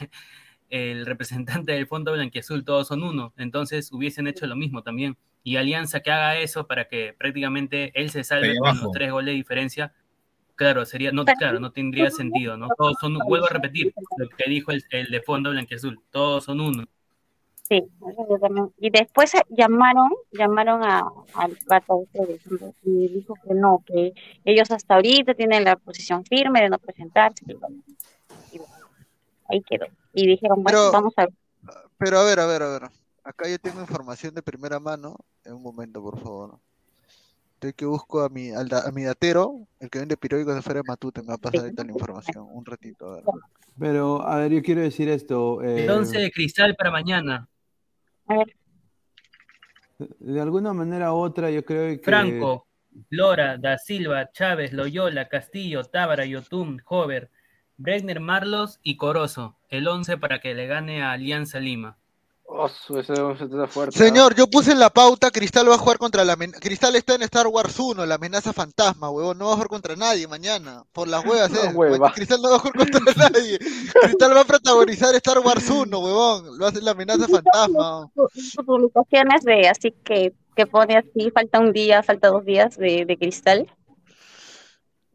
el 0.69 1.05
representante 1.05 1.71
del 1.73 1.87
Fondo 1.87 2.11
Blanquiazul, 2.13 2.65
todos 2.65 2.87
son 2.87 3.03
uno. 3.03 3.33
Entonces 3.37 3.91
hubiesen 3.91 4.27
hecho 4.27 4.47
lo 4.47 4.55
mismo 4.55 4.81
también. 4.83 5.17
Y 5.43 5.57
Alianza 5.57 5.99
que 5.99 6.09
haga 6.11 6.37
eso 6.37 6.67
para 6.67 6.87
que 6.87 7.13
prácticamente 7.17 7.91
él 7.99 8.09
se 8.09 8.23
salve 8.23 8.55
con 8.57 8.77
los 8.81 8.91
tres 8.91 9.11
goles 9.11 9.33
de 9.33 9.35
diferencia. 9.35 9.93
Sería, 10.63 10.85
sería, 10.85 11.11
no, 11.11 11.25
claro, 11.25 11.59
no 11.59 11.71
tendría 11.71 12.09
sentido, 12.09 12.55
¿no? 12.57 12.69
Todos 12.77 12.95
son, 13.01 13.17
vuelvo 13.27 13.45
a 13.45 13.49
repetir 13.49 13.93
lo 14.17 14.29
que 14.29 14.49
dijo 14.49 14.71
el, 14.71 14.83
el 14.91 15.09
de 15.09 15.21
Fondo 15.21 15.49
Blanquiazul, 15.51 15.99
todos 16.09 16.45
son 16.45 16.61
uno. 16.61 16.85
Sí, 17.63 17.75
eso 17.75 18.27
yo 18.29 18.39
también. 18.39 18.71
Y 18.77 18.89
después 18.89 19.33
eh, 19.35 19.41
llamaron, 19.49 20.09
llamaron 20.31 20.83
a, 20.83 21.03
al 21.33 21.57
pata 21.65 21.93
este 22.13 22.71
y 22.83 23.07
dijo 23.07 23.33
que 23.45 23.53
no, 23.53 23.83
que 23.85 24.13
ellos 24.45 24.69
hasta 24.71 24.95
ahorita 24.95 25.33
tienen 25.33 25.63
la 25.63 25.75
posición 25.77 26.23
firme 26.25 26.61
de 26.61 26.69
no 26.69 26.77
presentarse. 26.77 27.43
Y 27.47 27.53
bueno, 27.53 27.77
y 28.51 28.57
bueno, 28.57 28.87
ahí 29.49 29.61
quedó. 29.61 29.85
Y 30.13 30.27
dijeron, 30.27 30.61
bueno, 30.61 30.77
Pero- 30.79 30.91
vamos 30.91 31.13
a 31.17 31.25
ver. 31.25 31.33
Pero 31.97 32.19
a 32.19 32.23
ver, 32.25 32.39
a 32.41 32.45
ver, 32.45 32.63
a 32.63 32.67
ver. 32.67 32.83
Acá 33.23 33.49
yo 33.49 33.57
tengo 33.59 33.79
información 33.79 34.35
de 34.35 34.41
primera 34.43 34.79
mano. 34.79 35.15
En 35.45 35.53
un 35.53 35.63
momento, 35.63 36.01
por 36.01 36.19
favor. 36.19 36.59
Estoy 37.63 37.73
que 37.75 37.85
busco 37.85 38.21
a 38.21 38.27
mi, 38.27 38.51
al 38.51 38.67
da- 38.67 38.85
a 38.85 38.91
mi 38.91 39.03
datero, 39.03 39.65
el 39.79 39.89
que 39.89 39.99
vende 39.99 40.17
periódicos 40.17 40.53
de 40.53 40.61
Feria 40.61 40.83
Matute, 40.85 41.21
me 41.21 41.29
va 41.29 41.35
a 41.35 41.37
pasar 41.37 41.61
ahorita 41.61 41.85
la 41.85 41.91
información. 41.93 42.45
Un 42.51 42.65
ratito, 42.65 43.09
a 43.09 43.15
ver. 43.15 43.23
Pero, 43.79 44.21
a 44.21 44.35
ver, 44.35 44.51
yo 44.51 44.61
quiero 44.61 44.81
decir 44.81 45.07
esto. 45.07 45.61
eh, 45.63 45.79
Entonces, 45.79 46.21
de 46.23 46.29
cristal 46.29 46.75
para 46.75 46.91
mañana. 46.91 47.47
De 50.19 50.41
alguna 50.41 50.73
manera 50.73 51.13
u 51.13 51.15
otra, 51.15 51.49
yo 51.51 51.63
creo 51.63 51.95
que. 51.97 52.03
Franco, 52.03 52.67
Lora, 53.09 53.57
Da 53.57 53.77
Silva, 53.77 54.29
Chávez, 54.33 54.73
Loyola, 54.73 55.29
Castillo, 55.29 55.85
Tábara, 55.85 56.25
Yotun, 56.25 56.81
Hover, 56.85 57.31
Bregner, 57.77 58.19
Marlos 58.19 58.81
y 58.83 58.97
Corozo. 58.97 59.57
El 59.69 59.87
11 59.87 60.17
para 60.17 60.41
que 60.41 60.53
le 60.53 60.67
gane 60.67 61.01
a 61.01 61.13
Alianza 61.13 61.61
Lima. 61.61 61.97
Oh, 62.55 62.67
eso, 62.67 62.99
eso 62.99 63.31
está 63.31 63.65
fuerte. 63.67 63.97
Señor, 63.97 64.35
yo 64.35 64.45
puse 64.45 64.73
en 64.73 64.79
la 64.79 64.91
pauta, 64.91 65.31
Cristal 65.31 65.67
va 65.67 65.73
a 65.73 65.79
jugar 65.79 65.97
contra 65.97 66.23
la 66.23 66.33
amenaza. 66.33 66.59
Cristal 66.59 66.95
está 66.95 67.15
en 67.15 67.23
Star 67.23 67.47
Wars 67.47 67.79
1, 67.79 68.05
la 68.05 68.13
amenaza 68.13 68.53
fantasma, 68.53 69.09
huevón. 69.09 69.39
No 69.39 69.45
va 69.45 69.51
a 69.51 69.55
jugar 69.55 69.69
contra 69.69 69.95
nadie 69.95 70.27
mañana. 70.27 70.83
Por 70.91 71.07
las 71.07 71.25
huevas, 71.25 71.49
No, 71.51 71.63
eh. 71.63 71.73
hueva. 71.73 72.13
Cristal 72.13 72.43
no 72.43 72.51
va 72.51 72.57
a 72.57 72.59
jugar 72.59 72.91
contra 72.91 73.13
nadie. 73.31 73.57
Cristal 73.57 74.35
va 74.37 74.41
a 74.41 74.45
protagonizar 74.45 75.15
Star 75.15 75.39
Wars 75.39 75.67
1, 75.67 75.97
huevón. 75.99 76.59
Lo 76.59 76.67
hace 76.67 76.79
la 76.81 76.91
amenaza 76.91 77.27
fantasma. 77.27 78.07
Sus 78.35 78.63
publicaciones 78.63 79.43
de 79.43 79.67
así 79.67 79.91
que, 80.03 80.33
que 80.55 80.67
pone 80.67 80.97
así, 80.97 81.31
falta 81.31 81.59
un 81.59 81.73
día, 81.73 82.03
falta 82.03 82.27
dos 82.27 82.45
días 82.45 82.77
de, 82.77 83.05
de 83.07 83.17
cristal. 83.17 83.67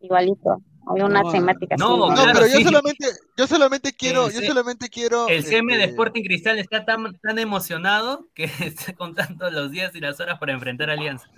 Igualito. 0.00 0.60
Hay 0.94 1.02
una 1.02 1.22
No, 1.22 1.30
temática 1.30 1.76
no, 1.78 1.96
No, 2.08 2.14
claro, 2.14 2.30
pero 2.40 2.46
yo 2.46 2.60
solamente, 2.68 3.06
yo 3.36 3.46
solamente 3.46 3.92
quiero, 3.92 4.26
El 4.28 4.32
yo 4.32 4.40
solamente 4.42 4.88
quiero. 4.88 5.28
El 5.28 5.44
CM 5.44 5.74
de 5.76 5.80
este, 5.84 5.90
Sporting 5.92 6.22
Cristal 6.22 6.58
está 6.58 6.84
tan, 6.84 7.14
tan 7.18 7.38
emocionado 7.38 8.26
que 8.34 8.44
está 8.60 8.92
contando 8.94 9.50
los 9.50 9.70
días 9.70 9.94
y 9.94 10.00
las 10.00 10.18
horas 10.20 10.38
para 10.38 10.52
enfrentar 10.52 10.90
a 10.90 10.94
Alianza. 10.94 11.28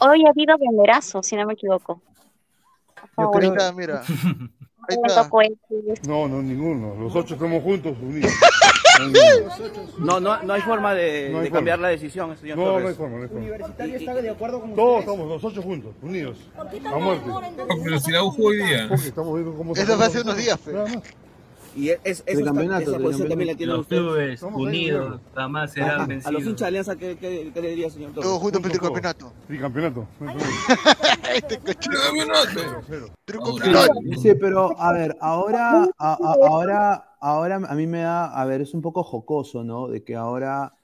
Hoy 0.00 0.24
ha 0.26 0.30
habido 0.30 0.56
banderazo, 0.58 1.22
si 1.22 1.36
no 1.36 1.46
me 1.46 1.52
equivoco. 1.54 2.02
Yo 3.16 3.30
creo- 3.30 3.72
mira. 3.74 4.02
Ahí 4.88 4.96
está. 5.06 5.28
este- 5.42 6.08
No, 6.08 6.28
no, 6.28 6.42
ninguno. 6.42 6.94
Los 6.96 7.14
ocho 7.14 7.34
estamos 7.34 7.62
juntos, 7.62 7.96
unidos. 8.00 8.32
No, 9.98 10.20
no, 10.20 10.42
no 10.42 10.52
hay 10.52 10.60
forma 10.62 10.94
de, 10.94 11.28
No 11.30 11.38
hay 11.38 11.44
de 11.44 11.50
forma. 11.50 11.58
cambiar 11.58 11.78
la 11.80 11.88
decisión, 11.88 12.36
señor 12.38 12.58
No, 12.58 12.64
Torres. 12.64 12.82
no 12.82 12.88
hay 12.88 12.94
forma, 12.94 13.16
no 13.16 13.22
hay 13.22 13.28
forma. 13.28 13.42
Universitario 13.42 13.96
está 13.96 14.14
de 14.14 14.30
acuerdo 14.30 14.60
con 14.60 14.74
Todos 14.74 15.00
estamos, 15.00 15.28
los 15.28 15.44
ocho 15.44 15.62
juntos, 15.62 15.94
unidos. 16.02 16.38
A 16.56 16.96
muerte. 16.98 17.30
Pero 17.84 17.98
si 18.00 18.10
la 18.12 18.22
U 18.24 18.30
jugó 18.30 18.48
hoy 18.48 18.56
día. 18.58 18.86
Porque 18.88 19.08
estamos 19.08 19.34
viendo 19.34 19.56
cómo 19.56 19.74
Eso 19.74 19.96
fue 19.96 20.06
hace 20.06 20.20
unos 20.20 20.36
días, 20.36 20.58
fe. 20.60 20.72
Y 21.76 21.88
es, 21.88 21.98
es- 22.04 22.04
eso 22.04 22.22
está- 22.26 22.34
Tricampeonato, 22.36 22.90
esa 22.90 22.98
posición 23.00 23.28
también 23.28 23.48
la 23.50 23.56
tienen 23.56 23.76
Los 23.76 23.82
ustedes. 23.82 24.00
clubes 24.40 24.42
unidos 24.42 25.20
jamás 25.34 25.70
A, 25.70 25.74
serán 25.74 25.90
a 25.90 25.98
los 25.98 26.08
vencidos. 26.08 26.42
hinchas 26.44 26.60
de 26.60 26.66
Alianza, 26.66 26.96
¿qué, 26.96 27.16
qué, 27.16 27.50
qué 27.52 27.60
le 27.62 27.68
diría, 27.70 27.90
señor 27.90 28.12
Torres? 28.12 28.28
Todos 28.28 28.40
juntos 28.40 28.62
para 28.62 28.74
el. 28.74 28.80
Tricampeonato. 29.48 30.06
Este. 31.34 31.60
Cero, 31.80 32.80
cero. 32.86 33.06
Sí, 34.22 34.32
pero 34.40 34.78
a 34.80 34.92
ver, 34.92 35.16
ahora, 35.20 35.84
a- 35.98 36.12
a- 36.12 36.36
ahora, 36.48 37.16
ahora 37.20 37.56
a 37.56 37.74
mí 37.74 37.86
me 37.86 37.98
da, 38.02 38.26
a 38.26 38.44
ver, 38.44 38.60
es 38.60 38.74
un 38.74 38.82
poco 38.82 39.02
jocoso, 39.02 39.64
¿no? 39.64 39.88
De 39.88 40.02
que 40.04 40.14
ahora 40.14 40.74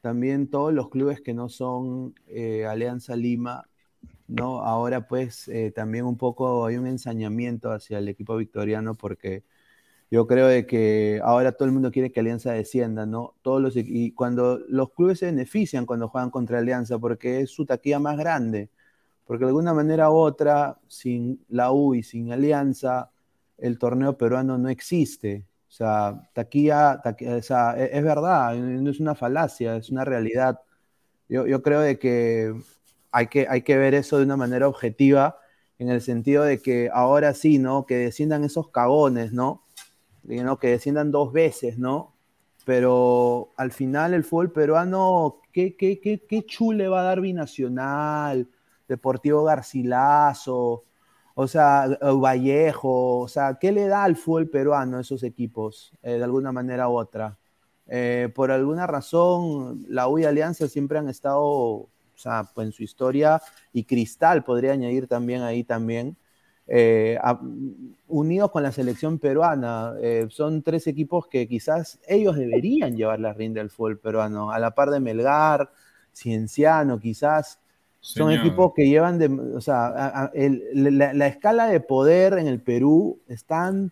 también 0.00 0.48
todos 0.48 0.72
los 0.72 0.88
clubes 0.88 1.20
que 1.20 1.34
no 1.34 1.48
son 1.48 2.14
eh, 2.26 2.64
Alianza 2.66 3.16
Lima, 3.16 3.68
¿no? 4.28 4.60
Ahora 4.62 5.06
pues 5.08 5.48
eh, 5.48 5.72
también 5.74 6.04
un 6.06 6.16
poco 6.16 6.66
hay 6.66 6.76
un 6.76 6.86
ensañamiento 6.86 7.70
hacia 7.72 7.98
el 7.98 8.08
equipo 8.08 8.36
victoriano 8.36 8.94
porque 8.94 9.42
yo 10.10 10.26
creo 10.26 10.46
de 10.46 10.66
que 10.66 11.20
ahora 11.24 11.52
todo 11.52 11.66
el 11.66 11.72
mundo 11.72 11.90
quiere 11.90 12.10
que 12.12 12.20
Alianza 12.20 12.52
descienda, 12.52 13.06
¿no? 13.06 13.34
Todos 13.42 13.60
los, 13.62 13.74
y 13.76 14.12
cuando 14.12 14.58
los 14.68 14.90
clubes 14.92 15.18
se 15.20 15.26
benefician 15.26 15.86
cuando 15.86 16.08
juegan 16.08 16.30
contra 16.30 16.58
Alianza 16.58 16.98
porque 16.98 17.40
es 17.40 17.50
su 17.50 17.66
taquilla 17.66 17.98
más 17.98 18.16
grande. 18.18 18.70
Porque 19.26 19.44
de 19.44 19.50
alguna 19.50 19.74
manera 19.74 20.10
u 20.10 20.14
otra, 20.16 20.78
sin 20.88 21.44
la 21.48 21.72
U 21.72 21.94
y 21.94 22.02
sin 22.02 22.32
Alianza, 22.32 23.10
el 23.58 23.78
torneo 23.78 24.16
peruano 24.16 24.58
no 24.58 24.68
existe. 24.70 25.44
O 25.68 25.70
sea, 25.72 26.30
taquilla, 26.34 27.00
taqui- 27.02 27.28
o 27.38 27.42
sea, 27.42 27.74
e- 27.78 27.90
es, 27.98 28.02
verdad, 28.04 28.54
no 28.56 28.90
es 28.90 29.00
una 29.00 29.14
falacia, 29.14 29.76
es 29.76 29.90
una 29.90 30.04
realidad. 30.04 30.60
Yo, 31.28 31.46
yo 31.46 31.62
creo 31.62 31.80
de 31.80 31.98
que 31.98 32.54
hay, 33.12 33.26
que 33.28 33.46
hay 33.48 33.62
que 33.62 33.76
ver 33.76 33.94
eso 33.94 34.18
de 34.18 34.24
una 34.24 34.36
manera 34.36 34.68
objetiva, 34.68 35.38
en 35.78 35.90
el 35.90 36.00
sentido 36.00 36.44
de 36.44 36.60
que 36.60 36.90
ahora 36.92 37.34
sí, 37.34 37.58
¿no? 37.58 37.86
Que 37.86 37.96
desciendan 37.96 38.44
esos 38.44 38.70
cagones, 38.70 39.32
¿no? 39.32 39.62
Que 40.60 40.68
desciendan 40.68 41.10
dos 41.10 41.32
veces, 41.32 41.78
¿no? 41.78 42.14
Pero 42.64 43.52
al 43.56 43.72
final 43.72 44.14
el 44.14 44.24
fútbol 44.24 44.52
peruano, 44.52 45.40
¿qué, 45.52 45.76
qué, 45.76 46.00
qué, 46.00 46.24
qué 46.28 46.44
chule 46.44 46.88
va 46.88 47.00
a 47.00 47.04
dar 47.04 47.20
Binacional? 47.20 48.48
Deportivo 48.88 49.44
Garcilaso, 49.44 50.84
o 51.34 51.46
sea, 51.46 51.86
Vallejo, 52.00 53.20
o 53.20 53.28
sea, 53.28 53.58
¿qué 53.60 53.70
le 53.70 53.86
da 53.86 54.02
al 54.04 54.16
fútbol 54.16 54.48
peruano 54.48 54.98
esos 54.98 55.22
equipos, 55.22 55.92
eh, 56.02 56.14
de 56.14 56.24
alguna 56.24 56.50
manera 56.52 56.88
u 56.88 56.96
otra? 56.98 57.38
Eh, 57.86 58.28
por 58.34 58.50
alguna 58.50 58.86
razón, 58.86 59.84
la 59.88 60.08
U 60.08 60.18
y 60.18 60.24
Alianza 60.24 60.66
siempre 60.68 60.98
han 60.98 61.08
estado, 61.08 61.44
o 61.44 61.90
sea, 62.16 62.50
pues 62.54 62.66
en 62.66 62.72
su 62.72 62.82
historia, 62.82 63.40
y 63.72 63.84
Cristal 63.84 64.42
podría 64.42 64.72
añadir 64.72 65.06
también 65.06 65.42
ahí 65.42 65.64
también, 65.64 66.16
eh, 66.68 67.18
a- 67.22 67.40
unidos 68.08 68.50
con 68.50 68.62
la 68.62 68.72
selección 68.72 69.18
peruana. 69.18 69.94
Eh, 70.00 70.26
son 70.30 70.62
tres 70.62 70.86
equipos 70.86 71.26
que 71.26 71.48
quizás 71.48 71.98
ellos 72.06 72.36
deberían 72.36 72.96
llevar 72.96 73.20
la 73.20 73.32
rienda 73.32 73.60
del 73.60 73.70
fútbol 73.70 73.98
peruano, 73.98 74.50
a 74.50 74.58
la 74.58 74.70
par 74.74 74.90
de 74.90 75.00
Melgar, 75.00 75.70
Cienciano, 76.14 76.98
quizás. 77.00 77.58
Son 78.00 78.28
equipos 78.40 78.72
que 78.74 78.88
llevan 78.88 79.18
de, 79.18 79.26
o 79.28 79.60
sea, 79.60 79.86
a- 79.88 80.24
a- 80.24 80.30
el- 80.34 80.62
la, 80.98 81.12
la 81.12 81.26
escala 81.26 81.66
de 81.66 81.80
poder 81.80 82.34
en 82.34 82.46
el 82.46 82.60
Perú 82.60 83.18
están 83.28 83.90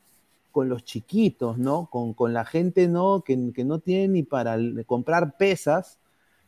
con 0.53 0.69
los 0.69 0.85
chiquitos, 0.85 1.59
¿no? 1.59 1.89
Con, 1.91 2.15
con 2.15 2.33
la 2.33 2.45
gente, 2.45 2.89
¿no? 2.89 3.23
Que, 3.23 3.53
que 3.55 3.65
no 3.65 3.79
tiene 3.81 4.09
ni 4.09 4.23
para 4.23 4.57
comprar 4.87 5.37
pesas, 5.37 5.99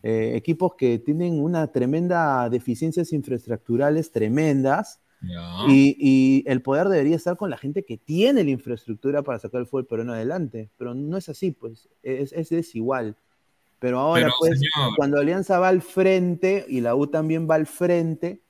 eh, 0.03 0.33
equipos 0.35 0.75
que 0.77 0.99
tienen 0.99 1.43
una 1.43 1.67
tremenda 1.67 2.49
deficiencias 2.49 3.13
infraestructurales 3.13 4.11
tremendas, 4.13 5.01
Y, 5.69 5.97
y 5.99 6.45
el 6.49 6.63
poder 6.63 6.89
debería 6.89 7.17
estar 7.17 7.37
con 7.37 7.51
la 7.51 7.57
gente 7.57 7.85
que 7.85 7.97
tiene 7.99 8.45
la 8.45 8.51
infraestructura 8.51 9.23
para 9.23 9.39
sacar 9.39 9.61
el 9.61 9.67
fútbol 9.67 9.87
peruano 9.87 10.13
adelante, 10.13 10.71
pero 10.79 10.95
no 10.95 11.17
es 11.17 11.29
así, 11.29 11.51
pues, 11.51 11.89
es, 12.03 12.33
es 12.33 12.49
desigual. 12.51 13.17
Pero 13.81 13.99
ahora, 13.99 14.23
Pero, 14.27 14.35
pues, 14.39 14.59
señor. 14.61 14.97
cuando 14.97 15.19
Alianza 15.19 15.59
va 15.59 15.69
al 15.69 15.83
frente 15.83 16.65
y 16.69 16.81
la 16.81 16.95
U 16.95 17.07
también 17.09 17.49
va 17.51 17.57
al 17.57 17.67
frente, 17.67 18.41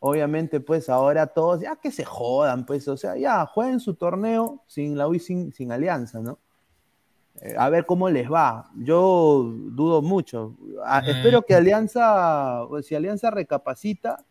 obviamente, 0.00 0.60
pues 0.60 0.88
ahora 0.88 1.26
todos, 1.26 1.60
ya 1.62 1.76
que 1.76 1.90
se 1.90 2.04
jodan, 2.04 2.64
pues, 2.66 2.88
o 2.88 2.96
sea, 2.96 3.16
ya 3.16 3.44
jueguen 3.46 3.80
su 3.80 3.94
torneo 3.94 4.62
sin 4.66 4.96
la 4.96 5.08
U 5.08 5.14
y 5.14 5.18
sin, 5.20 5.52
sin 5.52 5.72
Alianza, 5.72 6.20
¿no? 6.20 6.38
Eh, 7.40 7.54
a 7.58 7.68
ver 7.68 7.84
cómo 7.84 8.08
les 8.10 8.30
va. 8.30 8.70
Yo 8.76 9.50
dudo 9.54 10.02
mucho. 10.02 10.56
A- 10.84 11.00
Mm. 11.02 11.08
Espero 11.08 11.42
que 11.42 11.54
Alianza, 11.54 12.60
si 12.82 12.94
Alianza 12.94 13.30
recapacita, 13.30 14.24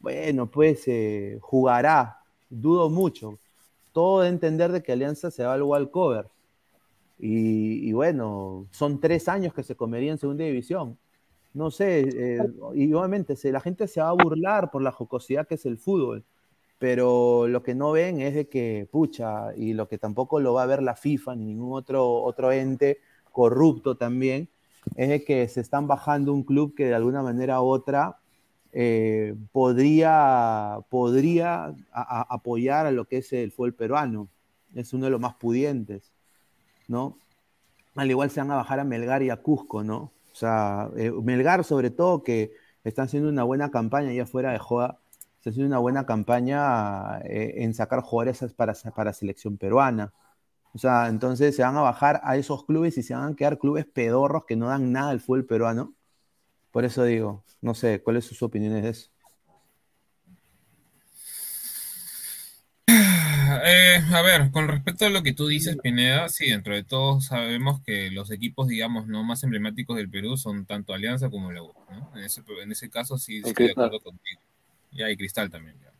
bueno, 0.00 0.50
pues 0.50 0.84
eh, 0.86 1.38
jugará. 1.40 2.18
Dudo 2.48 2.90
mucho. 2.90 3.38
Todo 3.92 4.22
de 4.22 4.28
entender 4.28 4.72
de 4.72 4.82
que 4.82 4.92
Alianza 4.92 5.30
se 5.30 5.44
va 5.44 5.54
al 5.54 5.62
wild 5.62 5.90
cover. 5.90 6.28
Y, 7.18 7.88
y 7.88 7.92
bueno, 7.92 8.66
son 8.70 9.00
tres 9.00 9.28
años 9.28 9.54
que 9.54 9.62
se 9.62 9.74
comería 9.74 10.12
en 10.12 10.18
segunda 10.18 10.44
división. 10.44 10.98
No 11.56 11.70
sé, 11.70 12.00
eh, 12.14 12.38
y 12.74 12.92
obviamente 12.92 13.34
se, 13.34 13.50
la 13.50 13.60
gente 13.60 13.88
se 13.88 14.02
va 14.02 14.10
a 14.10 14.12
burlar 14.12 14.70
por 14.70 14.82
la 14.82 14.92
jocosidad 14.92 15.48
que 15.48 15.54
es 15.54 15.64
el 15.64 15.78
fútbol, 15.78 16.22
pero 16.78 17.48
lo 17.48 17.62
que 17.62 17.74
no 17.74 17.92
ven 17.92 18.20
es 18.20 18.34
de 18.34 18.46
que, 18.46 18.86
pucha, 18.92 19.56
y 19.56 19.72
lo 19.72 19.88
que 19.88 19.96
tampoco 19.96 20.38
lo 20.38 20.52
va 20.52 20.64
a 20.64 20.66
ver 20.66 20.82
la 20.82 20.96
FIFA 20.96 21.34
ni 21.34 21.46
ningún 21.46 21.72
otro, 21.72 22.22
otro 22.22 22.52
ente 22.52 22.98
corrupto 23.32 23.96
también, 23.96 24.50
es 24.96 25.08
de 25.08 25.24
que 25.24 25.48
se 25.48 25.62
están 25.62 25.86
bajando 25.86 26.34
un 26.34 26.42
club 26.42 26.74
que 26.74 26.84
de 26.84 26.94
alguna 26.94 27.22
manera 27.22 27.62
u 27.62 27.68
otra 27.68 28.18
eh, 28.78 29.34
podría, 29.52 30.80
podría 30.90 31.74
apoyar 31.92 32.84
a 32.84 32.90
lo 32.90 33.06
que 33.06 33.16
es 33.18 33.32
el 33.32 33.50
fútbol 33.50 33.72
peruano. 33.72 34.28
Es 34.74 34.92
uno 34.92 35.06
de 35.06 35.10
los 35.12 35.20
más 35.20 35.34
pudientes, 35.36 36.12
¿no? 36.86 37.16
Al 37.94 38.10
igual 38.10 38.30
se 38.30 38.40
van 38.40 38.50
a 38.50 38.56
bajar 38.56 38.78
a 38.78 38.84
Melgar 38.84 39.22
y 39.22 39.30
a 39.30 39.38
Cusco, 39.38 39.82
¿no? 39.82 40.12
O 40.30 40.34
sea, 40.34 40.90
eh, 40.94 41.10
Melgar 41.10 41.64
sobre 41.64 41.88
todo 41.88 42.22
que 42.22 42.52
están 42.84 43.06
haciendo 43.06 43.30
una 43.30 43.44
buena 43.44 43.70
campaña 43.70 44.12
ya 44.12 44.26
fuera 44.26 44.52
de 44.52 44.58
joda, 44.58 44.98
está 45.38 45.48
haciendo 45.48 45.68
una 45.68 45.78
buena 45.78 46.04
campaña 46.04 47.20
eh, 47.20 47.54
en 47.64 47.72
sacar 47.72 48.02
jugadores 48.02 48.52
para, 48.52 48.74
para 48.94 49.14
selección 49.14 49.56
peruana. 49.56 50.12
O 50.74 50.78
sea, 50.78 51.08
entonces 51.08 51.56
se 51.56 51.62
van 51.62 51.78
a 51.78 51.80
bajar 51.80 52.20
a 52.24 52.36
esos 52.36 52.66
clubes 52.66 52.98
y 52.98 53.02
se 53.02 53.14
van 53.14 53.32
a 53.32 53.36
quedar 53.36 53.58
clubes 53.58 53.86
pedorros 53.86 54.44
que 54.44 54.56
no 54.56 54.68
dan 54.68 54.92
nada 54.92 55.12
al 55.12 55.20
fútbol 55.20 55.46
peruano. 55.46 55.94
Por 56.76 56.84
eso 56.84 57.04
digo, 57.04 57.42
no 57.62 57.72
sé, 57.72 58.02
¿cuáles 58.02 58.26
son 58.26 58.32
sus 58.34 58.42
opiniones 58.42 58.82
de 58.82 58.90
eso? 58.90 59.10
Eh, 63.64 64.02
a 64.12 64.20
ver, 64.20 64.50
con 64.50 64.68
respecto 64.68 65.06
a 65.06 65.08
lo 65.08 65.22
que 65.22 65.32
tú 65.32 65.46
dices, 65.46 65.78
Pineda, 65.82 66.28
sí, 66.28 66.50
dentro 66.50 66.74
de 66.74 66.84
todo 66.84 67.22
sabemos 67.22 67.80
que 67.82 68.10
los 68.10 68.30
equipos, 68.30 68.68
digamos, 68.68 69.06
no 69.06 69.24
más 69.24 69.42
emblemáticos 69.42 69.96
del 69.96 70.10
Perú 70.10 70.36
son 70.36 70.66
tanto 70.66 70.92
Alianza 70.92 71.30
como 71.30 71.50
la 71.50 71.62
U, 71.62 71.72
¿no? 71.90 72.12
En 72.14 72.24
ese, 72.24 72.42
en 72.62 72.70
ese 72.70 72.90
caso 72.90 73.16
sí 73.16 73.38
estoy 73.38 73.52
de 73.54 73.54
Cristal. 73.54 73.86
acuerdo 73.86 74.00
contigo. 74.04 74.40
Ya, 74.92 75.10
y 75.10 75.16
Cristal 75.16 75.48
también, 75.50 75.78
ya. 75.82 75.92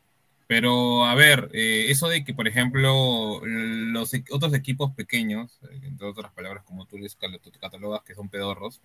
Pero, 0.46 1.06
a 1.06 1.14
ver, 1.14 1.48
eh, 1.54 1.86
eso 1.88 2.06
de 2.08 2.22
que, 2.22 2.34
por 2.34 2.48
ejemplo, 2.48 3.40
los 3.46 4.12
e- 4.12 4.24
otros 4.30 4.52
equipos 4.52 4.92
pequeños, 4.94 5.58
eh, 5.70 5.80
entre 5.84 6.06
otras 6.06 6.32
palabras, 6.32 6.64
como 6.64 6.84
tú 6.84 6.98
les 6.98 7.16
catalogas 7.16 8.02
que 8.02 8.14
son 8.14 8.28
pedorros, 8.28 8.82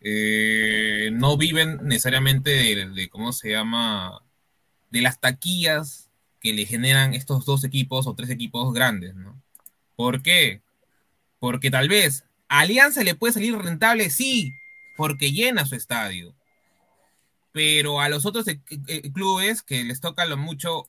eh, 0.00 1.10
no 1.12 1.36
viven 1.36 1.80
necesariamente 1.82 2.50
de, 2.50 3.08
¿cómo 3.08 3.32
se 3.32 3.50
llama? 3.50 4.22
De 4.90 5.00
las 5.00 5.20
taquillas 5.20 6.08
que 6.40 6.52
le 6.52 6.66
generan 6.66 7.14
estos 7.14 7.44
dos 7.44 7.64
equipos 7.64 8.06
o 8.06 8.14
tres 8.14 8.30
equipos 8.30 8.72
grandes, 8.72 9.14
¿no? 9.14 9.40
¿Por 9.96 10.22
qué? 10.22 10.62
Porque 11.40 11.70
tal 11.70 11.88
vez 11.88 12.24
Alianza 12.48 13.02
le 13.02 13.14
puede 13.14 13.34
salir 13.34 13.56
rentable, 13.56 14.10
sí, 14.10 14.52
porque 14.96 15.32
llena 15.32 15.66
su 15.66 15.74
estadio. 15.74 16.34
Pero 17.52 18.00
a 18.00 18.08
los 18.08 18.24
otros 18.24 18.46
eh, 18.48 18.60
eh, 18.86 19.12
clubes 19.12 19.62
que 19.62 19.82
les 19.84 20.00
toca 20.00 20.26
lo 20.26 20.36
mucho 20.36 20.88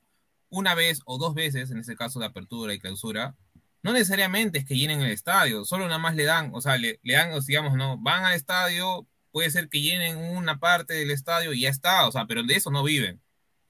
una 0.49 0.76
vez 0.76 1.02
o 1.06 1.18
dos 1.18 1.34
veces, 1.34 1.72
en 1.72 1.80
ese 1.80 1.95
caso 1.95 2.19
de 2.19 2.27
apertura 2.27 2.73
y 2.73 2.80
clausura, 2.80 3.36
no 3.84 3.93
necesariamente 3.93 4.60
es 4.60 4.65
que 4.65 4.77
llenen 4.77 5.01
el 5.01 5.11
estadio, 5.11 5.65
solo 5.65 5.85
nada 5.85 5.99
más 5.99 6.15
le 6.15 6.26
dan, 6.26 6.51
o 6.53 6.61
sea, 6.61 6.77
le, 6.77 6.99
le 7.03 7.14
dan, 7.14 7.31
digamos, 7.45 7.76
no, 7.76 7.97
van 7.97 8.26
al 8.26 8.34
estadio, 8.34 9.07
puede 9.31 9.49
ser 9.51 9.69
que 9.69 9.81
llenen 9.81 10.18
una 10.18 10.60
parte 10.60 10.93
del 10.93 11.11
estadio 11.11 11.53
y 11.53 11.61
ya 11.61 11.69
está, 11.69 12.07
o 12.07 12.11
sea, 12.11 12.26
pero 12.26 12.43
de 12.43 12.56
eso 12.56 12.72
no 12.72 12.84
viven. 12.84 13.22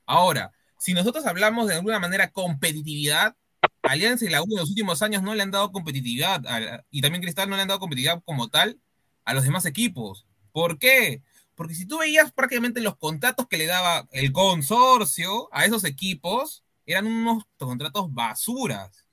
Ahora, 0.05 0.51
si 0.79 0.93
nosotros 0.93 1.25
hablamos 1.25 1.67
de 1.67 1.75
alguna 1.75 1.99
manera 1.99 2.31
competitividad, 2.31 3.35
Alianza 3.83 4.25
y 4.25 4.29
la 4.29 4.39
en 4.39 4.55
los 4.55 4.69
últimos 4.69 5.01
años 5.01 5.23
no 5.23 5.35
le 5.35 5.43
han 5.43 5.51
dado 5.51 5.71
competitividad, 5.71 6.41
y 6.89 7.01
también 7.01 7.21
Cristal 7.21 7.49
no 7.49 7.55
le 7.55 7.61
han 7.61 7.67
dado 7.67 7.79
competitividad 7.79 8.21
como 8.25 8.47
tal 8.49 8.79
a 9.25 9.33
los 9.33 9.43
demás 9.43 9.65
equipos. 9.65 10.25
¿Por 10.51 10.79
qué? 10.79 11.21
Porque 11.55 11.75
si 11.75 11.85
tú 11.85 11.99
veías 11.99 12.31
prácticamente 12.31 12.81
los 12.81 12.97
contratos 12.97 13.47
que 13.47 13.57
le 13.57 13.65
daba 13.65 14.07
el 14.11 14.31
consorcio 14.31 15.49
a 15.51 15.65
esos 15.65 15.83
equipos, 15.83 16.63
eran 16.85 17.05
unos 17.05 17.43
contratos 17.57 18.13
basuras. 18.13 19.05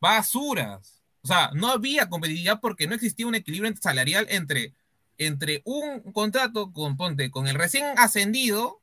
Basuras. 0.00 1.02
O 1.22 1.26
sea, 1.26 1.50
no 1.54 1.68
había 1.68 2.08
competitividad 2.08 2.60
porque 2.60 2.86
no 2.86 2.94
existía 2.94 3.26
un 3.26 3.34
equilibrio 3.34 3.74
salarial 3.80 4.26
entre, 4.30 4.74
entre 5.18 5.62
un 5.64 6.00
contrato 6.12 6.72
con, 6.72 6.96
ponte, 6.96 7.30
con 7.30 7.46
el 7.46 7.54
recién 7.54 7.84
ascendido, 7.98 8.80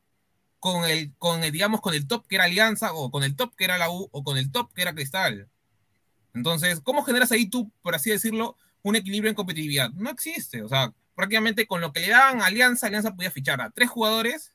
con 0.60 0.86
el, 0.86 1.14
con 1.18 1.44
el, 1.44 1.52
digamos, 1.52 1.82
con 1.82 1.94
el 1.94 2.08
top 2.08 2.28
que 2.28 2.36
era 2.36 2.46
Alianza, 2.46 2.94
o 2.94 3.10
con 3.12 3.24
el 3.24 3.36
top 3.36 3.56
que 3.56 3.66
era 3.66 3.78
la 3.78 3.90
U, 3.90 4.10
o 4.12 4.24
con 4.24 4.38
el 4.38 4.52
top 4.52 4.72
que 4.74 4.84
era 4.84 4.94
Cristal. 4.94 5.48
Entonces, 6.34 6.82
¿cómo 6.82 7.04
generas 7.04 7.32
ahí 7.32 7.48
tú, 7.48 7.72
por 7.82 7.96
así 7.96 8.12
decirlo, 8.12 8.56
un 8.84 8.96
equilibrio 8.96 9.30
en 9.30 9.36
competitividad? 9.36 9.90
No 9.92 10.12
existe. 10.12 10.62
O 10.62 10.70
sea, 10.70 10.94
prácticamente 11.16 11.66
con 11.66 11.82
lo 11.82 11.92
que 11.92 12.02
le 12.02 12.10
daban 12.10 12.44
Alianza, 12.44 12.88
Alianza 12.88 13.16
podía 13.16 13.32
fichar 13.32 13.60
a 13.60 13.72
tres 13.72 13.90
jugadores 13.90 14.54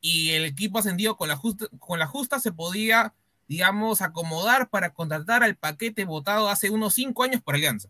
y 0.00 0.30
el 0.30 0.44
equipo 0.44 0.78
ascendido 0.78 1.16
con 1.16 1.28
la 1.28 1.36
justa, 1.36 1.66
con 1.78 1.98
la 2.00 2.06
justa 2.06 2.40
se 2.40 2.52
podía, 2.52 3.14
digamos, 3.48 4.02
acomodar 4.02 4.68
para 4.68 4.92
contratar 4.92 5.42
al 5.42 5.56
paquete 5.56 6.04
votado 6.04 6.48
hace 6.48 6.70
unos 6.70 6.94
cinco 6.94 7.22
años 7.22 7.42
por 7.42 7.54
Alianza. 7.54 7.88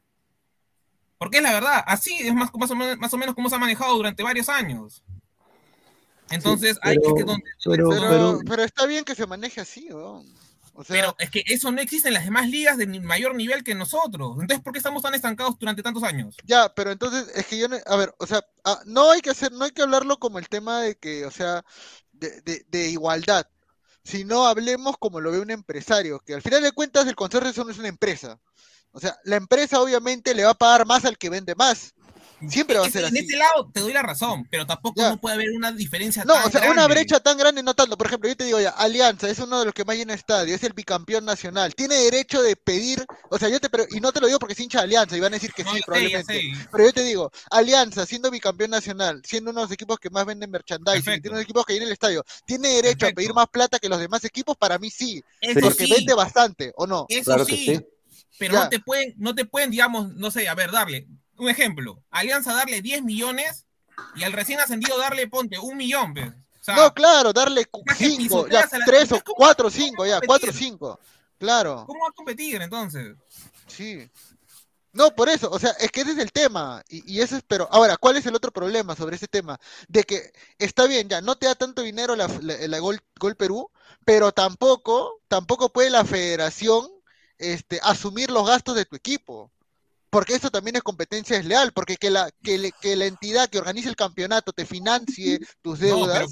Porque 1.19 1.39
es 1.39 1.43
la 1.43 1.53
verdad, 1.53 1.83
así 1.87 2.15
es 2.19 2.35
más, 2.35 2.51
más, 2.55 2.71
o, 2.71 2.77
menos, 2.77 2.99
más 2.99 3.13
o 3.15 3.17
menos 3.17 3.35
como 3.35 3.49
se 3.49 3.55
ha 3.55 3.59
manejado 3.59 3.97
durante 3.97 4.23
varios 4.23 4.49
años. 4.49 5.03
Entonces, 6.31 6.79
hay 6.83 6.97
que... 6.97 7.25
pero, 7.65 8.41
pero, 8.47 8.63
está 8.63 8.87
bien 8.87 9.05
que 9.05 9.15
se 9.15 9.27
maneje 9.27 9.61
así, 9.61 9.89
¿no? 9.89 10.25
pero 10.89 11.17
es 11.19 11.31
que 11.31 11.43
eso 11.47 11.73
no 11.73 11.81
existe 11.81 12.09
en 12.09 12.15
las 12.15 12.27
demás 12.27 12.49
ligas 12.49 12.77
de 12.77 12.87
mayor 13.01 13.35
nivel 13.35 13.65
que 13.65 13.75
nosotros. 13.75 14.33
Entonces, 14.39 14.61
¿por 14.61 14.75
qué 14.75 14.79
estamos 14.79 15.03
tan 15.03 15.15
estancados 15.15 15.59
durante 15.59 15.83
tantos 15.83 16.03
años? 16.03 16.37
Ya, 16.45 16.73
pero 16.75 16.91
entonces 16.91 17.31
es 17.35 17.47
que 17.47 17.59
yo, 17.59 17.67
a 17.87 17.97
ver, 17.97 18.15
o 18.19 18.27
sea, 18.27 18.45
ah, 18.65 18.81
no 18.85 19.11
hay 19.11 19.23
que 19.23 19.31
hacer, 19.31 19.53
no 19.53 19.65
hay 19.65 19.71
que 19.71 19.81
hablarlo 19.81 20.19
como 20.19 20.39
el 20.39 20.51
tema 20.51 20.83
de 20.83 20.97
que, 20.97 21.25
o 21.25 21.31
sea, 21.31 21.65
de, 22.13 22.43
de, 22.43 22.67
de 22.69 22.91
igualdad, 22.91 23.47
sino 24.07 24.47
hablemos 24.47 24.97
como 24.99 25.21
lo 25.21 25.33
ve 25.33 25.41
un 25.41 25.51
empresario, 25.51 26.21
que 26.21 26.35
al 26.35 26.43
final 26.43 26.63
de 26.63 26.71
cuentas 26.71 27.09
el 27.09 27.17
consorcio 27.17 27.65
no 27.65 27.73
es 27.73 27.79
una 27.79 27.89
empresa. 27.89 28.39
O 28.93 29.01
sea, 29.01 29.19
la 29.25 29.37
empresa 29.37 29.81
obviamente 29.81 30.33
le 30.33 30.45
va 30.45 30.51
a 30.51 30.55
pagar 30.55 30.87
más 30.87 31.05
al 31.05 31.19
que 31.19 31.29
vende 31.29 31.57
más. 31.57 31.93
Siempre 32.49 32.79
va 32.79 32.87
a 32.87 32.91
ser 32.91 33.03
en 33.03 33.07
así. 33.09 33.17
En 33.19 33.25
este 33.25 33.37
lado 33.37 33.71
te 33.73 33.81
doy 33.81 33.93
la 33.93 34.03
razón, 34.03 34.47
pero 34.51 34.67
tampoco 34.67 35.01
no 35.01 35.19
puede 35.19 35.37
haber 35.37 35.51
una 35.53 35.73
diferencia 35.73 36.23
no, 36.25 36.35
tan 36.35 36.45
o 36.47 36.51
sea, 36.51 36.61
grande. 36.61 36.79
una 36.79 36.87
brecha 36.87 37.19
tan 37.21 37.39
grande 37.39 37.63
no 37.63 37.73
tanto. 37.75 37.97
Por 37.97 38.07
ejemplo, 38.09 38.29
yo 38.29 38.37
te 38.37 38.45
digo 38.45 38.61
ya, 38.61 38.71
Alianza 38.71 39.29
es 39.31 39.39
uno 39.39 39.59
de 39.59 39.65
los 39.65 39.73
que 39.75 39.85
más 39.85 39.97
llena 39.97 40.13
estadio, 40.15 40.55
es 40.55 40.63
el 40.63 40.75
bicampeón 40.75 41.25
nacional. 41.25 41.75
Tiene 41.75 41.95
derecho 41.95 42.43
de 42.43 42.55
pedir, 42.57 43.05
o 43.31 43.39
sea, 43.39 43.49
yo 43.49 43.59
te 43.59 43.71
pero, 43.71 43.87
y 43.91 44.01
no 44.01 44.13
te 44.13 44.21
lo 44.21 44.27
digo 44.27 44.39
porque 44.39 44.53
es 44.53 44.61
hincha 44.61 44.79
de 44.79 44.85
Alianza 44.85 45.17
y 45.17 45.21
van 45.21 45.33
a 45.33 45.37
decir 45.37 45.53
que 45.53 45.65
No, 45.65 45.71
sí, 45.73 45.79
sé, 45.79 45.83
probablemente. 45.87 46.33
sé. 46.35 46.43
Pero 46.71 46.85
yo 46.85 46.93
te 46.93 47.05
digo, 47.05 47.31
Alianza 47.51 48.05
siendo 48.05 48.31
bicampeón 48.31 48.71
nacional, 48.71 49.23
siendo 49.25 49.51
uno 49.51 49.61
de 49.61 49.65
los 49.67 49.73
equipos 49.73 49.99
que 49.99 50.11
más 50.11 50.27
venden 50.27 50.51
merchandising, 50.51 51.23
tiene 51.23 51.31
unos 51.31 51.43
equipos 51.43 51.65
que 51.65 51.73
llenan 51.73 51.89
el 51.89 51.93
estadio, 51.95 52.23
tiene 52.45 52.69
derecho 52.69 53.07
a 53.07 53.11
pedir 53.13 53.33
más 53.33 53.49
plata 53.49 53.79
que 53.79 53.89
los 53.89 53.99
demás 53.99 54.25
equipos, 54.25 54.57
para 54.59 54.79
mí 54.79 54.91
sí, 54.91 55.23
Eso 55.41 55.61
porque 55.61 55.87
sí. 55.87 55.93
vende 55.93 56.13
bastante, 56.15 56.73
¿o 56.77 56.87
no? 56.87 57.07
Eso 57.09 57.45
sí, 57.47 57.81
pero 58.39 58.55
Ya. 58.55 58.65
no 58.65 58.69
te 58.69 58.81
pueden, 58.81 59.15
no 59.17 59.35
te 59.35 59.45
pueden, 59.47 59.71
digamos, 59.71 60.15
no 60.15 60.31
sé, 60.31 60.49
a 60.49 60.55
ver, 60.55 60.71
darle 60.71 61.07
un 61.39 61.49
ejemplo. 61.49 62.03
Alianza 62.11 62.53
darle 62.55 62.83
10 62.83 63.03
millones 63.03 63.67
y 64.15 64.25
al 64.25 64.33
recién 64.33 64.61
ascendido 64.61 64.99
darle, 64.99 65.27
ponte, 65.29 65.59
un 65.59 65.77
millón, 65.77 66.15
pues. 66.15 66.29
O 66.29 66.65
sea, 66.67 66.77
no, 66.77 66.93
claro, 66.95 67.33
darle 67.33 67.65
que 67.65 67.95
5, 67.95 68.49
ya, 68.49 68.63
pisoteas 68.63 68.73
a 68.75 68.79
la- 68.79 68.85
3 68.85 69.13
o 69.13 69.21
¿cómo 69.25 69.37
4 69.37 69.69
o 69.69 69.71
5, 69.71 70.07
ya, 70.07 70.13
competir? 70.21 70.27
4 70.29 70.51
o 70.51 70.53
5. 70.53 71.01
Claro. 71.39 71.85
¿cómo 71.87 72.01
va 72.05 72.09
a 72.09 72.13
competir 72.13 72.61
entonces? 72.63 73.15
Sí. 73.67 74.09
No, 74.93 75.15
por 75.15 75.29
eso, 75.29 75.51
o 75.51 75.59
sea, 75.59 75.73
es 75.73 75.91
que 75.93 76.01
ese 76.01 76.13
es 76.13 76.19
el 76.19 76.33
tema. 76.33 76.83
Y, 76.89 77.17
y 77.17 77.21
ese 77.21 77.37
es, 77.37 77.43
pero 77.47 77.69
ahora, 77.71 77.99
¿cuál 77.99 78.17
es 78.17 78.25
el 78.25 78.35
otro 78.35 78.51
problema 78.51 78.97
sobre 78.97 79.17
ese 79.17 79.29
tema? 79.29 79.61
De 79.89 80.03
que 80.05 80.33
está 80.59 80.87
bien, 80.87 81.07
ya, 81.09 81.21
no 81.21 81.37
te 81.37 81.47
da 81.47 81.55
tanto 81.55 81.83
dinero 81.83 82.17
la, 82.17 82.27
la- 82.41 82.67
la 82.67 82.79
Gol, 82.79 82.99
Gol 83.21 83.37
Perú, 83.37 83.71
pero 84.07 84.33
tampoco, 84.33 85.21
tampoco 85.29 85.69
puede 85.69 85.91
la 85.91 86.05
federación 86.07 86.89
este, 87.37 87.79
asumir 87.83 88.31
los 88.31 88.47
gastos 88.49 88.75
de 88.75 88.87
tu 88.87 88.97
equipo. 88.97 89.51
Porque 90.17 90.35
eso 90.35 90.49
también 90.51 90.77
es 90.77 90.83
competencia 90.83 91.37
desleal, 91.37 91.73
porque 91.75 91.97
que 91.97 92.09
la, 92.09 92.31
que, 92.43 92.57
le- 92.57 92.73
que 92.81 92.97
la 92.97 93.05
entidad 93.05 93.51
que 93.51 93.59
organiza 93.59 93.91
el 93.91 93.97
campeonato 93.97 94.51
te 94.55 94.65
financie 94.65 95.39
tus 95.61 95.79
No, 95.79 95.87
deudas, 95.87 96.17
pero- 96.17 96.29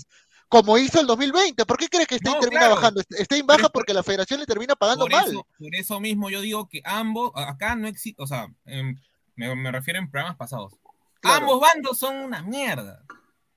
como 0.48 0.78
hizo 0.78 1.01
el 1.01 1.06
2020. 1.06 1.66
¿Por 1.66 1.77
qué 1.77 1.89
crees 1.89 2.06
que 2.06 2.16
Stein 2.16 2.36
No, 2.36 2.40
termina 2.40 2.61
claro. 2.62 2.77
bajando? 2.77 3.02
Stein 3.11 3.47
baja 3.47 3.69
porque 3.69 3.93
la 3.93 4.02
federación 4.02 4.40
le 4.40 4.47
termina 4.47 4.74
pagando 4.74 5.05
Por 5.05 5.12
mal. 5.12 5.32
por 5.59 5.74
eso 5.74 6.01
mismo 6.01 6.31
yo 6.31 6.40
digo 6.40 6.66
que 6.66 6.81
ambos, 6.86 7.31
acá 7.35 7.77
no 7.77 7.86
existe, 7.86 8.23
o 8.23 8.27
sea, 8.27 8.47
me, 8.65 9.55
me 9.55 9.70
refiero 9.70 9.98
en 9.98 10.11
programas 10.11 10.39
pasados. 10.39 10.73
Claro. 11.20 11.36
Ambos 11.43 11.61
bandos 11.61 11.98
son 11.98 12.16
una 12.16 12.43
mierda. 12.43 13.05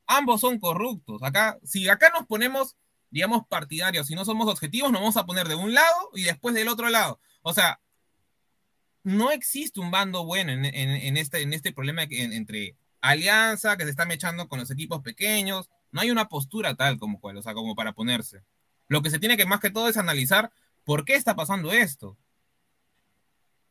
Ambos 0.07 0.41
son 0.41 0.59
corruptos. 0.59 1.23
Acá, 1.23 1.57
si 1.63 1.87
acá 1.87 2.09
nos 2.13 2.25
ponemos, 2.27 2.75
digamos, 3.11 3.43
partidarios, 3.47 4.07
si 4.07 4.15
no 4.15 4.25
somos 4.25 4.49
objetivos, 4.49 4.91
nos 4.91 4.99
vamos 4.99 5.15
a 5.17 5.25
poner 5.25 5.47
de 5.47 5.55
un 5.55 5.73
lado 5.73 6.09
y 6.13 6.23
después 6.23 6.53
del 6.53 6.67
otro 6.67 6.89
lado. 6.89 7.21
O 7.43 7.53
sea, 7.53 7.79
no 9.07 9.31
existe 9.31 9.79
un 9.79 9.89
bando 9.89 10.25
bueno 10.25 10.51
en, 10.51 10.65
en- 10.65 10.89
en 10.89 11.17
este, 11.17 11.41
en 11.41 11.53
este 11.53 11.71
problema 11.71 12.03
entre 12.09 12.75
Alianza, 12.99 13.77
que 13.77 13.85
se 13.85 13.89
está 13.89 14.05
mechando 14.05 14.47
con 14.49 14.59
los 14.59 14.69
equipos 14.69 15.01
pequeños. 15.01 15.69
No 15.91 16.01
hay 16.01 16.11
una 16.11 16.27
postura 16.27 16.75
tal 16.75 16.99
como 16.99 17.19
cual, 17.21 17.37
o 17.37 17.41
sea, 17.41 17.53
como 17.53 17.73
para 17.73 17.93
ponerse. 17.93 18.43
Lo 18.89 19.01
que 19.01 19.09
se 19.09 19.19
tiene 19.19 19.37
que 19.37 19.45
más 19.45 19.61
que 19.61 19.69
todo 19.69 19.87
es 19.87 19.95
analizar 19.95 20.51
por 20.83 21.05
qué 21.05 21.15
está 21.15 21.35
pasando 21.35 21.71
esto. 21.71 22.17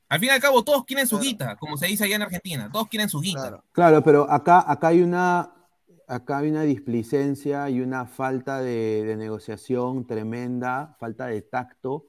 Al 0.09 0.21
fin 0.21 0.29
y 0.29 0.33
al 0.33 0.41
cabo, 0.41 0.63
todos 0.65 0.85
quieren 0.85 1.07
su 1.07 1.19
guita, 1.19 1.57
como 1.57 1.77
se 1.77 1.87
dice 1.87 2.05
allá 2.05 2.17
en 2.17 2.23
Argentina. 2.23 2.71
Todos 2.73 2.89
quieren 2.89 3.09
su 3.09 3.21
guita. 3.21 3.63
Claro, 3.73 4.03
pero 4.03 4.31
acá, 4.31 4.65
acá 4.67 4.89
hay 4.89 5.03
una 5.03 5.53
acá 6.09 6.39
hay 6.39 6.49
una 6.51 6.63
displicencia 6.63 7.69
y 7.69 7.81
una 7.81 8.07
falta 8.07 8.61
de, 8.63 9.03
de 9.05 9.17
negociación 9.17 10.07
tremenda, 10.07 10.97
falta 11.01 11.27
de 11.27 11.43
tacto 11.43 12.07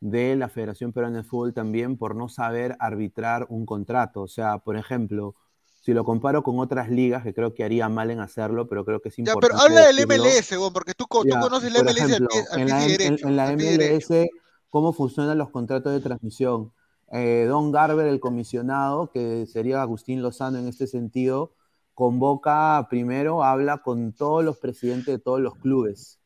de 0.00 0.36
la 0.36 0.48
Federación 0.48 0.92
Peruana 0.92 1.18
de 1.18 1.24
Fútbol 1.24 1.52
también 1.54 1.96
por 1.96 2.14
no 2.14 2.28
saber 2.28 2.76
arbitrar 2.78 3.46
un 3.48 3.66
contrato. 3.66 4.22
O 4.22 4.28
sea, 4.28 4.58
por 4.58 4.76
ejemplo, 4.76 5.34
si 5.80 5.92
lo 5.92 6.04
comparo 6.04 6.42
con 6.42 6.58
otras 6.60 6.88
ligas, 6.90 7.22
que 7.24 7.34
creo 7.34 7.54
que 7.54 7.64
haría 7.64 7.88
mal 7.88 8.10
en 8.10 8.20
hacerlo, 8.20 8.68
pero 8.68 8.84
creo 8.84 9.00
que 9.00 9.08
es 9.08 9.16
Ya, 9.16 9.22
importante. 9.22 9.48
pero 9.48 9.60
habla 9.60 9.86
del. 9.86 10.06
MLS, 10.06 10.56
porque 10.72 10.94
tú, 10.94 11.06
co- 11.06 11.22
tú 11.22 11.30
Ya, 11.30 11.40
conoces 11.40 11.72
la 11.72 11.80
MLS 11.80 12.04
ejemplo, 12.04 12.28
al 12.28 12.28
pie, 12.28 12.44
al 12.52 12.60
en 12.60 12.68
la, 12.68 12.84
en- 12.84 13.50
en 13.50 13.58
derecho. 13.58 14.14
MLS, 14.14 14.30
cómo 14.68 14.92
funcionan 14.92 15.38
los 15.38 15.50
contratos 15.50 15.92
de 15.92 16.00
transmisión. 16.00 16.72
Eh, 17.10 17.46
Don 17.48 17.72
Garber, 17.72 18.06
el 18.06 18.20
comisionado, 18.20 19.10
que 19.10 19.46
sería 19.46 19.80
Agustín 19.80 20.20
Lozano 20.20 20.58
en 20.58 20.68
este 20.68 20.86
sentido, 20.86 21.54
convoca 21.94 22.86
primero, 22.90 23.42
habla 23.42 23.78
con 23.78 24.12
todos 24.12 24.44
los 24.44 24.58
presidentes 24.58 25.06
de 25.06 25.18
todos 25.18 25.40
los 25.40 25.56
clubes 25.56 26.20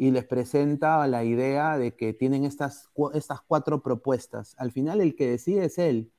y 0.00 0.12
les 0.12 0.24
presenta 0.24 1.06
la 1.08 1.24
idea 1.24 1.76
de 1.76 1.94
que 1.94 2.14
tienen 2.14 2.46
estas, 2.46 2.88
estas 3.12 3.42
cuatro 3.42 3.82
propuestas. 3.82 4.54
Al 4.56 4.72
final 4.72 5.02
el 5.02 5.14
que 5.14 5.28
decide 5.28 5.66
es 5.66 5.76
él, 5.76 6.10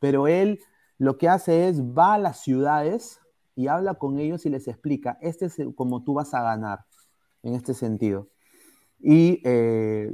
pero 0.00 0.26
él 0.26 0.58
lo 0.98 1.18
que 1.18 1.28
hace 1.28 1.68
es 1.68 1.80
va 1.80 2.14
a 2.14 2.18
las 2.18 2.40
ciudades 2.40 3.20
y 3.54 3.68
habla 3.68 3.94
con 3.94 4.18
ellos 4.18 4.44
y 4.44 4.48
les 4.50 4.66
explica, 4.66 5.18
este 5.20 5.46
es 5.46 5.56
como 5.76 6.02
tú 6.02 6.14
vas 6.14 6.34
a 6.34 6.42
ganar 6.42 6.80
en 7.44 7.54
este 7.54 7.74
sentido. 7.74 8.26
Y 8.98 9.40
eh, 9.44 10.10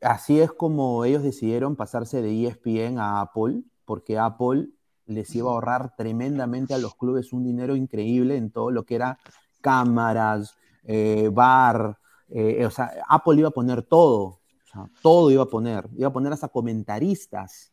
así 0.00 0.40
es 0.40 0.50
como 0.50 1.04
ellos 1.04 1.22
decidieron 1.22 1.76
pasarse 1.76 2.22
de 2.22 2.46
ESPN 2.46 2.98
a 2.98 3.20
Apple, 3.20 3.62
porque 3.84 4.18
Apple 4.18 4.70
les 5.04 5.34
iba 5.34 5.50
a 5.50 5.52
ahorrar 5.52 5.94
tremendamente 5.96 6.72
a 6.72 6.78
los 6.78 6.94
clubes 6.94 7.34
un 7.34 7.44
dinero 7.44 7.76
increíble 7.76 8.36
en 8.36 8.50
todo 8.50 8.70
lo 8.70 8.84
que 8.84 8.94
era 8.94 9.18
cámaras, 9.60 10.56
eh, 10.84 11.28
bar, 11.30 11.98
eh, 12.30 12.64
o 12.66 12.70
sea, 12.70 12.92
Apple 13.08 13.38
iba 13.38 13.48
a 13.48 13.52
poner 13.52 13.82
todo, 13.82 14.22
o 14.24 14.66
sea, 14.70 14.90
todo 15.02 15.30
iba 15.30 15.42
a 15.42 15.48
poner, 15.48 15.88
iba 15.96 16.08
a 16.08 16.12
poner 16.12 16.32
hasta 16.32 16.48
comentaristas 16.48 17.72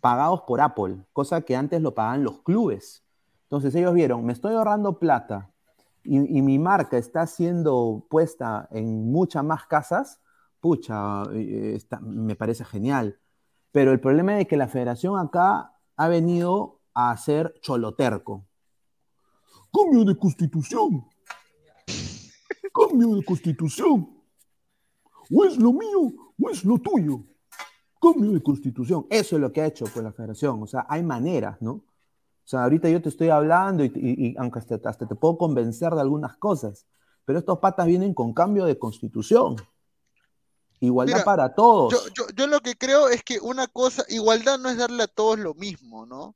pagados 0.00 0.42
por 0.42 0.60
Apple, 0.60 1.04
cosa 1.12 1.40
que 1.42 1.56
antes 1.56 1.80
lo 1.80 1.94
pagaban 1.94 2.24
los 2.24 2.42
clubes. 2.42 3.04
Entonces 3.44 3.74
ellos 3.74 3.94
vieron, 3.94 4.24
me 4.24 4.32
estoy 4.32 4.54
ahorrando 4.54 4.98
plata 4.98 5.50
y, 6.02 6.18
mi 6.42 6.58
marca 6.58 6.96
está 6.96 7.26
siendo 7.26 8.06
puesta 8.08 8.68
en 8.70 9.10
muchas 9.10 9.44
más 9.44 9.66
casas, 9.66 10.20
pucha, 10.60 11.24
eh, 11.32 11.78
me 12.00 12.36
parece 12.36 12.64
genial. 12.64 13.18
Pero 13.72 13.92
el 13.92 14.00
problema 14.00 14.40
es 14.40 14.46
que 14.46 14.56
la 14.56 14.68
federación 14.68 15.18
acá 15.18 15.74
ha 15.96 16.08
venido 16.08 16.80
a 16.94 17.16
ser 17.16 17.54
choloterco. 17.60 18.44
Cambio 19.72 20.04
de 20.04 20.16
constitución. 20.16 21.06
Cambio 22.72 23.14
de 23.16 23.24
constitución. 23.24 24.16
O 25.32 25.44
es 25.44 25.56
lo 25.56 25.72
mío 25.72 26.12
o 26.40 26.50
es 26.50 26.64
lo 26.64 26.78
tuyo. 26.78 27.20
Cambio 28.00 28.32
de 28.32 28.42
constitución. 28.42 29.06
Eso 29.10 29.36
es 29.36 29.42
lo 29.42 29.52
que 29.52 29.60
ha 29.60 29.66
hecho 29.66 29.84
pues, 29.86 30.04
la 30.04 30.12
federación. 30.12 30.62
O 30.62 30.66
sea, 30.66 30.86
hay 30.88 31.02
maneras, 31.02 31.60
¿no? 31.60 31.72
O 31.72 31.84
sea, 32.50 32.64
ahorita 32.64 32.88
yo 32.88 33.00
te 33.00 33.08
estoy 33.10 33.28
hablando 33.28 33.84
y, 33.84 33.92
y- 33.94 34.26
y 34.30 34.34
aunque 34.38 34.58
hasta, 34.58 34.80
hasta 34.84 35.06
te 35.06 35.14
puedo 35.14 35.38
convencer 35.38 35.92
de 35.94 36.00
algunas 36.00 36.36
cosas, 36.36 36.86
pero 37.24 37.38
estos 37.38 37.58
patas 37.58 37.86
vienen 37.86 38.12
con 38.14 38.32
cambio 38.32 38.64
de 38.64 38.78
constitución. 38.78 39.56
Igualdad 40.80 41.14
Mira, 41.16 41.24
para 41.24 41.54
todos. 41.54 41.92
Yo, 41.92 41.98
yo, 42.16 42.34
yo 42.34 42.46
lo 42.46 42.60
que 42.60 42.74
creo 42.74 43.08
es 43.08 43.22
que 43.22 43.38
una 43.38 43.68
cosa, 43.68 44.04
igualdad 44.08 44.58
no 44.58 44.70
es 44.70 44.78
darle 44.78 45.02
a 45.02 45.06
todos 45.08 45.38
lo 45.38 45.54
mismo, 45.54 46.06
¿no? 46.06 46.34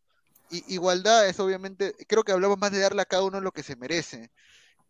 Igualdad 0.51 1.27
es 1.27 1.41
obviamente, 1.41 1.97
creo 2.07 2.23
que 2.23 2.31
hablamos 2.33 2.59
más 2.59 2.71
de 2.71 2.79
darle 2.79 3.03
a 3.03 3.07
cada 3.07 3.25
uno 3.25 3.41
lo 3.41 3.51
que 3.51 3.63
se 3.63 3.75
merece. 3.75 4.31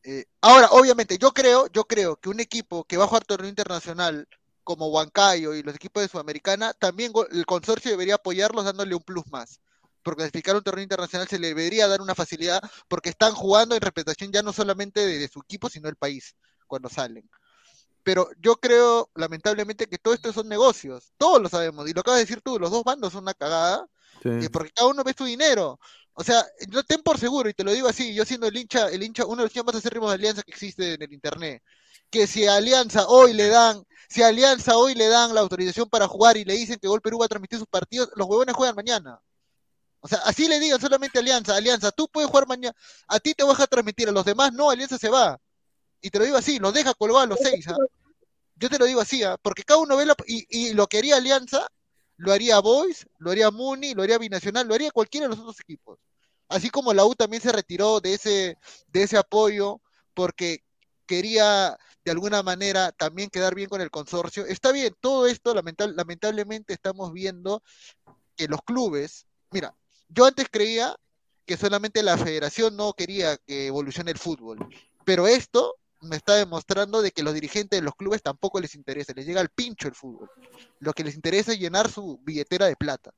Eh, 0.05 0.27
ahora, 0.43 0.69
obviamente, 0.73 1.17
yo 1.19 1.33
creo, 1.33 1.67
yo 1.73 1.85
creo 1.85 2.17
que 2.17 2.29
un 2.29 2.41
equipo 2.41 2.85
que 2.85 2.97
va 2.97 3.05
a 3.05 3.07
jugar 3.07 3.25
torneo 3.25 3.49
internacional 3.49 4.29
como 4.63 4.89
Huancayo 4.89 5.55
y 5.55 5.63
los 5.63 5.75
equipos 5.75 6.03
de 6.03 6.09
Sudamericana, 6.09 6.73
también 6.75 7.13
el 7.33 7.47
consorcio 7.47 7.91
debería 7.91 8.17
apoyarlos 8.17 8.65
dándole 8.65 8.95
un 8.95 9.03
plus 9.03 9.27
más. 9.31 9.61
Por 10.03 10.17
clasificar 10.17 10.55
un 10.55 10.63
torneo 10.63 10.83
internacional 10.83 11.27
se 11.27 11.39
le 11.39 11.49
debería 11.49 11.89
dar 11.89 12.03
una 12.03 12.15
facilidad 12.15 12.63
porque 12.89 13.09
están 13.09 13.33
jugando 13.33 13.75
en 13.75 13.81
representación 13.81 14.31
ya 14.33 14.43
no 14.43 14.53
solamente 14.53 15.07
de, 15.07 15.19
de 15.19 15.29
su 15.29 15.41
equipo, 15.41 15.71
sino 15.71 15.87
del 15.87 15.97
país 15.97 16.37
cuando 16.67 16.91
salen. 16.91 17.29
Pero 18.03 18.29
yo 18.39 18.57
creo, 18.57 19.11
lamentablemente, 19.15 19.87
que 19.89 19.97
todo 19.97 20.13
esto 20.13 20.33
son 20.33 20.47
negocios. 20.47 21.13
Todos 21.17 21.41
lo 21.41 21.49
sabemos. 21.49 21.89
Y 21.89 21.95
lo 21.95 22.03
acabas 22.03 22.19
de 22.19 22.27
decir 22.27 22.43
tú, 22.43 22.59
los 22.59 22.71
dos 22.71 22.85
bandos 22.85 23.15
son 23.15 23.23
una 23.23 23.33
cagada. 23.33 23.87
eh, 24.25 24.49
porque 24.53 24.71
cada 24.73 24.89
uno 24.89 25.03
ve 25.03 25.15
su 25.17 25.25
dinero. 25.25 25.81
O 26.15 26.23
sea, 26.23 26.47
no 26.69 26.83
ten 26.85 27.03
por 27.03 27.19
seguro, 27.19 27.49
y 27.49 27.55
te 27.55 27.65
lo 27.65 27.73
digo 27.73 27.89
así, 27.89 28.15
yo 28.15 28.25
siendo 28.25 28.47
el 28.47 28.57
hincha, 28.57 28.89
el 28.89 29.03
hincha, 29.03 29.27
uno 29.27 29.39
de 29.39 29.43
los 29.45 29.51
hinchas 29.51 29.65
más 29.65 29.75
acérrimos 29.75 30.11
de 30.11 30.15
Alianza 30.15 30.43
que 30.43 30.53
existe 30.53 30.95
en 30.95 31.03
el 31.03 31.13
internet, 31.13 31.63
que 32.09 32.29
si 32.29 32.47
Alianza 32.47 33.09
hoy 33.09 33.33
le 33.33 33.49
dan, 33.49 33.85
si 34.09 34.23
Alianza 34.23 34.77
hoy 34.77 34.95
le 34.95 35.09
dan 35.09 35.35
la 35.35 35.41
autorización 35.41 35.89
para 35.89 36.07
jugar 36.07 36.37
y 36.37 36.45
le 36.45 36.55
dicen 36.55 36.79
que 36.81 36.87
Gol 36.87 37.01
Perú 37.01 37.19
va 37.19 37.27
a 37.27 37.29
transmitir 37.29 37.59
sus 37.59 37.67
partidos, 37.67 38.11
los 38.15 38.29
huevones 38.29 38.55
juegan 38.55 38.77
mañana. 38.77 39.21
O 40.01 40.07
sea, 40.07 40.19
así 40.19 40.47
le 40.47 40.61
digan 40.61 40.81
solamente 40.81 41.19
Alianza, 41.19 41.57
Alianza, 41.57 41.91
tú 41.91 42.09
puedes 42.09 42.31
jugar 42.31 42.47
mañana, 42.47 42.77
a 43.09 43.19
ti 43.19 43.35
te 43.35 43.43
vas 43.43 43.59
a 43.59 43.67
transmitir, 43.67 44.09
a 44.09 44.13
los 44.13 44.25
demás 44.25 44.53
no, 44.53 44.71
Alianza 44.71 44.99
se 44.99 45.09
va. 45.09 45.41
Y 46.01 46.11
te 46.11 46.21
lo 46.21 46.27
digo 46.27 46.37
así, 46.37 46.59
los 46.61 46.73
deja 46.73 46.95
colgados 46.95 47.25
a 47.25 47.27
los 47.27 47.39
seis, 47.41 47.67
¿ah? 47.69 47.77
Yo 48.57 48.71
te 48.71 48.79
lo 48.79 48.85
digo 48.85 49.01
así, 49.01 49.25
¿ah? 49.25 49.37
porque 49.43 49.65
cada 49.65 49.81
uno 49.81 49.97
ve 49.97 50.07
la, 50.07 50.15
y, 50.27 50.47
y 50.49 50.75
lo 50.75 50.87
que 50.87 50.99
haría 50.99 51.17
Alianza, 51.17 51.67
lo 52.25 52.33
haría 52.33 52.59
Boys, 52.61 53.07
lo 53.19 53.31
haría 53.31 53.51
Muni, 53.51 53.93
lo 53.93 54.03
haría 54.03 54.17
Binacional, 54.19 54.67
lo 54.67 54.75
haría 54.75 54.91
cualquiera 54.91 55.27
de 55.27 55.31
los 55.31 55.41
otros 55.41 55.61
equipos. 55.61 55.99
Así 56.49 56.71
como 56.71 56.95
la 56.95 57.05
U 57.05 57.15
también 57.15 57.43
se 57.43 57.53
retiró 57.53 58.01
de 58.01 58.15
ese, 58.15 58.57
de 58.89 59.03
ese 59.03 59.19
apoyo 59.19 59.81
porque 60.15 60.65
quería 61.07 61.77
de 62.03 62.11
alguna 62.11 62.43
manera 62.43 62.93
también 62.93 63.29
quedar 63.29 63.55
bien 63.55 63.69
con 63.69 63.83
el 63.83 63.91
consorcio. 63.91 64.47
Está 64.47 64.73
bien, 64.73 64.95
todo 65.01 65.27
esto 65.27 65.55
lamentab- 65.55 65.95
lamentablemente 65.95 66.73
estamos 66.73 67.13
viendo 67.13 67.63
que 68.37 68.49
los 68.49 68.63
clubes, 68.63 69.27
mira, 69.51 69.77
yo 70.09 70.25
antes 70.25 70.47
creía 70.51 70.97
que 71.45 71.59
solamente 71.59 72.03
la 72.03 72.17
federación 72.17 72.75
no 72.75 72.95
quería 72.95 73.37
que 73.37 73.67
evolucione 73.67 74.11
el 74.13 74.19
fútbol, 74.19 74.67
pero 75.05 75.27
esto 75.27 75.77
me 76.05 76.17
está 76.17 76.35
demostrando 76.35 77.03
de 77.03 77.11
que 77.11 77.23
los 77.23 77.35
dirigentes 77.35 77.79
de 77.79 77.85
los 77.85 77.95
clubes 77.95 78.23
tampoco 78.23 78.61
les 78.61 78.75
interesa, 78.75 79.13
les 79.15 79.27
llega 79.27 79.41
al 79.41 79.49
pincho 79.49 79.89
el 79.89 79.95
fútbol. 79.95 80.29
Lo 80.81 80.93
que 80.93 81.05
les 81.05 81.15
interesa 81.15 81.53
es 81.53 81.59
llenar 81.59 81.91
su 81.91 82.19
billetera 82.23 82.67
de 82.67 82.77
plata. 82.77 83.13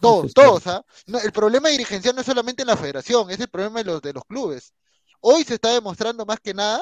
Todos, 0.00 0.32
todos, 0.34 0.66
¿ah? 0.66 0.84
No, 1.06 1.18
el 1.18 1.32
problema 1.32 1.68
dirigencial 1.70 2.14
no 2.14 2.20
es 2.20 2.26
solamente 2.26 2.62
en 2.62 2.68
la 2.68 2.76
federación, 2.76 3.30
es 3.30 3.40
el 3.40 3.48
problema 3.48 3.78
de 3.80 3.84
los, 3.84 4.02
de 4.02 4.12
los 4.12 4.24
clubes. 4.24 4.72
Hoy 5.20 5.44
se 5.44 5.54
está 5.54 5.70
demostrando 5.70 6.26
más 6.26 6.38
que 6.40 6.52
nada 6.54 6.80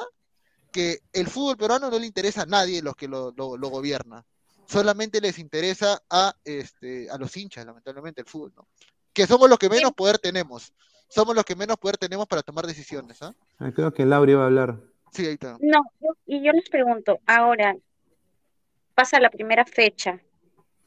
que 0.72 1.00
el 1.12 1.28
fútbol 1.28 1.56
peruano 1.56 1.88
no 1.90 1.98
le 1.98 2.06
interesa 2.06 2.42
a 2.42 2.46
nadie 2.46 2.82
los 2.82 2.96
que 2.96 3.06
lo, 3.06 3.32
lo- 3.36 3.56
lo 3.56 3.68
gobierna. 3.68 4.24
Solamente 4.66 5.20
les 5.20 5.38
interesa 5.38 6.02
a, 6.10 6.34
este, 6.44 7.08
a 7.10 7.18
los 7.18 7.36
hinchas, 7.36 7.64
lamentablemente, 7.64 8.22
el 8.22 8.26
fútbol, 8.26 8.52
¿no? 8.56 8.66
Que 9.12 9.26
somos 9.26 9.48
los 9.48 9.58
que 9.58 9.68
menos 9.68 9.92
poder 9.92 10.18
tenemos. 10.18 10.72
Somos 11.08 11.36
los 11.36 11.44
que 11.44 11.54
menos 11.54 11.76
poder 11.76 11.96
tenemos 11.96 12.26
para 12.26 12.42
tomar 12.42 12.66
decisiones, 12.66 13.22
¿ah? 13.22 13.32
Ah, 13.60 13.70
Creo 13.72 13.92
que 13.92 14.04
Laura 14.04 14.32
iba 14.32 14.42
a 14.42 14.46
hablar. 14.46 14.80
Sí, 15.14 15.24
ahí 15.26 15.32
está. 15.34 15.56
No, 15.60 15.80
yo- 16.00 16.16
y 16.26 16.42
yo 16.44 16.52
les 16.52 16.68
pregunto, 16.68 17.20
ahora 17.26 17.74
pasa 18.94 19.20
la 19.20 19.30
primera 19.30 19.64
fecha 19.64 20.20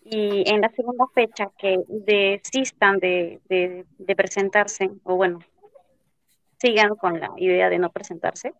y 0.03 0.43
en 0.49 0.61
la 0.61 0.69
segunda 0.69 1.05
fecha 1.13 1.49
que 1.57 1.79
desistan 1.87 2.99
de, 2.99 3.41
de, 3.49 3.85
de 3.97 4.15
presentarse, 4.15 4.89
o 5.03 5.15
bueno, 5.15 5.39
sigan 6.59 6.95
con 6.95 7.19
la 7.19 7.31
idea 7.37 7.69
de 7.69 7.79
no 7.79 7.89
presentarse, 7.91 8.53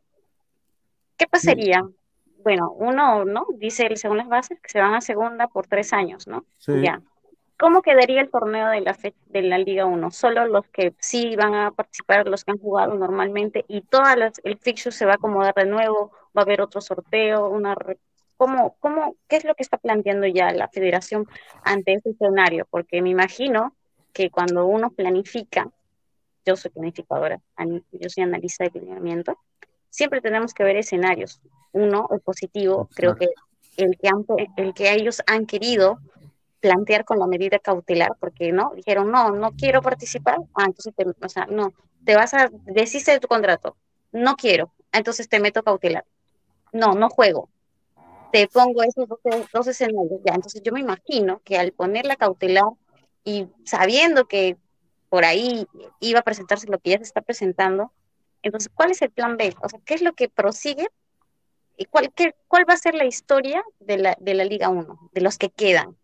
¿qué 1.17 1.27
pasaría? 1.27 1.83
Bueno, 2.43 2.71
uno, 2.71 3.25
¿no? 3.25 3.45
Dice 3.55 3.93
según 3.95 4.17
las 4.17 4.27
bases 4.27 4.59
que 4.61 4.69
se 4.69 4.79
van 4.79 4.93
a 4.93 5.01
segunda 5.01 5.47
por 5.47 5.67
tres 5.67 5.91
años, 5.93 6.27
¿no? 6.27 6.45
Sí. 6.57 6.73
Ya. 6.81 7.01
¿Cómo 7.57 7.81
quedaría 7.81 8.21
el 8.21 8.29
torneo 8.29 8.69
de 8.69 8.81
la, 8.81 8.95
de 9.29 9.41
la 9.41 9.57
Liga 9.57 9.85
1? 9.85 10.11
Solo 10.11 10.45
los 10.47 10.65
que 10.67 10.93
sí 10.99 11.35
van 11.35 11.55
a 11.55 11.71
participar, 11.71 12.27
los 12.27 12.43
que 12.45 12.51
han 12.51 12.59
jugado 12.59 12.93
normalmente, 12.95 13.65
y 13.67 13.81
todas 13.81 14.15
las, 14.15 14.33
el 14.43 14.57
fixture 14.57 14.95
se 14.95 15.05
va 15.05 15.13
a 15.13 15.15
acomodar 15.15 15.55
de 15.55 15.65
nuevo, 15.65 16.11
va 16.37 16.41
a 16.41 16.45
haber 16.45 16.61
otro 16.61 16.81
sorteo, 16.81 17.49
una 17.49 17.75
¿Cómo, 18.37 18.75
cómo, 18.79 19.15
¿Qué 19.27 19.37
es 19.37 19.45
lo 19.45 19.55
que 19.55 19.63
está 19.63 19.79
planteando 19.79 20.27
ya 20.27 20.51
la 20.51 20.67
federación 20.67 21.25
ante 21.63 21.93
ese 21.93 22.11
escenario? 22.11 22.67
Porque 22.69 23.01
me 23.01 23.09
imagino 23.09 23.73
que 24.13 24.29
cuando 24.29 24.67
uno 24.67 24.91
planifica, 24.91 25.67
yo 26.45 26.55
soy 26.55 26.69
planificadora, 26.69 27.39
ani- 27.55 27.83
yo 27.91 28.09
soy 28.09 28.23
analista 28.23 28.63
de 28.65 28.69
planeamiento, 28.69 29.39
siempre 29.89 30.21
tenemos 30.21 30.53
que 30.53 30.63
ver 30.63 30.75
escenarios. 30.77 31.41
Uno, 31.71 32.07
el 32.11 32.19
positivo, 32.19 32.87
creo 32.95 33.15
que 33.15 33.27
el 33.77 33.97
que, 33.97 34.07
han, 34.07 34.23
el 34.57 34.73
que 34.75 34.93
ellos 34.93 35.23
han 35.25 35.47
querido 35.47 35.97
plantear 36.59 37.05
con 37.05 37.19
la 37.19 37.27
medida 37.27 37.59
cautelar, 37.59 38.11
porque 38.19 38.51
no, 38.51 38.71
dijeron, 38.75 39.11
no, 39.11 39.31
no 39.31 39.51
quiero 39.53 39.81
participar, 39.81 40.37
ah, 40.55 40.65
entonces, 40.65 40.93
te, 40.95 41.05
o 41.07 41.29
sea, 41.29 41.45
no, 41.47 41.73
te 42.03 42.15
vas 42.15 42.33
a, 42.33 42.49
desiste 42.65 43.11
de 43.11 43.19
tu 43.19 43.27
contrato, 43.27 43.77
no 44.11 44.35
quiero, 44.35 44.73
entonces 44.91 45.29
te 45.29 45.39
meto 45.39 45.63
cautelar, 45.63 46.05
no, 46.71 46.93
no 46.93 47.09
juego, 47.09 47.49
te 48.31 48.47
pongo 48.47 48.83
esos 48.83 49.07
dos, 49.07 49.19
dos 49.53 49.67
escenarios, 49.67 50.19
ya, 50.25 50.33
entonces 50.35 50.61
yo 50.63 50.71
me 50.73 50.79
imagino 50.79 51.41
que 51.43 51.57
al 51.57 51.71
poner 51.71 52.05
la 52.05 52.15
cautelar 52.15 52.65
y 53.23 53.47
sabiendo 53.65 54.25
que 54.27 54.57
por 55.09 55.23
ahí 55.25 55.67
iba 55.99 56.19
a 56.19 56.23
presentarse 56.23 56.67
lo 56.67 56.79
que 56.79 56.91
ya 56.91 56.97
se 56.97 57.03
está 57.03 57.21
presentando, 57.21 57.91
entonces, 58.41 58.71
¿cuál 58.73 58.91
es 58.91 59.01
el 59.01 59.11
plan 59.11 59.35
B? 59.37 59.55
O 59.61 59.69
sea, 59.69 59.79
¿qué 59.85 59.93
es 59.95 60.01
lo 60.01 60.13
que 60.13 60.29
prosigue? 60.29 60.87
¿Y 61.75 61.85
cuál, 61.85 62.11
qué- 62.13 62.35
cuál 62.47 62.65
va 62.69 62.73
a 62.73 62.77
ser 62.77 62.95
la 62.95 63.05
historia 63.05 63.63
de 63.79 63.97
la, 63.97 64.17
de 64.19 64.33
la 64.33 64.43
Liga 64.45 64.69
1, 64.69 65.09
de 65.11 65.21
los 65.21 65.37
que 65.37 65.49
quedan? 65.49 65.95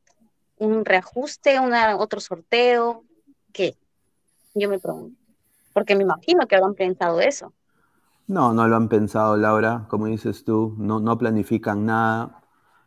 ¿Un 0.64 0.86
reajuste, 0.86 1.60
una, 1.60 1.98
otro 1.98 2.22
sorteo? 2.22 3.04
¿Qué? 3.52 3.76
Yo 4.56 4.70
me 4.70 4.80
pregunto. 4.80 5.20
Porque 5.74 5.94
me 5.94 6.04
imagino 6.04 6.48
que 6.48 6.56
habrán 6.56 6.74
pensado 6.74 7.20
eso. 7.20 7.52
No, 8.28 8.54
no 8.54 8.66
lo 8.70 8.78
han 8.78 8.88
pensado, 8.88 9.36
Laura, 9.36 9.86
como 9.90 10.06
dices 10.06 10.46
tú, 10.46 10.74
no, 10.78 11.02
no 11.02 11.18
planifican 11.18 11.86
nada. 11.86 12.42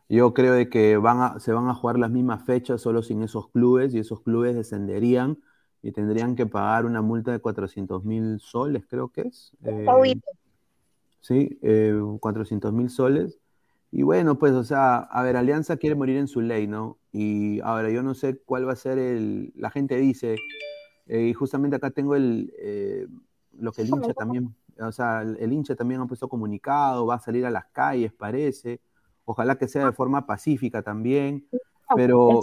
Yo 0.08 0.32
creo 0.32 0.54
de 0.54 0.70
que 0.70 0.96
van 0.96 1.20
a, 1.20 1.38
se 1.38 1.52
van 1.52 1.68
a 1.68 1.74
jugar 1.74 1.98
las 1.98 2.10
mismas 2.10 2.44
fechas 2.46 2.80
solo 2.80 3.02
sin 3.02 3.22
esos 3.22 3.50
clubes 3.50 3.92
y 3.92 3.98
esos 3.98 4.22
clubes 4.22 4.54
descenderían 4.54 5.38
y 5.82 5.92
tendrían 5.92 6.34
que 6.34 6.46
pagar 6.46 6.86
una 6.86 7.02
multa 7.02 7.30
de 7.30 7.40
400 7.40 8.04
mil 8.06 8.40
soles, 8.40 8.86
creo 8.88 9.08
que 9.08 9.22
es. 9.22 9.52
Eh, 9.64 9.84
sí, 11.20 11.58
eh, 11.60 11.94
400 12.20 12.72
mil 12.72 12.88
soles. 12.88 13.38
Y 13.92 14.02
bueno, 14.02 14.38
pues, 14.38 14.52
o 14.52 14.64
sea, 14.64 14.96
a 14.96 15.22
ver, 15.22 15.36
Alianza 15.36 15.76
quiere 15.76 15.94
morir 15.94 16.16
en 16.16 16.28
su 16.28 16.40
ley, 16.40 16.66
¿no? 16.66 16.96
Y 17.18 17.60
ahora 17.60 17.88
yo 17.88 18.02
no 18.02 18.12
sé 18.12 18.36
cuál 18.36 18.68
va 18.68 18.74
a 18.74 18.76
ser 18.76 18.98
el, 18.98 19.50
la 19.56 19.70
gente 19.70 19.96
dice, 19.96 20.36
eh, 21.06 21.22
y 21.22 21.32
justamente 21.32 21.76
acá 21.76 21.90
tengo 21.90 22.14
el, 22.14 22.52
eh, 22.58 23.06
lo 23.58 23.72
que 23.72 23.80
el 23.80 23.88
hincha 23.88 24.12
también, 24.12 24.54
o 24.78 24.92
sea, 24.92 25.22
el, 25.22 25.38
el 25.40 25.50
hincha 25.50 25.74
también 25.74 26.02
ha 26.02 26.06
puesto 26.06 26.28
comunicado, 26.28 27.06
va 27.06 27.14
a 27.14 27.18
salir 27.18 27.46
a 27.46 27.50
las 27.50 27.64
calles, 27.68 28.12
parece. 28.12 28.82
Ojalá 29.24 29.56
que 29.56 29.66
sea 29.66 29.86
de 29.86 29.92
forma 29.92 30.26
pacífica 30.26 30.82
también, 30.82 31.46
pero 31.94 32.42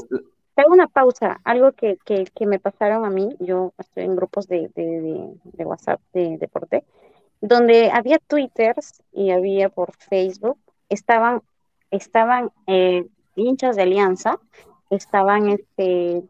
Te 0.55 0.63
hago 0.63 0.73
una 0.73 0.87
pausa, 0.87 1.39
algo 1.43 1.73
que, 1.73 1.99
que, 2.03 2.25
que 2.33 2.47
me 2.47 2.57
pasaron 2.57 3.05
a 3.05 3.11
mí, 3.11 3.29
yo 3.39 3.73
estoy 3.77 4.05
en 4.05 4.15
grupos 4.15 4.47
de, 4.47 4.71
de, 4.73 5.01
de, 5.01 5.35
de 5.43 5.65
WhatsApp 5.65 6.01
de 6.13 6.39
deporte, 6.39 6.83
donde 7.41 7.91
había 7.91 8.17
twitters 8.17 9.03
y 9.11 9.29
había 9.29 9.69
por 9.69 9.93
Facebook, 9.97 10.57
estaban, 10.89 11.43
estaban 11.91 12.49
eh, 12.65 13.07
hinchas 13.35 13.76
de 13.76 13.84
Alianza, 13.84 14.39
estaban 14.89 15.49
este, 15.49 16.23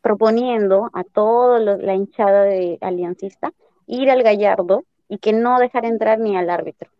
proponiendo 0.00 0.90
a 0.92 1.04
toda 1.04 1.58
la 1.58 1.94
hinchada 1.94 2.42
de 2.44 2.78
aliancista 2.80 3.52
ir 3.86 4.10
al 4.10 4.22
Gallardo 4.22 4.84
y 5.08 5.18
que 5.18 5.32
no 5.32 5.58
dejar 5.58 5.84
entrar 5.84 6.18
ni 6.18 6.36
al 6.36 6.50
árbitro. 6.50 6.90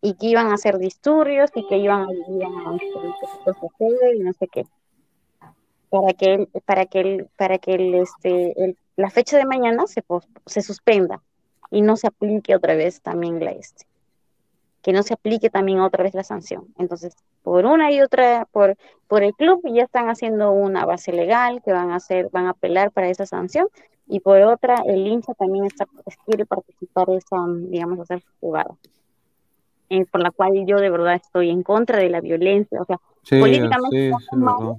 Y 0.00 0.14
que 0.14 0.26
iban 0.26 0.48
a 0.48 0.54
hacer 0.54 0.78
disturbios 0.78 1.50
y 1.54 1.66
que 1.66 1.76
iban 1.76 2.02
a, 2.02 2.12
iban 2.28 2.52
a 2.66 2.76
y 4.14 4.18
no 4.20 4.32
sé 4.32 4.48
qué. 4.48 4.64
para 5.90 6.14
que 6.14 6.48
para 6.64 6.86
que 6.86 7.00
el- 7.00 7.28
para 7.36 7.58
que 7.58 8.00
este 8.00 8.64
el- 8.64 8.78
la 8.96 9.10
fecha 9.10 9.36
de 9.36 9.44
mañana 9.44 9.86
se 9.86 10.02
se 10.46 10.62
suspenda 10.62 11.22
y 11.70 11.82
no 11.82 11.96
se 11.96 12.06
aplique 12.06 12.56
otra 12.56 12.74
vez 12.74 13.02
también 13.02 13.44
la 13.44 13.52
este 13.52 13.84
que 14.82 14.92
no 14.92 15.02
se 15.02 15.14
aplique 15.14 15.50
también 15.50 15.80
otra 15.80 16.02
vez 16.02 16.14
la 16.14 16.24
sanción. 16.24 16.66
Entonces, 16.78 17.14
por 17.42 17.64
una 17.66 17.92
y 17.92 18.00
otra, 18.00 18.46
por, 18.50 18.76
por 19.08 19.22
el 19.22 19.34
club 19.34 19.62
ya 19.72 19.84
están 19.84 20.08
haciendo 20.08 20.50
una 20.52 20.84
base 20.84 21.12
legal 21.12 21.62
que 21.64 21.72
van 21.72 21.90
a 21.90 21.96
hacer, 21.96 22.28
van 22.32 22.46
a 22.46 22.50
apelar 22.50 22.90
para 22.90 23.08
esa 23.08 23.26
sanción, 23.26 23.68
y 24.06 24.20
por 24.20 24.40
otra, 24.42 24.82
el 24.86 25.06
hincha 25.06 25.32
también 25.34 25.64
está, 25.64 25.86
quiere 26.26 26.44
participar 26.44 27.08
esa, 27.10 27.36
digamos, 27.68 28.00
hacer 28.00 28.20
su 28.20 28.30
jugada. 28.40 28.74
Eh, 29.88 30.04
por 30.06 30.20
la 30.22 30.30
cual 30.30 30.64
yo 30.66 30.78
de 30.78 30.90
verdad 30.90 31.14
estoy 31.14 31.50
en 31.50 31.62
contra 31.62 31.98
de 31.98 32.10
la 32.10 32.20
violencia, 32.20 32.80
o 32.80 32.84
sea, 32.84 32.98
Sí, 33.22 33.38
políticamente 33.38 34.10
sí, 34.10 34.26
sí, 34.30 34.36
mal, 34.36 34.76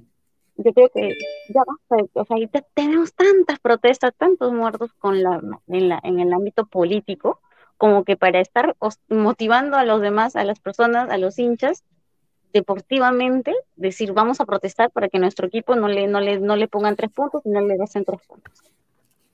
yo 0.58 0.74
creo 0.74 0.90
que 0.90 1.18
ya 1.50 1.62
basta, 1.66 2.06
o 2.14 2.26
sea, 2.26 2.36
ahorita 2.36 2.64
tenemos 2.74 3.14
tantas 3.14 3.60
protestas, 3.60 4.14
tantos 4.18 4.54
muertos 4.54 4.94
con 4.94 5.24
la, 5.24 5.42
en, 5.68 5.90
la, 5.90 6.00
en 6.04 6.20
el 6.20 6.34
ámbito 6.34 6.66
político, 6.66 7.40
como 7.78 8.04
que 8.04 8.16
para 8.18 8.40
estar 8.40 8.76
motivando 9.10 9.78
a 9.78 9.84
los 9.84 10.02
demás, 10.02 10.36
a 10.36 10.44
las 10.44 10.60
personas, 10.60 11.10
a 11.10 11.18
los 11.18 11.38
hinchas, 11.40 11.84
deportivamente, 12.54 13.56
decir, 13.76 14.14
vamos 14.14 14.40
a 14.40 14.46
protestar 14.46 14.92
para 14.92 15.10
que 15.10 15.20
nuestro 15.20 15.48
equipo 15.48 15.76
no 15.76 15.88
le, 15.88 16.08
no 16.08 16.20
le, 16.20 16.40
no 16.40 16.56
le 16.56 16.68
pongan 16.68 16.96
tres 16.96 17.12
puntos 17.12 17.42
y 17.46 17.50
no 17.50 17.62
le 17.62 17.76
hacen 17.82 18.06
tres 18.06 18.22
puntos. 18.28 18.54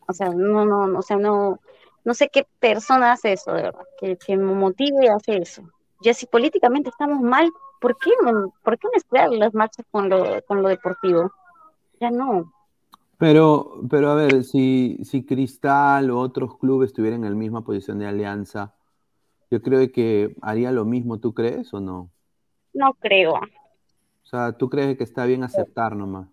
O 0.08 0.14
sea, 0.14 0.30
no, 0.30 0.66
no, 0.66 0.88
no, 0.88 1.00
o 1.00 1.02
sea, 1.02 1.18
no, 1.18 1.60
no 2.06 2.14
sé 2.14 2.30
qué 2.30 2.48
persona 2.60 3.12
hace 3.12 3.34
eso, 3.34 3.52
de 3.52 3.64
verdad, 3.64 3.86
que, 4.00 4.18
que 4.18 4.38
motive 4.38 5.06
y 5.06 5.08
hace 5.08 5.38
eso. 5.38 5.64
Ya 6.02 6.14
si 6.14 6.26
políticamente 6.26 6.90
estamos 6.90 7.20
mal, 7.22 7.52
¿por 7.82 7.98
qué, 7.98 8.12
por 8.64 8.80
qué 8.80 8.88
mezclar 8.94 9.30
las 9.32 9.54
marchas 9.54 9.86
con 9.92 10.10
lo, 10.10 10.42
con 10.46 10.62
lo 10.62 10.70
deportivo? 10.70 11.32
Ya 12.00 12.10
no. 12.10 12.52
Pero, 13.20 13.82
pero 13.90 14.12
a 14.12 14.16
ver, 14.16 14.44
si, 14.44 14.98
si 15.04 15.26
Cristal 15.26 16.10
o 16.10 16.20
otros 16.20 16.58
clubes 16.58 16.88
estuvieran 16.92 17.24
en 17.26 17.32
la 17.32 17.38
misma 17.38 17.64
posición 17.64 18.00
de 18.00 18.08
alianza, 18.08 18.74
yo 19.52 19.62
creo 19.62 19.92
que 19.92 20.36
haría 20.42 20.72
lo 20.72 20.86
mismo, 20.86 21.20
¿tú 21.20 21.34
crees 21.34 21.74
o 21.74 21.82
no? 21.82 22.12
No 22.74 22.94
creo. 22.94 23.34
O 23.34 24.28
sea, 24.30 24.54
¿tú 24.58 24.70
crees 24.70 24.98
que 24.98 25.04
está 25.04 25.26
bien 25.26 25.44
aceptar 25.44 25.96
nomás? 25.96 26.30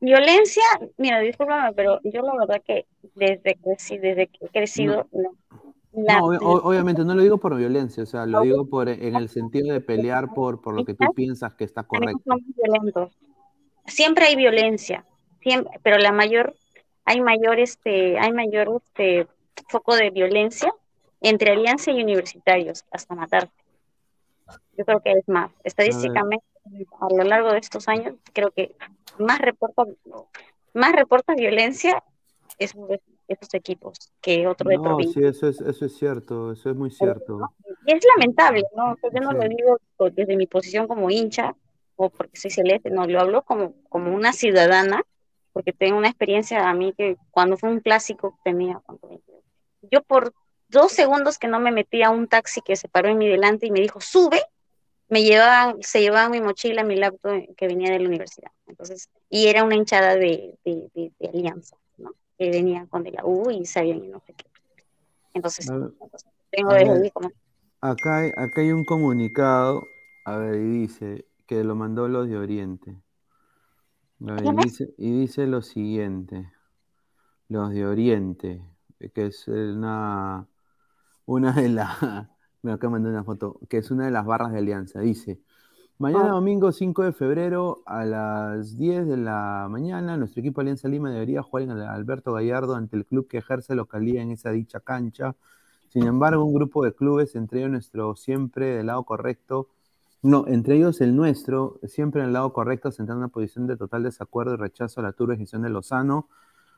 Violencia, 0.00 0.62
mira, 0.98 1.20
discúlpame, 1.20 1.72
pero 1.74 2.00
yo 2.04 2.22
la 2.22 2.34
verdad 2.36 2.62
que 2.64 2.86
desde 3.14 3.54
que 3.54 3.74
sí, 3.78 3.98
desde 3.98 4.28
que 4.28 4.46
he 4.46 4.48
crecido, 4.48 5.06
no. 5.12 5.36
La- 5.92 6.20
No, 6.20 6.26
o- 6.26 6.68
obviamente 6.68 7.04
no 7.04 7.14
lo 7.14 7.22
digo 7.22 7.38
por 7.38 7.56
violencia, 7.56 8.02
o 8.02 8.06
sea, 8.06 8.26
lo 8.26 8.40
digo 8.40 8.66
por 8.68 8.88
en 8.88 9.14
el 9.14 9.28
sentido 9.28 9.72
de 9.72 9.80
pelear 9.80 10.32
por, 10.34 10.60
por 10.60 10.74
lo 10.74 10.84
que 10.84 10.94
tú 10.94 11.12
piensas 11.14 11.54
que 11.54 11.64
está 11.64 11.84
correcto. 11.84 12.22
somos 12.24 12.42
violentos. 12.56 13.12
Siempre 13.86 14.26
hay 14.26 14.36
violencia, 14.36 15.04
siempre, 15.42 15.78
pero 15.82 15.98
la 15.98 16.12
mayor, 16.12 16.54
hay 17.04 17.20
mayor 17.20 17.58
este, 17.58 18.18
hay 18.18 18.32
mayor 18.32 18.80
este 18.84 19.26
foco 19.68 19.96
de 19.96 20.10
violencia 20.10 20.72
entre 21.20 21.52
alianza 21.52 21.90
y 21.90 22.02
universitarios, 22.02 22.84
hasta 22.90 23.14
matarse. 23.14 23.52
Yo 24.76 24.84
creo 24.84 25.00
que 25.00 25.12
es 25.12 25.28
más. 25.28 25.50
Estadísticamente, 25.64 26.44
a 27.00 27.14
lo 27.14 27.24
largo 27.24 27.52
de 27.52 27.58
estos 27.58 27.88
años, 27.88 28.14
creo 28.32 28.50
que 28.50 28.74
más 29.18 29.38
reporta, 29.38 29.84
más 30.74 30.92
reporta 30.92 31.34
violencia 31.34 32.02
esos, 32.58 32.80
esos 33.28 33.54
equipos 33.54 34.12
que 34.20 34.46
otro 34.46 34.68
de 34.68 34.76
No, 34.76 34.82
provincia. 34.82 35.20
sí, 35.22 35.28
eso 35.28 35.48
es, 35.48 35.60
eso 35.60 35.84
es 35.84 35.96
cierto, 35.96 36.52
eso 36.52 36.70
es 36.70 36.76
muy 36.76 36.90
cierto. 36.90 37.40
Y 37.86 37.92
es 37.94 38.04
lamentable, 38.16 38.62
¿no? 38.76 38.96
Yo 39.02 39.20
no 39.20 39.32
lo 39.32 39.42
Sí. 39.42 39.48
digo 39.48 39.78
por- 39.96 40.12
desde 40.12 40.36
mi 40.36 40.46
posición 40.46 40.86
como 40.88 41.10
hincha 41.10 41.54
o 41.96 42.10
porque 42.10 42.36
soy 42.36 42.50
celeste, 42.50 42.90
no, 42.90 43.06
lo 43.06 43.20
hablo 43.20 43.42
como, 43.42 43.74
como 43.88 44.14
una 44.14 44.32
ciudadana, 44.32 45.02
porque 45.52 45.72
tengo 45.72 45.98
una 45.98 46.08
experiencia 46.08 46.68
a 46.68 46.74
mí 46.74 46.92
que 46.96 47.16
cuando 47.30 47.56
fue 47.56 47.70
un 47.70 47.80
clásico 47.80 48.38
tenía, 48.44 48.80
¿cuánto? 48.84 49.08
22. 49.08 49.42
yo 49.90 50.02
por 50.02 50.32
dos 50.68 50.92
segundos 50.92 51.38
que 51.38 51.48
no 51.48 51.60
me 51.60 51.72
metí 51.72 52.02
a 52.02 52.10
un 52.10 52.28
taxi 52.28 52.62
que 52.62 52.76
se 52.76 52.88
paró 52.88 53.08
en 53.10 53.18
mi 53.18 53.28
delante 53.28 53.66
y 53.66 53.70
me 53.70 53.80
dijo, 53.80 54.00
sube, 54.00 54.42
me 55.08 55.22
llevaban, 55.22 55.76
se 55.82 56.00
llevaban 56.00 56.30
mi 56.32 56.40
mochila, 56.40 56.84
mi 56.84 56.96
laptop 56.96 57.54
que 57.56 57.66
venía 57.66 57.92
de 57.92 57.98
la 58.00 58.08
universidad. 58.08 58.50
Entonces, 58.66 59.08
y 59.30 59.48
era 59.48 59.64
una 59.64 59.76
hinchada 59.76 60.16
de, 60.16 60.58
de, 60.64 60.90
de- 60.94 61.12
de 61.18 61.28
alianza, 61.28 61.76
¿no? 61.98 62.12
Que 62.38 62.50
venía 62.50 62.86
con 62.88 63.02
de 63.04 63.12
la 63.12 63.24
U 63.26 63.50
y 63.50 63.66
sabían 63.66 64.04
y 64.04 64.08
no 64.08 64.20
sé 64.26 64.34
qué. 64.34 64.46
Entonces, 65.34 65.68
A 65.68 65.76
ver, 65.76 65.90
tengo 66.50 66.72
desde 66.74 66.94
ahí 67.04 67.10
como 67.10 67.30
Acá 67.80 68.18
hay, 68.18 68.30
acá 68.36 68.60
hay 68.62 68.72
un 68.72 68.84
comunicado, 68.84 69.82
a 70.24 70.36
ver, 70.38 70.56
y 70.56 70.70
dice 70.80 71.26
que 71.46 71.64
lo 71.64 71.74
mandó 71.74 72.08
los 72.08 72.28
de 72.28 72.36
Oriente. 72.38 73.01
Y 74.24 74.64
dice, 74.64 74.94
y 74.98 75.10
dice 75.10 75.46
lo 75.48 75.62
siguiente, 75.62 76.48
los 77.48 77.70
de 77.70 77.84
Oriente, 77.84 78.62
que 79.12 79.26
es 79.26 79.48
una, 79.48 80.46
una 81.26 81.52
de 81.52 81.68
las, 81.68 81.96
me 82.62 82.72
acá 82.72 82.88
mandé 82.88 83.08
una 83.08 83.24
foto, 83.24 83.58
que 83.68 83.78
es 83.78 83.90
una 83.90 84.04
de 84.04 84.12
las 84.12 84.24
barras 84.24 84.52
de 84.52 84.58
Alianza. 84.58 85.00
Dice, 85.00 85.40
mañana 85.98 86.28
domingo 86.28 86.70
5 86.70 87.02
de 87.02 87.12
febrero 87.12 87.82
a 87.84 88.04
las 88.04 88.78
10 88.78 89.08
de 89.08 89.16
la 89.16 89.66
mañana, 89.68 90.16
nuestro 90.16 90.38
equipo 90.40 90.60
Alianza 90.60 90.86
Lima 90.86 91.10
debería 91.10 91.42
jugar 91.42 91.64
en 91.64 91.70
el 91.72 91.82
Alberto 91.82 92.32
Gallardo 92.32 92.76
ante 92.76 92.96
el 92.96 93.04
club 93.04 93.26
que 93.26 93.38
ejerce 93.38 93.74
localía 93.74 94.22
en 94.22 94.30
esa 94.30 94.50
dicha 94.52 94.78
cancha. 94.78 95.34
Sin 95.88 96.06
embargo, 96.06 96.44
un 96.44 96.54
grupo 96.54 96.84
de 96.84 96.94
clubes, 96.94 97.34
entre 97.34 97.58
ellos 97.58 97.72
nuestro 97.72 98.14
siempre 98.14 98.76
del 98.76 98.86
lado 98.86 99.02
correcto, 99.02 99.68
no, 100.22 100.44
entre 100.46 100.76
ellos 100.76 101.00
el 101.00 101.16
nuestro, 101.16 101.80
siempre 101.84 102.20
en 102.20 102.28
el 102.28 102.32
lado 102.32 102.52
correcto, 102.52 102.92
sentado 102.92 103.18
en 103.18 103.24
una 103.24 103.28
posición 103.28 103.66
de 103.66 103.76
total 103.76 104.04
desacuerdo 104.04 104.54
y 104.54 104.56
rechazo 104.56 105.00
a 105.00 105.02
la 105.02 105.12
turba 105.12 105.36
gestión 105.36 105.62
de 105.62 105.70
Lozano, 105.70 106.28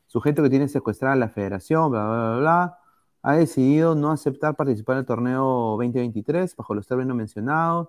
sujeto 0.06 0.42
que 0.42 0.50
tiene 0.50 0.68
secuestrada 0.68 1.14
la 1.16 1.28
federación, 1.28 1.90
bla, 1.90 2.06
bla, 2.06 2.30
bla, 2.30 2.36
bla, 2.38 2.78
ha 3.22 3.34
decidido 3.36 3.94
no 3.94 4.10
aceptar 4.12 4.54
participar 4.54 4.96
en 4.96 5.00
el 5.00 5.06
torneo 5.06 5.44
2023 5.78 6.56
bajo 6.56 6.74
los 6.74 6.86
términos 6.86 7.16
mencionados. 7.16 7.88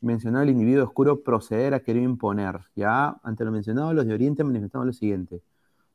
Mencionado 0.00 0.44
el 0.44 0.50
individuo 0.50 0.84
oscuro 0.84 1.22
proceder 1.22 1.74
a 1.74 1.80
querer 1.80 2.04
imponer. 2.04 2.60
Ya, 2.76 3.18
ante 3.24 3.44
lo 3.44 3.50
mencionado, 3.50 3.92
los 3.92 4.06
de 4.06 4.14
Oriente 4.14 4.44
manifestamos 4.44 4.86
lo 4.86 4.92
siguiente. 4.92 5.42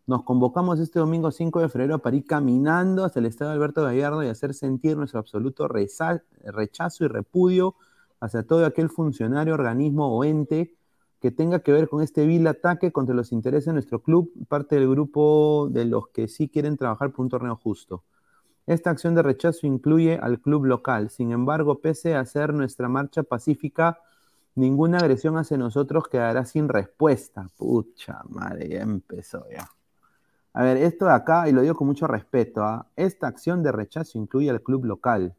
Nos 0.08 0.24
convocamos 0.24 0.80
este 0.80 1.00
domingo 1.00 1.32
5 1.32 1.62
de 1.62 1.70
febrero 1.70 2.00
para 2.00 2.18
ir 2.18 2.26
caminando 2.26 3.06
hasta 3.06 3.20
el 3.20 3.26
estado 3.28 3.52
de 3.52 3.56
Alberto 3.56 3.84
Gallardo 3.84 4.24
y 4.24 4.28
hacer 4.28 4.54
sentir 4.54 4.98
nuestro 4.98 5.20
absoluto 5.20 5.68
rechazo 5.70 7.06
y 7.06 7.08
repudio 7.08 7.76
hacia 8.20 8.44
todo 8.44 8.66
aquel 8.66 8.90
funcionario, 8.90 9.54
organismo 9.54 10.16
o 10.16 10.24
ente 10.24 10.76
que 11.20 11.32
tenga 11.32 11.60
que 11.60 11.72
ver 11.72 11.90
con 11.90 12.04
este 12.04 12.26
vil 12.26 12.46
ataque 12.48 12.92
contra 12.92 13.16
los 13.16 13.32
intereses 13.32 13.66
de 13.68 13.74
nuestro 13.74 14.02
club, 14.02 14.32
parte 14.48 14.76
del 14.76 14.90
grupo 14.90 15.70
de 15.72 15.86
los 15.86 16.10
que 16.10 16.28
sí 16.28 16.50
quieren 16.50 16.78
trabajar 16.78 17.12
por 17.12 17.24
un 17.24 17.30
torneo 17.30 17.56
justo. 17.56 18.04
Esta 18.68 18.90
acción 18.90 19.14
de 19.16 19.22
rechazo 19.22 19.68
incluye 19.68 20.18
al 20.22 20.40
club 20.40 20.66
local. 20.66 21.10
Sin 21.10 21.32
embargo, 21.32 21.80
pese 21.80 22.16
a 22.16 22.26
ser 22.26 22.54
nuestra 22.54 22.90
marcha 22.90 23.24
pacífica, 23.24 24.00
ninguna 24.56 24.98
agresión 25.00 25.38
hacia 25.38 25.58
nosotros 25.58 26.08
quedará 26.08 26.46
sin 26.46 26.68
respuesta. 26.68 27.50
Pucha 27.58 28.22
madre, 28.30 28.70
ya 28.70 28.82
empezó 28.82 29.46
ya. 29.50 29.70
A 30.54 30.64
ver, 30.64 30.78
esto 30.78 31.06
de 31.06 31.14
acá, 31.14 31.48
y 31.50 31.52
lo 31.52 31.62
digo 31.62 31.76
con 31.76 31.88
mucho 31.88 32.08
respeto, 32.08 32.64
¿ah? 32.64 32.88
esta 32.96 33.28
acción 33.28 33.62
de 33.62 33.72
rechazo 33.72 34.18
incluye 34.18 34.50
al 34.50 34.62
club 34.62 34.86
local. 34.86 35.36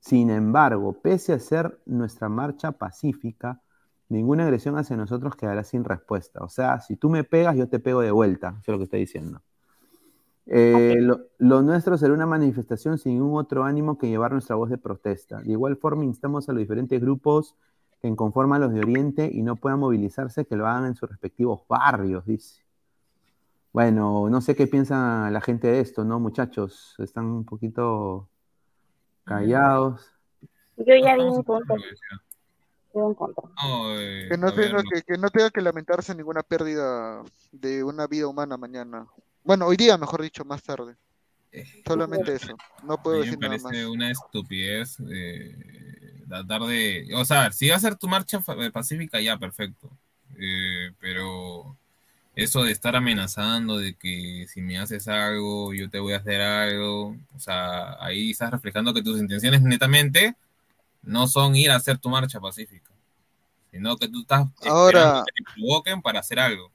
Sin 0.00 0.30
embargo, 0.30 0.92
pese 0.92 1.32
a 1.32 1.38
ser 1.38 1.80
nuestra 1.86 2.28
marcha 2.28 2.72
pacífica, 2.72 3.60
ninguna 4.08 4.44
agresión 4.44 4.78
hacia 4.78 4.96
nosotros 4.96 5.36
quedará 5.36 5.64
sin 5.64 5.84
respuesta. 5.84 6.40
O 6.42 6.48
sea, 6.48 6.80
si 6.80 6.96
tú 6.96 7.10
me 7.10 7.24
pegas, 7.24 7.56
yo 7.56 7.68
te 7.68 7.78
pego 7.78 8.00
de 8.00 8.10
vuelta. 8.10 8.56
Eso 8.60 8.60
es 8.60 8.68
lo 8.68 8.78
que 8.78 8.84
estoy 8.84 9.00
diciendo. 9.00 9.42
Eh, 10.46 10.96
lo, 11.00 11.26
lo 11.36 11.60
nuestro 11.60 11.98
será 11.98 12.14
una 12.14 12.24
manifestación 12.24 12.96
sin 12.96 13.14
ningún 13.14 13.38
otro 13.38 13.64
ánimo 13.64 13.98
que 13.98 14.08
llevar 14.08 14.32
nuestra 14.32 14.56
voz 14.56 14.70
de 14.70 14.78
protesta. 14.78 15.42
De 15.42 15.52
igual 15.52 15.76
forma, 15.76 16.04
instamos 16.04 16.48
a 16.48 16.52
los 16.52 16.60
diferentes 16.60 17.00
grupos 17.00 17.54
que 18.00 18.14
conforman 18.16 18.60
los 18.60 18.72
de 18.72 18.80
Oriente 18.80 19.28
y 19.30 19.42
no 19.42 19.56
puedan 19.56 19.80
movilizarse, 19.80 20.46
que 20.46 20.56
lo 20.56 20.66
hagan 20.66 20.86
en 20.86 20.94
sus 20.94 21.08
respectivos 21.08 21.62
barrios, 21.68 22.24
dice. 22.24 22.62
Bueno, 23.72 24.30
no 24.30 24.40
sé 24.40 24.56
qué 24.56 24.66
piensa 24.66 25.30
la 25.30 25.40
gente 25.40 25.68
de 25.68 25.80
esto, 25.80 26.04
¿no, 26.04 26.18
muchachos? 26.18 26.94
Están 26.98 27.26
un 27.26 27.44
poquito 27.44 28.28
callados. 29.28 30.00
Yo 30.76 30.94
ya 30.96 31.14
di 31.14 31.20
un 31.22 31.44
punto. 31.44 31.74
Eh, 32.94 34.26
Que 34.30 34.36
no, 34.38 34.52
tenga 34.52 34.82
que, 34.82 35.02
que 35.02 35.18
no 35.18 35.28
tenga 35.30 35.50
que 35.50 35.60
lamentarse 35.60 36.14
ninguna 36.14 36.42
pérdida 36.42 37.22
de 37.52 37.84
una 37.84 38.06
vida 38.06 38.26
humana 38.26 38.56
mañana. 38.56 39.06
Bueno, 39.44 39.66
hoy 39.66 39.76
día, 39.76 39.96
mejor 39.98 40.22
dicho, 40.22 40.44
más 40.44 40.62
tarde. 40.62 40.96
Solamente 41.86 42.34
eso. 42.34 42.56
No 42.84 42.94
A 42.94 43.02
puedo 43.02 43.16
mí 43.16 43.20
me 43.20 43.26
decir 43.26 43.38
nada 43.40 43.52
más. 43.54 43.62
parece 43.62 43.86
una 43.86 44.10
estupidez 44.10 44.96
eh, 45.10 46.24
tratar 46.28 46.62
de. 46.62 47.08
O 47.14 47.24
sea, 47.24 47.50
si 47.52 47.68
va 47.68 47.76
a 47.76 47.80
ser 47.80 47.96
tu 47.96 48.06
marcha 48.08 48.40
fa- 48.40 48.56
pacífica, 48.70 49.20
ya, 49.20 49.38
perfecto. 49.38 49.90
Eh, 50.38 50.92
pero 51.00 51.76
eso 52.44 52.62
de 52.62 52.70
estar 52.70 52.94
amenazando 52.94 53.78
de 53.78 53.94
que 53.94 54.46
si 54.48 54.60
me 54.62 54.78
haces 54.78 55.08
algo, 55.08 55.74
yo 55.74 55.90
te 55.90 55.98
voy 55.98 56.12
a 56.12 56.18
hacer 56.18 56.40
algo. 56.40 57.16
O 57.34 57.40
sea, 57.40 57.96
ahí 58.02 58.30
estás 58.30 58.50
reflejando 58.52 58.94
que 58.94 59.02
tus 59.02 59.18
intenciones 59.18 59.60
netamente 59.62 60.36
no 61.02 61.26
son 61.26 61.56
ir 61.56 61.70
a 61.72 61.76
hacer 61.76 61.98
tu 61.98 62.08
marcha 62.08 62.38
pacífica, 62.40 62.92
sino 63.72 63.96
que 63.96 64.08
tú 64.08 64.20
estás 64.20 64.46
esperando 64.60 64.78
Ahora- 64.78 65.24
que 65.26 65.32
te 65.42 65.50
provoquen 65.54 66.00
para 66.00 66.20
hacer 66.20 66.38
algo. 66.38 66.70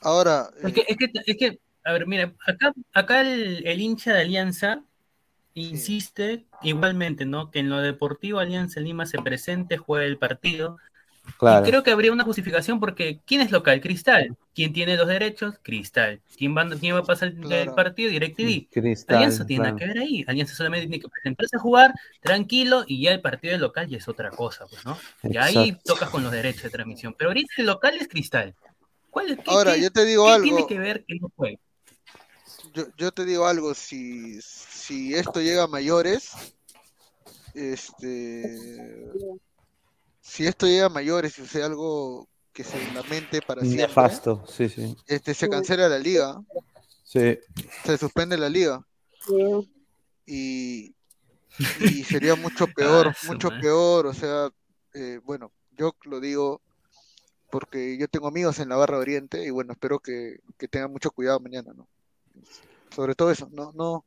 Ahora, 0.00 0.50
Es 0.62 0.72
que, 0.72 0.84
es 0.88 0.96
que, 0.96 1.10
es 1.24 1.36
que, 1.36 1.58
a 1.84 1.92
ver, 1.92 2.06
mira, 2.06 2.32
acá, 2.46 2.72
acá 2.92 3.20
el, 3.20 3.66
el 3.66 3.80
hincha 3.80 4.12
de 4.12 4.20
Alianza 4.22 4.82
insiste 5.54 6.46
igualmente, 6.62 7.24
¿no? 7.24 7.50
Que 7.50 7.60
en 7.60 7.70
lo 7.70 7.80
deportivo 7.80 8.40
Alianza 8.40 8.80
Lima 8.80 9.06
se 9.06 9.18
presente, 9.18 9.76
juegue 9.78 10.06
el 10.06 10.18
partido. 10.18 10.78
Claro. 11.38 11.66
Y 11.66 11.70
creo 11.70 11.82
que 11.82 11.90
habría 11.90 12.12
una 12.12 12.24
justificación 12.24 12.80
porque 12.80 13.20
¿quién 13.26 13.40
es 13.40 13.50
local? 13.50 13.80
Cristal. 13.80 14.36
¿Quién 14.54 14.72
tiene 14.72 14.96
los 14.96 15.06
derechos? 15.08 15.56
Cristal. 15.62 16.20
¿Quién 16.36 16.56
va, 16.56 16.66
quién 16.78 16.94
va 16.94 17.00
a 17.00 17.04
pasar 17.04 17.28
el, 17.28 17.52
el 17.52 17.72
partido? 17.72 18.10
DirecTV. 18.10 18.68
Cristal, 18.70 19.16
Alianza 19.16 19.46
tiene 19.46 19.64
claro. 19.64 19.76
que 19.76 19.86
ver 19.86 19.98
ahí. 19.98 20.24
Alianza 20.26 20.54
solamente 20.54 20.86
tiene 20.86 21.02
que 21.02 21.08
presentarse 21.08 21.56
a 21.56 21.58
jugar 21.60 21.92
tranquilo 22.22 22.84
y 22.86 23.02
ya 23.02 23.12
el 23.12 23.20
partido 23.20 23.52
del 23.52 23.60
local 23.60 23.88
ya 23.88 23.98
es 23.98 24.08
otra 24.08 24.30
cosa, 24.30 24.66
pues, 24.68 24.84
¿no? 24.84 24.98
Y 25.22 25.36
ahí 25.36 25.76
tocas 25.84 26.08
con 26.10 26.22
los 26.22 26.32
derechos 26.32 26.62
de 26.64 26.70
transmisión. 26.70 27.14
Pero 27.18 27.30
ahorita 27.30 27.52
el 27.58 27.66
local 27.66 27.96
es 28.00 28.08
Cristal. 28.08 28.54
¿Cuál 29.10 29.30
es, 29.32 29.36
qué- 29.38 29.50
Ahora, 29.50 29.74
qué- 29.74 29.82
yo 29.82 29.90
te 29.90 30.04
digo 30.04 30.24
qué 30.26 30.32
algo. 30.32 30.44
tiene 30.44 30.66
que 30.66 30.78
ver 30.78 31.04
que 31.04 31.14
no 31.20 31.30
juegue? 31.36 31.58
yo, 32.74 32.84
yo 32.96 33.10
te 33.12 33.24
digo 33.24 33.46
algo, 33.46 33.74
si, 33.74 34.40
si 34.42 35.14
esto 35.14 35.40
llega 35.40 35.64
a 35.64 35.66
mayores, 35.66 36.32
este, 37.54 38.44
si 40.26 40.46
esto 40.46 40.66
llega 40.66 40.86
a 40.86 40.90
mayores 40.90 41.38
y 41.38 41.42
sucede 41.42 41.62
algo 41.64 42.28
que 42.52 42.64
se 42.64 42.78
lamente 42.92 43.42
para 43.42 43.60
siempre, 43.62 43.86
Nefasto, 43.86 44.44
sí, 44.48 44.68
sí. 44.68 44.96
este, 45.06 45.34
se 45.34 45.48
cancela 45.48 45.88
la 45.88 45.98
liga, 45.98 46.40
Sí. 47.04 47.38
se 47.84 47.98
suspende 47.98 48.36
la 48.36 48.48
liga 48.48 48.80
y, 50.26 50.94
y 51.80 52.04
sería 52.04 52.34
mucho 52.34 52.66
peor, 52.74 53.08
Ah, 53.08 53.16
mucho 53.26 53.48
peor, 53.60 54.06
o 54.06 54.14
sea, 54.14 54.50
eh, 54.94 55.20
bueno, 55.24 55.52
yo 55.72 55.94
lo 56.04 56.20
digo 56.20 56.60
porque 57.50 57.96
yo 57.98 58.08
tengo 58.08 58.26
amigos 58.28 58.58
en 58.58 58.68
la 58.68 58.76
Barra 58.76 58.98
Oriente 58.98 59.44
y 59.44 59.50
bueno, 59.50 59.72
espero 59.72 60.00
que, 60.00 60.40
que 60.58 60.66
tengan 60.68 60.90
mucho 60.90 61.10
cuidado 61.10 61.38
mañana, 61.40 61.72
¿no? 61.74 61.86
Sobre 62.94 63.14
todo 63.14 63.30
eso, 63.30 63.48
no, 63.52 63.72
no. 63.72 64.04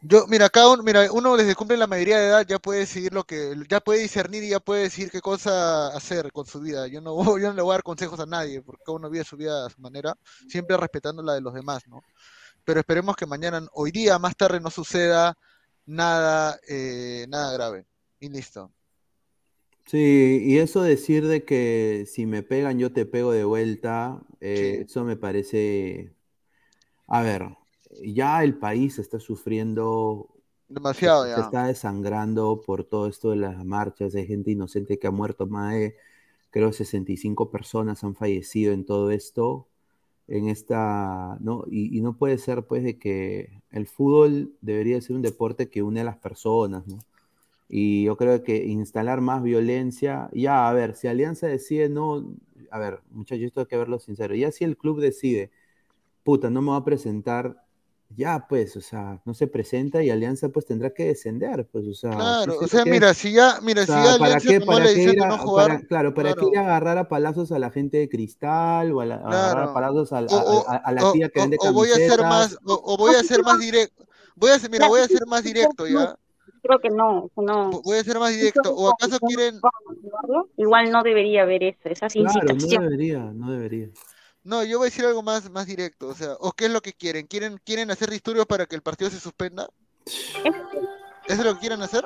Yo, 0.00 0.26
mira, 0.28 0.48
cada 0.48 0.70
uno, 0.72 0.82
mira, 0.84 1.10
uno 1.12 1.36
desde 1.36 1.56
cumple 1.56 1.76
la 1.76 1.88
mayoría 1.88 2.18
de 2.18 2.28
edad 2.28 2.46
ya 2.46 2.58
puede 2.60 2.80
decidir 2.80 3.12
lo 3.12 3.24
que, 3.24 3.54
ya 3.68 3.80
puede 3.80 4.00
discernir 4.00 4.44
y 4.44 4.50
ya 4.50 4.60
puede 4.60 4.82
decir 4.84 5.10
qué 5.10 5.20
cosa 5.20 5.88
hacer 5.88 6.30
con 6.32 6.46
su 6.46 6.60
vida. 6.60 6.86
Yo 6.86 7.00
no, 7.00 7.14
voy- 7.38 7.42
yo 7.42 7.48
no 7.48 7.54
le 7.54 7.62
voy 7.62 7.72
a 7.72 7.74
dar 7.74 7.82
consejos 7.82 8.20
a 8.20 8.26
nadie, 8.26 8.62
porque 8.62 8.82
cada 8.84 8.96
uno 8.96 9.10
vive 9.10 9.24
su 9.24 9.36
vida 9.36 9.66
a 9.66 9.70
su 9.70 9.80
manera, 9.80 10.14
siempre 10.46 10.76
respetando 10.76 11.22
la 11.22 11.34
de 11.34 11.40
los 11.40 11.52
demás, 11.54 11.82
¿no? 11.88 12.04
Pero 12.64 12.80
esperemos 12.80 13.16
que 13.16 13.26
mañana, 13.26 13.66
hoy 13.74 13.90
día, 13.92 14.18
más 14.18 14.36
tarde, 14.36 14.60
no 14.60 14.70
suceda 14.70 15.36
nada, 15.86 16.58
eh, 16.68 17.26
nada 17.28 17.52
grave. 17.54 17.86
Y 18.20 18.28
listo. 18.30 18.72
Sí, 19.86 20.40
y 20.44 20.58
eso 20.58 20.82
decir 20.82 21.26
de 21.26 21.44
que 21.44 22.04
si 22.06 22.26
me 22.26 22.42
pegan 22.42 22.78
yo 22.78 22.92
te 22.92 23.06
pego 23.06 23.32
de 23.32 23.44
vuelta, 23.44 24.20
eh, 24.40 24.82
eso 24.86 25.02
me 25.04 25.16
parece, 25.16 26.12
a 27.08 27.22
ver, 27.22 27.57
ya 28.04 28.42
el 28.44 28.58
país 28.58 28.98
está 28.98 29.20
sufriendo, 29.20 30.28
Demasiado 30.68 31.26
se 31.26 31.40
ya. 31.40 31.40
está 31.40 31.66
desangrando 31.66 32.62
por 32.62 32.84
todo 32.84 33.08
esto 33.08 33.30
de 33.30 33.36
las 33.36 33.64
marchas, 33.64 34.14
hay 34.14 34.26
gente 34.26 34.50
inocente 34.52 34.98
que 34.98 35.06
ha 35.06 35.10
muerto, 35.10 35.46
más 35.46 35.74
de, 35.74 35.96
creo, 36.50 36.72
65 36.72 37.50
personas 37.50 38.04
han 38.04 38.14
fallecido 38.16 38.72
en 38.72 38.84
todo 38.86 39.10
esto, 39.10 39.68
en 40.28 40.48
esta, 40.48 41.38
¿no? 41.40 41.64
Y, 41.70 41.96
y 41.98 42.02
no 42.02 42.16
puede 42.18 42.38
ser 42.38 42.66
pues 42.66 42.84
de 42.84 42.98
que 42.98 43.62
el 43.72 43.86
fútbol 43.88 44.54
debería 44.62 45.00
ser 45.02 45.16
un 45.16 45.22
deporte 45.22 45.70
que 45.70 45.82
une 45.82 46.00
a 46.02 46.04
las 46.04 46.18
personas, 46.18 46.86
¿no? 46.88 46.98
Y 47.68 48.04
yo 48.04 48.16
creo 48.16 48.42
que 48.44 48.64
instalar 48.66 49.20
más 49.20 49.42
violencia, 49.42 50.30
ya, 50.32 50.68
a 50.68 50.72
ver, 50.72 50.94
si 50.96 51.06
Alianza 51.08 51.46
decide 51.48 51.88
no, 51.90 52.24
a 52.70 52.78
ver, 52.78 53.00
muchachos, 53.10 53.44
esto 53.46 53.60
hay 53.60 53.66
que 53.66 53.76
verlo 53.76 53.98
sincero, 53.98 54.34
ya 54.34 54.50
si 54.52 54.64
el 54.64 54.76
club 54.78 55.00
decide, 55.00 55.50
puta, 56.24 56.50
no 56.50 56.62
me 56.62 56.70
va 56.72 56.76
a 56.78 56.84
presentar, 56.84 57.64
ya 58.16 58.46
pues, 58.48 58.76
o 58.76 58.80
sea, 58.80 59.20
no 59.24 59.34
se 59.34 59.46
presenta 59.46 60.02
y 60.02 60.10
Alianza 60.10 60.48
pues 60.48 60.66
tendrá 60.66 60.90
que 60.90 61.04
descender, 61.04 61.66
pues, 61.70 61.86
o 61.86 61.94
sea, 61.94 62.10
Claro, 62.10 62.58
o 62.60 62.66
sea, 62.66 62.82
que- 62.84 62.90
mira, 62.90 63.12
si 63.14 63.32
ya, 63.32 63.60
mira, 63.62 63.82
o 63.82 63.86
si 63.86 63.92
ya 63.92 64.02
¿para 64.18 64.24
Alianza 64.36 64.48
qué, 64.48 64.60
para 64.60 64.78
qué 64.84 64.88
decisión 64.88 65.12
ir 65.14 65.18
de 65.20 65.24
a- 65.24 65.28
no 65.28 65.38
jugar, 65.38 65.66
para- 65.68 65.80
claro, 65.86 66.14
¿para 66.14 66.32
claro. 66.32 66.40
qué 66.50 66.52
ir 66.52 66.58
a 66.58 66.60
agarrar 66.62 66.98
a 66.98 67.08
palazos 67.08 67.52
a 67.52 67.58
la 67.58 67.70
gente 67.70 67.98
de 67.98 68.08
Cristal 68.08 68.92
o 68.92 69.00
a, 69.00 69.06
la- 69.06 69.16
a 69.16 69.18
agarrar 69.28 69.50
a 69.50 69.54
Claro. 69.54 69.74
palazos 69.74 70.12
a, 70.12 70.18
a- 70.18 70.22
O, 70.24 70.58
o- 70.60 70.68
a- 70.68 70.76
a 70.76 70.92
la 70.92 71.04
o- 71.06 71.12
tía 71.12 71.28
que 71.28 71.38
o- 71.38 71.42
vende 71.42 71.56
o 71.60 71.72
voy 71.72 71.90
a 71.90 71.94
ser 71.96 72.20
más, 72.22 72.58
o, 72.64 72.80
o 72.84 72.96
voy 72.96 73.14
a 73.14 73.22
ser 73.22 73.42
más 73.42 73.58
directo, 73.58 74.06
voy 74.36 74.50
a 74.50 74.58
ser, 74.58 74.70
mira, 74.70 74.88
voy 74.88 75.00
a 75.00 75.06
ser 75.06 75.26
más 75.26 75.42
directo 75.42 75.86
ya, 75.86 76.16
Creo 76.60 76.80
que 76.80 76.90
no, 76.90 77.30
no. 77.36 77.70
voy 77.84 77.98
a 77.98 78.04
ser 78.04 78.18
más 78.18 78.32
directo, 78.34 78.74
o 78.74 78.88
acaso 78.90 79.18
quieren, 79.20 79.60
Igual 80.56 80.90
no 80.90 81.02
debería 81.04 81.42
haber 81.42 81.62
eso, 81.62 81.88
esas 81.88 82.12
Claro, 82.12 82.54
no 82.54 82.66
debería, 82.80 83.18
no 83.32 83.52
debería. 83.52 83.88
No, 84.48 84.64
yo 84.64 84.78
voy 84.78 84.86
a 84.86 84.90
decir 84.90 85.04
algo 85.04 85.22
más, 85.22 85.50
más 85.50 85.66
directo, 85.66 86.08
o 86.08 86.14
sea, 86.14 86.32
o 86.40 86.52
qué 86.52 86.66
es 86.66 86.70
lo 86.70 86.80
que 86.80 86.94
quieren, 86.94 87.26
quieren, 87.26 87.60
quieren 87.64 87.90
hacer 87.90 88.10
disturbios 88.10 88.46
para 88.46 88.66
que 88.66 88.76
el 88.76 88.82
partido 88.82 89.10
se 89.10 89.20
suspenda, 89.20 89.68
¿eso 91.26 91.40
es 91.40 91.44
lo 91.44 91.54
que 91.54 91.60
quieren 91.60 91.82
hacer? 91.82 92.04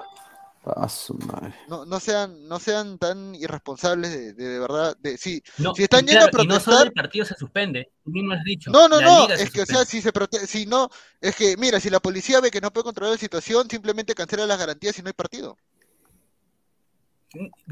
A 0.64 0.88
su 0.88 1.14
madre. 1.14 1.54
No, 1.68 1.84
no 1.84 1.98
sean, 1.98 2.46
no 2.48 2.60
sean 2.60 2.98
tan 2.98 3.34
irresponsables 3.34 4.10
de, 4.12 4.32
de, 4.32 4.48
de 4.48 4.58
verdad, 4.60 4.96
de, 5.00 5.18
si, 5.18 5.42
No, 5.58 5.74
si 5.74 5.82
están 5.84 6.06
yendo 6.06 6.24
a 6.24 6.28
y 6.28 6.46
no 6.46 6.60
solo 6.60 6.76
protestar, 6.76 6.86
el 6.86 6.92
partido 6.92 7.24
se 7.24 7.34
suspende, 7.34 7.90
tú 8.04 8.10
mismo 8.10 8.32
has 8.32 8.44
dicho. 8.44 8.70
No, 8.70 8.88
no, 8.88 9.00
la 9.00 9.06
no, 9.06 9.28
es 9.30 9.50
que, 9.50 9.62
o 9.62 9.66
sea, 9.66 9.84
si 9.84 10.00
se 10.00 10.12
prote- 10.12 10.46
si 10.46 10.66
no, 10.66 10.88
es 11.20 11.34
que, 11.34 11.56
mira, 11.56 11.80
si 11.80 11.90
la 11.90 12.00
policía 12.00 12.40
ve 12.40 12.50
que 12.50 12.60
no 12.60 12.72
puede 12.72 12.84
controlar 12.84 13.12
la 13.12 13.18
situación, 13.18 13.68
simplemente 13.68 14.14
cancela 14.14 14.46
las 14.46 14.58
garantías 14.58 14.98
y 14.98 15.02
no 15.02 15.08
hay 15.08 15.14
partido. 15.14 15.56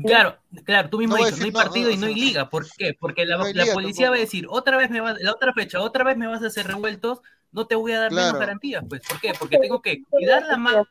Claro, 0.04 0.38
claro, 0.64 0.88
tú 0.88 0.98
mismo 0.98 1.16
No 1.16 1.24
decir 1.24 1.40
no 1.40 1.44
hay 1.46 1.50
partido 1.52 1.88
no, 1.90 1.94
y 1.94 1.98
no 1.98 2.06
hay 2.06 2.14
liga. 2.14 2.48
¿Por 2.48 2.66
qué? 2.76 2.94
Porque 2.98 3.26
la, 3.26 3.36
no 3.36 3.44
policía 3.74 4.10
va 4.10 4.16
a 4.16 4.20
decir, 4.20 4.46
otra 4.48 4.76
vez 4.76 4.90
me 4.90 5.00
vas, 5.00 5.20
la 5.20 5.32
otra 5.32 5.52
fecha, 5.52 5.80
otra 5.80 6.04
vez 6.04 6.16
me 6.16 6.26
vas 6.26 6.42
a 6.42 6.46
hacer 6.46 6.66
revueltos, 6.66 7.20
no 7.52 7.66
te 7.66 7.74
voy 7.74 7.92
a 7.92 8.00
dar 8.00 8.10
menos 8.12 8.32
garantías. 8.38 8.84
Pues, 8.88 9.02
¿por 9.06 9.20
qué? 9.20 9.32
Porque 9.38 9.58
tengo 9.58 9.82
que 9.82 10.02
cuidar 10.04 10.46
la 10.46 10.56
marcha, 10.56 10.88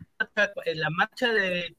eh, 0.66 0.76
la 0.76 0.90
marcha 0.90 1.32
de 1.32 1.76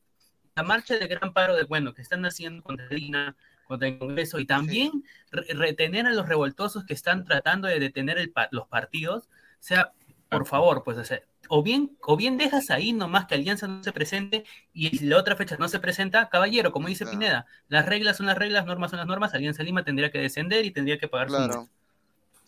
la 0.57 0.62
marcha 0.65 0.99
de 0.99 1.07
gran 1.07 1.33
paro 1.33 1.55
de 1.55 1.65
bueno 1.65 1.95
que 1.95 2.03
están 2.03 2.25
haciendo 2.27 2.62
contra 2.62 2.87
Lina, 2.89 3.37
contra 3.69 3.87
el 3.89 3.99
Congreso 3.99 4.41
y 4.41 4.47
también 4.47 5.05
re- 5.31 5.47
retener 5.55 6.07
a 6.07 6.12
los 6.12 6.29
revoltosos 6.29 6.85
que 6.85 6.93
están 6.95 7.25
tratando 7.25 7.69
de 7.69 7.79
detener 7.79 8.19
el 8.19 8.31
pa- 8.33 8.49
los 8.51 8.67
partidos. 8.67 9.27
O 9.27 9.62
sea, 9.62 9.93
por 10.29 10.47
favor, 10.47 10.83
pues 10.83 10.99
o 10.99 11.05
sea, 11.05 11.21
o 11.52 11.64
bien, 11.64 11.97
o 12.02 12.16
bien 12.16 12.39
dejas 12.39 12.70
ahí 12.70 12.93
nomás 12.93 13.27
que 13.27 13.35
Alianza 13.35 13.66
no 13.66 13.82
se 13.82 13.93
presente 13.93 14.44
y 14.72 15.05
la 15.05 15.18
otra 15.18 15.35
fecha 15.35 15.56
no 15.59 15.66
se 15.66 15.81
presenta, 15.81 16.28
caballero, 16.28 16.70
como 16.70 16.86
dice 16.86 17.05
Pineda, 17.06 17.44
las 17.66 17.86
reglas 17.86 18.18
son 18.18 18.27
las 18.27 18.39
reglas, 18.39 18.66
normas 18.66 18.93
son 18.93 18.98
las 18.98 19.09
normas, 19.09 19.35
Alianza 19.35 19.64
Lima 19.64 19.82
tendría 19.82 20.12
que 20.12 20.18
descender 20.18 20.64
y 20.64 20.70
tendría 20.70 20.97
que 20.98 21.09
pagar 21.09 21.28
su 21.28 21.35
Claro. 21.36 21.68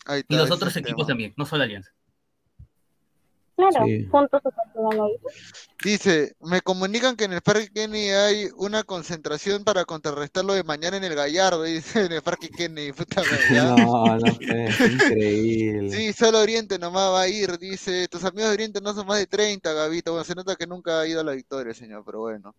Ahí 0.05 0.23
Y 0.25 0.37
los 0.37 0.49
otros 0.51 0.77
equipos 0.77 1.05
tema. 1.05 1.07
también, 1.07 1.33
no 1.35 1.45
solo 1.45 1.63
Alianza. 1.63 1.91
Claro, 3.55 3.85
Sí. 3.85 4.07
juntos. 4.09 4.41
Dice, 5.83 6.33
me 6.41 6.61
comunican 6.61 7.15
que 7.15 7.25
en 7.25 7.33
el 7.33 7.41
Parque 7.41 7.69
Kennedy 7.71 8.09
hay 8.09 8.49
una 8.55 8.83
concentración 8.83 9.63
para 9.63 9.85
contrarrestar 9.85 10.43
lo 10.43 10.53
de 10.53 10.63
mañana 10.63 10.97
en 10.97 11.03
el 11.03 11.13
Gallardo, 11.13 11.63
dice 11.63 12.05
en 12.05 12.13
el 12.13 12.21
Parque 12.21 12.49
Kennedy, 12.49 12.93
puta 12.93 13.21
¿ya? 13.51 13.75
No, 13.75 14.17
no, 14.17 14.25
es 14.25 14.79
increíble. 14.79 15.91
Sí, 15.91 16.13
solo 16.13 16.39
Oriente 16.39 16.79
nomás 16.79 17.11
va 17.11 17.21
a 17.21 17.27
ir, 17.27 17.57
dice, 17.59 18.07
tus 18.07 18.23
amigos 18.23 18.49
de 18.49 18.55
Oriente 18.55 18.81
no 18.81 18.93
son 18.93 19.05
más 19.05 19.19
de 19.19 19.27
30, 19.27 19.71
Gabito, 19.73 20.11
bueno, 20.11 20.23
se 20.23 20.35
nota 20.35 20.55
que 20.55 20.65
nunca 20.65 21.01
ha 21.01 21.07
ido 21.07 21.21
a 21.21 21.23
la 21.23 21.33
victoria, 21.33 21.73
señor, 21.73 22.03
pero 22.05 22.21
bueno. 22.21 22.55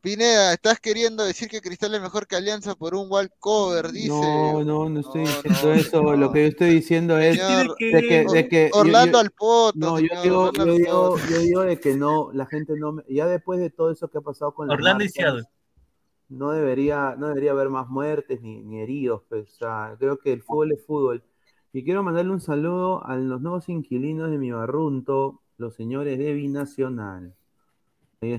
Pineda, 0.00 0.54
¿estás 0.54 0.80
queriendo 0.80 1.24
decir 1.24 1.48
que 1.48 1.60
Cristal 1.60 1.94
es 1.94 2.00
mejor 2.00 2.26
que 2.26 2.34
Alianza 2.34 2.74
por 2.74 2.94
un 2.94 3.10
wall 3.10 3.30
cover? 3.38 3.92
Dice. 3.92 4.08
No, 4.08 4.64
no, 4.64 4.88
no 4.88 5.00
estoy 5.00 5.22
diciendo 5.22 5.72
eso. 5.74 6.16
Lo 6.16 6.32
que 6.32 6.40
yo 6.42 6.48
estoy 6.48 6.70
diciendo 6.70 7.18
es 7.18 7.36
Señor, 7.38 7.68
de 7.78 8.02
que, 8.08 8.24
de 8.32 8.48
que 8.48 8.70
yo- 8.72 8.80
Orlando 8.80 9.18
yo- 9.18 9.20
al 9.20 9.30
poto, 9.30 9.78
No, 9.78 10.00
yo 10.00 10.08
digo, 10.22 10.38
Orlando 10.48 10.64
yo 10.66 10.72
al 10.72 10.78
digo, 10.78 11.10
poto. 11.10 11.22
yo 11.28 11.38
digo 11.40 11.60
de 11.62 11.80
que 11.80 11.94
no, 11.96 12.30
la 12.32 12.46
gente 12.46 12.72
no, 12.78 12.92
me- 12.92 13.02
ya 13.10 13.26
después 13.26 13.60
de 13.60 13.68
todo 13.68 13.90
eso 13.90 14.08
que 14.08 14.16
ha 14.18 14.22
pasado 14.22 14.54
con 14.54 14.68
las 14.68 14.74
Orlando 14.74 15.04
y 15.04 15.08
marchas, 15.08 15.22
Seattle. 15.22 15.42
no 16.30 16.50
debería, 16.52 17.14
no 17.18 17.28
debería 17.28 17.50
haber 17.50 17.68
más 17.68 17.88
muertes 17.88 18.40
ni, 18.40 18.62
ni 18.62 18.80
heridos, 18.80 19.22
pues, 19.28 19.50
o 19.50 19.56
sea, 19.58 19.96
creo 19.98 20.18
que 20.18 20.32
el 20.32 20.42
fútbol 20.42 20.72
es 20.72 20.82
fútbol. 20.86 21.22
Y 21.74 21.84
quiero 21.84 22.02
mandarle 22.02 22.32
un 22.32 22.40
saludo 22.40 23.04
a 23.06 23.16
los 23.16 23.42
nuevos 23.42 23.68
inquilinos 23.68 24.30
de 24.30 24.38
mi 24.38 24.50
barrunto, 24.50 25.42
los 25.58 25.74
señores 25.74 26.18
de 26.18 26.32
Binacional. 26.32 27.34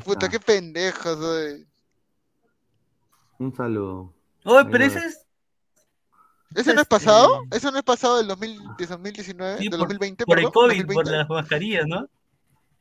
Puta, 0.06 0.30
qué 0.30 0.40
pendejo 0.40 1.16
soy. 1.16 1.68
Un 3.40 3.56
saludo. 3.56 4.14
Oye, 4.46 4.66
pero 4.72 4.84
ese 4.84 5.00
es. 5.00 5.26
¿Ese 6.54 6.74
no 6.76 6.82
es 6.82 6.88
pasado? 6.88 7.44
¿Eso 7.52 7.72
no 7.72 7.78
es 7.78 7.84
pasado 7.84 8.18
del 8.18 8.28
2000, 8.28 8.60
de 8.78 8.86
2019? 8.86 9.58
Sí, 9.58 9.64
¿Del 9.64 9.72
por, 9.72 9.80
2020, 9.80 10.26
por 10.26 10.40
el? 10.40 10.52
COVID, 10.52 10.54
por 10.54 11.06
2020. 11.06 11.12
las 11.12 11.30
mascarillas, 11.30 11.88
¿no? 11.88 12.08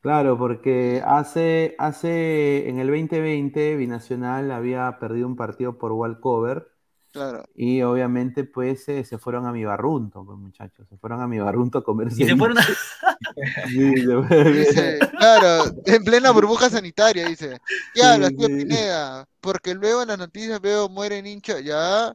Claro, 0.01 0.37
porque 0.37 1.01
hace, 1.05 1.75
hace 1.79 2.67
en 2.69 2.79
el 2.79 2.87
2020 2.87 3.75
Binacional 3.77 4.51
había 4.51 4.97
perdido 4.99 5.27
un 5.27 5.35
partido 5.35 5.77
por 5.77 5.91
walkover 5.93 6.70
Claro. 7.11 7.43
y 7.55 7.81
obviamente 7.81 8.45
pues 8.45 8.87
eh, 8.87 9.03
se 9.03 9.17
fueron 9.17 9.45
a 9.45 9.51
mi 9.51 9.65
barrunto, 9.65 10.23
pues 10.25 10.37
muchachos, 10.37 10.87
se 10.87 10.97
fueron 10.97 11.21
a 11.21 11.27
mi 11.27 11.39
barrunto 11.39 11.77
a 11.79 11.83
comer 11.83 12.07
Y 12.17 12.25
se 12.25 12.35
fueron 12.37 12.57
a... 12.57 12.61
Sí, 13.67 13.93
se 13.97 14.05
fueron- 14.05 14.53
Dice, 14.53 14.99
claro, 15.17 15.63
en 15.85 16.03
plena 16.05 16.31
burbuja 16.31 16.69
sanitaria, 16.69 17.27
dice. 17.27 17.59
¿Qué 17.93 18.01
Sí, 18.01 18.01
hablas, 18.01 18.31
tío 18.35 18.47
sí. 18.47 18.55
Pineda? 18.55 19.25
Porque 19.41 19.73
luego 19.75 20.01
en 20.03 20.07
las 20.09 20.17
noticias 20.17 20.61
veo 20.61 20.87
mueren 20.89 21.25
hinchas, 21.27 21.63
ya. 21.63 22.13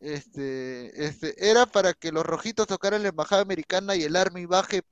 Este, 0.00 1.06
este, 1.06 1.48
era 1.50 1.66
para 1.66 1.94
que 1.94 2.10
los 2.10 2.26
rojitos 2.26 2.66
tocaran 2.66 3.02
la 3.02 3.10
embajada 3.10 3.42
americana 3.42 3.94
y 3.94 4.02
el 4.02 4.16
Army 4.16 4.46
baje 4.46 4.82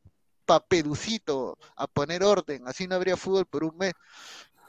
papeducito 0.46 1.58
a 1.76 1.86
poner 1.86 2.22
orden, 2.24 2.62
así 2.66 2.86
no 2.88 2.96
habría 2.96 3.16
fútbol 3.16 3.46
por 3.46 3.64
un 3.64 3.76
mes. 3.76 3.92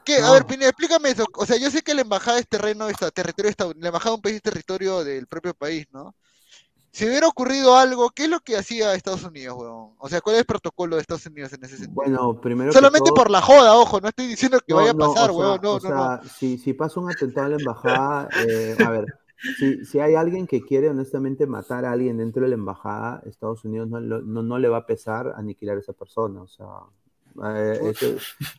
¿Qué? 0.04 0.18
A 0.18 0.28
No. 0.28 0.34
ver, 0.34 0.46
Pineda, 0.46 0.70
explícame 0.70 1.10
eso. 1.10 1.26
O 1.36 1.46
sea, 1.46 1.58
yo 1.58 1.70
sé 1.70 1.82
que 1.82 1.94
la 1.94 2.02
embajada 2.02 2.40
es 2.40 2.48
terreno, 2.48 2.90
está, 2.90 3.12
territorio 3.12 3.52
estadoun- 3.52 3.78
la 3.80 3.88
embajada 3.88 4.12
de 4.12 4.16
un 4.16 4.22
país 4.22 4.36
es 4.38 4.42
territorio 4.42 5.04
del 5.04 5.28
propio 5.28 5.54
país, 5.54 5.86
¿no? 5.92 6.16
Si 6.92 7.06
hubiera 7.06 7.28
ocurrido 7.28 7.78
algo, 7.78 8.10
¿qué 8.10 8.26
es 8.26 8.30
lo 8.30 8.40
que 8.42 8.58
hacía 8.58 8.94
Estados 8.96 9.24
Unidos, 9.24 9.58
weón? 9.58 9.96
O 9.98 10.10
sea, 10.10 10.20
¿cuál 10.22 10.36
es 10.36 10.42
el 10.42 10.46
protocolo 10.46 10.96
de 10.98 11.02
Estados 11.02 11.26
Unidos 11.26 11.54
en 11.54 11.64
ese 11.64 11.78
sentido? 11.78 11.94
Bueno, 11.96 12.42
primero 12.42 12.70
que 12.72 12.74
Solamente 12.74 13.10
todo- 13.10 13.16
por 13.16 13.32
la 13.32 13.42
joda, 13.42 13.76
ojo, 13.76 14.02
no 14.02 14.10
estoy 14.10 14.28
diciendo 14.28 14.60
que 14.60 14.74
No, 14.74 14.80
vaya 14.80 14.92
a 14.92 14.94
no, 14.94 15.08
pasar, 15.08 15.30
o 15.30 15.34
sea, 15.34 15.46
weón, 15.46 15.60
no, 15.64 15.72
o 15.72 15.74
no, 15.76 15.80
sea, 15.80 15.96
no. 16.24 16.30
Si, 16.30 16.58
si 16.58 16.74
pasa 16.74 17.00
un 17.00 17.10
atentado 17.10 17.46
a 17.46 17.50
la 17.50 17.56
embajada, 17.56 18.32
eh, 18.36 18.76
a 18.82 18.90
ver, 18.90 19.14
si, 19.58 19.86
si 19.86 20.00
hay 20.00 20.16
alguien 20.16 20.48
que 20.48 20.62
quiere 20.62 20.90
honestamente 20.90 21.48
matar 21.48 21.86
a 21.86 21.92
alguien 21.94 22.18
dentro 22.18 22.44
de 22.44 22.50
la 22.50 22.56
embajada, 22.56 23.24
Estados 23.26 23.64
Unidos 23.64 23.88
no, 23.88 24.02
no, 24.02 24.44
no 24.44 24.60
le 24.60 24.68
va 24.68 24.78
a 24.80 24.86
pesar 24.86 25.34
aniquilar 25.38 25.78
a 25.78 25.80
esa 25.80 25.94
persona, 25.94 26.42
o 26.42 26.48
sea, 26.48 26.66
eh, 27.46 27.80
eso, 27.92 28.06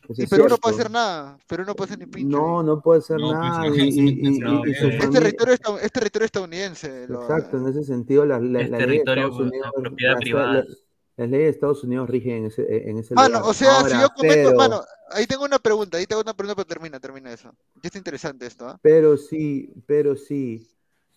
eso 0.09 0.29
Perú 0.29 0.47
no 0.49 0.57
puede 0.57 0.75
hacer 0.75 0.91
nada, 0.91 1.37
Perú 1.47 1.63
no 1.65 1.75
puede 1.75 1.87
hacer 1.93 1.99
ni 1.99 2.05
pinche. 2.11 2.29
No, 2.29 2.61
no 2.63 2.81
puede 2.81 2.99
hacer 2.99 3.17
No, 3.19 3.31
nada. 3.31 3.67
la 3.69 3.75
y- 3.75 3.79
gente 3.79 3.85
y- 3.87 3.91
se 3.95 4.01
y- 4.01 4.39
no, 4.39 4.65
y- 4.65 4.71
y 4.71 4.73
su 4.73 4.87
Es 4.87 4.97
familia- 4.97 5.11
territorio, 5.11 5.53
esta- 5.53 5.81
es 5.81 5.91
territorio 5.91 6.25
estadounidense. 6.25 7.07
lo- 7.07 7.21
Exacto, 7.21 7.57
en 7.57 7.67
ese 7.67 7.83
sentido, 7.83 8.25
la, 8.25 8.39
la, 8.39 8.61
Es 8.61 8.69
la 8.69 8.77
ley 8.79 8.87
de 8.87 9.03
territorio, 9.03 9.23
Estados 9.27 9.39
Unidos, 9.47 9.67
la 9.75 9.81
propiedad 9.81 10.11
las- 10.13 10.21
privada. 10.21 10.53
la- 10.53 10.65
las 11.15 11.29
leyes 11.29 11.45
de 11.45 11.49
Estados 11.51 11.83
Unidos 11.83 12.09
rigen 12.09 12.31
en 12.37 12.45
ese, 12.47 12.89
en 12.89 12.97
ese 12.97 13.13
Mano, 13.13 13.37
lugar. 13.37 13.49
o 13.51 13.53
sea, 13.53 13.83
si 13.87 14.01
yo 14.01 14.09
comento, 14.15 14.49
pero- 14.49 14.57
mano, 14.57 14.81
ahí 15.11 15.27
tengo 15.27 15.45
una 15.45 15.59
pregunta, 15.59 15.97
ahí 15.99 16.07
tengo 16.07 16.21
una 16.23 16.33
pregunta, 16.33 16.55
pero 16.55 16.65
termina, 16.67 16.99
termina 16.99 17.31
eso. 17.31 17.51
Ya 17.75 17.81
está 17.87 17.99
interesante 17.99 18.47
esto, 18.47 18.67
¿ah? 18.67 18.79
Pero 18.81 19.15
sí, 19.17 19.71
pero 19.85 20.15
sí, 20.15 20.67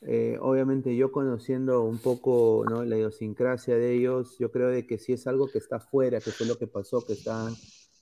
eh, 0.02 0.38
obviamente 0.40 0.94
yo 0.94 1.10
conociendo 1.10 1.82
un 1.82 1.98
poco, 1.98 2.64
¿no? 2.68 2.84
la 2.84 2.96
idiosincrasia 2.96 3.76
de 3.76 3.94
ellos, 3.94 4.36
yo 4.38 4.50
creo 4.50 4.68
de 4.68 4.86
que 4.86 4.98
si 4.98 5.12
es 5.12 5.26
algo 5.26 5.48
que 5.48 5.58
está 5.58 5.80
fuera, 5.80 6.20
que 6.20 6.30
fue 6.30 6.46
lo 6.46 6.58
que 6.58 6.66
pasó, 6.66 7.04
que 7.04 7.14
están 7.14 7.54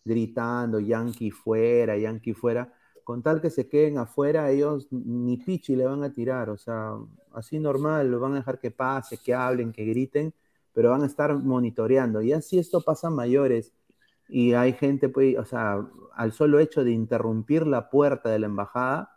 gritando, 0.04 0.80
Yankee 0.80 1.30
fuera, 1.30 1.96
Yankee 1.96 2.34
fuera, 2.34 2.72
con 3.04 3.22
tal 3.22 3.40
que 3.40 3.50
se 3.50 3.68
queden 3.68 3.98
afuera, 3.98 4.50
ellos 4.50 4.88
ni 4.90 5.36
pichi 5.36 5.76
le 5.76 5.84
van 5.84 6.02
a 6.02 6.12
tirar, 6.12 6.50
o 6.50 6.56
sea, 6.56 6.94
así 7.32 7.58
normal, 7.58 8.10
lo 8.10 8.20
van 8.20 8.32
a 8.32 8.36
dejar 8.36 8.58
que 8.58 8.70
pase, 8.70 9.18
que 9.18 9.34
hablen, 9.34 9.72
que 9.72 9.84
griten, 9.84 10.34
pero 10.72 10.90
van 10.90 11.02
a 11.02 11.06
estar 11.06 11.34
monitoreando. 11.34 12.22
Y 12.22 12.32
así 12.32 12.58
esto 12.58 12.80
pasa 12.80 13.08
a 13.08 13.10
mayores, 13.10 13.72
y 14.28 14.54
hay 14.54 14.72
gente, 14.72 15.08
pues, 15.08 15.36
o 15.38 15.44
sea, 15.44 15.86
al 16.14 16.32
solo 16.32 16.58
hecho 16.58 16.82
de 16.84 16.92
interrumpir 16.92 17.66
la 17.66 17.90
puerta 17.90 18.30
de 18.30 18.38
la 18.38 18.46
embajada, 18.46 19.13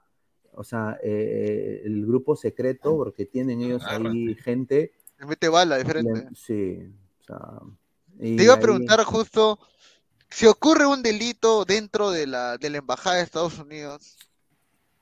o 0.58 0.64
sea, 0.64 0.98
eh, 1.04 1.82
el 1.86 2.06
grupo 2.06 2.36
secreto, 2.36 2.96
porque 2.98 3.26
tienen 3.26 3.62
ellos 3.62 3.84
ahí 3.86 4.36
gente. 4.36 4.92
Le 5.20 5.26
mete 5.28 5.48
bala 5.50 5.78
de 5.78 5.84
le- 5.84 5.90
frente. 5.90 6.28
sí, 6.36 6.80
o 7.20 7.24
sea. 7.24 7.60
y 8.20 8.36
Te 8.36 8.44
iba 8.44 8.56
a 8.56 8.60
preguntar 8.60 9.04
justo, 9.04 9.60
si 10.30 10.48
ocurre 10.48 10.86
un 10.88 11.04
delito 11.04 11.64
dentro 11.64 12.10
de 12.12 12.26
la, 12.28 12.58
de 12.58 12.70
la 12.72 12.78
embajada 12.80 13.18
de 13.18 13.24
Estados 13.24 13.60
Unidos, 13.60 14.18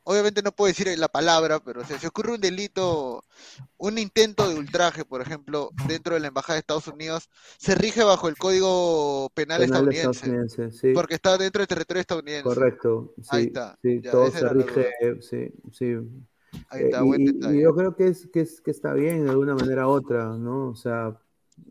obviamente 0.05 0.41
no 0.41 0.51
puedo 0.51 0.69
decir 0.69 0.87
la 0.97 1.07
palabra, 1.09 1.59
pero 1.59 1.81
o 1.81 1.85
sea, 1.85 1.99
si 1.99 2.07
ocurre 2.07 2.33
un 2.33 2.41
delito, 2.41 3.23
un 3.77 3.97
intento 3.97 4.47
de 4.47 4.55
ultraje, 4.55 5.03
por 5.03 5.21
ejemplo, 5.21 5.71
dentro 5.87 6.13
de 6.13 6.21
la 6.21 6.27
embajada 6.27 6.53
de 6.55 6.59
Estados 6.61 6.87
Unidos, 6.87 7.29
se 7.57 7.75
rige 7.75 8.03
bajo 8.03 8.29
el 8.29 8.37
Código 8.37 9.29
Penal, 9.33 9.59
penal 9.61 9.89
estadounidense, 9.89 10.11
estadounidense, 10.11 10.71
sí. 10.71 10.93
porque 10.93 11.15
está 11.15 11.37
dentro 11.37 11.59
del 11.59 11.67
territorio 11.67 12.01
estadounidense. 12.01 12.43
Correcto, 12.43 13.13
sí, 13.17 13.27
Ahí 13.29 13.43
está, 13.45 13.77
sí, 13.81 14.01
ya, 14.01 14.11
todo 14.11 14.31
se 14.31 14.49
rige, 14.49 14.89
sí, 15.21 15.51
sí. 15.71 15.85
Ahí 16.69 16.83
Eh, 16.83 16.85
está, 16.85 17.03
y, 17.03 17.07
buen 17.07 17.21
y- 17.21 17.25
detalle. 17.33 17.57
y 17.57 17.61
yo 17.61 17.75
creo 17.75 17.95
que 17.95 18.07
es, 18.07 18.27
que 18.27 18.41
es 18.41 18.61
que 18.61 18.71
está 18.71 18.93
bien 18.93 19.25
de 19.25 19.29
alguna 19.31 19.55
manera 19.55 19.87
u 19.87 19.91
otra, 19.91 20.37
¿no? 20.37 20.69
O 20.69 20.75
sea, 20.75 21.19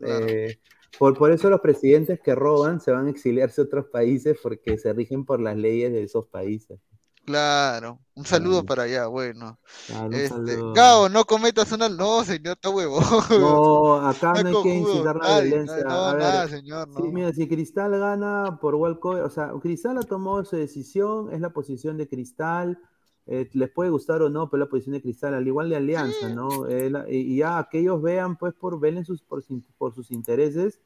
eh, 0.01 0.59
por, 0.99 1.17
por 1.17 1.31
eso 1.31 1.49
los 1.49 1.61
presidentes 1.61 2.19
que 2.21 2.35
roban 2.35 2.79
se 2.81 2.91
van 2.91 3.07
a 3.07 3.09
exiliarse 3.09 3.61
a 3.61 3.63
otros 3.63 3.85
países 3.87 4.37
porque 4.41 4.77
se 4.77 4.93
rigen 4.93 5.25
por 5.25 5.39
las 5.39 5.55
leyes 5.57 5.91
de 5.91 6.03
esos 6.03 6.27
países. 6.27 6.79
Claro, 7.25 7.99
un 8.13 8.25
saludo 8.25 8.63
para 8.63 8.83
allá, 8.83 9.07
bueno. 9.07 9.59
Claro, 9.87 10.11
Este. 10.15 10.57
Gao, 10.73 11.09
no 11.09 11.25
cometas 11.25 11.71
una... 11.71 11.89
No, 11.89 12.23
señor, 12.23 12.53
está 12.53 12.69
huevo. 12.69 12.99
No, 13.33 13.95
acá 14.07 14.33
no 14.43 14.47
hay 14.49 14.61
que 14.61 14.73
incitar 14.75 15.15
la 15.17 15.39
violencia. 15.41 15.83
no, 15.83 16.05
A 16.05 16.13
ver, 16.13 16.21
nada, 16.21 16.47
señor, 16.47 16.87
sí, 16.89 17.01
no. 17.03 17.11
mira, 17.11 17.33
si 17.33 17.47
Cristal 17.47 17.91
gana 17.99 18.57
por 18.61 18.75
Walcover, 18.75 19.23
o 19.23 19.29
sea, 19.29 19.51
Cristal 19.61 19.97
ha 19.97 20.03
tomado 20.03 20.43
su 20.45 20.55
decisión, 20.55 21.31
es 21.33 21.41
la 21.41 21.49
posición 21.51 21.97
de 21.97 22.07
Cristal, 22.07 22.79
eh, 23.25 23.49
les 23.53 23.71
puede 23.71 23.89
gustar 23.89 24.21
o 24.21 24.29
no, 24.29 24.49
pero 24.49 24.63
la 24.63 24.69
posición 24.69 24.93
de 24.93 25.01
Cristal, 25.01 25.33
al 25.33 25.47
igual 25.47 25.69
de 25.69 25.75
Alianza, 25.77 26.29
¿no? 26.29 26.67
Eh, 26.67 26.89
la- 26.89 27.09
y 27.09 27.37
ya 27.37 27.67
que 27.71 27.79
ellos 27.79 28.01
vean, 28.01 28.37
pues, 28.37 28.53
por 28.53 28.79
velen 28.79 29.03
sus, 29.05 29.21
por, 29.23 29.43
por 29.77 29.93
sus 29.93 30.11
intereses. 30.11 30.79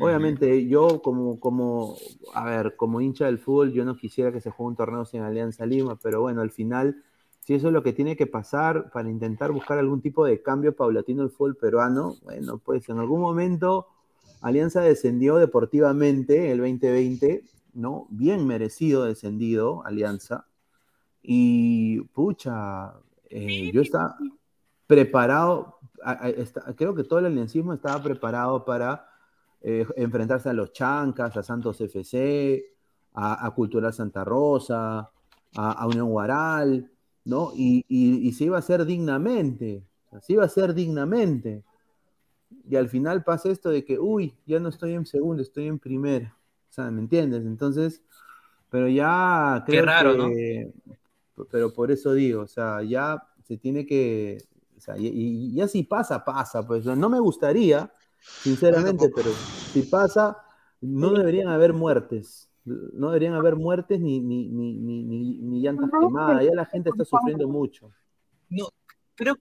Obviamente, 0.00 0.66
yo 0.66 1.02
como, 1.02 1.40
como, 1.40 1.96
a 2.34 2.44
ver, 2.44 2.76
como 2.76 3.00
hincha 3.00 3.26
del 3.26 3.38
fútbol, 3.38 3.72
yo 3.72 3.84
no 3.84 3.96
quisiera 3.96 4.32
que 4.32 4.40
se 4.40 4.50
juegue 4.50 4.68
un 4.70 4.76
torneo 4.76 5.04
sin 5.04 5.22
Alianza 5.22 5.66
Lima, 5.66 5.96
pero 6.02 6.20
bueno, 6.20 6.40
al 6.40 6.50
final, 6.50 7.02
si 7.40 7.54
eso 7.54 7.68
es 7.68 7.72
lo 7.72 7.82
que 7.82 7.92
tiene 7.92 8.16
que 8.16 8.26
pasar 8.26 8.90
para 8.90 9.08
intentar 9.10 9.52
buscar 9.52 9.78
algún 9.78 10.00
tipo 10.00 10.24
de 10.24 10.42
cambio 10.42 10.74
paulatino 10.76 11.22
del 11.22 11.30
fútbol 11.30 11.56
peruano, 11.56 12.16
bueno, 12.22 12.58
pues 12.58 12.88
en 12.88 12.98
algún 12.98 13.20
momento 13.20 13.86
Alianza 14.40 14.80
descendió 14.82 15.36
deportivamente 15.36 16.52
el 16.52 16.58
2020, 16.58 17.44
¿no? 17.74 18.06
Bien 18.10 18.46
merecido 18.46 19.04
descendido, 19.04 19.82
Alianza. 19.84 20.46
Y, 21.22 22.00
pucha, 22.14 22.94
eh, 23.30 23.70
yo 23.72 23.82
estaba 23.82 24.16
preparado, 24.86 25.78
a- 26.02 26.26
a- 26.26 26.28
está- 26.30 26.74
creo 26.76 26.94
que 26.94 27.04
todo 27.04 27.18
el 27.18 27.26
aliancismo 27.26 27.72
estaba 27.74 28.02
preparado 28.02 28.64
para 28.64 29.07
eh, 29.62 29.86
enfrentarse 29.96 30.48
a 30.48 30.52
los 30.52 30.72
Chancas, 30.72 31.36
a 31.36 31.42
Santos 31.42 31.80
FC, 31.80 32.64
a, 33.14 33.46
a 33.46 33.50
Cultural 33.54 33.92
Santa 33.92 34.24
Rosa, 34.24 34.98
a, 35.56 35.72
a 35.72 35.86
Unión 35.86 36.10
Guaral, 36.10 36.90
¿no? 37.24 37.52
Y, 37.54 37.84
y- 37.88 38.28
y 38.28 38.32
se 38.32 38.44
iba 38.44 38.56
a 38.56 38.60
hacer 38.60 38.84
dignamente, 38.86 39.84
se 40.22 40.32
iba 40.34 40.42
a 40.44 40.46
hacer 40.46 40.74
dignamente. 40.74 41.64
Y 42.68 42.76
al 42.76 42.88
final 42.88 43.24
pasa 43.24 43.50
esto 43.50 43.70
de 43.70 43.84
que, 43.84 43.98
uy, 43.98 44.34
ya 44.46 44.60
no 44.60 44.68
estoy 44.68 44.94
en 44.94 45.06
segundo, 45.06 45.42
estoy 45.42 45.66
en 45.66 45.78
primera. 45.78 46.36
O 46.70 46.72
sea, 46.72 46.90
¿me 46.90 47.00
entiendes? 47.00 47.44
Entonces, 47.44 48.02
pero 48.70 48.88
ya 48.88 49.66
Qué 49.68 49.80
creo 49.80 49.82
raro, 49.82 50.14
¿no? 50.14 50.34
que, 50.36 50.72
pero 51.50 51.72
por 51.74 51.90
eso 51.90 52.12
digo, 52.14 52.42
o 52.42 52.46
sea, 52.48 52.82
ya 52.82 53.22
se 53.44 53.56
tiene 53.58 53.86
que, 53.86 54.38
o 54.76 54.80
sea, 54.80 54.98
y, 54.98 55.08
y 55.08 55.54
ya 55.54 55.68
si 55.68 55.84
pasa, 55.84 56.24
pasa, 56.24 56.66
pues 56.66 56.84
no 56.86 57.08
me 57.10 57.20
gustaría, 57.20 57.92
sinceramente, 58.20 59.10
pero 59.14 59.30
si 59.72 59.82
pasa, 59.82 60.38
no 60.80 61.12
deberían 61.12 61.48
haber 61.48 61.72
muertes, 61.72 62.48
no 62.64 63.08
deberían 63.08 63.34
haber 63.34 63.56
muertes 63.56 64.00
ni, 64.00 64.20
ni, 64.20 64.48
ni, 64.48 64.74
ni, 64.74 65.02
ni, 65.02 65.38
ni 65.38 65.60
llantas 65.60 65.90
quemadas, 65.90 66.44
ya 66.44 66.54
la 66.54 66.66
gente 66.66 66.90
está 66.90 67.04
sufriendo 67.04 67.48
mucho. 67.48 67.90
No, 68.48 68.68
creo, 69.14 69.36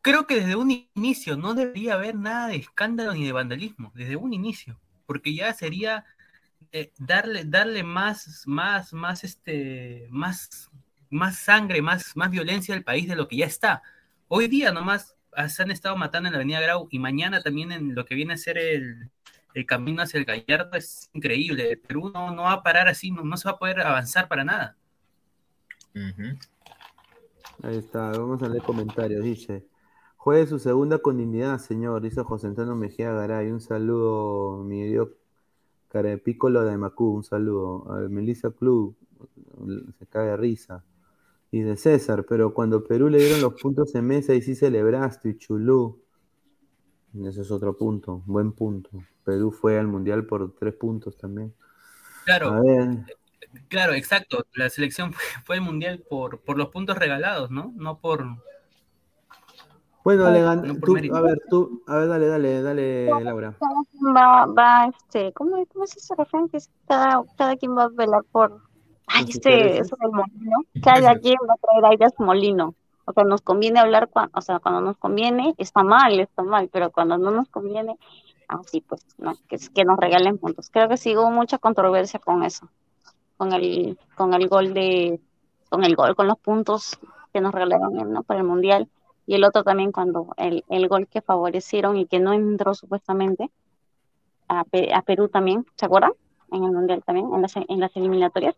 creo 0.00 0.26
que 0.26 0.36
desde 0.36 0.56
un 0.56 0.70
inicio 0.94 1.36
no 1.36 1.54
debería 1.54 1.94
haber 1.94 2.14
nada 2.14 2.48
de 2.48 2.56
escándalo 2.56 3.12
ni 3.14 3.24
de 3.24 3.32
vandalismo, 3.32 3.92
desde 3.94 4.16
un 4.16 4.32
inicio, 4.32 4.78
porque 5.06 5.34
ya 5.34 5.52
sería 5.52 6.04
eh, 6.72 6.92
darle, 6.98 7.44
darle 7.44 7.82
más, 7.82 8.42
más, 8.46 8.92
más, 8.92 9.24
este, 9.24 10.06
más, 10.10 10.70
más 11.10 11.38
sangre, 11.38 11.80
más, 11.82 12.16
más 12.16 12.30
violencia 12.30 12.74
al 12.74 12.84
país 12.84 13.08
de 13.08 13.16
lo 13.16 13.28
que 13.28 13.38
ya 13.38 13.46
está. 13.46 13.82
Hoy 14.28 14.48
día 14.48 14.72
nomás 14.72 15.15
se 15.48 15.62
han 15.62 15.70
estado 15.70 15.96
matando 15.96 16.28
en 16.28 16.32
la 16.32 16.38
Avenida 16.38 16.60
Grau 16.60 16.88
y 16.90 16.98
mañana 16.98 17.42
también 17.42 17.72
en 17.72 17.94
lo 17.94 18.04
que 18.04 18.14
viene 18.14 18.34
a 18.34 18.36
ser 18.36 18.58
el, 18.58 19.10
el 19.54 19.66
camino 19.66 20.02
hacia 20.02 20.18
el 20.18 20.26
Gallardo 20.26 20.76
es 20.76 21.10
increíble. 21.14 21.72
El 21.72 21.78
Perú 21.78 22.10
no, 22.12 22.30
no 22.34 22.42
va 22.42 22.52
a 22.52 22.62
parar 22.62 22.88
así, 22.88 23.10
no, 23.10 23.22
no 23.22 23.36
se 23.36 23.48
va 23.48 23.52
a 23.52 23.58
poder 23.58 23.80
avanzar 23.80 24.28
para 24.28 24.44
nada. 24.44 24.76
Ahí 27.62 27.76
está, 27.76 28.10
vamos 28.10 28.42
a 28.42 28.48
leer 28.48 28.62
comentarios. 28.62 29.24
Dice: 29.24 29.66
Juegue 30.16 30.46
su 30.46 30.58
segunda 30.58 30.98
con 30.98 31.16
dignidad, 31.16 31.58
señor. 31.58 32.02
Dice 32.02 32.22
José 32.22 32.48
Antonio 32.48 32.74
Mejía 32.74 33.12
Garay. 33.12 33.50
Un 33.50 33.60
saludo, 33.60 34.62
mi 34.62 34.80
querido 34.80 35.14
Carepícolo 35.88 36.64
de 36.64 36.76
Macú. 36.76 37.14
Un 37.14 37.24
saludo. 37.24 37.90
A 37.92 38.00
Melissa 38.08 38.50
Club. 38.50 38.94
Se 39.98 40.06
cae 40.06 40.26
de 40.26 40.36
risa. 40.36 40.84
Y 41.50 41.60
de 41.60 41.76
César, 41.76 42.26
pero 42.28 42.52
cuando 42.52 42.84
Perú 42.84 43.08
le 43.08 43.18
dieron 43.18 43.40
los 43.40 43.60
puntos 43.60 43.94
en 43.94 44.06
mesa 44.06 44.34
y 44.34 44.42
sí 44.42 44.54
celebraste, 44.54 45.30
y 45.30 45.38
Chulú. 45.38 46.02
Ese 47.24 47.42
es 47.42 47.50
otro 47.50 47.76
punto, 47.78 48.22
buen 48.26 48.52
punto. 48.52 48.90
Perú 49.24 49.50
fue 49.50 49.78
al 49.78 49.86
mundial 49.86 50.26
por 50.26 50.54
tres 50.54 50.74
puntos 50.74 51.16
también. 51.16 51.54
Claro, 52.24 52.48
A 52.48 52.60
ver, 52.60 53.04
Claro, 53.68 53.94
exacto. 53.94 54.46
La 54.54 54.68
selección 54.70 55.12
fue, 55.12 55.24
fue 55.44 55.56
el 55.56 55.62
mundial 55.62 56.02
por, 56.08 56.40
por 56.40 56.58
los 56.58 56.68
puntos 56.68 56.96
regalados, 56.96 57.50
¿no? 57.50 57.72
No 57.76 57.98
por. 57.98 58.24
bueno, 60.04 60.30
le 60.30 60.40
no 60.40 60.80
tú, 60.80 60.96
a 61.14 61.20
ver, 61.20 61.42
tú, 61.48 61.82
a 61.86 61.96
ver, 61.96 62.08
dale, 62.08 62.26
dale, 62.28 62.62
dale, 62.62 63.24
Laura. 63.24 63.54
Quien 63.58 64.14
va, 64.14 64.46
va, 64.46 64.86
este, 64.86 65.32
¿cómo, 65.32 65.64
cómo 65.66 65.84
es 65.84 65.96
ese 65.96 66.14
refrán? 66.16 66.48
Que 66.48 66.58
es 66.58 66.70
cada, 66.86 67.22
cada 67.36 67.56
quien 67.56 67.76
va 67.76 67.84
a 67.84 67.88
velar 67.88 68.22
por. 68.30 68.65
Ay, 69.06 69.26
este, 69.28 69.78
eso 69.78 69.96
del 70.00 70.10
molino. 70.10 70.58
Cada 70.82 71.18
quien 71.18 71.36
va 71.48 71.54
a 71.54 71.56
traer 71.56 71.84
aire 71.92 72.06
a 72.06 72.10
su 72.10 72.22
molino. 72.22 72.74
O 73.04 73.12
sea, 73.12 73.24
nos 73.24 73.40
conviene 73.40 73.78
hablar, 73.78 74.08
cuando, 74.08 74.32
o 74.36 74.40
sea, 74.40 74.58
cuando 74.58 74.80
nos 74.80 74.96
conviene, 74.96 75.54
está 75.58 75.84
mal, 75.84 76.18
está 76.18 76.42
mal, 76.42 76.68
pero 76.72 76.90
cuando 76.90 77.16
no 77.16 77.30
nos 77.30 77.48
conviene, 77.48 77.96
así 78.48 78.80
pues, 78.80 79.06
no, 79.18 79.34
que, 79.48 79.58
que 79.72 79.84
nos 79.84 79.96
regalen 79.96 80.38
puntos. 80.38 80.70
Creo 80.70 80.88
que 80.88 80.96
sí 80.96 81.16
hubo 81.16 81.30
mucha 81.30 81.58
controversia 81.58 82.18
con 82.18 82.42
eso, 82.42 82.68
con 83.36 83.52
el, 83.52 83.96
con 84.16 84.34
el 84.34 84.48
gol 84.48 84.74
de, 84.74 85.20
con 85.68 85.84
el 85.84 85.94
gol, 85.94 86.16
con 86.16 86.26
los 86.26 86.38
puntos 86.38 86.98
que 87.32 87.40
nos 87.40 87.54
regalaron 87.54 88.12
¿no? 88.12 88.22
para 88.24 88.40
el 88.40 88.46
Mundial. 88.46 88.88
Y 89.24 89.34
el 89.34 89.44
otro 89.44 89.62
también 89.62 89.92
cuando 89.92 90.28
el, 90.36 90.64
el 90.68 90.88
gol 90.88 91.06
que 91.06 91.20
favorecieron 91.20 91.96
y 91.96 92.06
que 92.06 92.18
no 92.18 92.32
entró 92.32 92.74
supuestamente 92.74 93.50
a, 94.48 94.60
a 94.60 95.02
Perú 95.02 95.28
también, 95.28 95.66
¿se 95.76 95.86
acuerdan? 95.86 96.12
En 96.52 96.64
el 96.64 96.72
Mundial 96.72 97.02
también, 97.04 97.32
en 97.34 97.42
las, 97.42 97.56
en 97.56 97.80
las 97.80 97.96
eliminatorias. 97.96 98.56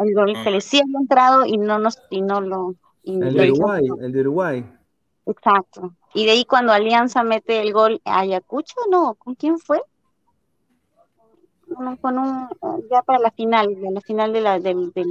El 0.00 0.14
gol 0.14 0.32
que 0.42 0.50
le 0.50 0.60
sí 0.60 0.80
había 0.80 0.98
entrado 0.98 1.44
y 1.44 1.58
no 1.58 1.78
nos, 1.78 2.02
y 2.10 2.22
no 2.22 2.40
lo, 2.40 2.74
y 3.02 3.14
El 3.20 3.34
lo 3.34 3.42
de 3.42 3.48
hizo. 3.48 3.54
Uruguay, 3.56 3.86
el 4.00 4.12
de 4.12 4.20
Uruguay. 4.22 4.72
Exacto. 5.26 5.94
Y 6.14 6.24
de 6.24 6.32
ahí 6.32 6.44
cuando 6.44 6.72
Alianza 6.72 7.22
mete 7.22 7.60
el 7.60 7.72
gol 7.72 8.00
a 8.04 8.20
Ayacucho, 8.20 8.74
no, 8.90 9.14
¿con 9.14 9.34
quién 9.34 9.58
fue? 9.58 9.80
No, 11.68 11.96
con 11.98 12.18
un, 12.18 12.48
ya 12.90 13.02
para 13.02 13.18
la 13.18 13.30
final, 13.30 13.80
de 13.80 13.90
la 13.92 14.00
final 14.00 14.32
de 14.32 14.40
la, 14.40 14.58
del, 14.58 14.90
del, 14.92 15.06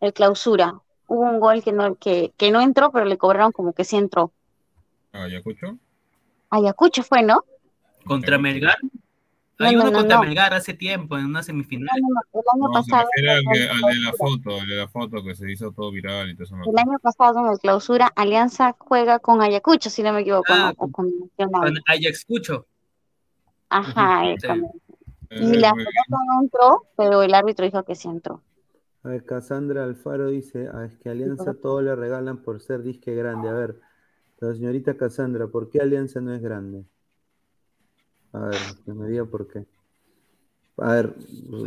del 0.00 0.12
clausura. 0.12 0.80
Hubo 1.06 1.22
un 1.22 1.38
gol 1.38 1.62
que 1.62 1.72
no, 1.72 1.94
que, 1.94 2.32
que 2.36 2.50
no 2.50 2.60
entró, 2.60 2.90
pero 2.90 3.04
le 3.04 3.16
cobraron 3.16 3.52
como 3.52 3.72
que 3.72 3.84
sí 3.84 3.96
entró. 3.96 4.32
¿Ayacucho? 5.12 5.78
Ayacucho 6.50 7.02
fue, 7.04 7.22
¿no? 7.22 7.44
¿Contra 8.04 8.36
Melgar? 8.36 8.76
No, 9.58 9.66
Hay 9.66 9.74
no, 9.74 9.82
uno 9.82 9.92
no, 9.92 9.98
contra 9.98 10.16
no. 10.16 10.22
Melgar 10.24 10.54
hace 10.54 10.74
tiempo, 10.74 11.16
en 11.16 11.26
una 11.26 11.42
semifinal. 11.42 11.88
No, 12.00 12.08
no, 12.08 12.14
no, 12.14 12.32
El 12.34 12.42
año 12.64 12.72
pasado, 12.72 13.08
al, 13.16 13.44
de 13.44 13.98
la 13.98 14.12
clausura, 14.12 14.12
foto, 14.16 14.56
el 14.58 14.68
de 14.68 14.76
la 14.76 14.88
foto 14.88 15.24
que 15.24 15.34
se 15.34 15.50
hizo 15.52 15.70
todo 15.72 15.90
viral 15.90 16.30
y 16.30 16.34
todo 16.34 16.44
eso. 16.44 16.56
el 16.70 16.78
año 16.78 16.98
pasado 17.00 17.40
en 17.40 17.52
el 17.52 17.58
clausura, 17.58 18.10
Alianza 18.16 18.74
juega 18.78 19.18
con 19.18 19.42
Ayacucho, 19.42 19.90
si 19.90 20.02
no 20.02 20.12
me 20.12 20.20
equivoco, 20.22 20.44
Ah, 20.48 20.72
con 20.76 21.12
Nacional. 21.20 21.74
Con 21.74 21.78
Ajax 21.86 22.24
Cucho. 22.24 22.66
Ajá, 23.70 24.22
Ujú, 24.22 24.30
eh, 24.30 24.36
sí. 24.40 24.46
con- 24.46 24.70
Eh, 25.30 25.40
y 25.40 25.56
la 25.58 25.72
pelota 25.72 25.92
no 26.10 26.42
entró, 26.42 26.82
pero 26.96 27.22
el 27.22 27.34
árbitro 27.34 27.64
dijo 27.64 27.82
que 27.84 27.94
sí 27.94 28.08
entró. 28.08 28.42
A 29.02 29.08
ver, 29.08 29.24
Cassandra 29.24 29.84
Alfaro 29.84 30.28
dice, 30.28 30.68
ah, 30.72 30.84
es 30.86 30.96
que 30.98 31.10
Alianza 31.10 31.54
todo 31.54 31.80
le 31.82 31.94
regalan 31.94 32.42
por 32.42 32.60
ser 32.60 32.82
disque 32.82 33.14
grande. 33.14 33.48
A 33.48 33.52
ver, 33.52 33.80
la 34.40 34.54
señorita 34.54 34.96
Cassandra, 34.96 35.46
¿por 35.48 35.70
qué 35.70 35.80
Alianza 35.80 36.20
no 36.20 36.34
es 36.34 36.40
grande? 36.42 36.84
A 38.34 38.48
ver, 38.48 38.60
que 38.84 38.92
me 38.92 39.08
diga 39.08 39.24
por 39.24 39.48
qué. 39.48 39.64
A 40.76 40.92
ver, 40.92 41.14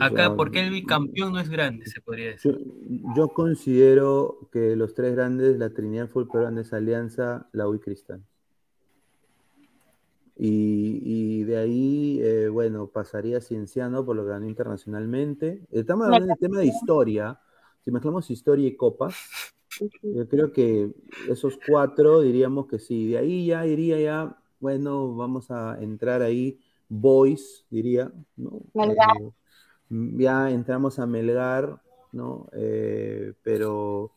Acá, 0.01 0.25
ah, 0.25 0.35
¿por 0.35 0.51
qué 0.51 0.59
el 0.59 0.71
bicampeón 0.71 1.31
no 1.31 1.39
es 1.39 1.49
grande? 1.49 1.85
Se 1.85 2.01
podría 2.01 2.31
decir. 2.31 2.59
yo, 2.59 3.13
yo 3.15 3.29
considero 3.29 4.49
que 4.51 4.75
los 4.75 4.93
tres 4.93 5.15
grandes, 5.15 5.57
la 5.57 5.69
Trinidad 5.69 6.09
Full 6.09 6.27
Peruana 6.29 6.61
es 6.61 6.73
Alianza, 6.73 7.47
la 7.53 7.69
U 7.69 7.75
y 7.75 7.79
Cristal. 7.79 8.21
Y, 10.39 11.01
y 11.03 11.43
de 11.45 11.57
ahí, 11.57 12.19
eh, 12.21 12.49
bueno, 12.49 12.87
pasaría 12.87 13.41
Cienciano 13.41 14.05
por 14.05 14.15
lo 14.15 14.23
que 14.23 14.29
ganó 14.29 14.45
internacionalmente. 14.45 15.65
Estamos 15.71 16.05
hablando 16.05 16.27
del 16.27 16.37
tema 16.37 16.59
de 16.59 16.67
historia. 16.67 17.39
Si 17.83 17.91
mezclamos 17.91 18.29
historia 18.29 18.67
y 18.67 18.75
copas, 18.75 19.15
yo 20.03 20.27
creo 20.27 20.51
que 20.51 20.91
esos 21.29 21.57
cuatro 21.65 22.21
diríamos 22.21 22.67
que 22.67 22.77
sí. 22.77 23.07
De 23.07 23.17
ahí 23.17 23.47
ya 23.47 23.65
iría 23.65 23.99
ya, 23.99 24.37
bueno, 24.59 25.15
vamos 25.15 25.51
a 25.51 25.77
entrar 25.81 26.21
ahí, 26.21 26.59
Boys, 26.89 27.65
diría, 27.69 28.11
¿no? 28.35 28.61
Melgar. 28.73 29.21
Eh, 29.21 29.31
ya 29.89 30.51
entramos 30.51 30.99
a 30.99 31.05
Melgar, 31.05 31.81
¿no? 32.11 32.47
Eh, 32.53 33.33
pero 33.43 34.11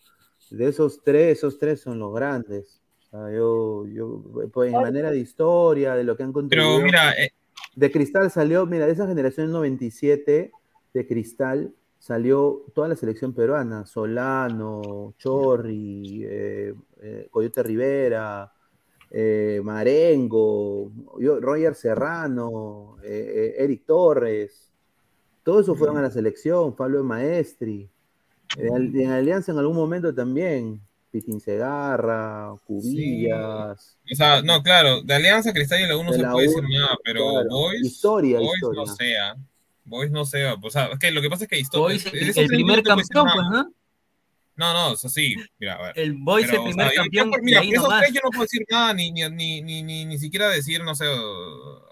de 0.50 0.68
esos 0.68 1.02
tres, 1.02 1.38
esos 1.38 1.58
tres 1.58 1.80
son 1.80 1.98
los 1.98 2.14
grandes. 2.14 2.82
O 2.98 3.10
sea, 3.10 3.32
yo, 3.32 3.86
yo, 3.86 4.22
pues, 4.52 4.72
en 4.72 4.80
manera 4.80 5.10
de 5.10 5.18
historia, 5.18 5.94
de 5.94 6.04
lo 6.04 6.16
que 6.16 6.22
han 6.22 6.32
contribuido. 6.32 6.76
Pero 6.76 6.84
mira, 6.84 7.12
eh, 7.12 7.32
De 7.74 7.90
Cristal 7.90 8.30
salió, 8.30 8.66
mira, 8.66 8.86
de 8.86 8.92
esa 8.92 9.06
generación 9.06 9.46
del 9.46 9.52
97 9.54 10.52
de 10.92 11.06
Cristal 11.06 11.74
salió 12.00 12.64
toda 12.74 12.88
la 12.88 12.96
selección 12.96 13.34
peruana, 13.34 13.84
Solano, 13.86 15.14
Chorri, 15.18 16.24
eh, 16.24 16.74
eh, 17.02 17.28
Coyote 17.30 17.62
Rivera, 17.62 18.50
eh, 19.10 19.60
Marengo, 19.64 20.90
yo- 21.18 21.40
Roger 21.40 21.74
Serrano, 21.74 22.96
eh, 23.02 23.54
eh, 23.58 23.64
Eric 23.64 23.84
Torres, 23.86 24.70
todos 25.42 25.62
esos 25.62 25.76
fueron 25.78 25.96
a 25.98 26.02
la 26.02 26.10
selección, 26.10 26.76
Pablo 26.76 27.02
Maestri, 27.02 27.88
en, 28.56 29.00
en 29.00 29.10
Alianza 29.10 29.52
en 29.52 29.58
algún 29.58 29.76
momento 29.76 30.14
también, 30.14 30.80
Pitín 31.10 31.40
Segarra, 31.40 32.52
Cubillas. 32.66 33.98
o 34.10 34.14
sea, 34.14 34.42
no, 34.42 34.62
claro, 34.62 35.02
de 35.02 35.14
Alianza 35.14 35.52
Cristal 35.52 35.80
y 35.80 35.86
la 35.88 35.96
U 35.96 36.04
no 36.04 36.12
se 36.12 36.22
la 36.22 36.32
puede 36.32 36.48
U, 36.48 36.50
decir 36.50 36.64
nada, 36.70 36.96
pero 37.04 37.30
claro. 37.30 37.48
Boys, 37.50 37.80
Historia, 37.82 38.38
Boys 38.38 38.52
historia. 38.54 38.80
no 38.80 38.86
sea. 38.86 39.36
Boys 39.84 40.10
no 40.12 40.24
sea. 40.24 40.54
O 40.62 40.70
sea, 40.70 40.86
es 40.92 40.98
que 41.00 41.10
lo 41.10 41.20
que 41.20 41.28
pasa 41.30 41.44
es 41.44 41.50
que 41.50 41.58
historia. 41.58 41.96
Boys, 41.96 42.06
el, 42.14 42.38
el 42.38 42.46
primer 42.46 42.82
campeón, 42.84 43.26
pues, 43.34 43.46
¿no? 43.50 43.72
No, 44.60 44.74
no, 44.74 44.92
eso 44.92 45.08
sí, 45.08 45.34
mira, 45.58 45.76
a 45.76 45.82
ver. 45.86 45.98
El 45.98 46.12
Boys, 46.12 46.44
el 46.44 46.50
Pero, 46.50 46.62
o 46.62 46.64
primer 46.66 46.86
sea, 46.88 46.96
yo- 46.96 47.02
yo 47.10 47.22
campeón, 47.22 47.30
de 47.30 47.42
mira, 47.42 47.60
por 47.62 47.74
esos 47.74 47.88
tres 47.98 48.12
yo 48.12 48.20
no 48.22 48.30
puedo 48.30 48.42
decir 48.42 48.66
nada, 48.70 48.92
ni, 48.92 49.10
ni, 49.10 49.22
ni, 49.30 49.62
ni, 49.62 49.82
ni, 49.82 50.04
ni 50.04 50.18
siquiera 50.18 50.50
decir, 50.50 50.84
no 50.84 50.94
sé, 50.94 51.06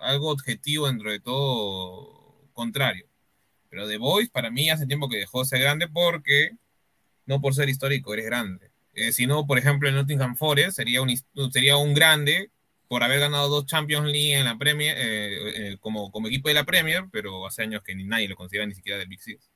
algo 0.02 0.30
objetivo 0.30 0.86
dentro 0.86 1.10
de 1.10 1.18
todo 1.18 2.46
contrario. 2.52 3.06
Pero 3.70 3.88
The 3.88 3.96
Boys 3.96 4.28
para 4.28 4.50
mí 4.50 4.68
hace 4.68 4.86
tiempo 4.86 5.08
que 5.08 5.16
dejó 5.16 5.40
de 5.40 5.46
ser 5.46 5.60
grande 5.60 5.88
porque, 5.88 6.50
no 7.24 7.40
por 7.40 7.54
ser 7.54 7.70
histórico, 7.70 8.12
eres 8.12 8.26
grande. 8.26 8.70
Eh, 8.92 9.12
si 9.12 9.26
no, 9.26 9.46
por 9.46 9.56
ejemplo, 9.58 9.88
el 9.88 9.94
Nottingham 9.94 10.36
Forest 10.36 10.76
sería 10.76 11.00
un, 11.00 11.10
sería 11.50 11.78
un 11.78 11.94
grande 11.94 12.50
por 12.86 13.02
haber 13.02 13.20
ganado 13.20 13.48
dos 13.48 13.64
Champions 13.66 14.06
League 14.06 14.34
en 14.34 14.44
la 14.44 14.58
Premier, 14.58 14.94
eh, 14.98 15.52
eh, 15.72 15.76
como, 15.80 16.10
como 16.10 16.26
equipo 16.28 16.48
de 16.48 16.54
la 16.54 16.64
Premier, 16.64 17.04
pero 17.10 17.46
hace 17.46 17.62
años 17.62 17.82
que 17.82 17.94
ni 17.94 18.04
nadie 18.04 18.28
lo 18.28 18.36
considera 18.36 18.66
ni 18.66 18.74
siquiera 18.74 18.98
del 18.98 19.08
Big 19.08 19.22
Six. 19.22 19.50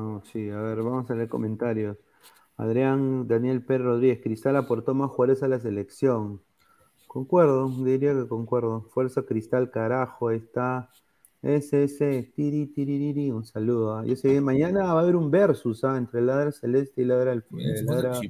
No, 0.00 0.22
sí, 0.24 0.48
a 0.48 0.56
ver, 0.62 0.82
vamos 0.82 1.10
a 1.10 1.14
leer 1.14 1.28
comentarios. 1.28 1.98
Adrián 2.56 3.28
Daniel 3.28 3.62
Pérez 3.62 3.84
Rodríguez, 3.84 4.20
Cristal 4.22 4.56
aportó 4.56 4.94
más 4.94 5.10
jugadores 5.10 5.42
a 5.42 5.48
la 5.48 5.60
selección. 5.60 6.40
Concuerdo, 7.06 7.68
diría 7.84 8.14
que 8.14 8.26
concuerdo. 8.26 8.80
Fuerza 8.94 9.22
Cristal, 9.24 9.70
carajo, 9.70 10.28
ahí 10.28 10.38
está. 10.38 10.88
Ese, 11.42 12.32
tiri, 12.34 12.68
tiririri, 12.68 13.30
un 13.30 13.44
saludo. 13.44 13.94
¿ah? 13.94 14.06
Yo 14.06 14.16
sé, 14.16 14.40
mañana 14.40 14.84
va 14.94 15.00
a 15.00 15.02
haber 15.02 15.16
un 15.16 15.30
versus 15.30 15.84
¿ah? 15.84 15.98
entre 15.98 16.22
Ladra 16.22 16.50
Celeste 16.50 17.02
y 17.02 17.04
Ladra, 17.04 17.34
eh, 17.34 17.82
Ladra, 17.84 18.20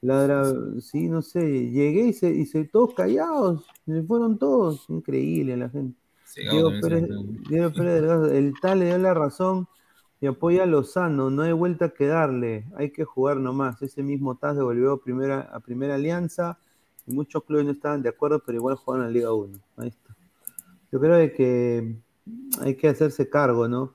Ladra, 0.00 0.44
sí, 0.80 1.08
no 1.08 1.20
sé, 1.20 1.70
llegué 1.70 2.06
y 2.08 2.12
se, 2.14 2.30
y 2.30 2.46
se 2.46 2.64
todos 2.64 2.94
callados, 2.94 3.66
se 3.84 4.02
fueron 4.04 4.38
todos, 4.38 4.86
increíble 4.88 5.54
la 5.54 5.68
gente. 5.68 5.98
Diego 6.34 6.70
Pérez. 6.80 7.08
Diego 7.50 7.72
Pérez 7.72 7.94
Delgado, 7.94 8.30
el 8.30 8.54
tal 8.60 8.78
le 8.78 8.86
dio 8.86 8.98
la 8.98 9.12
razón 9.12 9.68
y 10.20 10.26
apoya 10.26 10.64
a 10.64 10.66
Lozano, 10.66 11.30
no 11.30 11.42
hay 11.42 11.52
vuelta 11.52 11.90
que 11.90 12.06
darle, 12.06 12.66
hay 12.76 12.90
que 12.90 13.04
jugar 13.04 13.36
nomás. 13.36 13.80
Ese 13.82 14.02
mismo 14.02 14.36
Taz 14.36 14.56
devolvió 14.56 14.92
a 14.92 15.00
primera, 15.00 15.40
a 15.40 15.60
primera 15.60 15.94
alianza 15.94 16.58
y 17.06 17.12
muchos 17.12 17.44
clubes 17.44 17.64
no 17.64 17.72
estaban 17.72 18.02
de 18.02 18.08
acuerdo, 18.08 18.42
pero 18.44 18.58
igual 18.58 18.76
jugaron 18.76 19.06
en 19.06 19.12
la 19.12 19.18
Liga 19.18 19.32
1. 19.32 19.58
Ahí 19.76 19.88
está. 19.88 20.14
Yo 20.90 21.00
creo 21.00 21.16
que 21.34 21.96
hay 22.60 22.74
que 22.74 22.88
hacerse 22.88 23.28
cargo, 23.28 23.68
¿no? 23.68 23.94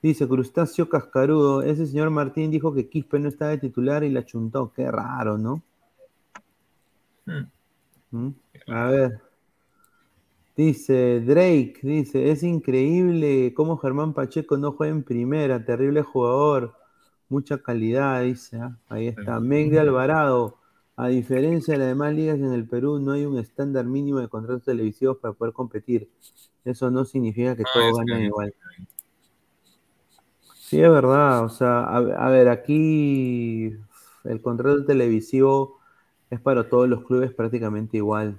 Dice 0.00 0.28
Crustáceo 0.28 0.88
Cascarudo, 0.88 1.62
ese 1.62 1.86
señor 1.86 2.10
Martín 2.10 2.50
dijo 2.50 2.72
que 2.72 2.88
Quispe 2.88 3.18
no 3.18 3.28
estaba 3.28 3.50
de 3.50 3.58
titular 3.58 4.04
y 4.04 4.10
la 4.10 4.24
chuntó, 4.24 4.72
qué 4.72 4.90
raro, 4.90 5.36
¿no? 5.36 5.62
¿Mm? 8.10 8.28
A 8.68 8.86
ver. 8.86 9.27
Dice 10.58 11.20
Drake, 11.20 11.78
dice, 11.82 12.30
es 12.32 12.42
increíble 12.42 13.54
cómo 13.54 13.78
Germán 13.78 14.12
Pacheco 14.12 14.58
no 14.58 14.72
juega 14.72 14.92
en 14.92 15.04
primera, 15.04 15.64
terrible 15.64 16.02
jugador, 16.02 16.74
mucha 17.28 17.58
calidad, 17.62 18.22
dice, 18.24 18.58
ah, 18.58 18.76
ahí 18.88 19.06
está. 19.06 19.38
Meg 19.40 19.70
de 19.70 19.78
Alvarado, 19.80 20.58
a 20.96 21.08
diferencia 21.08 21.74
de 21.74 21.78
las 21.78 21.88
demás 21.88 22.12
ligas 22.14 22.38
en 22.38 22.52
el 22.52 22.66
Perú, 22.68 22.98
no 22.98 23.12
hay 23.12 23.24
un 23.24 23.38
estándar 23.38 23.84
mínimo 23.86 24.18
de 24.18 24.28
contratos 24.28 24.64
televisivos 24.64 25.18
para 25.18 25.32
poder 25.34 25.54
competir. 25.54 26.10
Eso 26.64 26.90
no 26.90 27.04
significa 27.04 27.56
que 27.56 27.62
Ah, 27.64 27.72
todos 27.72 27.98
ganen 27.98 28.22
que- 28.22 28.26
igual. 28.26 28.54
Sí, 30.54 30.80
es 30.82 30.90
verdad, 30.90 31.44
o 31.44 31.48
sea, 31.48 31.80
a, 31.84 31.96
a 31.98 32.30
ver, 32.30 32.48
aquí 32.48 33.72
el 34.24 34.42
contrato 34.42 34.84
televisivo 34.84 35.78
es 36.30 36.40
para 36.40 36.68
todos 36.68 36.88
los 36.88 37.04
clubes 37.04 37.32
prácticamente 37.32 37.96
igual. 37.96 38.38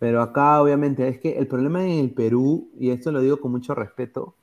Pero 0.00 0.22
acá, 0.22 0.60
obviamente, 0.60 1.06
es 1.06 1.20
que 1.20 1.38
el 1.38 1.46
problema 1.46 1.84
en 1.84 2.00
el 2.00 2.12
Perú, 2.12 2.72
y 2.76 2.90
esto 2.90 3.12
lo 3.12 3.20
digo 3.20 3.40
con 3.40 3.52
mucho 3.52 3.74
respeto, 3.76 4.34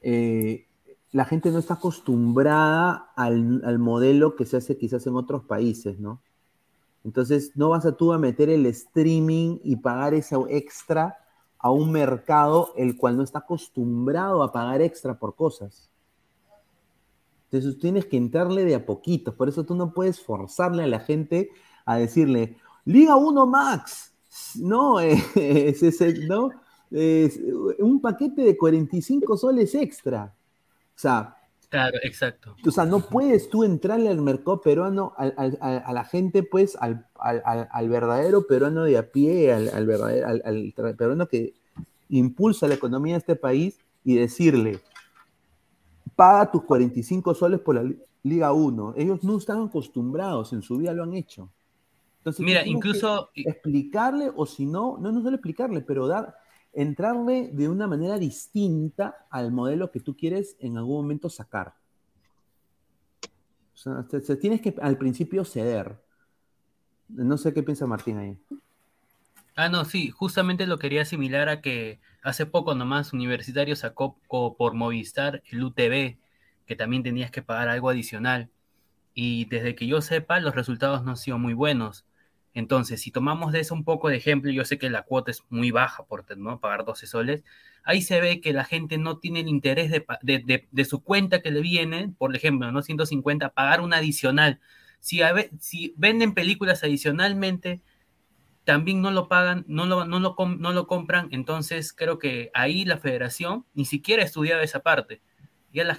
eh, 0.00 0.66
la 1.12 1.26
gente 1.26 1.52
no 1.52 1.60
está 1.60 1.74
acostumbrada 1.74 3.12
al, 3.14 3.62
al 3.64 3.78
modelo 3.78 4.34
que 4.34 4.46
se 4.46 4.56
hace 4.56 4.76
quizás 4.76 5.06
en 5.06 5.14
otros 5.14 5.44
países, 5.44 6.00
¿no? 6.00 6.20
Entonces, 7.04 7.52
no 7.54 7.68
vas 7.68 7.86
a 7.86 7.96
tú 7.96 8.12
a 8.12 8.18
meter 8.18 8.48
el 8.48 8.66
streaming 8.66 9.58
y 9.62 9.76
pagar 9.76 10.14
eso 10.14 10.46
extra 10.48 11.18
a 11.62 11.70
un 11.70 11.92
mercado 11.92 12.72
el 12.76 12.96
cual 12.96 13.16
no 13.16 13.22
está 13.22 13.40
acostumbrado 13.40 14.42
a 14.42 14.52
pagar 14.52 14.82
extra 14.82 15.18
por 15.18 15.36
cosas. 15.36 15.90
Entonces 17.50 17.78
tienes 17.78 18.06
que 18.06 18.16
entrarle 18.16 18.64
de 18.64 18.74
a 18.74 18.86
poquitos. 18.86 19.34
Por 19.34 19.48
eso 19.50 19.64
tú 19.64 19.74
no 19.74 19.92
puedes 19.92 20.20
forzarle 20.20 20.84
a 20.84 20.86
la 20.86 21.00
gente 21.00 21.50
a 21.84 21.96
decirle, 21.96 22.56
Liga 22.86 23.16
1 23.16 23.46
Max. 23.46 24.11
No, 24.56 25.00
es, 25.00 25.82
es- 25.82 26.28
¿no? 26.28 26.50
Es 26.90 27.38
un 27.78 28.00
paquete 28.00 28.42
de 28.42 28.56
45 28.56 29.36
soles 29.36 29.74
extra. 29.74 30.34
O 30.94 30.98
sea, 30.98 31.36
Claro, 31.70 31.96
exacto. 32.02 32.54
o 32.66 32.70
sea, 32.70 32.84
no 32.84 33.00
puedes 33.00 33.48
tú 33.48 33.64
entrarle 33.64 34.10
al 34.10 34.20
mercado 34.20 34.60
peruano, 34.60 35.14
al- 35.16 35.32
al- 35.38 35.58
a 35.86 35.92
la 35.94 36.04
gente, 36.04 36.42
pues, 36.42 36.76
al, 36.76 37.06
al- 37.14 37.88
verdadero 37.88 38.46
peruano 38.46 38.84
de 38.84 38.98
a 38.98 39.10
pie, 39.10 39.52
al, 39.54 39.70
al 39.70 39.86
verdadero, 39.86 40.26
al, 40.28 40.74
peruano 40.98 41.26
que 41.28 41.54
impulsa 42.10 42.68
la 42.68 42.74
economía 42.74 43.14
de 43.14 43.20
este 43.20 43.36
país 43.36 43.78
y 44.04 44.16
decirle, 44.16 44.80
paga 46.14 46.50
tus 46.50 46.62
45 46.64 47.34
soles 47.34 47.60
por 47.60 47.74
la 47.76 47.84
li- 47.84 47.98
Liga 48.24 48.52
1. 48.52 48.94
Ellos 48.98 49.24
no 49.24 49.38
están 49.38 49.62
acostumbrados, 49.62 50.52
en 50.52 50.60
su 50.62 50.76
vida 50.76 50.92
lo 50.92 51.02
han 51.04 51.14
hecho. 51.14 51.48
Entonces, 52.22 52.46
Mira, 52.46 52.64
incluso- 52.64 53.30
explicarle, 53.34 54.30
o 54.36 54.46
si 54.46 54.64
no, 54.64 54.96
no, 54.96 55.10
no 55.10 55.22
solo 55.22 55.34
explicarle, 55.34 55.80
pero 55.80 56.06
dar, 56.06 56.36
entrarle 56.72 57.50
de 57.52 57.68
una 57.68 57.88
manera 57.88 58.16
distinta 58.16 59.26
al 59.28 59.50
modelo 59.50 59.90
que 59.90 59.98
tú 59.98 60.16
quieres 60.16 60.56
en 60.60 60.78
algún 60.78 61.02
momento 61.02 61.28
sacar. 61.28 61.74
O 63.74 63.76
sea, 63.76 64.06
te- 64.08 64.20
te 64.20 64.36
tienes 64.36 64.60
que 64.60 64.72
al 64.80 64.96
principio 64.98 65.44
ceder. 65.44 66.00
No 67.08 67.36
sé 67.36 67.52
qué 67.52 67.64
piensa 67.64 67.88
Martín 67.88 68.18
ahí. 68.18 68.38
Ah, 69.56 69.68
no, 69.68 69.84
sí, 69.84 70.10
justamente 70.10 70.68
lo 70.68 70.78
quería 70.78 71.02
asimilar 71.02 71.48
a 71.48 71.60
que 71.60 71.98
hace 72.22 72.46
poco 72.46 72.76
nomás 72.76 73.12
Universitario 73.12 73.74
sacó 73.74 74.16
por 74.28 74.74
Movistar 74.74 75.42
el 75.50 75.64
UTV, 75.64 76.18
que 76.66 76.76
también 76.76 77.02
tenías 77.02 77.32
que 77.32 77.42
pagar 77.42 77.68
algo 77.68 77.90
adicional. 77.90 78.48
Y 79.12 79.46
desde 79.46 79.74
que 79.74 79.88
yo 79.88 80.00
sepa, 80.00 80.38
los 80.38 80.54
resultados 80.54 81.02
no 81.02 81.10
han 81.10 81.16
sido 81.16 81.36
muy 81.38 81.52
buenos. 81.52 82.06
Entonces, 82.54 83.00
si 83.00 83.10
tomamos 83.10 83.52
de 83.52 83.60
eso 83.60 83.74
un 83.74 83.84
poco 83.84 84.08
de 84.08 84.16
ejemplo, 84.16 84.50
yo 84.50 84.64
sé 84.64 84.78
que 84.78 84.90
la 84.90 85.02
cuota 85.02 85.30
es 85.30 85.42
muy 85.48 85.70
baja 85.70 86.04
por 86.06 86.24
¿no? 86.36 86.60
pagar 86.60 86.84
12 86.84 87.06
soles. 87.06 87.42
Ahí 87.84 88.02
se 88.02 88.20
ve 88.20 88.40
que 88.40 88.52
la 88.52 88.64
gente 88.64 88.98
no 88.98 89.18
tiene 89.18 89.40
el 89.40 89.48
interés 89.48 89.90
de, 89.90 90.04
de, 90.22 90.38
de- 90.40 90.68
de 90.70 90.84
su 90.84 91.02
cuenta 91.02 91.40
que 91.42 91.50
le 91.50 91.60
viene, 91.60 92.14
por 92.18 92.34
ejemplo, 92.36 92.70
¿no? 92.72 92.82
150, 92.82 93.50
pagar 93.50 93.80
un 93.80 93.94
adicional. 93.94 94.60
Si, 95.00 95.20
venden 95.96 96.34
películas 96.34 96.84
adicionalmente, 96.84 97.80
también 98.64 99.02
no 99.02 99.10
lo 99.10 99.28
pagan, 99.28 99.64
no 99.68 99.86
lo, 99.86 100.04
no, 100.04 100.20
lo 100.20 100.36
no 100.58 100.72
lo 100.72 100.86
compran, 100.86 101.28
entonces 101.32 101.92
creo 101.92 102.18
que 102.18 102.50
ahí 102.54 102.84
la 102.84 102.98
federación 102.98 103.66
ni 103.74 103.84
siquiera 103.84 104.22
ha 104.22 104.26
estudiado 104.26 104.62
esa 104.62 104.80
parte. 104.80 105.22
Ya 105.72 105.84
la 105.84 105.94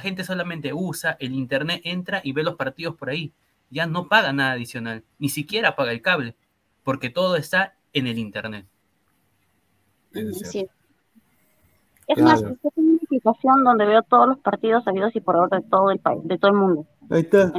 gente 0.00 0.24
solamente 0.24 0.72
usa 0.74 1.16
el 1.20 1.32
internet, 1.34 1.80
entra 1.84 2.20
y 2.24 2.32
ve 2.32 2.42
los 2.42 2.56
partidos 2.56 2.96
por 2.96 3.10
ahí. 3.10 3.32
Ya 3.70 3.86
no 3.86 4.08
paga 4.08 4.32
nada 4.32 4.52
adicional, 4.52 5.04
ni 5.18 5.28
siquiera 5.28 5.76
paga 5.76 5.92
el 5.92 6.02
cable, 6.02 6.34
porque 6.82 7.08
todo 7.10 7.36
está 7.36 7.74
en 7.92 8.06
el 8.06 8.18
internet. 8.18 8.66
Sí. 10.44 10.66
Es 12.06 12.18
más, 12.20 12.40
Claro. 12.40 12.56
una 12.74 12.98
aplicación 13.04 13.64
donde 13.64 13.86
veo 13.86 14.02
todos 14.02 14.26
los 14.28 14.38
partidos 14.38 14.82
sabidos 14.82 15.14
y 15.14 15.20
por 15.20 15.36
ahora 15.36 15.58
de 15.58 15.68
todo 15.68 15.90
el 15.92 16.00
país, 16.00 16.20
de 16.24 16.38
todo 16.38 16.50
el 16.50 16.56
mundo. 16.56 16.86
Ahí 17.08 17.20
está. 17.20 17.52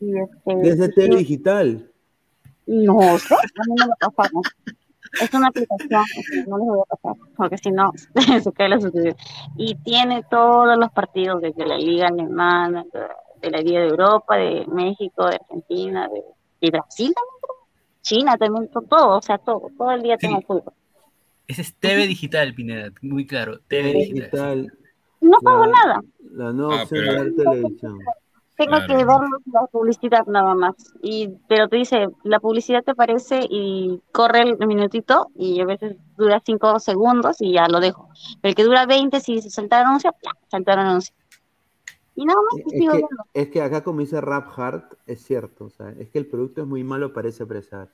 Y 0.00 0.18
este, 0.18 0.56
Desde 0.56 0.86
sí, 0.86 0.92
TV 0.94 1.16
Digital. 1.16 1.90
No 2.66 3.18
sé, 3.18 3.34
a 3.34 3.38
mí 3.66 3.74
no 3.78 3.86
me 3.86 3.92
pasaron. 3.98 4.42
Es 5.22 5.32
una 5.32 5.48
aplicación, 5.48 6.02
no 6.46 6.58
les 6.58 6.66
voy 6.66 6.80
a 6.80 6.96
pasar, 6.96 7.12
porque 7.34 7.56
si 7.56 7.70
no 7.70 7.92
se 8.44 8.52
cae 8.52 8.68
la 8.68 8.78
suscripción. 8.78 9.16
Y 9.56 9.74
tiene 9.76 10.22
todos 10.30 10.76
los 10.78 10.90
partidos 10.92 11.40
desde 11.40 11.66
la 11.66 11.78
Liga 11.78 12.08
Alemana, 12.08 12.84
de, 13.40 13.50
la 13.50 13.58
Liga 13.60 13.80
de 13.80 13.88
Europa, 13.88 14.36
de 14.36 14.64
México, 14.68 15.26
de 15.26 15.36
Argentina, 15.36 16.08
de, 16.08 16.22
de 16.60 16.70
Brasil 16.70 17.12
también. 17.14 17.38
China 18.02 18.36
también, 18.38 18.70
to- 18.70 18.82
todo, 18.82 19.18
o 19.18 19.22
sea, 19.22 19.38
todo, 19.38 19.68
todo 19.76 19.90
el 19.90 20.02
día 20.02 20.16
tengo 20.16 20.40
fútbol. 20.42 20.72
Ese 21.46 21.62
es 21.62 21.74
TV 21.76 22.06
digital, 22.06 22.54
Pineda, 22.54 22.90
muy 23.02 23.26
claro, 23.26 23.58
TV 23.68 23.92
digital. 23.92 24.62
Digital. 24.62 24.72
No 25.20 25.38
pago 25.40 25.66
La- 25.66 25.72
nada, 25.72 26.00
La 26.32 26.52
nueva 26.52 26.82
Ah, 26.82 26.86
pero- 26.88 27.12
de 27.12 27.18
ver 27.24 27.34
televisión. 27.34 27.98
tengo 28.56 28.70
Claro. 28.76 28.86
que 28.86 28.94
ver 28.96 29.06
la 29.52 29.66
publicidad 29.70 30.26
nada 30.26 30.54
más. 30.54 30.74
Y, 31.02 31.28
pero 31.48 31.68
te 31.68 31.76
dice, 31.76 32.08
la 32.24 32.38
publicidad 32.40 32.82
te 32.84 32.92
aparece 32.92 33.40
y 33.48 34.00
corre 34.12 34.42
el 34.42 34.66
minutito 34.66 35.28
y 35.34 35.60
a 35.60 35.64
veces 35.64 35.96
dura 36.16 36.40
5 36.44 36.78
segundos 36.78 37.40
y 37.40 37.52
ya 37.54 37.66
lo 37.68 37.80
dejo. 37.80 38.08
Pero 38.40 38.50
el 38.50 38.54
que 38.54 38.64
dura 38.64 38.86
20, 38.86 39.20
si 39.20 39.40
se 39.42 39.50
salta 39.50 39.80
el 39.80 39.86
anuncio, 39.86 40.12
ya, 40.22 40.30
salta 40.50 40.72
el 40.74 40.78
anuncio. 40.80 41.14
Y 42.18 42.24
nada 42.24 42.40
más 42.42 42.56
que 42.56 42.62
Es 42.62 42.72
sigo 42.72 42.90
que, 42.90 42.98
viendo. 42.98 43.24
es 43.32 43.48
que 43.48 43.62
acá, 43.62 43.84
como 43.84 44.00
dice 44.00 44.20
Rap 44.20 44.48
Hart, 44.58 44.94
es 45.06 45.22
cierto. 45.22 45.66
O 45.66 45.70
sea, 45.70 45.90
es 46.00 46.08
que 46.10 46.18
el 46.18 46.26
producto 46.26 46.62
es 46.62 46.66
muy 46.66 46.82
malo 46.82 47.12
para 47.12 47.28
ese 47.28 47.44
empresario. 47.44 47.92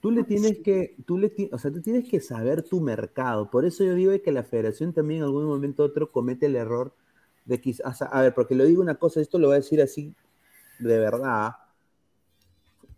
Tú 0.00 0.12
le 0.12 0.22
tienes 0.22 0.58
que, 0.58 0.94
tú 1.04 1.18
le 1.18 1.32
o 1.50 1.58
sea, 1.58 1.72
tú 1.72 1.80
tienes 1.80 2.08
que 2.08 2.20
saber 2.20 2.62
tu 2.62 2.80
mercado. 2.80 3.50
Por 3.50 3.64
eso 3.64 3.82
yo 3.82 3.96
digo 3.96 4.12
que 4.22 4.30
la 4.30 4.44
federación 4.44 4.92
también 4.92 5.18
en 5.18 5.24
algún 5.24 5.46
momento 5.46 5.82
u 5.82 5.86
otro 5.86 6.12
comete 6.12 6.46
el 6.46 6.54
error 6.54 6.94
de 7.44 7.60
quizás, 7.60 8.02
a 8.02 8.20
ver, 8.20 8.34
porque 8.34 8.54
lo 8.54 8.62
digo 8.62 8.80
una 8.80 8.94
cosa, 8.94 9.20
esto 9.20 9.36
lo 9.36 9.48
voy 9.48 9.54
a 9.54 9.58
decir 9.58 9.82
así 9.82 10.14
de 10.78 10.98
verdad. 11.00 11.56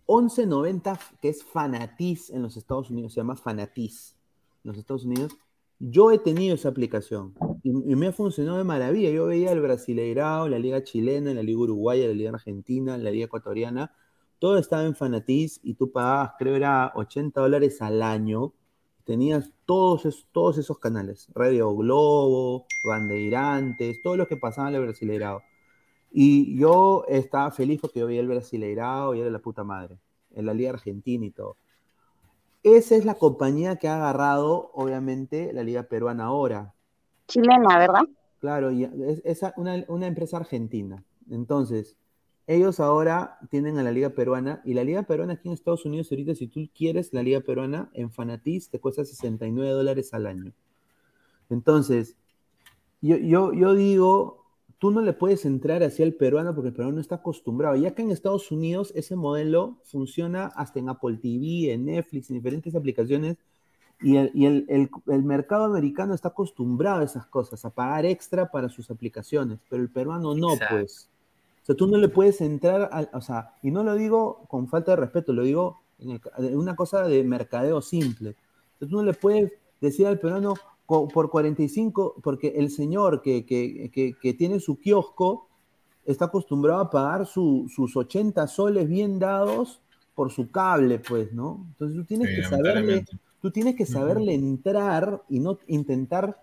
1190, 0.06 1.00
que 1.22 1.30
es 1.30 1.42
Fanatiz 1.44 2.28
en 2.28 2.42
los 2.42 2.58
Estados 2.58 2.90
Unidos, 2.90 3.14
se 3.14 3.20
llama 3.20 3.36
Fanatiz 3.36 4.14
en 4.64 4.68
los 4.72 4.76
Estados 4.76 5.06
Unidos. 5.06 5.32
Yo 5.80 6.10
he 6.10 6.18
tenido 6.18 6.56
esa 6.56 6.70
aplicación 6.70 7.34
y, 7.62 7.70
me 7.72 8.08
ha 8.08 8.12
funcionado 8.12 8.58
de 8.58 8.64
maravilla. 8.64 9.10
Yo 9.10 9.26
veía 9.26 9.52
el 9.52 9.60
Brasileirao, 9.60 10.48
la 10.48 10.58
Liga 10.58 10.82
Chilena, 10.82 11.32
la 11.32 11.42
Liga 11.42 11.60
Uruguaya, 11.60 12.08
la 12.08 12.14
Liga 12.14 12.30
Argentina, 12.30 12.98
la 12.98 13.10
Liga 13.10 13.26
Ecuatoriana. 13.26 13.92
Todo 14.40 14.58
estaba 14.58 14.84
en 14.84 14.96
Fanatiz 14.96 15.60
y 15.62 15.74
tú 15.74 15.90
pagabas, 15.92 16.32
creo 16.38 16.56
era 16.56 16.92
80 16.96 17.40
dólares 17.40 17.80
al 17.80 18.02
año. 18.02 18.54
Tenías 19.04 19.52
todos, 19.66 20.04
esos- 20.04 20.26
todos 20.32 20.58
esos 20.58 20.78
canales: 20.78 21.28
Radio 21.34 21.74
Globo, 21.74 22.66
Bandeirantes, 22.88 24.02
todo 24.02 24.16
lo 24.16 24.26
que 24.26 24.36
pasaba 24.36 24.68
en 24.70 24.76
el 24.76 24.82
Brasileirao. 24.82 25.42
Y 26.10 26.58
yo 26.58 27.04
estaba 27.08 27.50
feliz 27.50 27.80
porque 27.80 28.00
yo 28.00 28.06
veía 28.06 28.20
el 28.20 28.28
Brasileirao 28.28 29.14
y 29.14 29.20
era 29.20 29.30
la 29.30 29.38
puta 29.40 29.62
madre, 29.64 29.98
en 30.34 30.46
la 30.46 30.54
Liga 30.54 30.70
Argentina 30.70 31.24
y 31.24 31.30
todo. 31.30 31.56
Esa 32.76 32.96
es 32.96 33.04
la 33.04 33.14
compañía 33.14 33.76
que 33.76 33.88
ha 33.88 33.96
agarrado, 33.96 34.70
obviamente, 34.74 35.52
la 35.52 35.62
Liga 35.62 35.84
Peruana 35.84 36.24
ahora. 36.24 36.74
Chilena, 37.26 37.78
¿verdad? 37.78 38.02
Claro, 38.40 38.70
y 38.70 38.84
es, 38.84 39.22
es 39.24 39.40
una, 39.56 39.84
una 39.88 40.06
empresa 40.06 40.36
argentina. 40.36 41.02
Entonces, 41.30 41.96
ellos 42.46 42.78
ahora 42.80 43.38
tienen 43.50 43.78
a 43.78 43.82
la 43.82 43.90
Liga 43.90 44.10
Peruana 44.10 44.60
y 44.64 44.74
la 44.74 44.84
Liga 44.84 45.02
Peruana 45.02 45.34
aquí 45.34 45.48
en 45.48 45.54
Estados 45.54 45.84
Unidos, 45.86 46.10
ahorita, 46.10 46.34
si 46.34 46.46
tú 46.46 46.68
quieres 46.74 47.12
la 47.12 47.22
Liga 47.22 47.40
Peruana 47.40 47.90
en 47.94 48.10
Fanatiz, 48.10 48.68
te 48.70 48.80
cuesta 48.80 49.04
69 49.04 49.70
dólares 49.72 50.12
al 50.12 50.26
año. 50.26 50.52
Entonces, 51.50 52.16
yo, 53.00 53.16
yo, 53.16 53.52
yo 53.52 53.74
digo, 53.74 54.37
tú 54.78 54.90
no 54.90 55.00
le 55.00 55.12
puedes 55.12 55.44
entrar 55.44 55.82
hacia 55.82 56.04
el 56.04 56.14
peruano 56.14 56.54
porque 56.54 56.68
el 56.68 56.74
peruano 56.74 56.94
no 56.96 57.00
está 57.00 57.16
acostumbrado. 57.16 57.76
Ya 57.76 57.94
que 57.94 58.02
en 58.02 58.10
Estados 58.10 58.50
Unidos 58.52 58.92
ese 58.94 59.16
modelo 59.16 59.76
funciona 59.84 60.46
hasta 60.54 60.78
en 60.78 60.88
Apple 60.88 61.18
TV, 61.20 61.72
en 61.72 61.86
Netflix, 61.86 62.30
en 62.30 62.36
diferentes 62.36 62.74
aplicaciones, 62.74 63.36
y 64.00 64.16
el, 64.16 64.30
y 64.32 64.46
el- 64.46 64.64
el- 64.68 64.90
el 65.08 65.24
mercado 65.24 65.64
americano 65.64 66.14
está 66.14 66.28
acostumbrado 66.28 67.00
a 67.00 67.04
esas 67.04 67.26
cosas, 67.26 67.64
a 67.64 67.70
pagar 67.70 68.06
extra 68.06 68.48
para 68.50 68.68
sus 68.68 68.90
aplicaciones, 68.92 69.58
pero 69.68 69.82
el 69.82 69.88
peruano 69.90 70.34
no, 70.34 70.52
Exacto. 70.52 70.76
pues. 70.76 71.08
O 71.62 71.66
sea, 71.66 71.74
tú 71.74 71.86
no 71.88 71.98
le 71.98 72.08
puedes 72.08 72.40
entrar, 72.40 72.88
al, 72.92 73.10
o 73.12 73.20
sea, 73.20 73.54
y 73.62 73.70
no 73.72 73.82
lo 73.82 73.94
digo 73.96 74.44
con 74.48 74.68
falta 74.68 74.92
de 74.92 74.96
respeto, 74.96 75.32
lo 75.32 75.42
digo 75.42 75.80
en 75.98 76.10
el 76.12 76.20
ca- 76.20 76.30
en 76.38 76.56
una 76.56 76.76
cosa 76.76 77.02
de 77.08 77.24
mercadeo 77.24 77.82
simple. 77.82 78.30
O 78.30 78.78
sea, 78.78 78.88
tú 78.88 78.96
no 78.96 79.02
le 79.02 79.12
puedes 79.14 79.52
decir 79.80 80.06
al 80.06 80.20
peruano 80.20 80.54
por 80.88 81.28
45, 81.30 82.16
porque 82.22 82.54
el 82.56 82.70
señor 82.70 83.20
que, 83.20 83.44
que- 83.44 83.90
que- 83.92 84.14
que 84.20 84.32
tiene 84.32 84.58
su 84.58 84.78
kiosco 84.80 85.46
está 86.06 86.24
acostumbrado 86.24 86.80
a 86.80 86.90
pagar 86.90 87.26
su- 87.26 87.66
sus 87.68 87.94
80 87.94 88.46
soles 88.46 88.88
bien 88.88 89.18
dados 89.18 89.82
por 90.14 90.32
su 90.32 90.50
cable, 90.50 90.98
pues, 90.98 91.32
¿no? 91.34 91.66
Entonces 91.72 91.94
tú 91.98 92.04
tienes 92.06 92.28
Sí, 92.30 92.36
que 92.36 92.42
saberle, 92.42 93.04
tú 93.42 93.50
tienes 93.50 93.76
que 93.76 93.84
saberle 93.84 94.32
entrar 94.34 95.22
y 95.28 95.40
no 95.40 95.58
intentar 95.66 96.42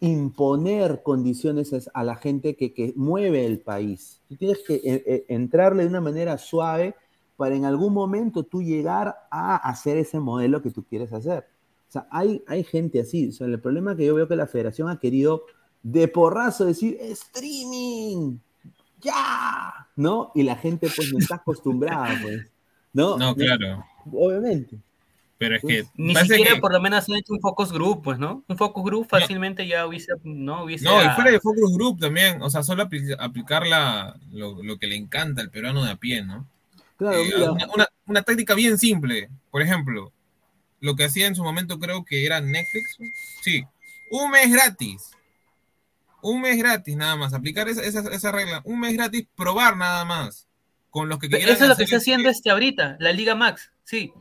imponer 0.00 1.02
condiciones 1.02 1.72
es- 1.74 1.90
a 1.92 2.02
la 2.02 2.16
gente 2.16 2.56
que, 2.56 2.72
que 2.72 2.94
mueve 2.96 3.44
el 3.46 3.60
país. 3.60 4.20
Tú 4.28 4.36
tienes 4.36 4.58
que 4.66 4.76
eh, 4.76 4.82
eh, 5.06 5.24
entrarle 5.28 5.82
de 5.82 5.88
una 5.90 6.00
manera 6.00 6.38
suave 6.38 6.94
para 7.36 7.54
en 7.54 7.66
algún 7.66 7.92
momento 7.92 8.42
tú 8.42 8.62
llegar 8.62 9.14
a 9.30 9.56
hacer 9.56 9.98
ese 9.98 10.18
modelo 10.18 10.62
que 10.62 10.70
tú 10.70 10.82
quieres 10.82 11.12
hacer. 11.12 11.46
O 11.88 11.92
sea, 11.92 12.06
hay, 12.10 12.42
hay 12.46 12.64
gente 12.64 13.00
así. 13.00 13.28
O 13.28 13.32
sea, 13.32 13.46
el 13.46 13.60
problema 13.60 13.92
es 13.92 13.98
que 13.98 14.06
yo 14.06 14.14
veo 14.14 14.28
que 14.28 14.36
la 14.36 14.46
federación 14.46 14.88
ha 14.88 14.98
querido 14.98 15.44
de 15.82 16.08
porrazo 16.08 16.64
decir 16.64 16.96
streaming, 17.00 18.38
ya, 19.00 19.88
¿no? 19.96 20.32
Y 20.34 20.42
la 20.42 20.56
gente 20.56 20.88
pues 20.94 21.12
no 21.12 21.18
está 21.18 21.36
acostumbrada, 21.36 22.18
pues. 22.22 22.46
No, 22.92 23.16
No, 23.18 23.34
claro. 23.34 23.84
Obviamente. 24.12 24.78
Pero 25.38 25.56
es 25.56 25.62
que. 25.62 25.84
Ni 25.96 26.14
parece 26.14 26.34
siquiera 26.34 26.54
que- 26.54 26.60
por 26.62 26.72
lo 26.72 26.80
menos 26.80 27.06
han 27.08 27.16
hecho 27.16 27.34
un 27.34 27.40
focus 27.40 27.70
group, 27.70 28.02
pues, 28.02 28.18
¿no? 28.18 28.42
Un 28.48 28.56
focus 28.56 28.82
group 28.84 29.06
fácilmente 29.06 29.66
ya 29.68 29.86
hubiese, 29.86 30.12
no 30.24 30.64
hubiese. 30.64 30.84
No, 30.86 31.02
y 31.04 31.08
fuera 31.10 31.30
de 31.30 31.40
Focus 31.40 31.72
Group 31.74 32.00
también, 32.00 32.40
o 32.40 32.48
sea, 32.48 32.62
solo 32.62 32.84
apli- 32.88 33.14
aplicar 33.18 33.66
la, 33.66 34.16
lo, 34.32 34.62
lo 34.62 34.78
que 34.78 34.86
le 34.86 34.96
encanta 34.96 35.42
al 35.42 35.50
peruano 35.50 35.84
de 35.84 35.90
a 35.90 35.96
pie, 35.96 36.24
¿no? 36.24 36.46
Claro, 36.96 37.18
Eh, 37.18 37.24
mira. 37.36 37.52
una, 37.52 37.66
una- 37.74 37.88
una 38.06 38.22
táctica 38.22 38.54
bien 38.54 38.78
simple, 38.78 39.28
por 39.50 39.60
ejemplo, 39.60 40.10
lo 40.80 40.96
que 40.96 41.04
hacía 41.04 41.26
en 41.26 41.34
su 41.34 41.42
momento 41.42 41.78
creo 41.78 42.04
que 42.04 42.26
era 42.26 42.40
Netflix, 42.40 42.98
sí, 43.42 43.64
un 44.10 44.30
mes 44.30 44.52
gratis, 44.52 45.10
un 46.22 46.40
mes 46.40 46.58
gratis 46.58 46.96
nada 46.96 47.16
más, 47.16 47.32
aplicar 47.32 47.68
esa, 47.68 47.82
esa, 47.82 48.00
esa 48.10 48.32
regla, 48.32 48.62
un 48.64 48.80
mes 48.80 48.94
gratis, 48.94 49.26
probar 49.36 49.76
nada 49.76 50.04
más, 50.04 50.48
con 50.90 51.08
los 51.08 51.18
que 51.18 51.28
quieran 51.28 51.48
Eso 51.54 51.64
es 51.64 51.68
lo 51.70 51.76
que 51.76 51.84
está 51.84 51.96
haciendo 51.96 52.28
este 52.28 52.50
ahorita, 52.50 52.96
la 53.00 53.12
Liga 53.12 53.34
Max, 53.34 53.72
sí. 53.84 54.12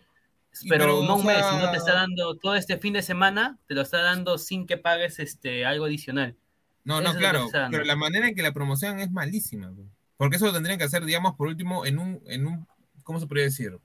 Pero, 0.69 0.85
pero, 0.85 1.03
no 1.03 1.17
un 1.17 1.25
mes, 1.25 1.37
sea- 1.37 1.51
sino 1.51 1.71
te 1.71 1.77
está 1.77 1.93
dando 1.93 2.35
todo 2.37 2.55
este 2.55 2.77
fin 2.77 2.93
de 2.93 3.01
semana, 3.01 3.57
te 3.67 3.73
lo 3.73 3.81
está 3.81 4.01
dando 4.01 4.37
sin 4.37 4.65
que 4.65 4.77
pagues 4.77 5.19
este 5.19 5.65
algo 5.65 5.85
adicional. 5.85 6.37
No, 6.85 7.01
Eso 7.01 7.13
no, 7.13 7.19
claro, 7.19 7.49
pero 7.71 7.83
la 7.83 7.95
manera 7.95 8.27
en 8.27 8.35
que 8.35 8.43
la 8.43 8.53
promocionan 8.53 8.99
es 8.99 9.11
malísima, 9.11 9.73
porque 10.17 10.37
eso 10.37 10.45
lo 10.45 10.53
tendrían 10.53 10.77
que 10.77 10.85
hacer, 10.85 11.03
digamos, 11.03 11.35
por 11.35 11.47
último, 11.47 11.85
en 11.85 11.99
un, 11.99 12.21
en 12.27 12.47
un, 12.47 12.67
¿cómo 13.03 13.19
se 13.19 13.27
podría 13.27 13.45
decir? 13.45 13.77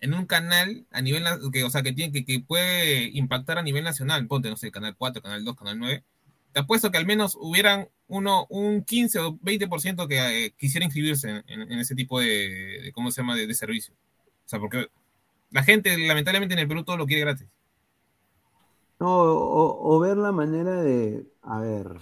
En 0.00 0.14
un 0.14 0.26
canal 0.26 0.86
a 0.92 1.00
nivel, 1.02 1.24
que, 1.52 1.64
o 1.64 1.70
sea, 1.70 1.82
que 1.82 1.92
tiene, 1.92 2.12
que, 2.12 2.24
que 2.24 2.40
puede 2.40 3.04
impactar 3.14 3.58
a 3.58 3.62
nivel 3.62 3.84
nacional, 3.84 4.26
ponte, 4.28 4.48
no 4.50 4.56
sé, 4.56 4.70
canal 4.70 4.94
4, 4.96 5.22
canal 5.22 5.44
2, 5.44 5.56
canal 5.56 5.78
9, 5.78 6.04
te 6.52 6.60
apuesto 6.60 6.90
que 6.90 6.98
al 6.98 7.06
menos 7.06 7.36
hubieran 7.40 7.88
uno, 8.06 8.46
un 8.50 8.82
15 8.84 9.18
o 9.20 9.38
20% 9.38 10.08
que 10.08 10.46
eh, 10.46 10.54
quisiera 10.56 10.84
inscribirse 10.84 11.42
en, 11.46 11.72
ese 11.72 11.94
tipo 11.94 12.20
de, 12.20 12.26
de- 12.84 12.92
¿cómo 12.94 13.10
se 13.10 13.22
llama?, 13.22 13.36
de, 13.36 13.54
servicio. 13.54 13.94
O 14.46 14.48
sea, 14.48 14.58
porque 14.60 14.88
la 15.50 15.62
gente, 15.62 15.96
lamentablemente, 15.98 16.54
en 16.54 16.60
el 16.60 16.68
Perú 16.68 16.84
todo 16.84 16.96
lo 16.96 17.06
quiere 17.06 17.22
gratis. 17.22 17.48
No, 19.00 19.08
o 19.10 20.00
ver 20.00 20.16
la 20.16 20.32
manera 20.32 20.82
de, 20.82 21.26
a 21.42 21.60
ver, 21.60 21.98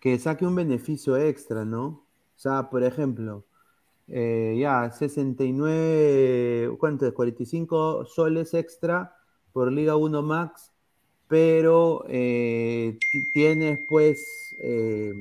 que 0.00 0.18
saque 0.18 0.46
un 0.46 0.56
beneficio 0.56 1.16
extra, 1.16 1.64
¿no? 1.64 1.86
O 1.86 2.38
sea, 2.38 2.70
por 2.70 2.82
ejemplo, 2.82 3.46
eh, 4.08 4.56
ya 4.60 4.90
69, 4.92 6.76
¿cuánto 6.78 7.06
es? 7.06 7.12
45 7.12 8.04
soles 8.06 8.54
extra 8.54 9.16
por 9.52 9.72
Liga 9.72 9.96
1 9.96 10.22
Max, 10.22 10.72
pero 11.28 12.04
eh, 12.08 12.98
ti- 13.10 13.24
tienes 13.32 13.80
pues, 13.88 14.54
eh, 14.62 15.12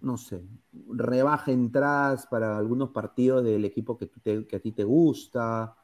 no 0.00 0.16
sé, 0.16 0.42
rebaja 0.88 1.50
entradas 1.50 2.26
para 2.26 2.56
algunos 2.56 2.90
partidos 2.90 3.44
del 3.44 3.64
equipo 3.64 3.98
que, 3.98 4.06
te- 4.06 4.46
que 4.46 4.56
a 4.56 4.60
ti 4.60 4.72
te 4.72 4.84
gusta, 4.84 5.74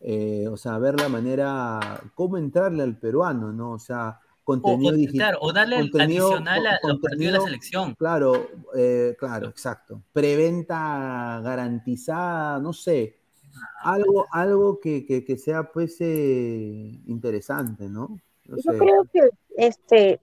eh, 0.00 0.48
o 0.48 0.56
sea, 0.56 0.78
ver 0.78 0.98
la 1.00 1.08
manera, 1.08 2.00
cómo 2.14 2.36
entrarle 2.38 2.82
al 2.82 2.98
peruano, 2.98 3.52
¿no? 3.52 3.72
O 3.72 3.78
sea, 3.78 4.18
contenido 4.50 4.92
o- 4.92 4.96
digital. 4.96 5.16
claro, 5.30 5.38
o 5.42 5.52
darle 5.52 5.76
el 5.78 5.90
adicional 6.00 6.66
a 6.66 6.78
los 6.86 6.98
partidos 7.00 7.32
de 7.32 7.38
la 7.38 7.44
selección. 7.44 7.94
Claro, 7.94 8.48
eh, 8.76 9.14
claro, 9.18 9.48
exacto. 9.48 10.02
Preventa 10.12 11.40
garantizada, 11.42 12.58
no 12.58 12.72
sé. 12.72 13.16
Algo, 13.82 14.26
algo 14.32 14.78
que, 14.80 15.04
que- 15.06 15.24
que 15.24 15.36
sea 15.36 15.64
pues 15.70 15.96
eh, 16.00 16.98
interesante, 17.06 17.88
¿no? 17.88 18.18
No 18.46 18.56
Yo 18.56 18.78
creo 18.78 19.04
que 19.12 19.20
este 19.56 20.20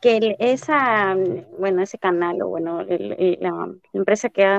que 0.00 0.36
esa 0.38 1.16
bueno 1.58 1.82
ese 1.82 1.96
canal 1.98 2.42
o 2.42 2.48
bueno 2.48 2.80
el- 2.82 3.12
el- 3.18 3.38
la 3.40 3.72
empresa 3.94 4.28
que 4.28 4.44
ha 4.44 4.58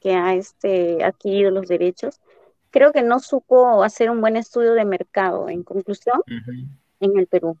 que 0.00 0.14
ha 0.14 0.34
este 0.34 1.02
adquirido 1.02 1.50
los 1.50 1.66
derechos 1.66 2.20
creo 2.70 2.92
que 2.92 3.02
no 3.02 3.18
supo 3.18 3.82
hacer 3.82 4.10
un 4.10 4.20
buen 4.20 4.36
estudio 4.36 4.74
de 4.74 4.84
mercado 4.84 5.48
en 5.48 5.64
conclusión 5.64 6.20
en 7.00 7.18
el 7.18 7.26
Perú 7.26 7.56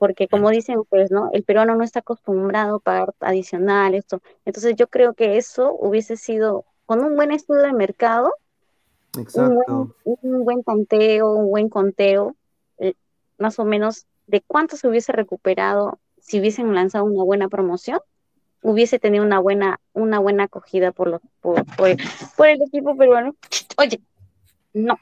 porque 0.00 0.28
como 0.28 0.48
dicen 0.48 0.78
ustedes 0.78 1.10
no 1.10 1.28
el 1.34 1.44
peruano 1.44 1.76
no 1.76 1.84
está 1.84 1.98
acostumbrado 1.98 2.76
a 2.76 2.80
pagar 2.80 3.14
adicional 3.20 3.94
esto 3.94 4.22
entonces 4.46 4.74
yo 4.76 4.86
creo 4.86 5.12
que 5.12 5.36
eso 5.36 5.76
hubiese 5.78 6.16
sido 6.16 6.64
con 6.86 7.04
un 7.04 7.14
buen 7.16 7.32
estudio 7.32 7.62
de 7.62 7.74
mercado 7.74 8.32
un 9.14 9.22
Exacto. 9.22 9.94
buen, 10.04 10.22
un 10.22 10.44
buen 10.44 10.62
tanteo, 10.62 11.32
un 11.32 11.50
buen 11.50 11.68
conteo, 11.68 12.36
eh, 12.78 12.94
más 13.38 13.58
o 13.58 13.64
menos 13.64 14.06
de 14.28 14.40
cuánto 14.40 14.76
se 14.76 14.86
hubiese 14.86 15.10
recuperado 15.10 15.98
si 16.20 16.38
hubiesen 16.38 16.72
lanzado 16.74 17.06
una 17.06 17.24
buena 17.24 17.48
promoción, 17.48 17.98
hubiese 18.62 19.00
tenido 19.00 19.24
una 19.24 19.40
buena, 19.40 19.80
una 19.94 20.20
buena 20.20 20.44
acogida 20.44 20.92
por, 20.92 21.08
los, 21.08 21.20
por, 21.40 21.64
por, 21.76 21.88
el, 21.88 21.98
por 22.36 22.46
el 22.46 22.62
equipo 22.62 22.96
peruano. 22.96 23.34
Oye, 23.78 24.00
no, 24.74 24.96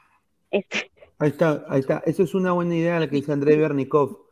este, 0.49 0.91
Ahí 1.19 1.29
está, 1.29 1.65
ahí 1.67 1.81
está. 1.81 2.01
Esa 2.05 2.23
es 2.23 2.33
una 2.33 2.53
buena 2.53 2.75
idea 2.75 2.99
la 2.99 3.09
que 3.09 3.17
dice 3.17 3.33
André 3.33 3.57
Bernikov. 3.57 4.28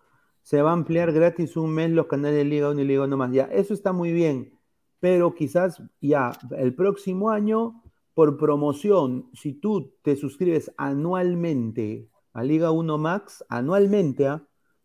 Se 0.48 0.62
va 0.62 0.70
a 0.70 0.74
ampliar 0.74 1.12
gratis 1.12 1.58
un 1.58 1.72
mes 1.72 1.92
los 1.92 2.06
canales 2.06 2.38
de 2.38 2.46
Liga 2.46 2.70
1 2.70 2.80
y 2.80 2.86
Liga 2.86 3.04
1 3.04 3.18
más. 3.18 3.34
Ya, 3.34 3.50
eso 3.52 3.74
está 3.74 3.92
muy 3.92 4.14
bien. 4.14 4.58
Pero 5.02 5.36
quizás 5.36 5.84
ya 6.00 6.32
el 6.58 6.74
próximo 6.74 7.32
año, 7.32 7.84
por 8.14 8.38
promoción, 8.38 9.30
si 9.34 9.52
tú 9.52 9.94
te 10.04 10.16
suscribes 10.16 10.72
anualmente 10.78 12.08
a 12.32 12.44
Liga 12.44 12.72
1 12.72 12.98
Max, 12.98 13.44
anualmente, 13.50 14.26
¿ah? 14.26 14.42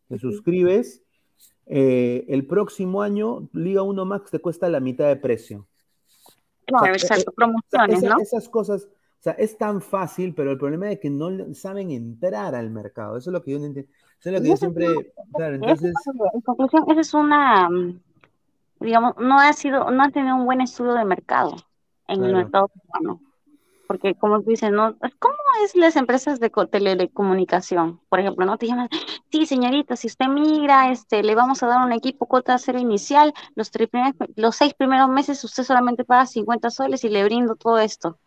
te 0.09 0.19
suscribes, 0.19 1.05
eh, 1.67 2.25
el 2.27 2.45
próximo 2.49 3.01
año 3.01 3.49
Liga 3.53 3.83
1 3.83 4.05
Max 4.05 4.33
te 4.33 4.41
cuesta 4.41 4.69
la 4.69 4.81
mitad 4.81 5.07
de 5.07 5.15
precio. 5.15 5.69
claro, 6.67 6.93
O 6.93 6.99
sea, 6.99 7.17
exacto, 7.17 7.31
eh, 7.31 7.35
promociones, 7.37 8.03
¿no? 8.03 8.19
Esas 8.19 8.49
cosas, 8.49 8.87
o 8.87 9.23
sea, 9.23 9.35
es 9.35 9.57
tan 9.57 9.81
fácil, 9.81 10.35
pero 10.35 10.51
el 10.51 10.59
problema 10.59 10.91
es 10.91 10.99
que 10.99 11.09
no 11.09 11.55
saben 11.55 11.93
entrar 11.93 12.57
al 12.57 12.71
mercado. 12.71 13.17
Eso 13.17 13.31
es 13.31 13.33
lo 13.33 13.45
que 13.45 13.53
yo 13.53 13.61
no 13.61 13.67
entiendo. 13.67 13.93
Eso 14.23 14.31
es 14.31 14.35
lo 14.35 14.39
que 14.39 14.45
Y 14.45 14.49
yo 14.49 14.55
eso 14.55 14.55
es 14.55 14.59
siempre, 14.61 14.87
claro, 15.37 15.57
Eso, 15.57 15.87
entonces, 15.87 16.31
en 16.35 16.41
conclusión, 16.43 16.85
esa 16.91 17.01
es 17.01 17.15
una, 17.15 17.69
mm, 17.69 18.01
digamos, 18.81 19.15
no 19.19 19.39
ha 19.39 19.53
sido, 19.53 19.91
no 19.91 20.03
ha 20.05 20.11
tenido 20.11 20.37
un 20.37 20.45
buen 20.47 20.61
estudio 20.61 20.95
de 20.95 21.05
mercado 21.05 21.57
en 22.09 22.25
el 22.25 22.35
mercado 22.35 22.69
peruano. 22.69 23.21
Porque 23.89 24.15
como 24.15 24.43
tú 24.43 24.51
dices, 24.51 24.71
¿no? 24.73 24.97
¿Cómo 25.19 25.35
es 25.65 25.77
las 25.77 25.97
empresas 25.97 26.41
de 26.41 26.51
co- 26.51 26.67
telecomunicación? 26.69 28.01
Por 28.09 28.21
ejemplo, 28.21 28.47
¿no? 28.47 28.57
Te 28.59 28.67
llaman, 28.67 28.89
sí, 29.31 29.47
señorita, 29.47 29.97
si 29.97 30.07
usted 30.09 30.29
migra, 30.29 30.91
este, 30.91 31.23
le 31.23 31.35
vamos 31.35 31.63
a 31.63 31.67
dar 31.67 31.85
un 31.85 31.93
equipo 31.93 32.27
cuota 32.27 32.59
cero 32.59 32.79
inicial, 32.79 33.35
los, 33.55 33.73
tri- 33.73 33.89
primeros- 33.91 34.17
los 34.37 34.57
seis 34.57 34.75
primeros 34.75 35.09
meses 35.11 35.45
usted 35.45 35.65
solamente 35.65 36.05
paga 36.05 36.27
50 36.27 36.71
soles 36.71 37.05
y 37.05 37.11
le 37.11 37.25
brindo 37.25 37.57
todo 37.57 37.79
esto. 37.79 38.19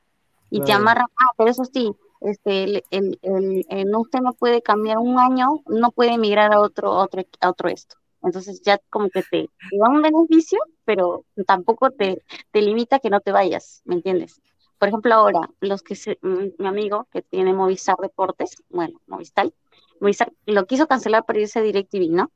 Y 0.49 0.61
te 0.61 0.73
amarran, 0.73 1.07
ah, 1.19 1.31
pero 1.37 1.49
eso 1.51 1.65
sí, 1.65 1.93
este, 2.21 2.83
el, 2.91 3.19
el, 3.21 3.95
usted 3.95 4.19
no 4.19 4.33
puede 4.33 4.61
cambiar 4.61 4.97
un 4.97 5.19
año, 5.19 5.61
no 5.67 5.91
puede 5.91 6.17
migrar 6.17 6.53
a 6.53 6.59
otro, 6.59 6.91
otro, 6.91 7.23
a 7.41 7.49
otro 7.49 7.69
esto. 7.69 7.97
Entonces 8.23 8.61
ya 8.63 8.79
como 8.89 9.09
que 9.09 9.21
te, 9.21 9.49
te 9.69 9.77
da 9.77 9.89
un 9.89 10.01
beneficio, 10.01 10.59
pero 10.83 11.25
tampoco 11.45 11.91
te, 11.91 12.23
te 12.51 12.61
limita 12.61 12.99
que 12.99 13.09
no 13.09 13.21
te 13.21 13.31
vayas, 13.31 13.81
¿me 13.85 13.95
entiendes? 13.95 14.41
Por 14.79 14.89
ejemplo, 14.89 15.13
ahora, 15.13 15.49
los 15.61 15.83
que 15.83 15.95
se, 15.95 16.17
mm, 16.21 16.45
mi 16.57 16.67
amigo 16.67 17.07
que 17.11 17.21
tiene 17.21 17.53
Movistar 17.53 17.95
Deportes, 18.01 18.55
bueno, 18.69 18.99
Movistar, 19.07 19.51
Movistar 19.99 20.33
lo 20.45 20.65
quiso 20.65 20.87
cancelar 20.87 21.25
para 21.25 21.39
irse 21.39 21.59
a 21.59 21.61
DirecTV, 21.61 22.09
¿no? 22.09 22.31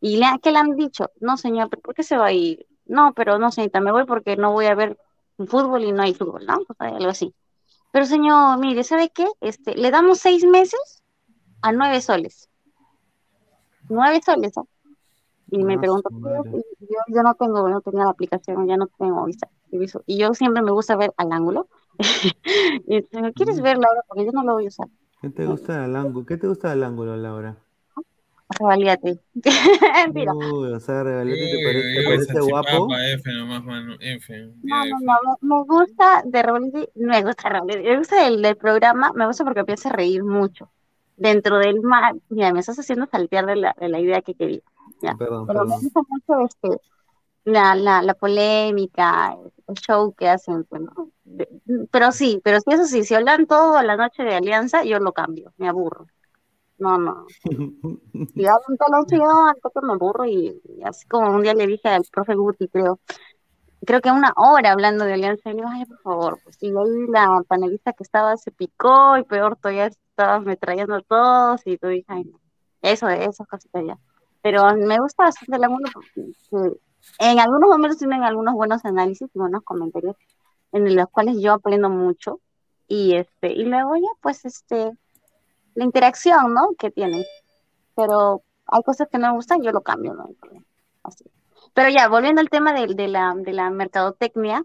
Y 0.00 0.16
le, 0.16 0.26
¿qué 0.42 0.52
le 0.52 0.58
han 0.58 0.76
dicho? 0.76 1.10
No, 1.20 1.36
señor, 1.36 1.70
¿pero 1.70 1.82
¿por 1.82 1.94
qué 1.94 2.02
se 2.02 2.16
va 2.16 2.26
a 2.26 2.32
ir? 2.32 2.66
No, 2.86 3.12
pero 3.14 3.38
no, 3.38 3.50
señorita, 3.50 3.80
me 3.80 3.92
voy 3.92 4.04
porque 4.04 4.36
no 4.36 4.52
voy 4.52 4.66
a 4.66 4.74
ver 4.74 4.98
fútbol 5.46 5.84
y 5.84 5.92
no 5.92 6.02
hay 6.02 6.14
fútbol, 6.14 6.44
¿no? 6.46 6.58
O 6.68 6.74
sea, 6.74 6.88
algo 6.88 7.10
así. 7.10 7.34
Pero 7.92 8.06
señor, 8.06 8.58
mire, 8.58 8.82
¿sabe 8.84 9.10
qué? 9.10 9.26
Este, 9.40 9.76
le 9.76 9.90
damos 9.90 10.18
seis 10.18 10.44
meses 10.44 11.02
a 11.60 11.72
nueve 11.72 12.00
soles. 12.00 12.48
Nueve 13.88 14.20
soles, 14.24 14.56
¿ah? 14.58 14.64
Y 15.50 15.62
me 15.62 15.74
Ah, 15.74 15.80
pregunto, 15.80 16.08
yo, 16.80 16.96
yo 17.08 17.22
no 17.22 17.34
tengo, 17.34 17.68
no 17.68 17.80
tenía 17.82 18.04
la 18.04 18.10
aplicación, 18.10 18.66
ya 18.66 18.78
no 18.78 18.86
tengo 18.86 19.16
Movistar. 19.16 19.50
Y 20.06 20.18
yo 20.18 20.34
siempre 20.34 20.62
me 20.62 20.70
gusta 20.70 20.96
ver 20.96 21.12
al 21.16 21.32
ángulo. 21.32 21.68
Y 22.86 23.06
¿me 23.20 23.32
quieres 23.32 23.60
ver, 23.60 23.78
Laura? 23.78 24.02
Porque 24.08 24.24
yo 24.24 24.32
no 24.32 24.42
lo 24.44 24.54
voy 24.54 24.64
a 24.64 24.68
usar. 24.68 24.88
¿qué 25.20 25.30
te 25.30 25.46
gusta 25.46 25.82
del 25.82 25.94
ángulo? 25.96 26.26
¿Qué 26.26 26.36
te 26.36 26.46
gusta 26.48 26.70
del 26.70 26.84
ángulo, 26.84 27.16
Laura? 27.16 27.56
Revalíate. 28.58 29.18
Mentira. 30.06 30.32
Uy, 30.32 30.72
o 30.72 30.80
sea, 30.80 31.02
Regalete 31.02 31.56
te 31.56 31.64
parece, 31.64 31.92
te 31.94 32.00
uy, 32.00 32.04
parece 32.04 32.40
guapo. 32.40 32.94
F 32.96 33.32
nomás, 33.32 33.64
mano, 33.64 33.96
F. 34.00 34.46
No, 34.62 34.84
no, 34.84 34.98
no, 35.00 35.38
me, 35.40 35.64
gusta 35.64 36.22
de 36.24 36.42
Revalíate, 36.42 36.90
me 36.94 37.22
gusta 37.22 37.48
Revalíate, 37.48 37.82
me 37.82 37.98
gusta 37.98 38.26
el 38.26 38.42
del 38.42 38.56
programa, 38.56 39.12
me 39.14 39.26
gusta 39.26 39.44
porque 39.44 39.64
me 39.66 39.72
hace 39.74 39.88
reír 39.90 40.22
mucho. 40.24 40.70
Dentro 41.16 41.58
del 41.58 41.80
mar, 41.82 42.14
mira, 42.30 42.52
me 42.52 42.60
estás 42.60 42.78
haciendo 42.78 43.06
saltear 43.06 43.46
de 43.46 43.56
la, 43.56 43.74
de 43.78 43.88
la 43.88 44.00
idea 44.00 44.22
que 44.22 44.34
quería. 44.34 44.60
Ya. 45.00 45.14
Perdón, 45.16 45.46
Pero 45.46 45.64
me 45.64 45.76
gusta 45.78 46.00
mucho 46.08 46.40
este, 46.46 46.80
la, 47.44 47.74
la, 47.74 48.02
la 48.02 48.14
polémica, 48.14 49.36
el 49.68 49.74
show 49.74 50.14
que 50.14 50.28
hacen, 50.28 50.66
bueno, 50.70 50.92
de- 51.24 51.48
pero 51.90 52.12
sí, 52.12 52.40
pero 52.44 52.60
sí, 52.60 52.66
eso 52.72 52.84
sí, 52.84 53.04
si 53.04 53.14
hablan 53.14 53.46
todo 53.46 53.76
a 53.76 53.82
la 53.82 53.96
noche 53.96 54.22
de 54.22 54.34
Alianza, 54.34 54.84
yo 54.84 54.98
lo 54.98 55.12
cambio, 55.12 55.52
me 55.56 55.68
aburro. 55.68 56.06
No, 56.78 56.98
no. 56.98 57.26
Si 58.34 58.46
hablan 58.46 58.76
toda 58.78 58.90
la 58.90 58.98
noche, 58.98 59.16
yo 59.16 59.46
al 59.46 59.60
toque 59.60 59.80
me 59.82 59.92
aburro 59.92 60.24
y, 60.24 60.60
y 60.64 60.82
así 60.84 61.06
como 61.06 61.30
un 61.30 61.42
día 61.42 61.54
le 61.54 61.66
dije 61.66 61.88
al 61.88 62.04
profe 62.10 62.34
Guti, 62.34 62.68
creo, 62.68 62.98
creo 63.86 64.00
que 64.00 64.10
una 64.10 64.32
hora 64.36 64.72
hablando 64.72 65.04
de 65.04 65.14
Alianza, 65.14 65.50
y 65.50 65.52
le 65.52 65.58
digo, 65.58 65.68
ay, 65.70 65.84
por 65.84 66.00
favor, 66.00 66.38
pues 66.42 66.56
y 66.60 66.68
ahí 66.68 67.06
la 67.08 67.42
panelista 67.46 67.92
que 67.92 68.02
estaba 68.02 68.36
se 68.36 68.50
picó 68.50 69.16
y 69.16 69.24
peor 69.24 69.56
todavía 69.56 69.86
está 69.86 70.02
estabas 70.12 70.42
metrallando 70.44 70.94
a 70.94 71.00
todos 71.02 71.62
y 71.66 71.78
tú 71.78 71.88
dices, 71.88 72.06
ay, 72.08 72.24
no, 72.24 72.40
eso, 72.82 73.08
eso, 73.08 73.44
cositas 73.46 73.84
ya. 73.86 73.98
Pero 74.42 74.74
me 74.76 74.98
gusta 74.98 75.24
bastante 75.24 75.64
ángulo 75.64 75.88
porque 75.92 76.78
en 77.18 77.40
algunos 77.40 77.70
momentos 77.70 77.98
tienen 77.98 78.22
algunos 78.22 78.54
buenos 78.54 78.84
análisis 78.84 79.28
y 79.34 79.38
buenos 79.38 79.62
comentarios 79.62 80.16
en 80.72 80.94
los 80.94 81.08
cuales 81.10 81.40
yo 81.40 81.54
aprendo 81.54 81.88
mucho 81.88 82.40
y 82.88 83.14
este 83.14 83.52
y 83.52 83.64
luego 83.64 83.96
ya 83.96 84.08
pues 84.20 84.44
este 84.44 84.92
la 85.74 85.84
interacción 85.84 86.54
no 86.54 86.70
que 86.78 86.90
tienen. 86.90 87.24
Pero 87.94 88.42
hay 88.66 88.82
cosas 88.82 89.08
que 89.10 89.18
no 89.18 89.28
me 89.28 89.34
gustan 89.34 89.62
yo 89.62 89.72
lo 89.72 89.82
cambio 89.82 90.14
no 90.14 90.30
Así. 91.02 91.24
pero 91.74 91.88
ya 91.90 92.08
volviendo 92.08 92.40
al 92.40 92.48
tema 92.48 92.72
de, 92.72 92.94
de 92.94 93.08
la 93.08 93.34
de 93.36 93.52
la 93.52 93.70
mercadotecnia 93.70 94.64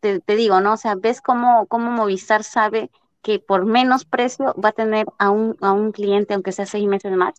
te, 0.00 0.20
te, 0.20 0.36
digo 0.36 0.60
no 0.60 0.74
o 0.74 0.76
sea 0.76 0.94
ves 0.94 1.20
cómo 1.20 1.66
cómo 1.66 1.90
Movistar 1.90 2.44
sabe 2.44 2.90
que 3.20 3.40
por 3.40 3.66
menos 3.66 4.04
precio 4.04 4.54
va 4.62 4.70
a 4.70 4.72
tener 4.72 5.06
a 5.18 5.30
un 5.30 5.56
a 5.60 5.72
un 5.72 5.92
cliente 5.92 6.34
aunque 6.34 6.52
sea 6.52 6.66
seis 6.66 6.86
meses 6.86 7.12
más 7.16 7.34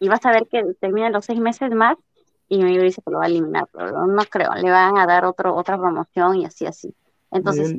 y 0.00 0.08
vas 0.08 0.24
a 0.24 0.32
ver 0.32 0.48
que 0.48 0.64
termina 0.80 1.10
los 1.10 1.26
seis 1.26 1.38
meses 1.40 1.70
más 1.72 1.96
y 2.48 2.58
me 2.58 2.76
dice 2.82 3.00
que 3.00 3.10
lo 3.12 3.18
va 3.18 3.26
a 3.26 3.28
eliminar, 3.28 3.68
pero 3.72 4.06
no 4.06 4.24
creo, 4.24 4.52
le 4.54 4.70
van 4.70 4.98
a 4.98 5.06
dar 5.06 5.24
otro, 5.24 5.54
otra 5.54 5.78
promoción 5.78 6.34
y 6.34 6.44
así, 6.44 6.66
así. 6.66 6.92
Entonces, 7.30 7.76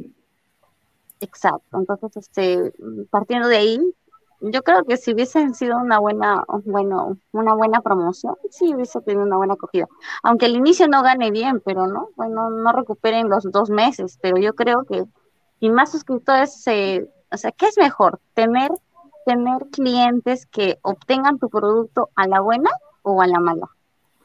exacto, 1.20 1.78
entonces, 1.78 2.16
este, 2.16 2.74
partiendo 3.10 3.50
de 3.50 3.58
ahí, 3.58 3.94
yo 4.42 4.64
creo 4.64 4.84
que 4.84 4.98
si 4.98 5.14
hubiesen 5.14 5.54
sido 5.54 5.78
una 5.78 6.00
buena, 6.00 6.44
bueno, 6.66 7.18
una 7.32 7.54
buena 7.54 7.82
promoción, 7.82 8.36
sí 8.50 8.74
hubiese 8.74 9.02
tenido 9.02 9.24
una 9.24 9.38
buena 9.38 9.54
acogida. 9.54 9.88
Aunque 10.24 10.48
al 10.48 10.56
inicio 10.56 10.88
no 10.88 11.04
gane 11.04 11.32
bien, 11.32 11.62
pero 11.64 11.88
no, 11.88 12.10
bueno, 12.16 12.50
no 12.50 12.72
recuperen 12.72 13.30
los 13.30 13.44
dos 13.52 13.70
meses, 13.70 14.18
pero 14.22 14.38
yo 14.38 14.54
creo 14.54 14.84
que 14.86 15.06
si 15.60 15.70
más 15.70 15.92
suscriptores 15.92 16.62
se, 16.62 17.10
o 17.32 17.38
sea, 17.38 17.52
¿qué 17.52 17.68
es 17.68 17.78
mejor? 17.78 18.20
Tener, 18.34 18.72
tener 19.26 19.68
clientes 19.72 20.46
que 20.48 20.80
obtengan 20.82 21.40
tu 21.40 21.50
producto 21.50 22.10
a 22.16 22.28
la 22.28 22.40
buena 22.42 22.72
o 23.04 23.22
a 23.22 23.28
la 23.28 23.40
mala 23.40 23.70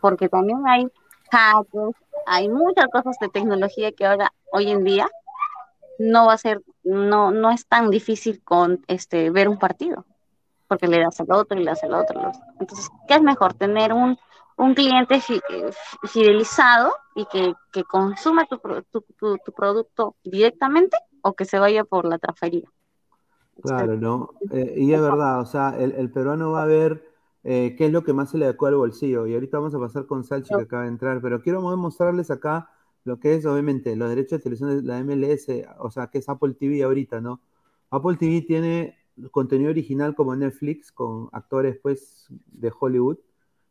porque 0.06 0.28
también 0.28 0.66
hay 0.66 0.86
hackers, 1.32 1.96
hay 2.26 2.48
muchas 2.48 2.86
cosas 2.92 3.16
de 3.20 3.28
tecnología 3.28 3.90
que 3.90 4.06
ahora, 4.06 4.32
hoy 4.52 4.70
en 4.70 4.84
día, 4.84 5.08
no 5.98 6.26
va 6.26 6.34
a 6.34 6.38
ser, 6.38 6.62
no, 6.84 7.30
no 7.30 7.50
es 7.50 7.66
tan 7.66 7.90
difícil 7.90 8.42
con 8.42 8.84
este 8.86 9.30
ver 9.30 9.48
un 9.48 9.58
partido, 9.58 10.04
porque 10.68 10.88
le 10.88 11.00
das 11.00 11.20
al 11.20 11.30
otro 11.32 11.58
y 11.58 11.64
le 11.64 11.70
das 11.70 11.82
al 11.84 11.94
otro. 11.94 12.32
Entonces, 12.60 12.88
¿qué 13.08 13.14
es 13.14 13.22
mejor? 13.22 13.54
Tener 13.54 13.92
un, 13.92 14.18
un 14.56 14.74
cliente 14.74 15.20
fidelizado 16.04 16.92
y 17.14 17.26
que, 17.26 17.54
que 17.72 17.84
consuma 17.84 18.46
tu, 18.46 18.58
tu, 18.90 19.04
tu, 19.38 19.52
producto 19.52 20.16
directamente 20.24 20.96
o 21.22 21.34
que 21.34 21.44
se 21.44 21.58
vaya 21.58 21.84
por 21.84 22.04
la 22.04 22.18
transferida. 22.18 22.68
Claro, 23.62 23.96
¿no? 23.96 24.30
Eh, 24.50 24.74
y 24.76 24.92
es 24.92 25.00
verdad, 25.00 25.40
o 25.40 25.46
sea, 25.46 25.74
el, 25.78 25.92
el 25.92 26.10
peruano 26.10 26.52
va 26.52 26.64
a 26.64 26.66
ver 26.66 27.02
eh, 27.42 27.74
qué 27.78 27.86
es 27.86 27.92
lo 27.92 28.02
que 28.02 28.12
más 28.12 28.30
se 28.30 28.38
le 28.38 28.44
adecua 28.44 28.68
al 28.68 28.74
bolsillo. 28.74 29.26
Y 29.26 29.34
ahorita 29.34 29.58
vamos 29.58 29.74
a 29.74 29.78
pasar 29.78 30.06
con 30.06 30.24
Salchi 30.24 30.54
que 30.54 30.62
acaba 30.62 30.82
de 30.82 30.88
entrar, 30.88 31.20
pero 31.22 31.40
quiero 31.40 31.62
mostrarles 31.62 32.30
acá 32.30 32.70
lo 33.06 33.20
que 33.20 33.34
es 33.36 33.46
obviamente 33.46 33.94
los 33.94 34.08
derechos 34.08 34.38
de 34.38 34.42
televisión 34.42 34.76
de 34.76 34.82
la 34.82 35.02
MLS, 35.02 35.48
o 35.78 35.90
sea, 35.90 36.08
que 36.08 36.18
es 36.18 36.28
Apple 36.28 36.54
TV 36.54 36.82
ahorita, 36.82 37.20
¿no? 37.20 37.40
Apple 37.88 38.16
TV 38.16 38.42
tiene 38.42 38.96
contenido 39.30 39.70
original 39.70 40.14
como 40.16 40.34
Netflix, 40.34 40.90
con 40.90 41.28
actores 41.32 41.78
pues 41.80 42.26
de 42.28 42.72
Hollywood, 42.78 43.18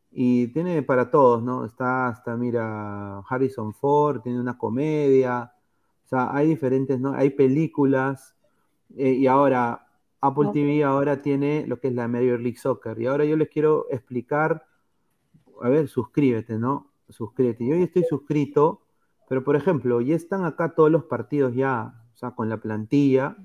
y 0.10 0.48
tiene 0.48 0.82
para 0.84 1.12
todos, 1.12 1.44
¿no? 1.44 1.66
Está 1.66 2.07
hasta, 2.07 2.38
mira, 2.38 3.20
Harrison 3.30 3.74
Ford, 3.74 4.22
tiene 4.22 4.40
una 4.40 4.57
comedia, 4.57 5.52
o 6.06 6.07
sea, 6.07 6.34
hay 6.34 6.48
diferentes, 6.48 6.98
¿no? 6.99 7.14
Hay 7.14 7.32
películas, 7.32 8.36
eh, 8.95 9.12
y 9.12 9.28
ahora 9.28 9.86
Apple 10.22 10.52
TV 10.53 10.84
ahora 10.86 11.22
tiene 11.22 11.66
lo 11.68 11.80
que 11.82 11.90
es 11.90 11.94
la 11.94 12.07
Major 12.07 12.40
League 12.40 12.57
Soccer. 12.57 12.99
Y 13.02 13.07
ahora 13.07 13.26
yo 13.26 13.36
les 13.36 13.49
quiero 13.49 13.88
explicar, 13.91 14.66
a 15.62 15.68
ver, 15.68 15.90
suscríbete, 15.90 16.57
¿no? 16.57 16.94
Suscríbete. 17.10 17.66
Yo 17.68 17.76
ya 17.76 17.84
estoy 17.84 18.06
suscrito, 18.10 18.85
pero 19.27 19.43
por 19.43 19.56
ejemplo, 19.56 20.02
ya 20.02 20.15
están 20.15 20.45
acá 20.45 20.76
todos 20.76 20.91
los 20.91 21.06
partidos 21.06 21.56
ya, 21.56 21.93
o 22.14 22.18
sea, 22.18 22.31
con 22.31 22.49
la 22.49 22.57
plantilla, 22.57 23.38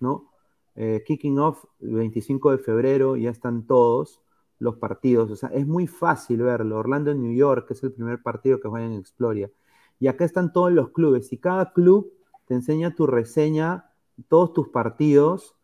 ¿no? 0.00 0.30
Eh, 0.74 1.02
kicking 1.06 1.38
off 1.38 1.64
el 1.80 1.94
25 1.94 2.50
de 2.52 2.58
febrero, 2.58 3.16
ya 3.16 3.30
están 3.30 3.66
todos 3.66 4.20
los 4.58 4.76
partidos. 4.76 5.30
O 5.30 5.36
sea, 5.36 5.48
es 5.50 5.66
muy 5.66 5.86
fácil 5.86 6.42
verlo. 6.42 6.78
Orlando 6.78 7.10
en 7.10 7.22
New 7.22 7.34
York, 7.34 7.66
que 7.68 7.74
es 7.74 7.82
el 7.82 7.92
primer 7.92 8.22
partido 8.22 8.60
que 8.60 8.68
juegan 8.68 8.92
en 8.92 8.98
Exploria. 8.98 9.50
Y 9.98 10.08
acá 10.08 10.24
están 10.24 10.52
todos 10.52 10.72
los 10.72 10.90
clubes. 10.90 11.32
Y 11.32 11.38
cada 11.38 11.72
club 11.72 12.12
te 12.46 12.54
enseña 12.54 12.94
tu 12.94 13.06
reseña, 13.06 13.90
todos 14.28 14.52
tus 14.52 14.68
partidos 14.68 15.56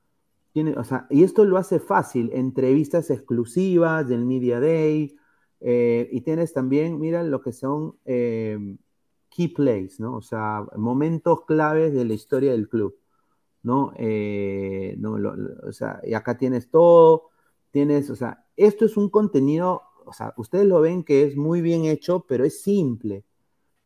y 0.55 1.23
esto 1.23 1.45
lo 1.45 1.57
hace 1.57 1.81
fácil, 1.81 2.31
entrevistas 2.35 3.11
exclusivas 3.11 4.07
del 4.07 4.27
Media 4.27 4.61
Day, 4.61 5.17
eh, 5.61 6.09
y 6.13 6.21
tienes 6.23 6.53
también, 6.53 7.01
mira, 7.01 7.23
lo 7.23 7.41
que 7.41 7.53
son 7.53 7.97
eh, 8.05 8.77
key 9.35 9.49
plays, 9.49 9.99
¿no? 9.99 10.17
O 10.17 10.23
sea, 10.23 10.67
momentos 10.77 11.45
claves 11.45 11.93
de 11.95 12.05
la 12.05 12.15
historia 12.15 12.53
del 12.53 12.69
club, 12.69 12.97
¿no? 13.63 13.93
Eh, 13.97 14.97
o 15.67 15.73
sea, 15.73 16.01
y 16.05 16.15
acá 16.15 16.37
tienes 16.37 16.71
todo, 16.71 17.31
tienes, 17.71 18.11
o 18.11 18.17
sea, 18.17 18.45
esto 18.57 18.85
es 18.85 18.97
un 18.97 19.09
contenido, 19.09 19.83
o 20.05 20.13
sea, 20.13 20.35
ustedes 20.37 20.67
lo 20.67 20.81
ven 20.81 21.05
que 21.05 21.25
es 21.25 21.37
muy 21.37 21.63
bien 21.63 21.87
hecho, 21.87 22.25
pero 22.29 22.45
es 22.45 22.63
simple. 22.63 23.25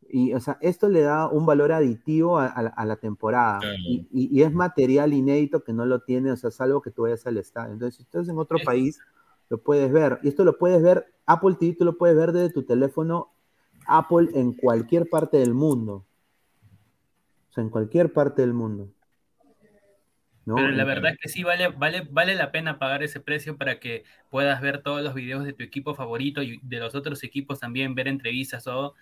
Y, 0.09 0.35
o 0.35 0.41
sea, 0.41 0.59
esto 0.61 0.89
le 0.89 1.01
da 1.01 1.29
un 1.29 1.47
valor 1.47 1.73
aditivo 1.73 2.39
a, 2.39 2.85
la 2.85 2.97
temporada. 2.97 3.61
Y, 3.85 4.41
es 4.41 4.53
material 4.53 5.13
inédito 5.13 5.65
que 5.65 5.73
no 5.73 5.85
lo 5.85 6.03
tiene, 6.03 6.31
o 6.31 6.37
sea, 6.37 6.49
es 6.49 6.61
algo 6.61 6.81
que 6.81 6.91
tú 6.91 7.03
vayas 7.03 7.27
al 7.27 7.39
estadio. 7.39 7.73
Entonces, 7.73 7.97
si 7.97 8.03
estás 8.03 8.29
en 8.29 8.39
otro 8.39 8.59
país, 8.65 9.01
lo 9.49 9.59
puedes 9.59 9.93
ver. 9.93 10.21
Y 10.23 10.29
esto 10.29 10.45
lo 10.45 10.59
puedes 10.59 10.83
ver, 10.83 11.07
Apple 11.27 11.57
TV, 11.59 11.75
tú 11.75 11.85
lo 11.85 11.99
puedes 11.99 12.17
ver 12.17 12.33
desde 12.33 12.53
tu 12.53 12.63
teléfono 12.65 13.33
Apple 13.87 14.29
en 14.35 14.53
cualquier 14.53 15.09
parte 15.09 15.39
del 15.39 15.55
mundo. 15.55 16.05
O 17.51 17.53
sea, 17.53 17.63
en 17.63 17.71
cualquier 17.71 18.13
parte 18.13 18.43
del 18.43 18.53
mundo. 18.53 18.89
Pero 20.45 20.71
la 20.71 20.85
verdad 20.85 21.13
es 21.13 21.19
que 21.19 21.29
sí 21.29 21.43
vale, 21.43 21.69
vale, 21.69 22.07
vale 22.09 22.37
la 22.37 22.53
pena 22.53 22.79
pagar 22.79 23.03
ese 23.03 23.19
precio 23.19 23.57
para 23.57 23.81
que 23.81 24.05
puedas 24.31 24.61
ver 24.61 24.81
todos 24.81 25.03
los 25.03 25.13
videos 25.13 25.45
de 25.45 25.53
tu 25.53 25.65
equipo 25.65 25.97
favorito 25.97 26.41
y 26.41 26.61
de 26.63 26.79
los 26.79 26.95
otros 26.95 27.25
equipos 27.25 27.59
también, 27.59 27.97
ver 27.97 28.07
entrevistas, 28.07 28.63
todo 28.63 28.95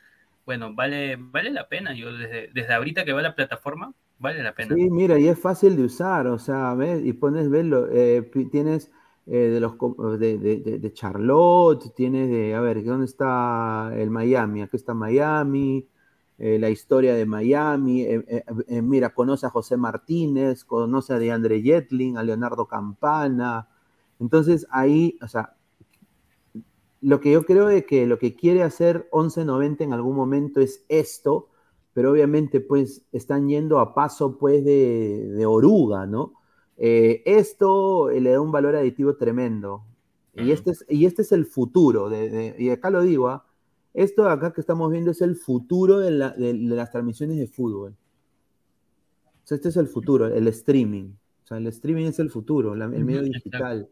bueno, 0.47 0.75
vale, 0.75 1.17
vale 1.19 1.51
la 1.51 1.69
pena. 1.69 1.95
Yo 1.95 2.13
desde, 2.13 2.51
desde 2.53 2.75
ahorita 2.75 3.05
que 3.05 3.13
va 3.13 3.23
la 3.23 3.35
plataforma, 3.35 3.95
vale 4.19 4.43
la 4.43 4.55
pena. 4.55 4.75
Sí, 4.75 4.91
mira, 4.91 5.19
y 5.19 5.29
es 5.29 5.39
fácil 5.39 5.77
de 5.77 5.85
usar, 5.85 6.27
o 6.27 6.39
sea, 6.39 6.75
¿ves? 6.75 7.05
Y 7.05 7.13
pones, 7.13 7.49
verlo, 7.49 7.89
eh, 7.91 8.31
tienes 8.51 8.91
eh, 9.27 9.37
de 9.37 9.61
los 9.61 9.75
de, 10.19 10.39
de, 10.39 10.79
de, 10.79 10.93
Charlotte, 10.93 11.93
tienes 11.95 12.29
de, 12.29 12.55
a 12.55 12.61
ver, 12.61 12.85
¿dónde 12.85 13.07
está 13.07 13.93
el 13.97 14.11
Miami? 14.11 14.63
Aquí 14.63 14.77
está 14.77 14.95
Miami, 14.95 15.89
eh, 16.39 16.59
la 16.59 16.71
historia 16.71 17.15
de 17.15 17.27
Miami, 17.27 18.07
mira, 18.83 19.15
conoce 19.15 19.47
a 19.47 19.51
José 19.51 19.77
Martínez, 19.77 20.65
conoce 20.65 21.15
a 21.15 21.19
DeAndre 21.19 21.63
Jetlin, 21.63 22.19
a 22.19 22.23
Leonardo 22.23 22.67
Campana. 22.67 23.69
Entonces 24.19 24.67
ahí, 24.71 25.19
o 25.23 25.29
sea, 25.29 25.55
lo 27.05 27.21
que 27.21 27.31
yo 27.33 27.45
creo 27.45 27.69
es 27.69 27.85
que 27.85 28.07
lo 28.07 28.19
que 28.19 28.35
quiere 28.35 28.63
hacer 28.63 29.11
1190 29.13 29.85
en 29.85 29.93
algún 29.93 30.17
momento 30.17 30.61
es 30.61 30.87
esto, 30.89 31.51
pero 31.93 32.11
obviamente 32.11 32.61
pues 32.61 33.03
están 33.13 33.47
yendo 33.47 33.79
a 33.79 33.95
paso 33.95 34.39
pues 34.39 34.65
de, 34.65 35.45
oruga, 35.47 36.07
¿no? 36.07 36.33
Eh, 36.77 37.23
esto 37.25 38.11
le 38.11 38.31
da 38.31 38.41
un 38.41 38.53
valor 38.53 38.77
aditivo 38.77 39.17
tremendo. 39.17 39.85
Y 40.35 40.51
este 40.51 40.73
es, 40.73 40.85
y 40.89 41.07
este 41.07 41.23
es 41.23 41.31
el 41.31 41.47
futuro, 41.47 42.11
y 42.59 42.69
acá 42.71 42.91
lo 42.91 43.03
digo, 43.03 43.29
¿ah? 43.29 43.47
esto 43.93 44.29
acá 44.29 44.53
que 44.53 44.61
estamos 44.61 44.91
viendo 44.91 45.13
es 45.13 45.23
el 45.23 45.37
futuro 45.37 45.99
de, 45.99 46.11
las 46.11 46.91
transmisiones 46.91 47.39
de 47.39 47.47
fútbol. 47.47 47.95
este 49.49 49.69
es 49.69 49.77
el 49.77 49.87
futuro, 49.87 50.27
el 50.27 50.49
streaming. 50.49 51.13
O 51.45 51.47
sea, 51.47 51.59
el 51.59 51.69
streaming 51.69 52.07
es 52.07 52.19
el 52.19 52.31
futuro, 52.31 52.75
el 52.75 53.05
medio 53.05 53.23
digital. 53.23 53.89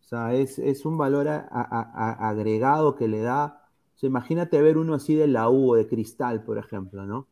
O 0.00 0.06
sea, 0.06 0.34
es, 0.34 0.84
un 0.84 0.96
valor 0.96 1.26
agregado 1.28 2.94
que 2.94 3.08
le 3.08 3.20
da. 3.20 3.62
O 3.96 3.98
sea, 3.98 4.06
imagínate 4.06 4.60
ver 4.62 4.76
uno 4.76 4.94
así 4.94 5.14
de 5.14 5.26
la 5.26 5.48
U 5.48 5.72
o 5.72 5.74
de 5.74 5.88
cristal, 5.88 6.44
por 6.44 6.58
ejemplo, 6.58 7.04
¿no? 7.04 7.26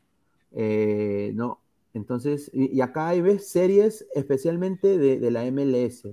Eh, 0.51 1.33
no. 1.35 1.61
Entonces, 1.95 2.51
y, 2.55 2.81
acá 2.81 3.09
hay 3.09 3.39
series 3.39 4.07
especialmente 4.15 4.99
de, 4.99 5.31
la 5.31 5.45
MLS, 5.51 6.09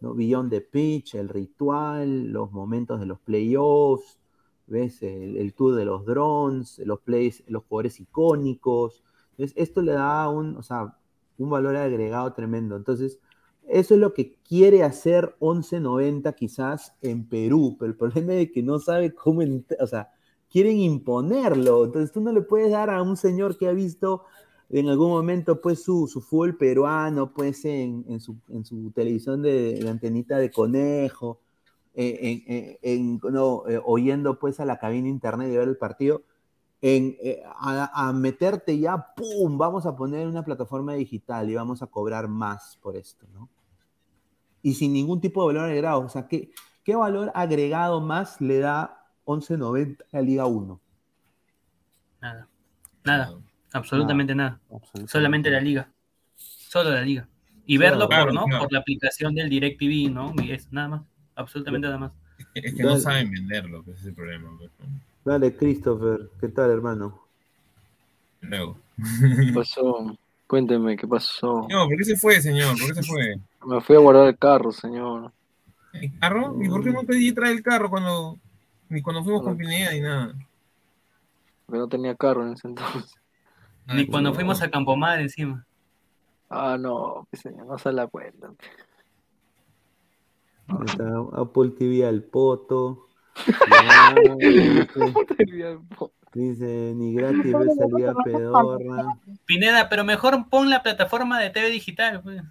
¿no? 0.00 0.14
Beyond 0.14 0.50
the 0.50 0.60
Pitch, 0.60 1.14
el 1.14 1.28
ritual, 1.28 2.28
los 2.28 2.52
momentos 2.52 3.00
de 3.00 3.06
los 3.06 3.20
playoffs, 3.20 4.18
¿ves? 4.66 5.02
El, 5.02 5.52
tour 5.54 5.74
de 5.74 5.84
los 5.84 6.04
drones, 6.04 6.78
los 6.84 7.00
plays, 7.00 7.42
los 7.48 7.64
jugadores 7.64 8.00
icónicos. 8.00 9.02
Esto 9.38 9.82
le 9.82 9.92
da 9.92 10.28
un, 10.28 10.56
o 10.56 10.62
sea, 10.62 10.96
un 11.38 11.50
valor 11.50 11.76
agregado 11.76 12.32
tremendo. 12.34 12.76
Entonces, 12.76 13.18
eso 13.66 13.94
es 13.94 14.00
lo 14.00 14.12
que 14.12 14.34
quiere 14.46 14.82
hacer 14.82 15.36
1190 15.40 16.32
quizás 16.34 16.94
en 17.02 17.26
Perú, 17.28 17.76
pero 17.78 17.90
el 17.90 17.96
problema 17.96 18.34
es 18.34 18.50
que 18.50 18.62
no 18.62 18.78
sabe 18.78 19.14
cómo, 19.14 19.42
o 19.80 19.86
sea, 19.86 20.10
quieren 20.50 20.78
imponerlo. 20.78 21.84
Entonces 21.84 22.12
tú 22.12 22.20
no 22.20 22.32
le 22.32 22.42
puedes 22.42 22.70
dar 22.70 22.90
a 22.90 23.02
un 23.02 23.16
señor 23.16 23.56
que 23.56 23.68
ha 23.68 23.72
visto 23.72 24.24
en 24.70 24.88
algún 24.88 25.10
momento, 25.10 25.60
pues, 25.60 25.82
su, 25.82 26.06
su 26.08 26.20
fútbol 26.20 26.56
peruano, 26.56 27.32
pues, 27.32 27.64
en, 27.64 28.04
en, 28.08 28.20
su, 28.20 28.36
en 28.48 28.64
su 28.64 28.90
televisión 28.92 29.42
de, 29.42 29.74
de 29.80 29.88
antenita 29.90 30.38
de 30.38 30.50
conejo, 30.50 31.40
eh, 31.94 32.18
en, 32.46 32.54
en- 32.56 32.78
en- 32.82 33.20
no, 33.32 33.68
eh, 33.68 33.80
oyendo, 33.84 34.38
pues, 34.38 34.60
a 34.60 34.64
la 34.64 34.78
cabina 34.78 35.08
internet 35.08 35.48
y 35.52 35.56
ver 35.56 35.68
el 35.68 35.76
partido, 35.76 36.22
en, 36.82 37.16
eh, 37.22 37.42
a, 37.46 38.08
a 38.08 38.12
meterte 38.12 38.78
ya, 38.78 39.12
¡pum! 39.16 39.58
Vamos 39.58 39.86
a 39.86 39.96
poner 39.96 40.26
una 40.28 40.44
plataforma 40.44 40.94
digital 40.94 41.50
y 41.50 41.54
vamos 41.54 41.82
a 41.82 41.86
cobrar 41.88 42.28
más 42.28 42.78
por 42.80 42.96
esto, 42.96 43.26
¿no? 43.34 43.48
Y 44.62 44.74
sin 44.74 44.92
ningún 44.92 45.20
tipo 45.20 45.40
de 45.42 45.46
valor 45.54 45.68
agregado. 45.68 46.00
O 46.02 46.08
sea, 46.08 46.28
¿qué, 46.28 46.52
qué 46.84 46.94
valor 46.94 47.32
agregado 47.34 48.00
más 48.00 48.40
le 48.40 48.58
da 48.58 49.06
11.90 49.24 50.04
a 50.12 50.20
Liga 50.20 50.46
1? 50.46 50.80
Nada. 52.20 52.48
Nada. 53.04 53.38
Absolutamente 53.72 54.34
nada. 54.34 54.60
Solamente 55.06 55.50
la 55.50 55.60
liga. 55.60 55.88
Solo 56.36 56.90
la 56.90 57.02
liga. 57.02 57.26
Y 57.66 57.78
Claro, 57.78 57.92
verlo 57.98 58.08
claro, 58.08 58.24
por, 58.26 58.34
¿no? 58.34 58.44
claro. 58.44 58.62
por 58.64 58.72
la 58.72 58.78
aplicación 58.80 59.34
del 59.34 59.48
DirecTV, 59.48 60.10
¿no? 60.12 60.34
Y 60.42 60.52
eso, 60.52 60.68
nada 60.72 60.88
más. 60.88 61.02
Absolutamente 61.36 61.86
nada 61.86 61.98
más. 61.98 62.12
Es 62.54 62.74
que 62.74 62.82
no 62.82 62.96
saben 62.96 63.30
venderlo, 63.30 63.84
que 63.84 63.92
ese 63.92 64.00
es 64.00 64.06
el 64.08 64.14
problema. 64.14 64.50
pues. 64.58 64.70
Dale, 65.24 65.54
Christopher, 65.54 66.30
¿qué 66.40 66.48
tal, 66.48 66.70
hermano? 66.70 67.20
Luego. 68.40 68.78
¿Qué 68.96 69.52
pasó? 69.54 70.18
Cuénteme, 70.46 70.96
¿qué 70.96 71.06
pasó? 71.06 71.66
No, 71.70 71.86
¿por 71.86 71.96
qué 71.96 72.04
se 72.04 72.16
fue, 72.16 72.40
señor? 72.40 72.76
¿Por 72.78 72.88
qué 72.88 73.02
se 73.02 73.02
fue? 73.04 73.36
Me 73.66 73.80
fui 73.80 73.94
a 73.96 74.00
guardar 74.00 74.26
el 74.28 74.38
carro, 74.38 74.72
señor. 74.72 75.30
¿El 75.92 76.18
carro? 76.18 76.56
¿Y 76.60 76.68
por 76.68 76.82
qué 76.82 76.90
no 76.90 77.02
pedí 77.04 77.32
traer 77.32 77.56
el 77.56 77.62
carro 77.62 77.88
cuando 77.90 78.38
ni 78.88 79.02
cuando 79.02 79.22
fuimos 79.22 79.42
con 79.42 79.56
Pineda 79.56 79.92
ni 79.92 80.00
nada? 80.00 80.34
Porque 81.66 81.78
no 81.78 81.88
tenía 81.88 82.14
carro 82.16 82.44
en 82.46 82.54
ese 82.54 82.66
entonces. 82.66 83.14
Ni 83.94 84.06
cuando 84.06 84.34
fuimos 84.34 84.62
a 84.62 84.70
Campomar 84.70 85.20
encima. 85.20 85.66
Ah, 86.48 86.76
no, 86.78 87.26
pues, 87.30 87.42
señor, 87.42 87.66
no 87.66 87.78
se 87.78 87.92
la 87.92 88.06
cuenta. 88.06 88.52
Ahí 90.66 90.84
Está 90.86 91.04
Apple 91.34 91.70
TV 91.70 92.04
al 92.08 92.22
poto. 92.22 93.06
Dice, 96.32 96.92
ni 96.94 97.14
gratis 97.14 97.52
ve 97.52 97.74
salida 97.74 98.14
pedorra. 98.24 99.16
Pineda, 99.46 99.88
pero 99.88 100.04
mejor 100.04 100.48
pon 100.48 100.70
la 100.70 100.82
plataforma 100.82 101.40
de 101.40 101.50
TV 101.50 101.70
digital. 101.70 102.20
pues. 102.22 102.42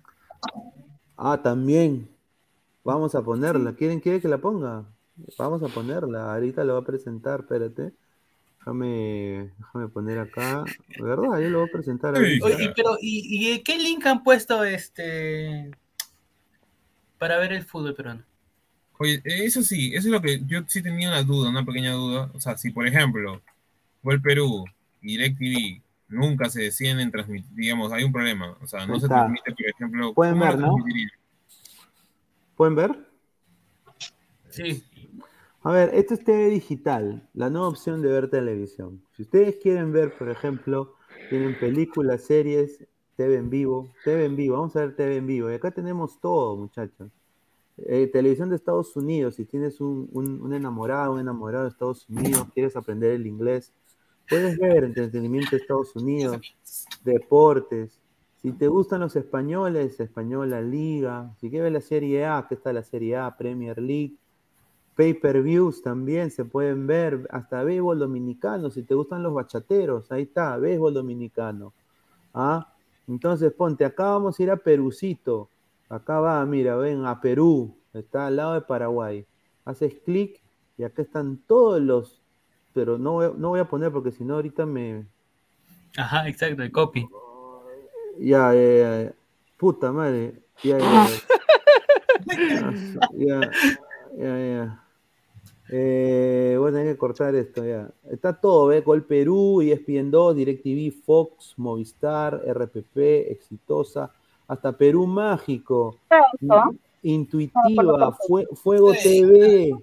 Ah, 1.16 1.42
también. 1.42 2.10
Vamos 2.84 3.16
a 3.16 3.22
ponerla. 3.22 3.74
¿Quieren, 3.74 4.00
quiere 4.00 4.22
que 4.22 4.28
la 4.28 4.38
ponga? 4.38 4.86
Vamos 5.38 5.62
a 5.64 5.68
ponerla. 5.68 6.34
Ahorita 6.34 6.64
lo 6.64 6.74
va 6.74 6.80
a 6.80 6.86
presentar, 6.86 7.42
espérate. 7.42 7.94
Déjame, 8.60 9.52
déjame 9.58 9.88
poner 9.88 10.20
acá. 10.20 10.64
¿Verdad? 11.00 11.40
Yo 11.40 11.50
lo 11.50 11.60
voy 11.60 11.70
a 11.70 11.72
presentar. 11.72 12.16
Oye, 12.16 12.36
y 12.36 12.70
pero, 12.76 12.98
¿y, 13.02 13.54
y 13.54 13.60
qué 13.64 13.78
link 13.78 14.06
han 14.06 14.24
puesto 14.24 14.64
este 14.64 15.72
para 17.18 17.38
ver 17.38 17.54
el 17.54 17.64
fútbol 17.64 17.96
peruano? 17.96 18.24
Oye, 18.98 19.22
eso 19.24 19.62
sí, 19.64 19.94
eso 19.96 20.08
es 20.08 20.12
lo 20.12 20.22
que 20.22 20.42
yo 20.46 20.62
sí 20.68 20.82
tenía 20.82 21.08
una 21.08 21.24
duda, 21.24 21.50
una 21.50 21.66
pequeña 21.66 21.94
duda. 21.94 22.30
O 22.34 22.40
sea, 22.40 22.58
si 22.58 22.70
por 22.72 22.86
ejemplo, 22.86 23.42
Gol 24.04 24.22
Perú, 24.22 24.66
DirecTV, 25.02 25.82
nunca 26.10 26.50
se 26.50 26.64
deciden 26.64 27.00
en 27.00 27.12
transmitir, 27.12 27.50
digamos, 27.56 27.94
hay 27.94 28.04
un 28.04 28.12
problema. 28.12 28.58
O 28.62 28.68
sea, 28.68 28.86
no 28.86 29.00
se 29.00 29.08
transmite, 29.08 29.52
por 29.52 29.66
ejemplo. 29.66 30.14
Pueden 30.14 30.34
¿cómo 30.34 30.46
lo 30.46 30.52
ver, 30.52 30.60
¿no? 30.60 30.76
¿Pueden 32.58 32.76
ver? 32.76 33.10
Sí. 34.50 34.84
A 35.70 35.72
ver, 35.72 35.92
esto 35.94 36.16
es 36.16 36.24
TV 36.24 36.48
digital, 36.48 37.30
la 37.36 37.52
nueva 37.52 37.68
opción 37.68 38.02
de 38.02 38.10
ver 38.10 38.28
televisión. 38.32 39.04
Si 39.16 39.22
ustedes 39.22 39.58
quieren 39.58 39.92
ver, 39.92 40.18
por 40.18 40.28
ejemplo, 40.28 40.96
tienen 41.30 41.60
películas, 41.60 42.24
series, 42.24 42.84
TV 43.16 43.36
en 43.36 43.52
vivo, 43.52 43.88
TV 44.04 44.26
en 44.26 44.36
vivo, 44.36 44.56
vamos 44.56 44.76
a 44.76 44.80
ver 44.80 44.96
TV 44.96 45.18
en 45.18 45.28
vivo. 45.28 45.52
Y 45.52 45.54
acá 45.54 45.70
tenemos 45.70 46.20
todo, 46.20 46.56
muchachos. 46.56 47.12
Eh, 47.78 48.10
televisión 48.12 48.50
de 48.50 48.56
Estados 48.56 48.96
Unidos, 48.96 49.36
si 49.36 49.46
tienes 49.46 49.80
un, 49.80 50.10
un, 50.12 50.42
un 50.42 50.54
enamorado, 50.56 51.14
un 51.14 51.20
enamorado 51.20 51.66
de 51.66 51.70
Estados 51.70 52.10
Unidos, 52.10 52.48
quieres 52.56 52.76
aprender 52.76 53.12
el 53.12 53.28
inglés, 53.28 53.72
puedes 54.28 54.58
ver 54.58 54.84
entretenimiento 54.86 55.52
de 55.52 55.58
Estados 55.58 55.96
Unidos, 55.96 56.42
deportes. 57.04 58.00
Si 58.42 58.54
te 58.54 58.68
gustan 58.68 59.02
los 59.02 59.16
españoles, 59.16 60.00
española 60.00 60.62
liga. 60.62 61.32
Si 61.40 61.52
quieres 61.52 61.66
ver 61.66 61.74
la 61.74 61.82
Serie 61.82 62.26
A, 62.26 62.48
que 62.50 62.56
está 62.56 62.74
la 62.74 62.82
Serie 62.82 63.18
A, 63.18 63.38
Premier 63.38 63.78
League. 63.78 64.16
Pay-per-views 65.00 65.82
también 65.82 66.30
se 66.30 66.44
pueden 66.44 66.86
ver, 66.86 67.26
hasta 67.32 67.64
béisbol 67.64 68.00
dominicano, 68.00 68.70
si 68.70 68.84
te 68.84 68.96
gustan 68.96 69.24
los 69.24 69.34
bachateros, 69.34 70.12
ahí 70.12 70.24
está, 70.24 70.58
béisbol 70.58 70.94
dominicano. 70.94 71.72
¿Ah? 72.34 72.74
Entonces 73.08 73.54
ponte, 73.54 73.86
acá 73.86 74.10
vamos 74.10 74.38
a 74.38 74.44
ir 74.44 74.52
a 74.52 74.58
Perucito, 74.58 75.48
acá 75.88 76.20
va, 76.20 76.46
mira, 76.46 76.76
ven, 76.76 77.06
a 77.06 77.22
Perú, 77.22 77.78
está 77.94 78.28
al 78.28 78.36
lado 78.36 78.56
de 78.56 78.62
Paraguay. 78.62 79.26
Haces 79.64 79.94
clic 80.04 80.42
y 80.78 80.84
acá 80.84 81.02
están 81.02 81.38
todos 81.48 81.80
los, 81.80 82.22
pero 82.74 82.98
no 82.98 83.14
voy, 83.14 83.26
a- 83.28 83.34
no 83.38 83.50
voy 83.50 83.62
a 83.62 83.70
poner 83.70 83.94
porque 83.94 84.12
si 84.12 84.26
no 84.26 84.34
ahorita 84.36 84.66
me... 84.66 85.06
Ajá, 85.96 86.28
exacto, 86.28 86.62
el 86.62 86.74
copy. 86.74 87.08
Ya, 88.20 88.54
ya, 88.54 88.62
ya, 88.62 89.04
ya. 89.04 89.14
puta 89.56 89.94
madre, 89.94 90.42
ya, 90.62 90.78
ya, 90.78 91.08
ya. 91.08 91.20
ya, 93.14 93.50
ya, 94.18 94.38
ya. 94.38 94.84
Eh, 95.72 96.56
voy 96.58 96.70
a 96.70 96.74
tener 96.74 96.94
que 96.94 96.98
cortar 96.98 97.36
esto 97.36 97.64
ya. 97.66 97.90
Está 98.10 98.34
todo, 98.40 98.68
¿ves? 98.68 98.84
Gol 98.84 99.04
Perú, 99.06 99.62
ESPN 99.62 100.10
2, 100.10 100.36
DirecTV, 100.36 100.92
Fox, 101.04 101.54
Movistar, 101.58 102.42
RPP, 102.46 103.32
Exitosa, 103.32 104.12
hasta 104.48 104.72
Perú 104.76 105.06
Mágico, 105.06 105.98
In- 106.42 106.80
Intuitiva, 107.04 108.12
Fue- 108.28 108.48
Fuego 108.56 108.92
TV, 109.04 109.76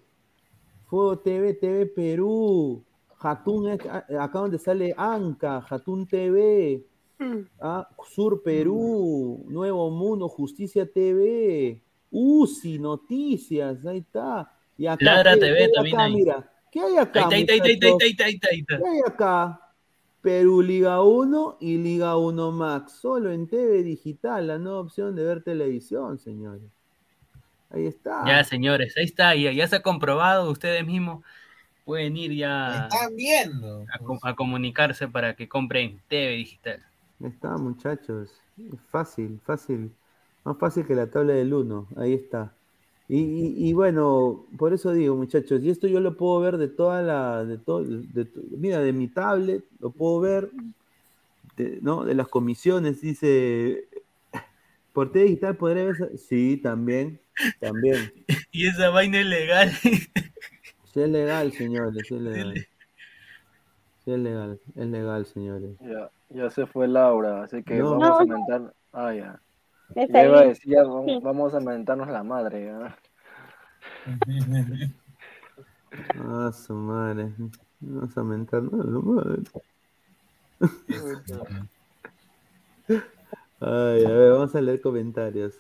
Fuego 0.87 1.19
TV, 1.19 1.55
TV 1.55 1.87
Perú, 1.87 2.83
Jatún, 3.19 3.69
es- 3.71 3.87
a- 3.87 4.05
acá 4.25 4.41
donde 4.41 4.59
sale 4.59 4.93
Anca, 4.97 5.61
Jatún 5.63 6.07
TV, 6.07 6.85
ah, 7.61 7.89
Sur 8.09 8.43
Perú, 8.43 9.45
Nuevo 9.49 9.89
Mundo, 9.91 10.29
Justicia 10.29 10.85
TV, 10.85 11.81
UCI, 12.11 12.79
Noticias, 12.79 13.87
ahí 13.87 13.99
está. 13.99 14.53
Y 14.79 14.87
acá, 14.87 15.05
Ladra 15.05 15.35
¿qué- 15.35 15.41
TV 15.41 15.57
qué 15.57 15.65
hay 15.65 15.73
también 15.73 15.97
acá? 15.97 16.05
hay. 16.05 16.15
Mira, 16.15 16.51
¿qué 16.73 16.81
hay 16.81 16.97
acá? 16.99 17.29
Ahí 17.29 17.41
está, 17.41 17.53
ahí 17.53 17.59
está, 17.59 17.65
ahí 17.67 17.73
está, 17.73 17.87
ahí 17.87 17.93
muchachos? 17.93 18.11
está, 18.11 18.25
ahí 18.25 18.35
está, 18.35 18.49
ahí 18.51 18.61
está. 18.61 18.79
¿Qué 18.79 18.85
hay 18.89 19.01
acá? 19.07 19.61
Perú 20.23 20.61
Liga 20.63 21.03
1 21.03 21.57
y 21.61 21.79
Liga 21.79 22.17
1 22.17 22.51
Max, 22.51 22.93
solo 23.01 23.31
en 23.33 23.47
TV 23.47 23.83
digital, 23.85 24.47
la 24.49 24.59
nueva 24.59 24.81
opción 24.81 25.15
de 25.15 25.23
ver 25.25 25.43
televisión, 25.43 26.19
señores. 26.19 26.63
Ahí 27.71 27.87
está. 27.87 28.25
Ya, 28.27 28.43
señores, 28.45 28.95
ahí 28.97 29.05
está, 29.05 29.35
ya, 29.35 29.53
ya 29.53 29.67
se 29.69 29.77
ha 29.77 29.83
comprobado, 29.83 30.51
ustedes 30.51 30.85
mismos 30.87 31.25
pueden 31.85 32.17
ir 32.17 32.33
ya 32.33 32.89
Están 32.91 33.15
viendo. 33.15 33.85
a, 33.93 33.99
co- 34.01 34.19
a 34.23 34.35
comunicarse 34.35 35.07
para 35.09 35.37
que 35.37 35.49
compren 35.49 36.01
TV 36.09 36.31
digital. 36.37 36.83
Ahí 37.21 37.29
está, 37.29 37.57
muchachos. 37.57 38.31
Fácil, 38.91 39.41
fácil. 39.45 39.93
Más 40.45 40.59
fácil 40.59 40.85
que 40.87 40.95
la 40.95 41.07
tabla 41.09 41.35
del 41.35 41.53
1. 41.55 41.87
Ahí 41.97 42.15
está. 42.15 42.53
Y, 43.09 43.19
y- 43.19 43.69
y 43.69 43.73
bueno, 43.73 44.47
por 44.59 44.73
eso 44.73 44.93
digo, 44.93 45.15
muchachos, 45.15 45.63
y 45.63 45.71
esto 45.71 45.87
yo 45.87 46.01
lo 46.01 46.17
puedo 46.17 46.41
ver 46.41 46.57
de 46.59 46.69
toda 46.69 47.03
la, 47.03 47.45
de 47.45 47.57
todo, 47.59 47.85
de 47.85 48.25
to- 48.25 48.41
mira, 48.59 48.81
de 48.81 48.93
mi 48.93 49.07
tablet, 49.09 49.65
lo 49.79 49.91
puedo 49.91 50.19
ver, 50.21 50.51
de, 51.57 51.79
¿no? 51.83 52.05
De 52.05 52.15
las 52.15 52.27
comisiones, 52.29 53.01
dice, 53.01 53.87
por 54.93 55.13
TV 55.13 55.25
digital 55.27 55.57
podré 55.57 55.85
ver, 55.93 56.19
sí, 56.19 56.57
también, 56.57 57.21
también. 57.61 58.13
Y 58.51 58.67
esa 58.67 58.89
vaina 58.91 59.21
es 59.21 59.27
legal. 59.27 59.71
Sí 60.93 61.01
es 61.03 61.09
legal, 61.11 61.53
señores, 61.53 62.11
es 62.11 62.11
legal. 62.11 62.55
Sí 64.05 64.13
es 64.13 64.19
legal, 64.19 64.59
es 64.75 64.87
legal, 64.87 65.27
señores. 65.27 65.71
Ya, 65.81 66.11
ya 66.31 66.51
se 66.51 66.67
fue 66.67 66.89
Laura, 66.89 67.43
así 67.43 67.63
que 67.63 67.75
No. 67.75 67.99
vamos 67.99 68.19
a 68.21 68.25
No. 68.25 68.37
mentar. 68.37 68.75
Ah, 68.93 69.13
ya. 69.15 69.41
Está 69.95 70.23
Ya 70.23 70.25
iba 70.27 70.37
a 70.39 70.41
bien. 70.43 70.49
decir, 70.51 70.73
ya 70.73 70.83
vamos, 70.83 71.05
Sí. 71.07 71.21
vamos 71.23 71.55
a 71.55 71.61
mentarnos 71.61 72.09
la 72.09 72.23
madre. 72.23 72.73
Ah, 76.19 76.51
su 76.53 76.75
madre. 76.75 77.33
Vamos 77.81 78.19
a 78.19 78.23
mentar, 78.23 78.63
no, 78.63 78.83
no, 78.83 79.01
madre. 79.03 79.43
Ay, 83.61 84.05
a 84.05 84.09
ver, 84.11 84.33
vamos 84.33 84.55
a 84.55 84.61
leer 84.61 84.81
comentarios. 84.81 85.55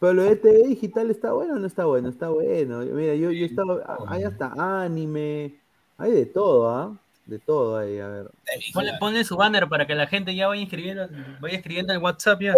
Pero 0.00 0.14
lo 0.14 0.22
de 0.22 0.36
TV 0.36 0.68
digital 0.68 1.10
está 1.10 1.32
bueno 1.32 1.54
o 1.54 1.58
no 1.58 1.66
está 1.66 1.84
bueno, 1.84 2.08
está 2.08 2.28
bueno. 2.30 2.80
Mira, 2.80 3.14
yo, 3.14 3.30
yo 3.30 3.44
estaba, 3.46 3.98
hay 4.08 4.22
hasta 4.24 4.52
anime, 4.84 5.54
hay 5.98 6.12
de 6.12 6.26
todo, 6.26 6.68
¿ah? 6.70 6.96
De 7.26 7.38
todo 7.38 7.76
ahí, 7.76 7.98
a 7.98 8.08
ver. 8.08 8.30
Ponle, 8.72 8.92
ponle 8.98 9.24
su 9.24 9.36
banner 9.36 9.68
para 9.68 9.86
que 9.86 9.94
la 9.94 10.06
gente 10.06 10.34
ya 10.34 10.48
vaya 10.48 10.62
escribiendo, 10.62 11.08
vaya 11.40 11.56
escribiendo 11.56 11.92
en 11.92 12.02
WhatsApp 12.02 12.40
ya. 12.40 12.54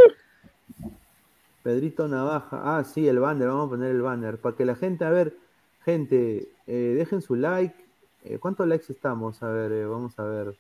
Pedrito 1.67 2.07
Navaja, 2.07 2.79
ah, 2.79 2.85
sí, 2.85 3.09
el 3.09 3.19
banner, 3.19 3.49
vamos 3.49 3.67
a 3.67 3.71
poner 3.71 3.91
el 3.91 4.01
banner, 4.01 4.39
para 4.39 4.55
que 4.55 4.65
la 4.65 4.77
gente, 4.77 5.05
a 5.05 5.11
ver, 5.11 5.37
gente, 5.85 6.49
eh, 6.69 6.95
dejen 6.97 7.21
su 7.21 7.35
like. 7.35 7.75
Eh, 8.23 8.39
¿Cuántos 8.39 8.69
likes 8.69 8.93
estamos? 8.93 9.43
A 9.43 9.49
ver, 9.49 9.73
eh, 9.73 9.85
vamos 9.85 10.17
a 10.21 10.23
ver. 10.23 10.57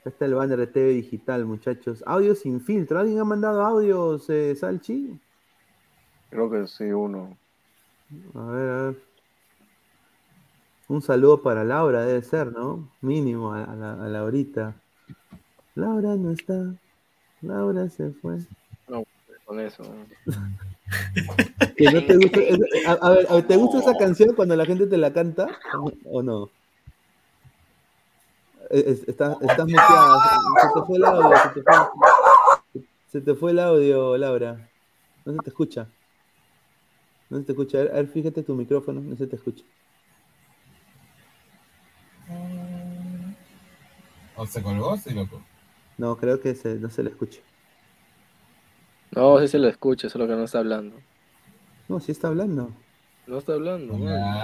Acá 0.00 0.10
está 0.10 0.26
el 0.26 0.34
banner 0.34 0.58
de 0.58 0.66
TV 0.66 0.88
Digital, 0.88 1.46
muchachos. 1.46 2.04
Audio 2.06 2.34
sin 2.34 2.60
filtro. 2.60 2.98
¿Alguien 2.98 3.18
ha 3.18 3.24
mandado 3.24 3.62
audios, 3.62 4.28
Salchi? 4.58 5.18
Creo 6.28 6.50
que 6.50 6.66
sí, 6.66 6.84
uno. 6.84 7.38
A 8.34 8.44
ver, 8.44 8.68
a 8.68 8.82
ver. 8.88 9.02
Un 10.88 11.00
saludo 11.00 11.40
para 11.40 11.64
Laura, 11.64 12.04
debe 12.04 12.20
ser, 12.20 12.52
¿no? 12.52 12.90
Mínimo 13.00 13.54
a, 13.54 13.64
a 13.64 13.74
la, 13.74 13.92
a 13.94 14.08
Laurita. 14.08 14.74
Laura 15.74 16.14
no 16.16 16.32
está. 16.32 16.74
Laura 17.40 17.88
se 17.88 18.10
fue. 18.10 18.40
Con 19.50 19.58
eso. 19.58 19.82
Que 21.76 21.90
no 21.90 22.04
te 22.06 22.16
gusta, 22.18 22.38
es- 22.40 22.86
a, 22.86 22.92
a 22.92 23.10
ver, 23.10 23.26
a 23.28 23.34
ver, 23.34 23.46
¿te 23.48 23.56
gusta 23.56 23.78
esa 23.80 23.98
canción 23.98 24.32
cuando 24.36 24.54
la 24.54 24.64
gente 24.64 24.86
te 24.86 24.96
la 24.96 25.12
canta? 25.12 25.48
¿O 26.04 26.22
no? 26.22 26.48
Es- 28.70 28.86
es- 28.86 29.08
Estás, 29.08 29.36
estás 29.40 29.66
muteada. 29.66 30.20
Se 30.62 30.68
te 30.72 30.86
fue 30.86 30.96
el 30.98 31.04
audio. 31.04 31.36
Se 31.42 31.48
te 31.50 31.62
fue, 31.64 32.82
se 33.10 33.20
te 33.22 33.34
fue 33.34 33.50
el 33.50 33.58
audio, 33.58 34.16
Laura. 34.16 34.68
No 35.24 35.32
se 35.32 35.38
te 35.40 35.50
escucha. 35.50 35.88
No 37.28 37.38
se 37.38 37.42
te 37.46 37.50
escucha. 37.50 37.78
A 37.78 37.82
ver, 37.82 37.90
a 37.90 37.94
ver, 37.96 38.06
fíjate 38.06 38.44
tu 38.44 38.54
micrófono. 38.54 39.00
No 39.00 39.16
se 39.16 39.26
te 39.26 39.34
escucha. 39.34 39.64
¿O 44.36 44.46
se 44.46 44.62
colgó? 44.62 44.96
Sí, 44.96 45.10
loco. 45.12 45.42
No, 45.98 46.16
creo 46.16 46.40
que 46.40 46.54
se- 46.54 46.76
no 46.76 46.88
se 46.88 47.02
le 47.02 47.10
escucha. 47.10 47.40
No, 49.12 49.38
sí 49.40 49.48
se 49.48 49.58
lo 49.58 49.68
escucha, 49.68 50.08
solo 50.08 50.26
que 50.26 50.34
no 50.34 50.44
está 50.44 50.58
hablando. 50.60 50.96
No, 51.88 52.00
sí 52.00 52.12
está 52.12 52.28
hablando. 52.28 52.70
No 53.26 53.38
está 53.38 53.54
hablando, 53.54 53.94
man. 53.98 54.40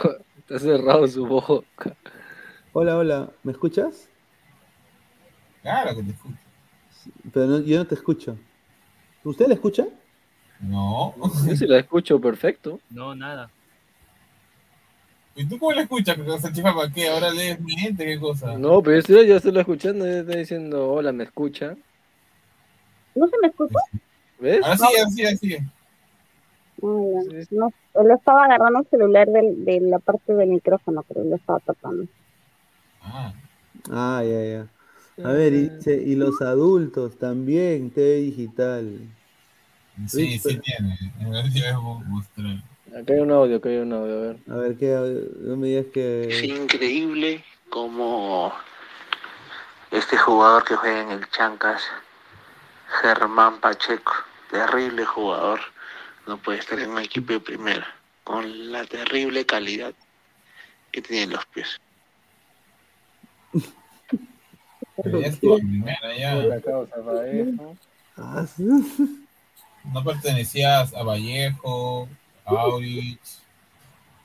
"Co- 0.00 0.16
Está 0.38 0.58
cerrado 0.58 1.06
su 1.08 1.26
boca. 1.26 1.96
Hola, 2.72 2.96
hola. 2.98 3.30
¿Me 3.42 3.52
escuchas? 3.52 4.08
Claro 5.62 5.96
que 5.96 6.02
te 6.02 6.10
escucho. 6.10 6.34
Pero 7.32 7.46
no- 7.46 7.60
yo 7.60 7.78
no 7.78 7.86
te 7.86 7.94
escucho. 7.94 8.36
¿Usted 9.24 9.46
le 9.48 9.54
escucha? 9.54 9.86
No. 10.60 11.14
Yo 11.46 11.56
sí 11.56 11.66
la 11.66 11.78
escucho 11.78 12.20
perfecto. 12.20 12.80
No, 12.90 13.14
nada. 13.14 13.50
¿Y 15.34 15.46
tú 15.46 15.58
cómo 15.58 15.72
la 15.72 15.82
escuchas? 15.82 16.16
Salchifa, 16.40 16.74
¿para 16.74 16.92
qué? 16.92 17.08
¿Ahora 17.08 17.30
lees 17.30 17.58
mi 17.60 17.72
gente? 17.72 18.04
¿Qué 18.04 18.20
cosa? 18.20 18.56
No, 18.58 18.82
pero 18.82 18.96
yo 18.96 19.00
estoy, 19.00 19.26
yo 19.26 19.36
estoy 19.36 19.58
escuchando 19.58 20.06
y 20.06 20.10
está 20.10 20.36
diciendo, 20.36 20.92
hola, 20.92 21.12
¿me 21.12 21.24
escucha? 21.24 21.76
¿No 23.14 23.28
se 23.28 23.38
me 23.40 23.48
escucha? 23.48 23.78
¿Ves? 24.38 24.60
Ahora 24.62 24.76
sí, 24.76 24.84
ahora 24.84 25.10
sí, 25.10 25.24
ahora 25.24 25.36
sí. 25.36 25.58
No, 26.82 27.22
no, 27.50 27.72
él 28.02 28.10
estaba 28.10 28.44
agarrando 28.44 28.80
el 28.80 28.86
celular 28.88 29.28
del- 29.28 29.64
de 29.64 29.80
la 29.80 29.98
parte 30.00 30.34
del 30.34 30.48
micrófono, 30.50 31.02
pero 31.06 31.22
él 31.22 31.30
lo 31.30 31.36
estaba 31.36 31.60
tapando. 31.60 32.06
Ah. 33.02 33.32
Ah, 33.90 34.22
ya, 34.24 34.44
ya. 34.44 34.66
A 35.28 35.32
ver, 35.32 35.52
y, 35.54 35.70
y 35.86 36.16
los 36.16 36.42
adultos 36.42 37.16
también, 37.18 37.90
TV 37.90 38.16
digital. 38.16 38.98
Sí, 40.08 40.38
sí 40.38 40.58
tiene. 40.58 40.98
A 41.24 41.28
ver 41.30 41.50
si 41.52 41.60
voy 41.60 41.68
a 41.70 41.78
mostrar. 42.08 42.56
Acá 43.00 43.12
hay 43.14 43.20
un 43.20 43.30
audio, 43.30 43.56
acá 43.56 43.68
hay 43.68 43.76
un 43.78 43.92
audio, 43.92 44.14
a 44.16 44.20
ver. 44.20 44.36
A 44.50 44.56
ver, 44.56 44.76
¿qué? 44.76 45.30
No 45.40 45.56
me 45.56 45.68
digas 45.68 45.86
Es 45.86 45.92
que... 45.92 46.46
increíble 46.46 47.44
como 47.70 48.52
este 49.92 50.16
jugador 50.16 50.64
que 50.64 50.74
juega 50.74 51.02
en 51.02 51.10
el 51.12 51.30
Chancas, 51.30 51.82
Germán 52.88 53.60
Pacheco, 53.60 54.12
terrible 54.50 55.04
jugador, 55.04 55.60
no 56.26 56.38
puede 56.38 56.58
estar 56.58 56.78
en 56.78 56.90
un 56.90 56.98
equipo 56.98 57.32
de 57.32 57.40
primera, 57.40 57.86
con 58.22 58.72
la 58.72 58.84
terrible 58.84 59.44
calidad 59.44 59.94
que 60.90 61.26
los 61.26 61.44
pies. 61.46 61.80
Estuvo 65.22 65.58
en 65.58 65.84
para 65.84 67.26
eso. 67.30 67.76
Ah. 68.16 68.46
No 69.92 70.02
pertenecías 70.02 70.94
a 70.94 71.02
Vallejo, 71.02 72.08
a 72.44 72.50
Aurich. 72.50 73.20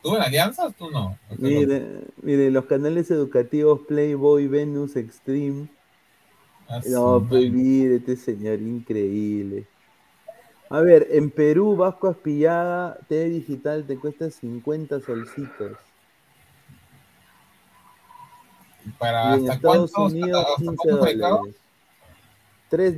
¿Tú 0.02 0.16
en 0.16 0.22
alianzas? 0.22 0.74
Tú 0.76 0.90
no. 0.90 1.18
Mire, 1.38 2.06
mire, 2.22 2.52
los 2.52 2.66
canales 2.66 3.12
educativos 3.12 3.82
Playboy, 3.88 4.48
Venus, 4.48 4.96
Extreme. 4.96 5.68
Ah, 6.70 6.82
No, 6.88 7.26
pues 7.28 7.52
mire, 7.52 7.96
este 7.96 8.16
señor 8.16 8.60
increíble. 8.62 9.66
A 10.70 10.82
ver, 10.82 11.08
en 11.12 11.32
Perú, 11.32 11.76
Vasco 11.76 12.08
Aspillada, 12.08 12.98
TV 13.08 13.30
digital 13.30 13.86
te 13.86 13.98
cuesta 13.98 14.30
50 14.30 15.00
solcitos. 15.00 15.78
¿Para 18.98 19.36
Y 19.38 19.40
en 19.46 19.52
hasta 19.52 19.54
Estados 19.56 19.92
cuántos? 19.92 20.14
Unidos, 20.14 20.46
¿Hasta 20.46 20.56
15 20.62 20.76
cuántos 20.76 21.02
mercados? 21.06 21.40
dólares. 21.40 21.56
Tres, 22.70 22.94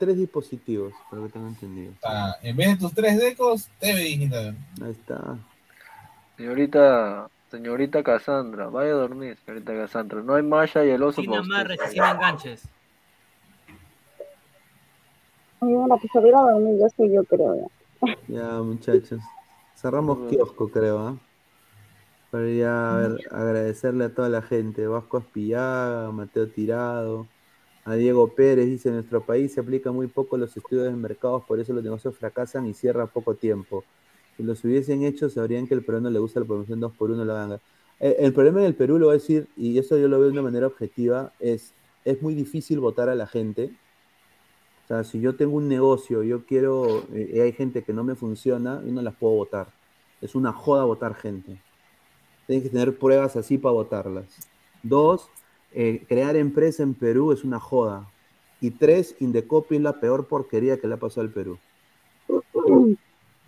tres 0.00 0.16
dispositivos, 0.16 0.92
por 1.08 1.20
lo 1.20 1.26
que 1.26 1.32
tengo 1.32 1.46
entendido. 1.46 1.92
Ah, 2.02 2.36
en 2.42 2.56
vez 2.56 2.70
de 2.70 2.76
tus 2.76 2.92
tres 2.92 3.18
decos, 3.20 3.68
TV 3.78 4.00
digital. 4.00 4.56
Ahí 4.82 4.90
está. 4.90 5.36
Señorita, 6.36 7.28
señorita 7.48 8.02
Cassandra, 8.02 8.66
vaya 8.66 8.90
a 8.90 8.94
dormir, 8.94 9.36
señorita 9.46 9.74
Cassandra. 9.74 10.22
No 10.22 10.34
hay 10.34 10.42
Maya 10.42 10.84
y 10.84 10.90
el 10.90 11.02
oso 11.04 11.20
Sin 11.22 11.30
para 11.30 11.42
amarres 11.42 11.78
sin 11.88 12.02
enganches. 12.02 12.62
Pues 15.62 16.10
hubiera 16.16 16.40
dormido, 16.40 16.76
yo 16.80 16.88
soy 16.96 17.12
yo, 17.12 17.22
creo. 17.22 17.54
ya. 17.54 18.16
Ya, 18.26 18.62
muchachos. 18.62 19.20
Cerramos 19.76 20.28
kiosco, 20.28 20.68
creo, 20.68 20.98
¿ah? 20.98 21.16
Pero 22.32 22.48
ya, 22.48 22.94
a 22.94 22.96
ver, 22.96 23.20
agradecerle 23.30 24.04
a 24.06 24.14
toda 24.14 24.28
la 24.28 24.42
gente. 24.42 24.88
Vasco 24.88 25.18
Aspillaga, 25.18 26.10
Mateo 26.10 26.48
Tirado, 26.48 27.28
a 27.84 27.94
Diego 27.94 28.34
Pérez, 28.34 28.66
dice, 28.66 28.88
en 28.88 28.96
nuestro 28.96 29.20
país 29.20 29.54
se 29.54 29.60
aplica 29.60 29.92
muy 29.92 30.08
poco 30.08 30.36
los 30.36 30.56
estudios 30.56 30.84
de 30.86 30.90
mercados, 30.96 31.44
por 31.44 31.60
eso 31.60 31.72
los 31.72 31.84
negocios 31.84 32.16
fracasan 32.16 32.66
y 32.66 32.74
cierran 32.74 33.06
poco 33.06 33.36
tiempo. 33.36 33.84
Si 34.36 34.42
los 34.42 34.64
hubiesen 34.64 35.04
hecho, 35.04 35.30
sabrían 35.30 35.68
que 35.68 35.74
el 35.74 35.84
peruano 35.84 36.10
le 36.10 36.18
gusta 36.18 36.40
la 36.40 36.46
promoción 36.46 36.80
2 36.80 36.92
por 36.96 37.12
1 37.12 37.24
la 37.24 37.34
ganga. 37.34 37.60
El, 38.00 38.16
el 38.18 38.32
problema 38.32 38.60
en 38.60 38.66
el 38.66 38.74
Perú, 38.74 38.98
lo 38.98 39.06
voy 39.06 39.14
a 39.14 39.18
decir, 39.18 39.46
y 39.56 39.78
eso 39.78 39.96
yo 39.96 40.08
lo 40.08 40.18
veo 40.18 40.26
de 40.26 40.32
una 40.32 40.42
manera 40.42 40.66
objetiva, 40.66 41.32
es, 41.38 41.72
es 42.04 42.20
muy 42.20 42.34
difícil 42.34 42.80
votar 42.80 43.08
a 43.08 43.14
la 43.14 43.28
gente. 43.28 43.70
O 44.84 44.88
sea, 44.88 45.04
si 45.04 45.20
yo 45.20 45.36
tengo 45.36 45.56
un 45.56 45.68
negocio, 45.68 46.22
yo 46.22 46.44
quiero, 46.44 47.04
eh, 47.12 47.40
hay 47.42 47.52
gente 47.52 47.82
que 47.82 47.92
no 47.92 48.04
me 48.04 48.14
funciona, 48.14 48.82
yo 48.84 48.92
no 48.92 49.02
las 49.02 49.14
puedo 49.14 49.34
votar. 49.34 49.68
Es 50.20 50.34
una 50.34 50.52
joda 50.52 50.84
votar 50.84 51.14
gente. 51.14 51.60
Tienes 52.46 52.64
que 52.64 52.70
tener 52.70 52.98
pruebas 52.98 53.36
así 53.36 53.58
para 53.58 53.74
votarlas. 53.74 54.26
Dos, 54.82 55.28
eh, 55.72 56.04
crear 56.08 56.36
empresa 56.36 56.82
en 56.82 56.94
Perú 56.94 57.32
es 57.32 57.44
una 57.44 57.60
joda. 57.60 58.08
Y 58.60 58.72
tres, 58.72 59.16
Indecopi 59.20 59.76
es 59.76 59.82
la 59.82 60.00
peor 60.00 60.26
porquería 60.26 60.78
que 60.78 60.86
le 60.86 60.94
ha 60.94 60.98
pasado 60.98 61.22
al 61.22 61.32
Perú. 61.32 61.58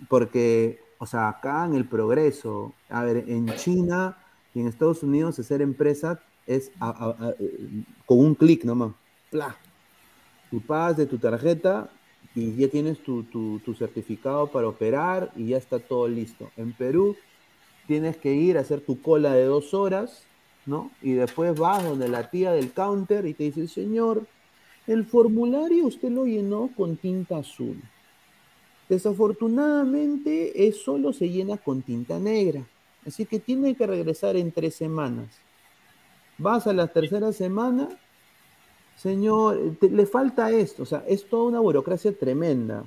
Porque, 0.08 0.80
o 0.98 1.06
sea, 1.06 1.28
acá 1.28 1.64
en 1.64 1.74
el 1.74 1.86
progreso, 1.86 2.72
a 2.88 3.04
ver, 3.04 3.24
en 3.28 3.46
China 3.56 4.18
y 4.54 4.60
en 4.60 4.68
Estados 4.68 5.02
Unidos 5.02 5.38
hacer 5.38 5.62
empresa 5.62 6.20
es 6.46 6.70
con 8.06 8.18
un 8.18 8.34
clic 8.34 8.64
nomás. 8.64 8.92
Pla. 9.30 9.56
Tú 10.54 10.60
pagas 10.60 10.96
de 10.96 11.06
tu 11.06 11.18
tarjeta 11.18 11.90
y 12.32 12.54
ya 12.54 12.68
tienes 12.68 13.02
tu, 13.02 13.24
tu- 13.24 13.58
tu 13.64 13.74
certificado 13.74 14.46
para 14.46 14.68
operar 14.68 15.32
y 15.34 15.48
ya 15.48 15.56
está 15.56 15.80
todo 15.80 16.06
listo. 16.06 16.48
En 16.56 16.72
Perú 16.72 17.16
tienes 17.88 18.16
que 18.18 18.32
ir 18.32 18.56
a 18.56 18.60
hacer 18.60 18.80
tu 18.80 19.02
cola 19.02 19.32
de 19.34 19.46
dos 19.46 19.74
horas, 19.74 20.22
¿no? 20.64 20.92
Y 21.02 21.14
después 21.14 21.58
vas 21.58 21.82
donde 21.82 22.08
la 22.08 22.30
tía 22.30 22.52
del 22.52 22.70
counter 22.70 23.26
y 23.26 23.34
te 23.34 23.42
dice, 23.50 23.66
señor, 23.66 24.28
el 24.86 25.04
formulario 25.04 25.86
usted 25.86 26.10
lo 26.10 26.24
llenó 26.24 26.70
con 26.76 26.96
tinta 26.98 27.38
azul. 27.38 27.82
Desafortunadamente, 28.88 30.68
eso 30.68 30.84
solo 30.84 31.12
se 31.12 31.30
llena 31.30 31.56
con 31.56 31.82
tinta 31.82 32.20
negra. 32.20 32.64
Así 33.04 33.26
que 33.26 33.40
tiene 33.40 33.74
que 33.74 33.88
regresar 33.88 34.36
en 34.36 34.52
tres 34.52 34.76
semanas. 34.76 35.26
Vas 36.38 36.68
a 36.68 36.72
la 36.72 36.86
tercera 36.86 37.32
semana, 37.32 37.88
señor, 38.96 39.76
te- 39.80 39.90
le 39.90 40.06
falta 40.06 40.50
esto. 40.50 40.82
O 40.82 40.86
sea, 40.86 41.04
es 41.08 41.28
toda 41.28 41.44
una 41.44 41.60
burocracia 41.60 42.16
tremenda. 42.16 42.80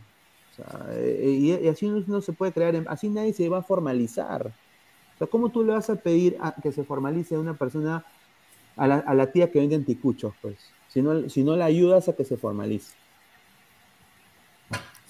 O 0.51 0.55
sea, 0.55 0.87
eh, 0.91 1.37
y, 1.39 1.53
y 1.53 1.67
así 1.67 1.87
no, 1.87 2.03
no 2.07 2.21
se 2.21 2.33
puede 2.33 2.51
crear, 2.51 2.75
em- 2.75 2.85
así 2.87 3.09
nadie 3.09 3.33
se 3.33 3.49
va 3.49 3.59
a 3.59 3.63
formalizar. 3.63 4.47
O 4.47 5.17
sea, 5.17 5.27
¿cómo 5.27 5.49
tú 5.49 5.63
le 5.63 5.73
vas 5.73 5.89
a 5.89 5.95
pedir 5.95 6.37
a 6.39 6.53
que 6.61 6.71
se 6.71 6.83
formalice 6.83 7.35
a 7.35 7.39
una 7.39 7.55
persona, 7.55 8.05
a 8.75 8.87
la, 8.87 8.97
a 8.99 9.13
la 9.13 9.31
tía 9.31 9.51
que 9.51 9.59
vende 9.59 9.75
anticuchos, 9.75 10.33
pues? 10.41 10.55
Si 10.89 11.01
no, 11.01 11.29
si 11.29 11.43
no 11.43 11.55
la 11.55 11.65
ayudas 11.65 12.07
a 12.09 12.15
que 12.15 12.25
se 12.25 12.37
formalice. 12.37 12.93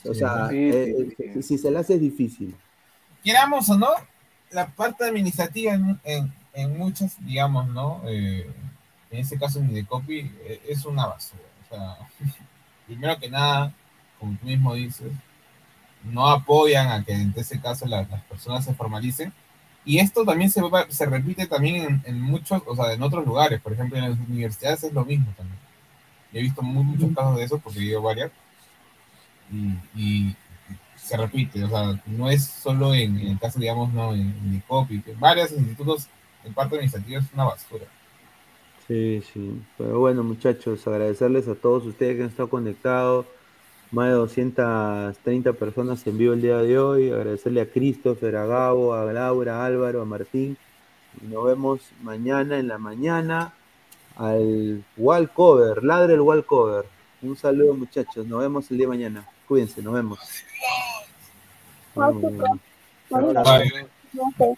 O 0.06 0.14
Sí, 0.14 0.20
sea, 0.20 0.50
sí, 0.50 0.56
eh, 0.58 0.96
sí, 1.18 1.32
si- 1.34 1.44
si 1.44 1.58
se 1.58 1.72
le 1.72 1.80
hace 1.80 1.96
es 1.96 2.02
difícil. 2.02 2.56
Queramos 3.24 3.70
o 3.70 3.78
no, 3.78 3.90
la 4.52 4.68
parte 4.68 5.04
administrativa 5.04 5.74
en, 5.74 6.00
en, 6.04 6.34
en 6.54 6.78
muchas, 6.78 7.18
digamos, 7.26 7.68
¿no? 7.70 8.02
Eh, 8.08 8.50
en 9.12 9.20
ese 9.20 9.38
caso 9.40 9.60
en 9.60 9.68
Indecopy, 9.68 10.20
eh, 10.46 10.62
es 10.68 10.86
una 10.86 11.08
basura. 11.08 11.42
O 11.66 11.76
sea, 11.76 11.98
primero 12.88 13.20
que 13.20 13.30
nada, 13.30 13.74
como 14.20 14.38
tú 14.38 14.46
mismo 14.48 14.74
dices, 14.76 15.12
no 16.04 16.28
apoyan 16.30 16.88
a 16.92 17.04
que 17.04 17.14
en 17.14 17.34
ese 17.36 17.60
caso 17.60 17.86
la- 17.86 18.04
las 18.04 18.22
personas 18.24 18.66
se 18.66 18.74
formalicen. 18.74 19.34
Y 19.86 20.00
esto 20.00 20.26
también 20.26 20.50
se, 20.52 20.62
va- 20.62 20.88
se 20.90 21.06
repite 21.06 21.48
también 21.48 21.76
en, 21.86 22.04
en 22.06 22.22
muchos, 22.22 22.62
o 22.68 22.76
sea, 22.76 22.94
en 22.94 23.02
otros 23.04 23.26
lugares. 23.26 23.62
Por 23.62 23.74
ejemplo, 23.74 23.98
en 23.98 24.10
las 24.12 24.20
universidades 24.30 24.84
es 24.84 24.94
lo 24.94 25.06
mismo 25.06 25.34
también. 25.38 25.60
he 26.34 26.42
visto 26.42 26.62
muy, 26.64 26.84
muchos 26.86 27.16
casos 27.16 27.38
de 27.38 27.46
eso 27.46 27.60
porque 27.60 27.80
he 27.80 27.84
vivido 27.84 28.02
varias. 28.04 28.32
Y, 29.52 30.00
y 30.30 30.36
se 30.98 31.18
repite, 31.18 31.64
o 31.64 31.70
sea, 31.70 32.02
no 32.08 32.30
es 32.30 32.46
solo 32.48 32.94
en, 32.96 33.20
en 33.20 33.28
el 33.30 33.40
caso, 33.40 33.60
digamos, 33.60 33.94
no, 33.94 34.14
en, 34.14 34.22
en 34.22 34.56
el 34.56 34.64
COPI, 34.64 35.02
que 35.02 35.14
varios 35.16 35.52
institutos, 35.52 36.08
en 36.44 36.54
parte 36.54 36.76
administrativa 36.76 37.22
es 37.22 37.34
una 37.34 37.46
basura. 37.46 37.86
Sí, 38.88 39.22
sí. 39.34 39.62
Pero 39.78 40.00
bueno, 40.00 40.24
muchachos, 40.24 40.88
agradecerles 40.88 41.48
a 41.48 41.56
todos 41.56 41.86
ustedes 41.86 42.16
que 42.16 42.24
han 42.24 42.30
estado 42.30 42.50
conectados. 42.50 43.26
Más 43.92 44.08
de 44.08 44.14
230 44.14 45.54
personas 45.54 46.06
en 46.08 46.18
vivo 46.18 46.34
el 46.34 46.42
día 46.42 46.58
de 46.58 46.80
hoy. 46.80 47.10
Agradecerle 47.10 47.62
a 47.62 47.70
Christopher, 47.70 48.36
a 48.36 48.46
Gabo, 48.46 48.94
a 48.94 49.06
Laura, 49.12 49.62
a 49.62 49.66
Álvaro, 49.66 50.02
a 50.02 50.06
Martín. 50.06 50.58
Y 51.22 51.28
nos 51.28 51.46
vemos 51.46 51.82
mañana 52.02 52.60
en 52.60 52.68
la 52.68 52.78
mañana 52.78 53.54
al 54.16 54.84
wall 54.98 55.30
cover. 55.32 55.84
Ladre 55.84 56.16
el 56.16 56.22
wall 56.22 56.46
cover. 56.46 56.86
Un 57.22 57.36
saludo, 57.36 57.74
muchachos. 57.74 58.26
Nos 58.26 58.40
vemos 58.42 58.70
el 58.72 58.78
día 58.78 58.86
de 58.86 58.90
mañana. 58.90 59.28
Cuídense, 59.48 59.82
nos 59.82 59.94
vemos. 59.94 60.20
Nos 61.96 62.22
vemos, 62.22 62.32
nos 63.10 63.36
vemos. 64.40 64.58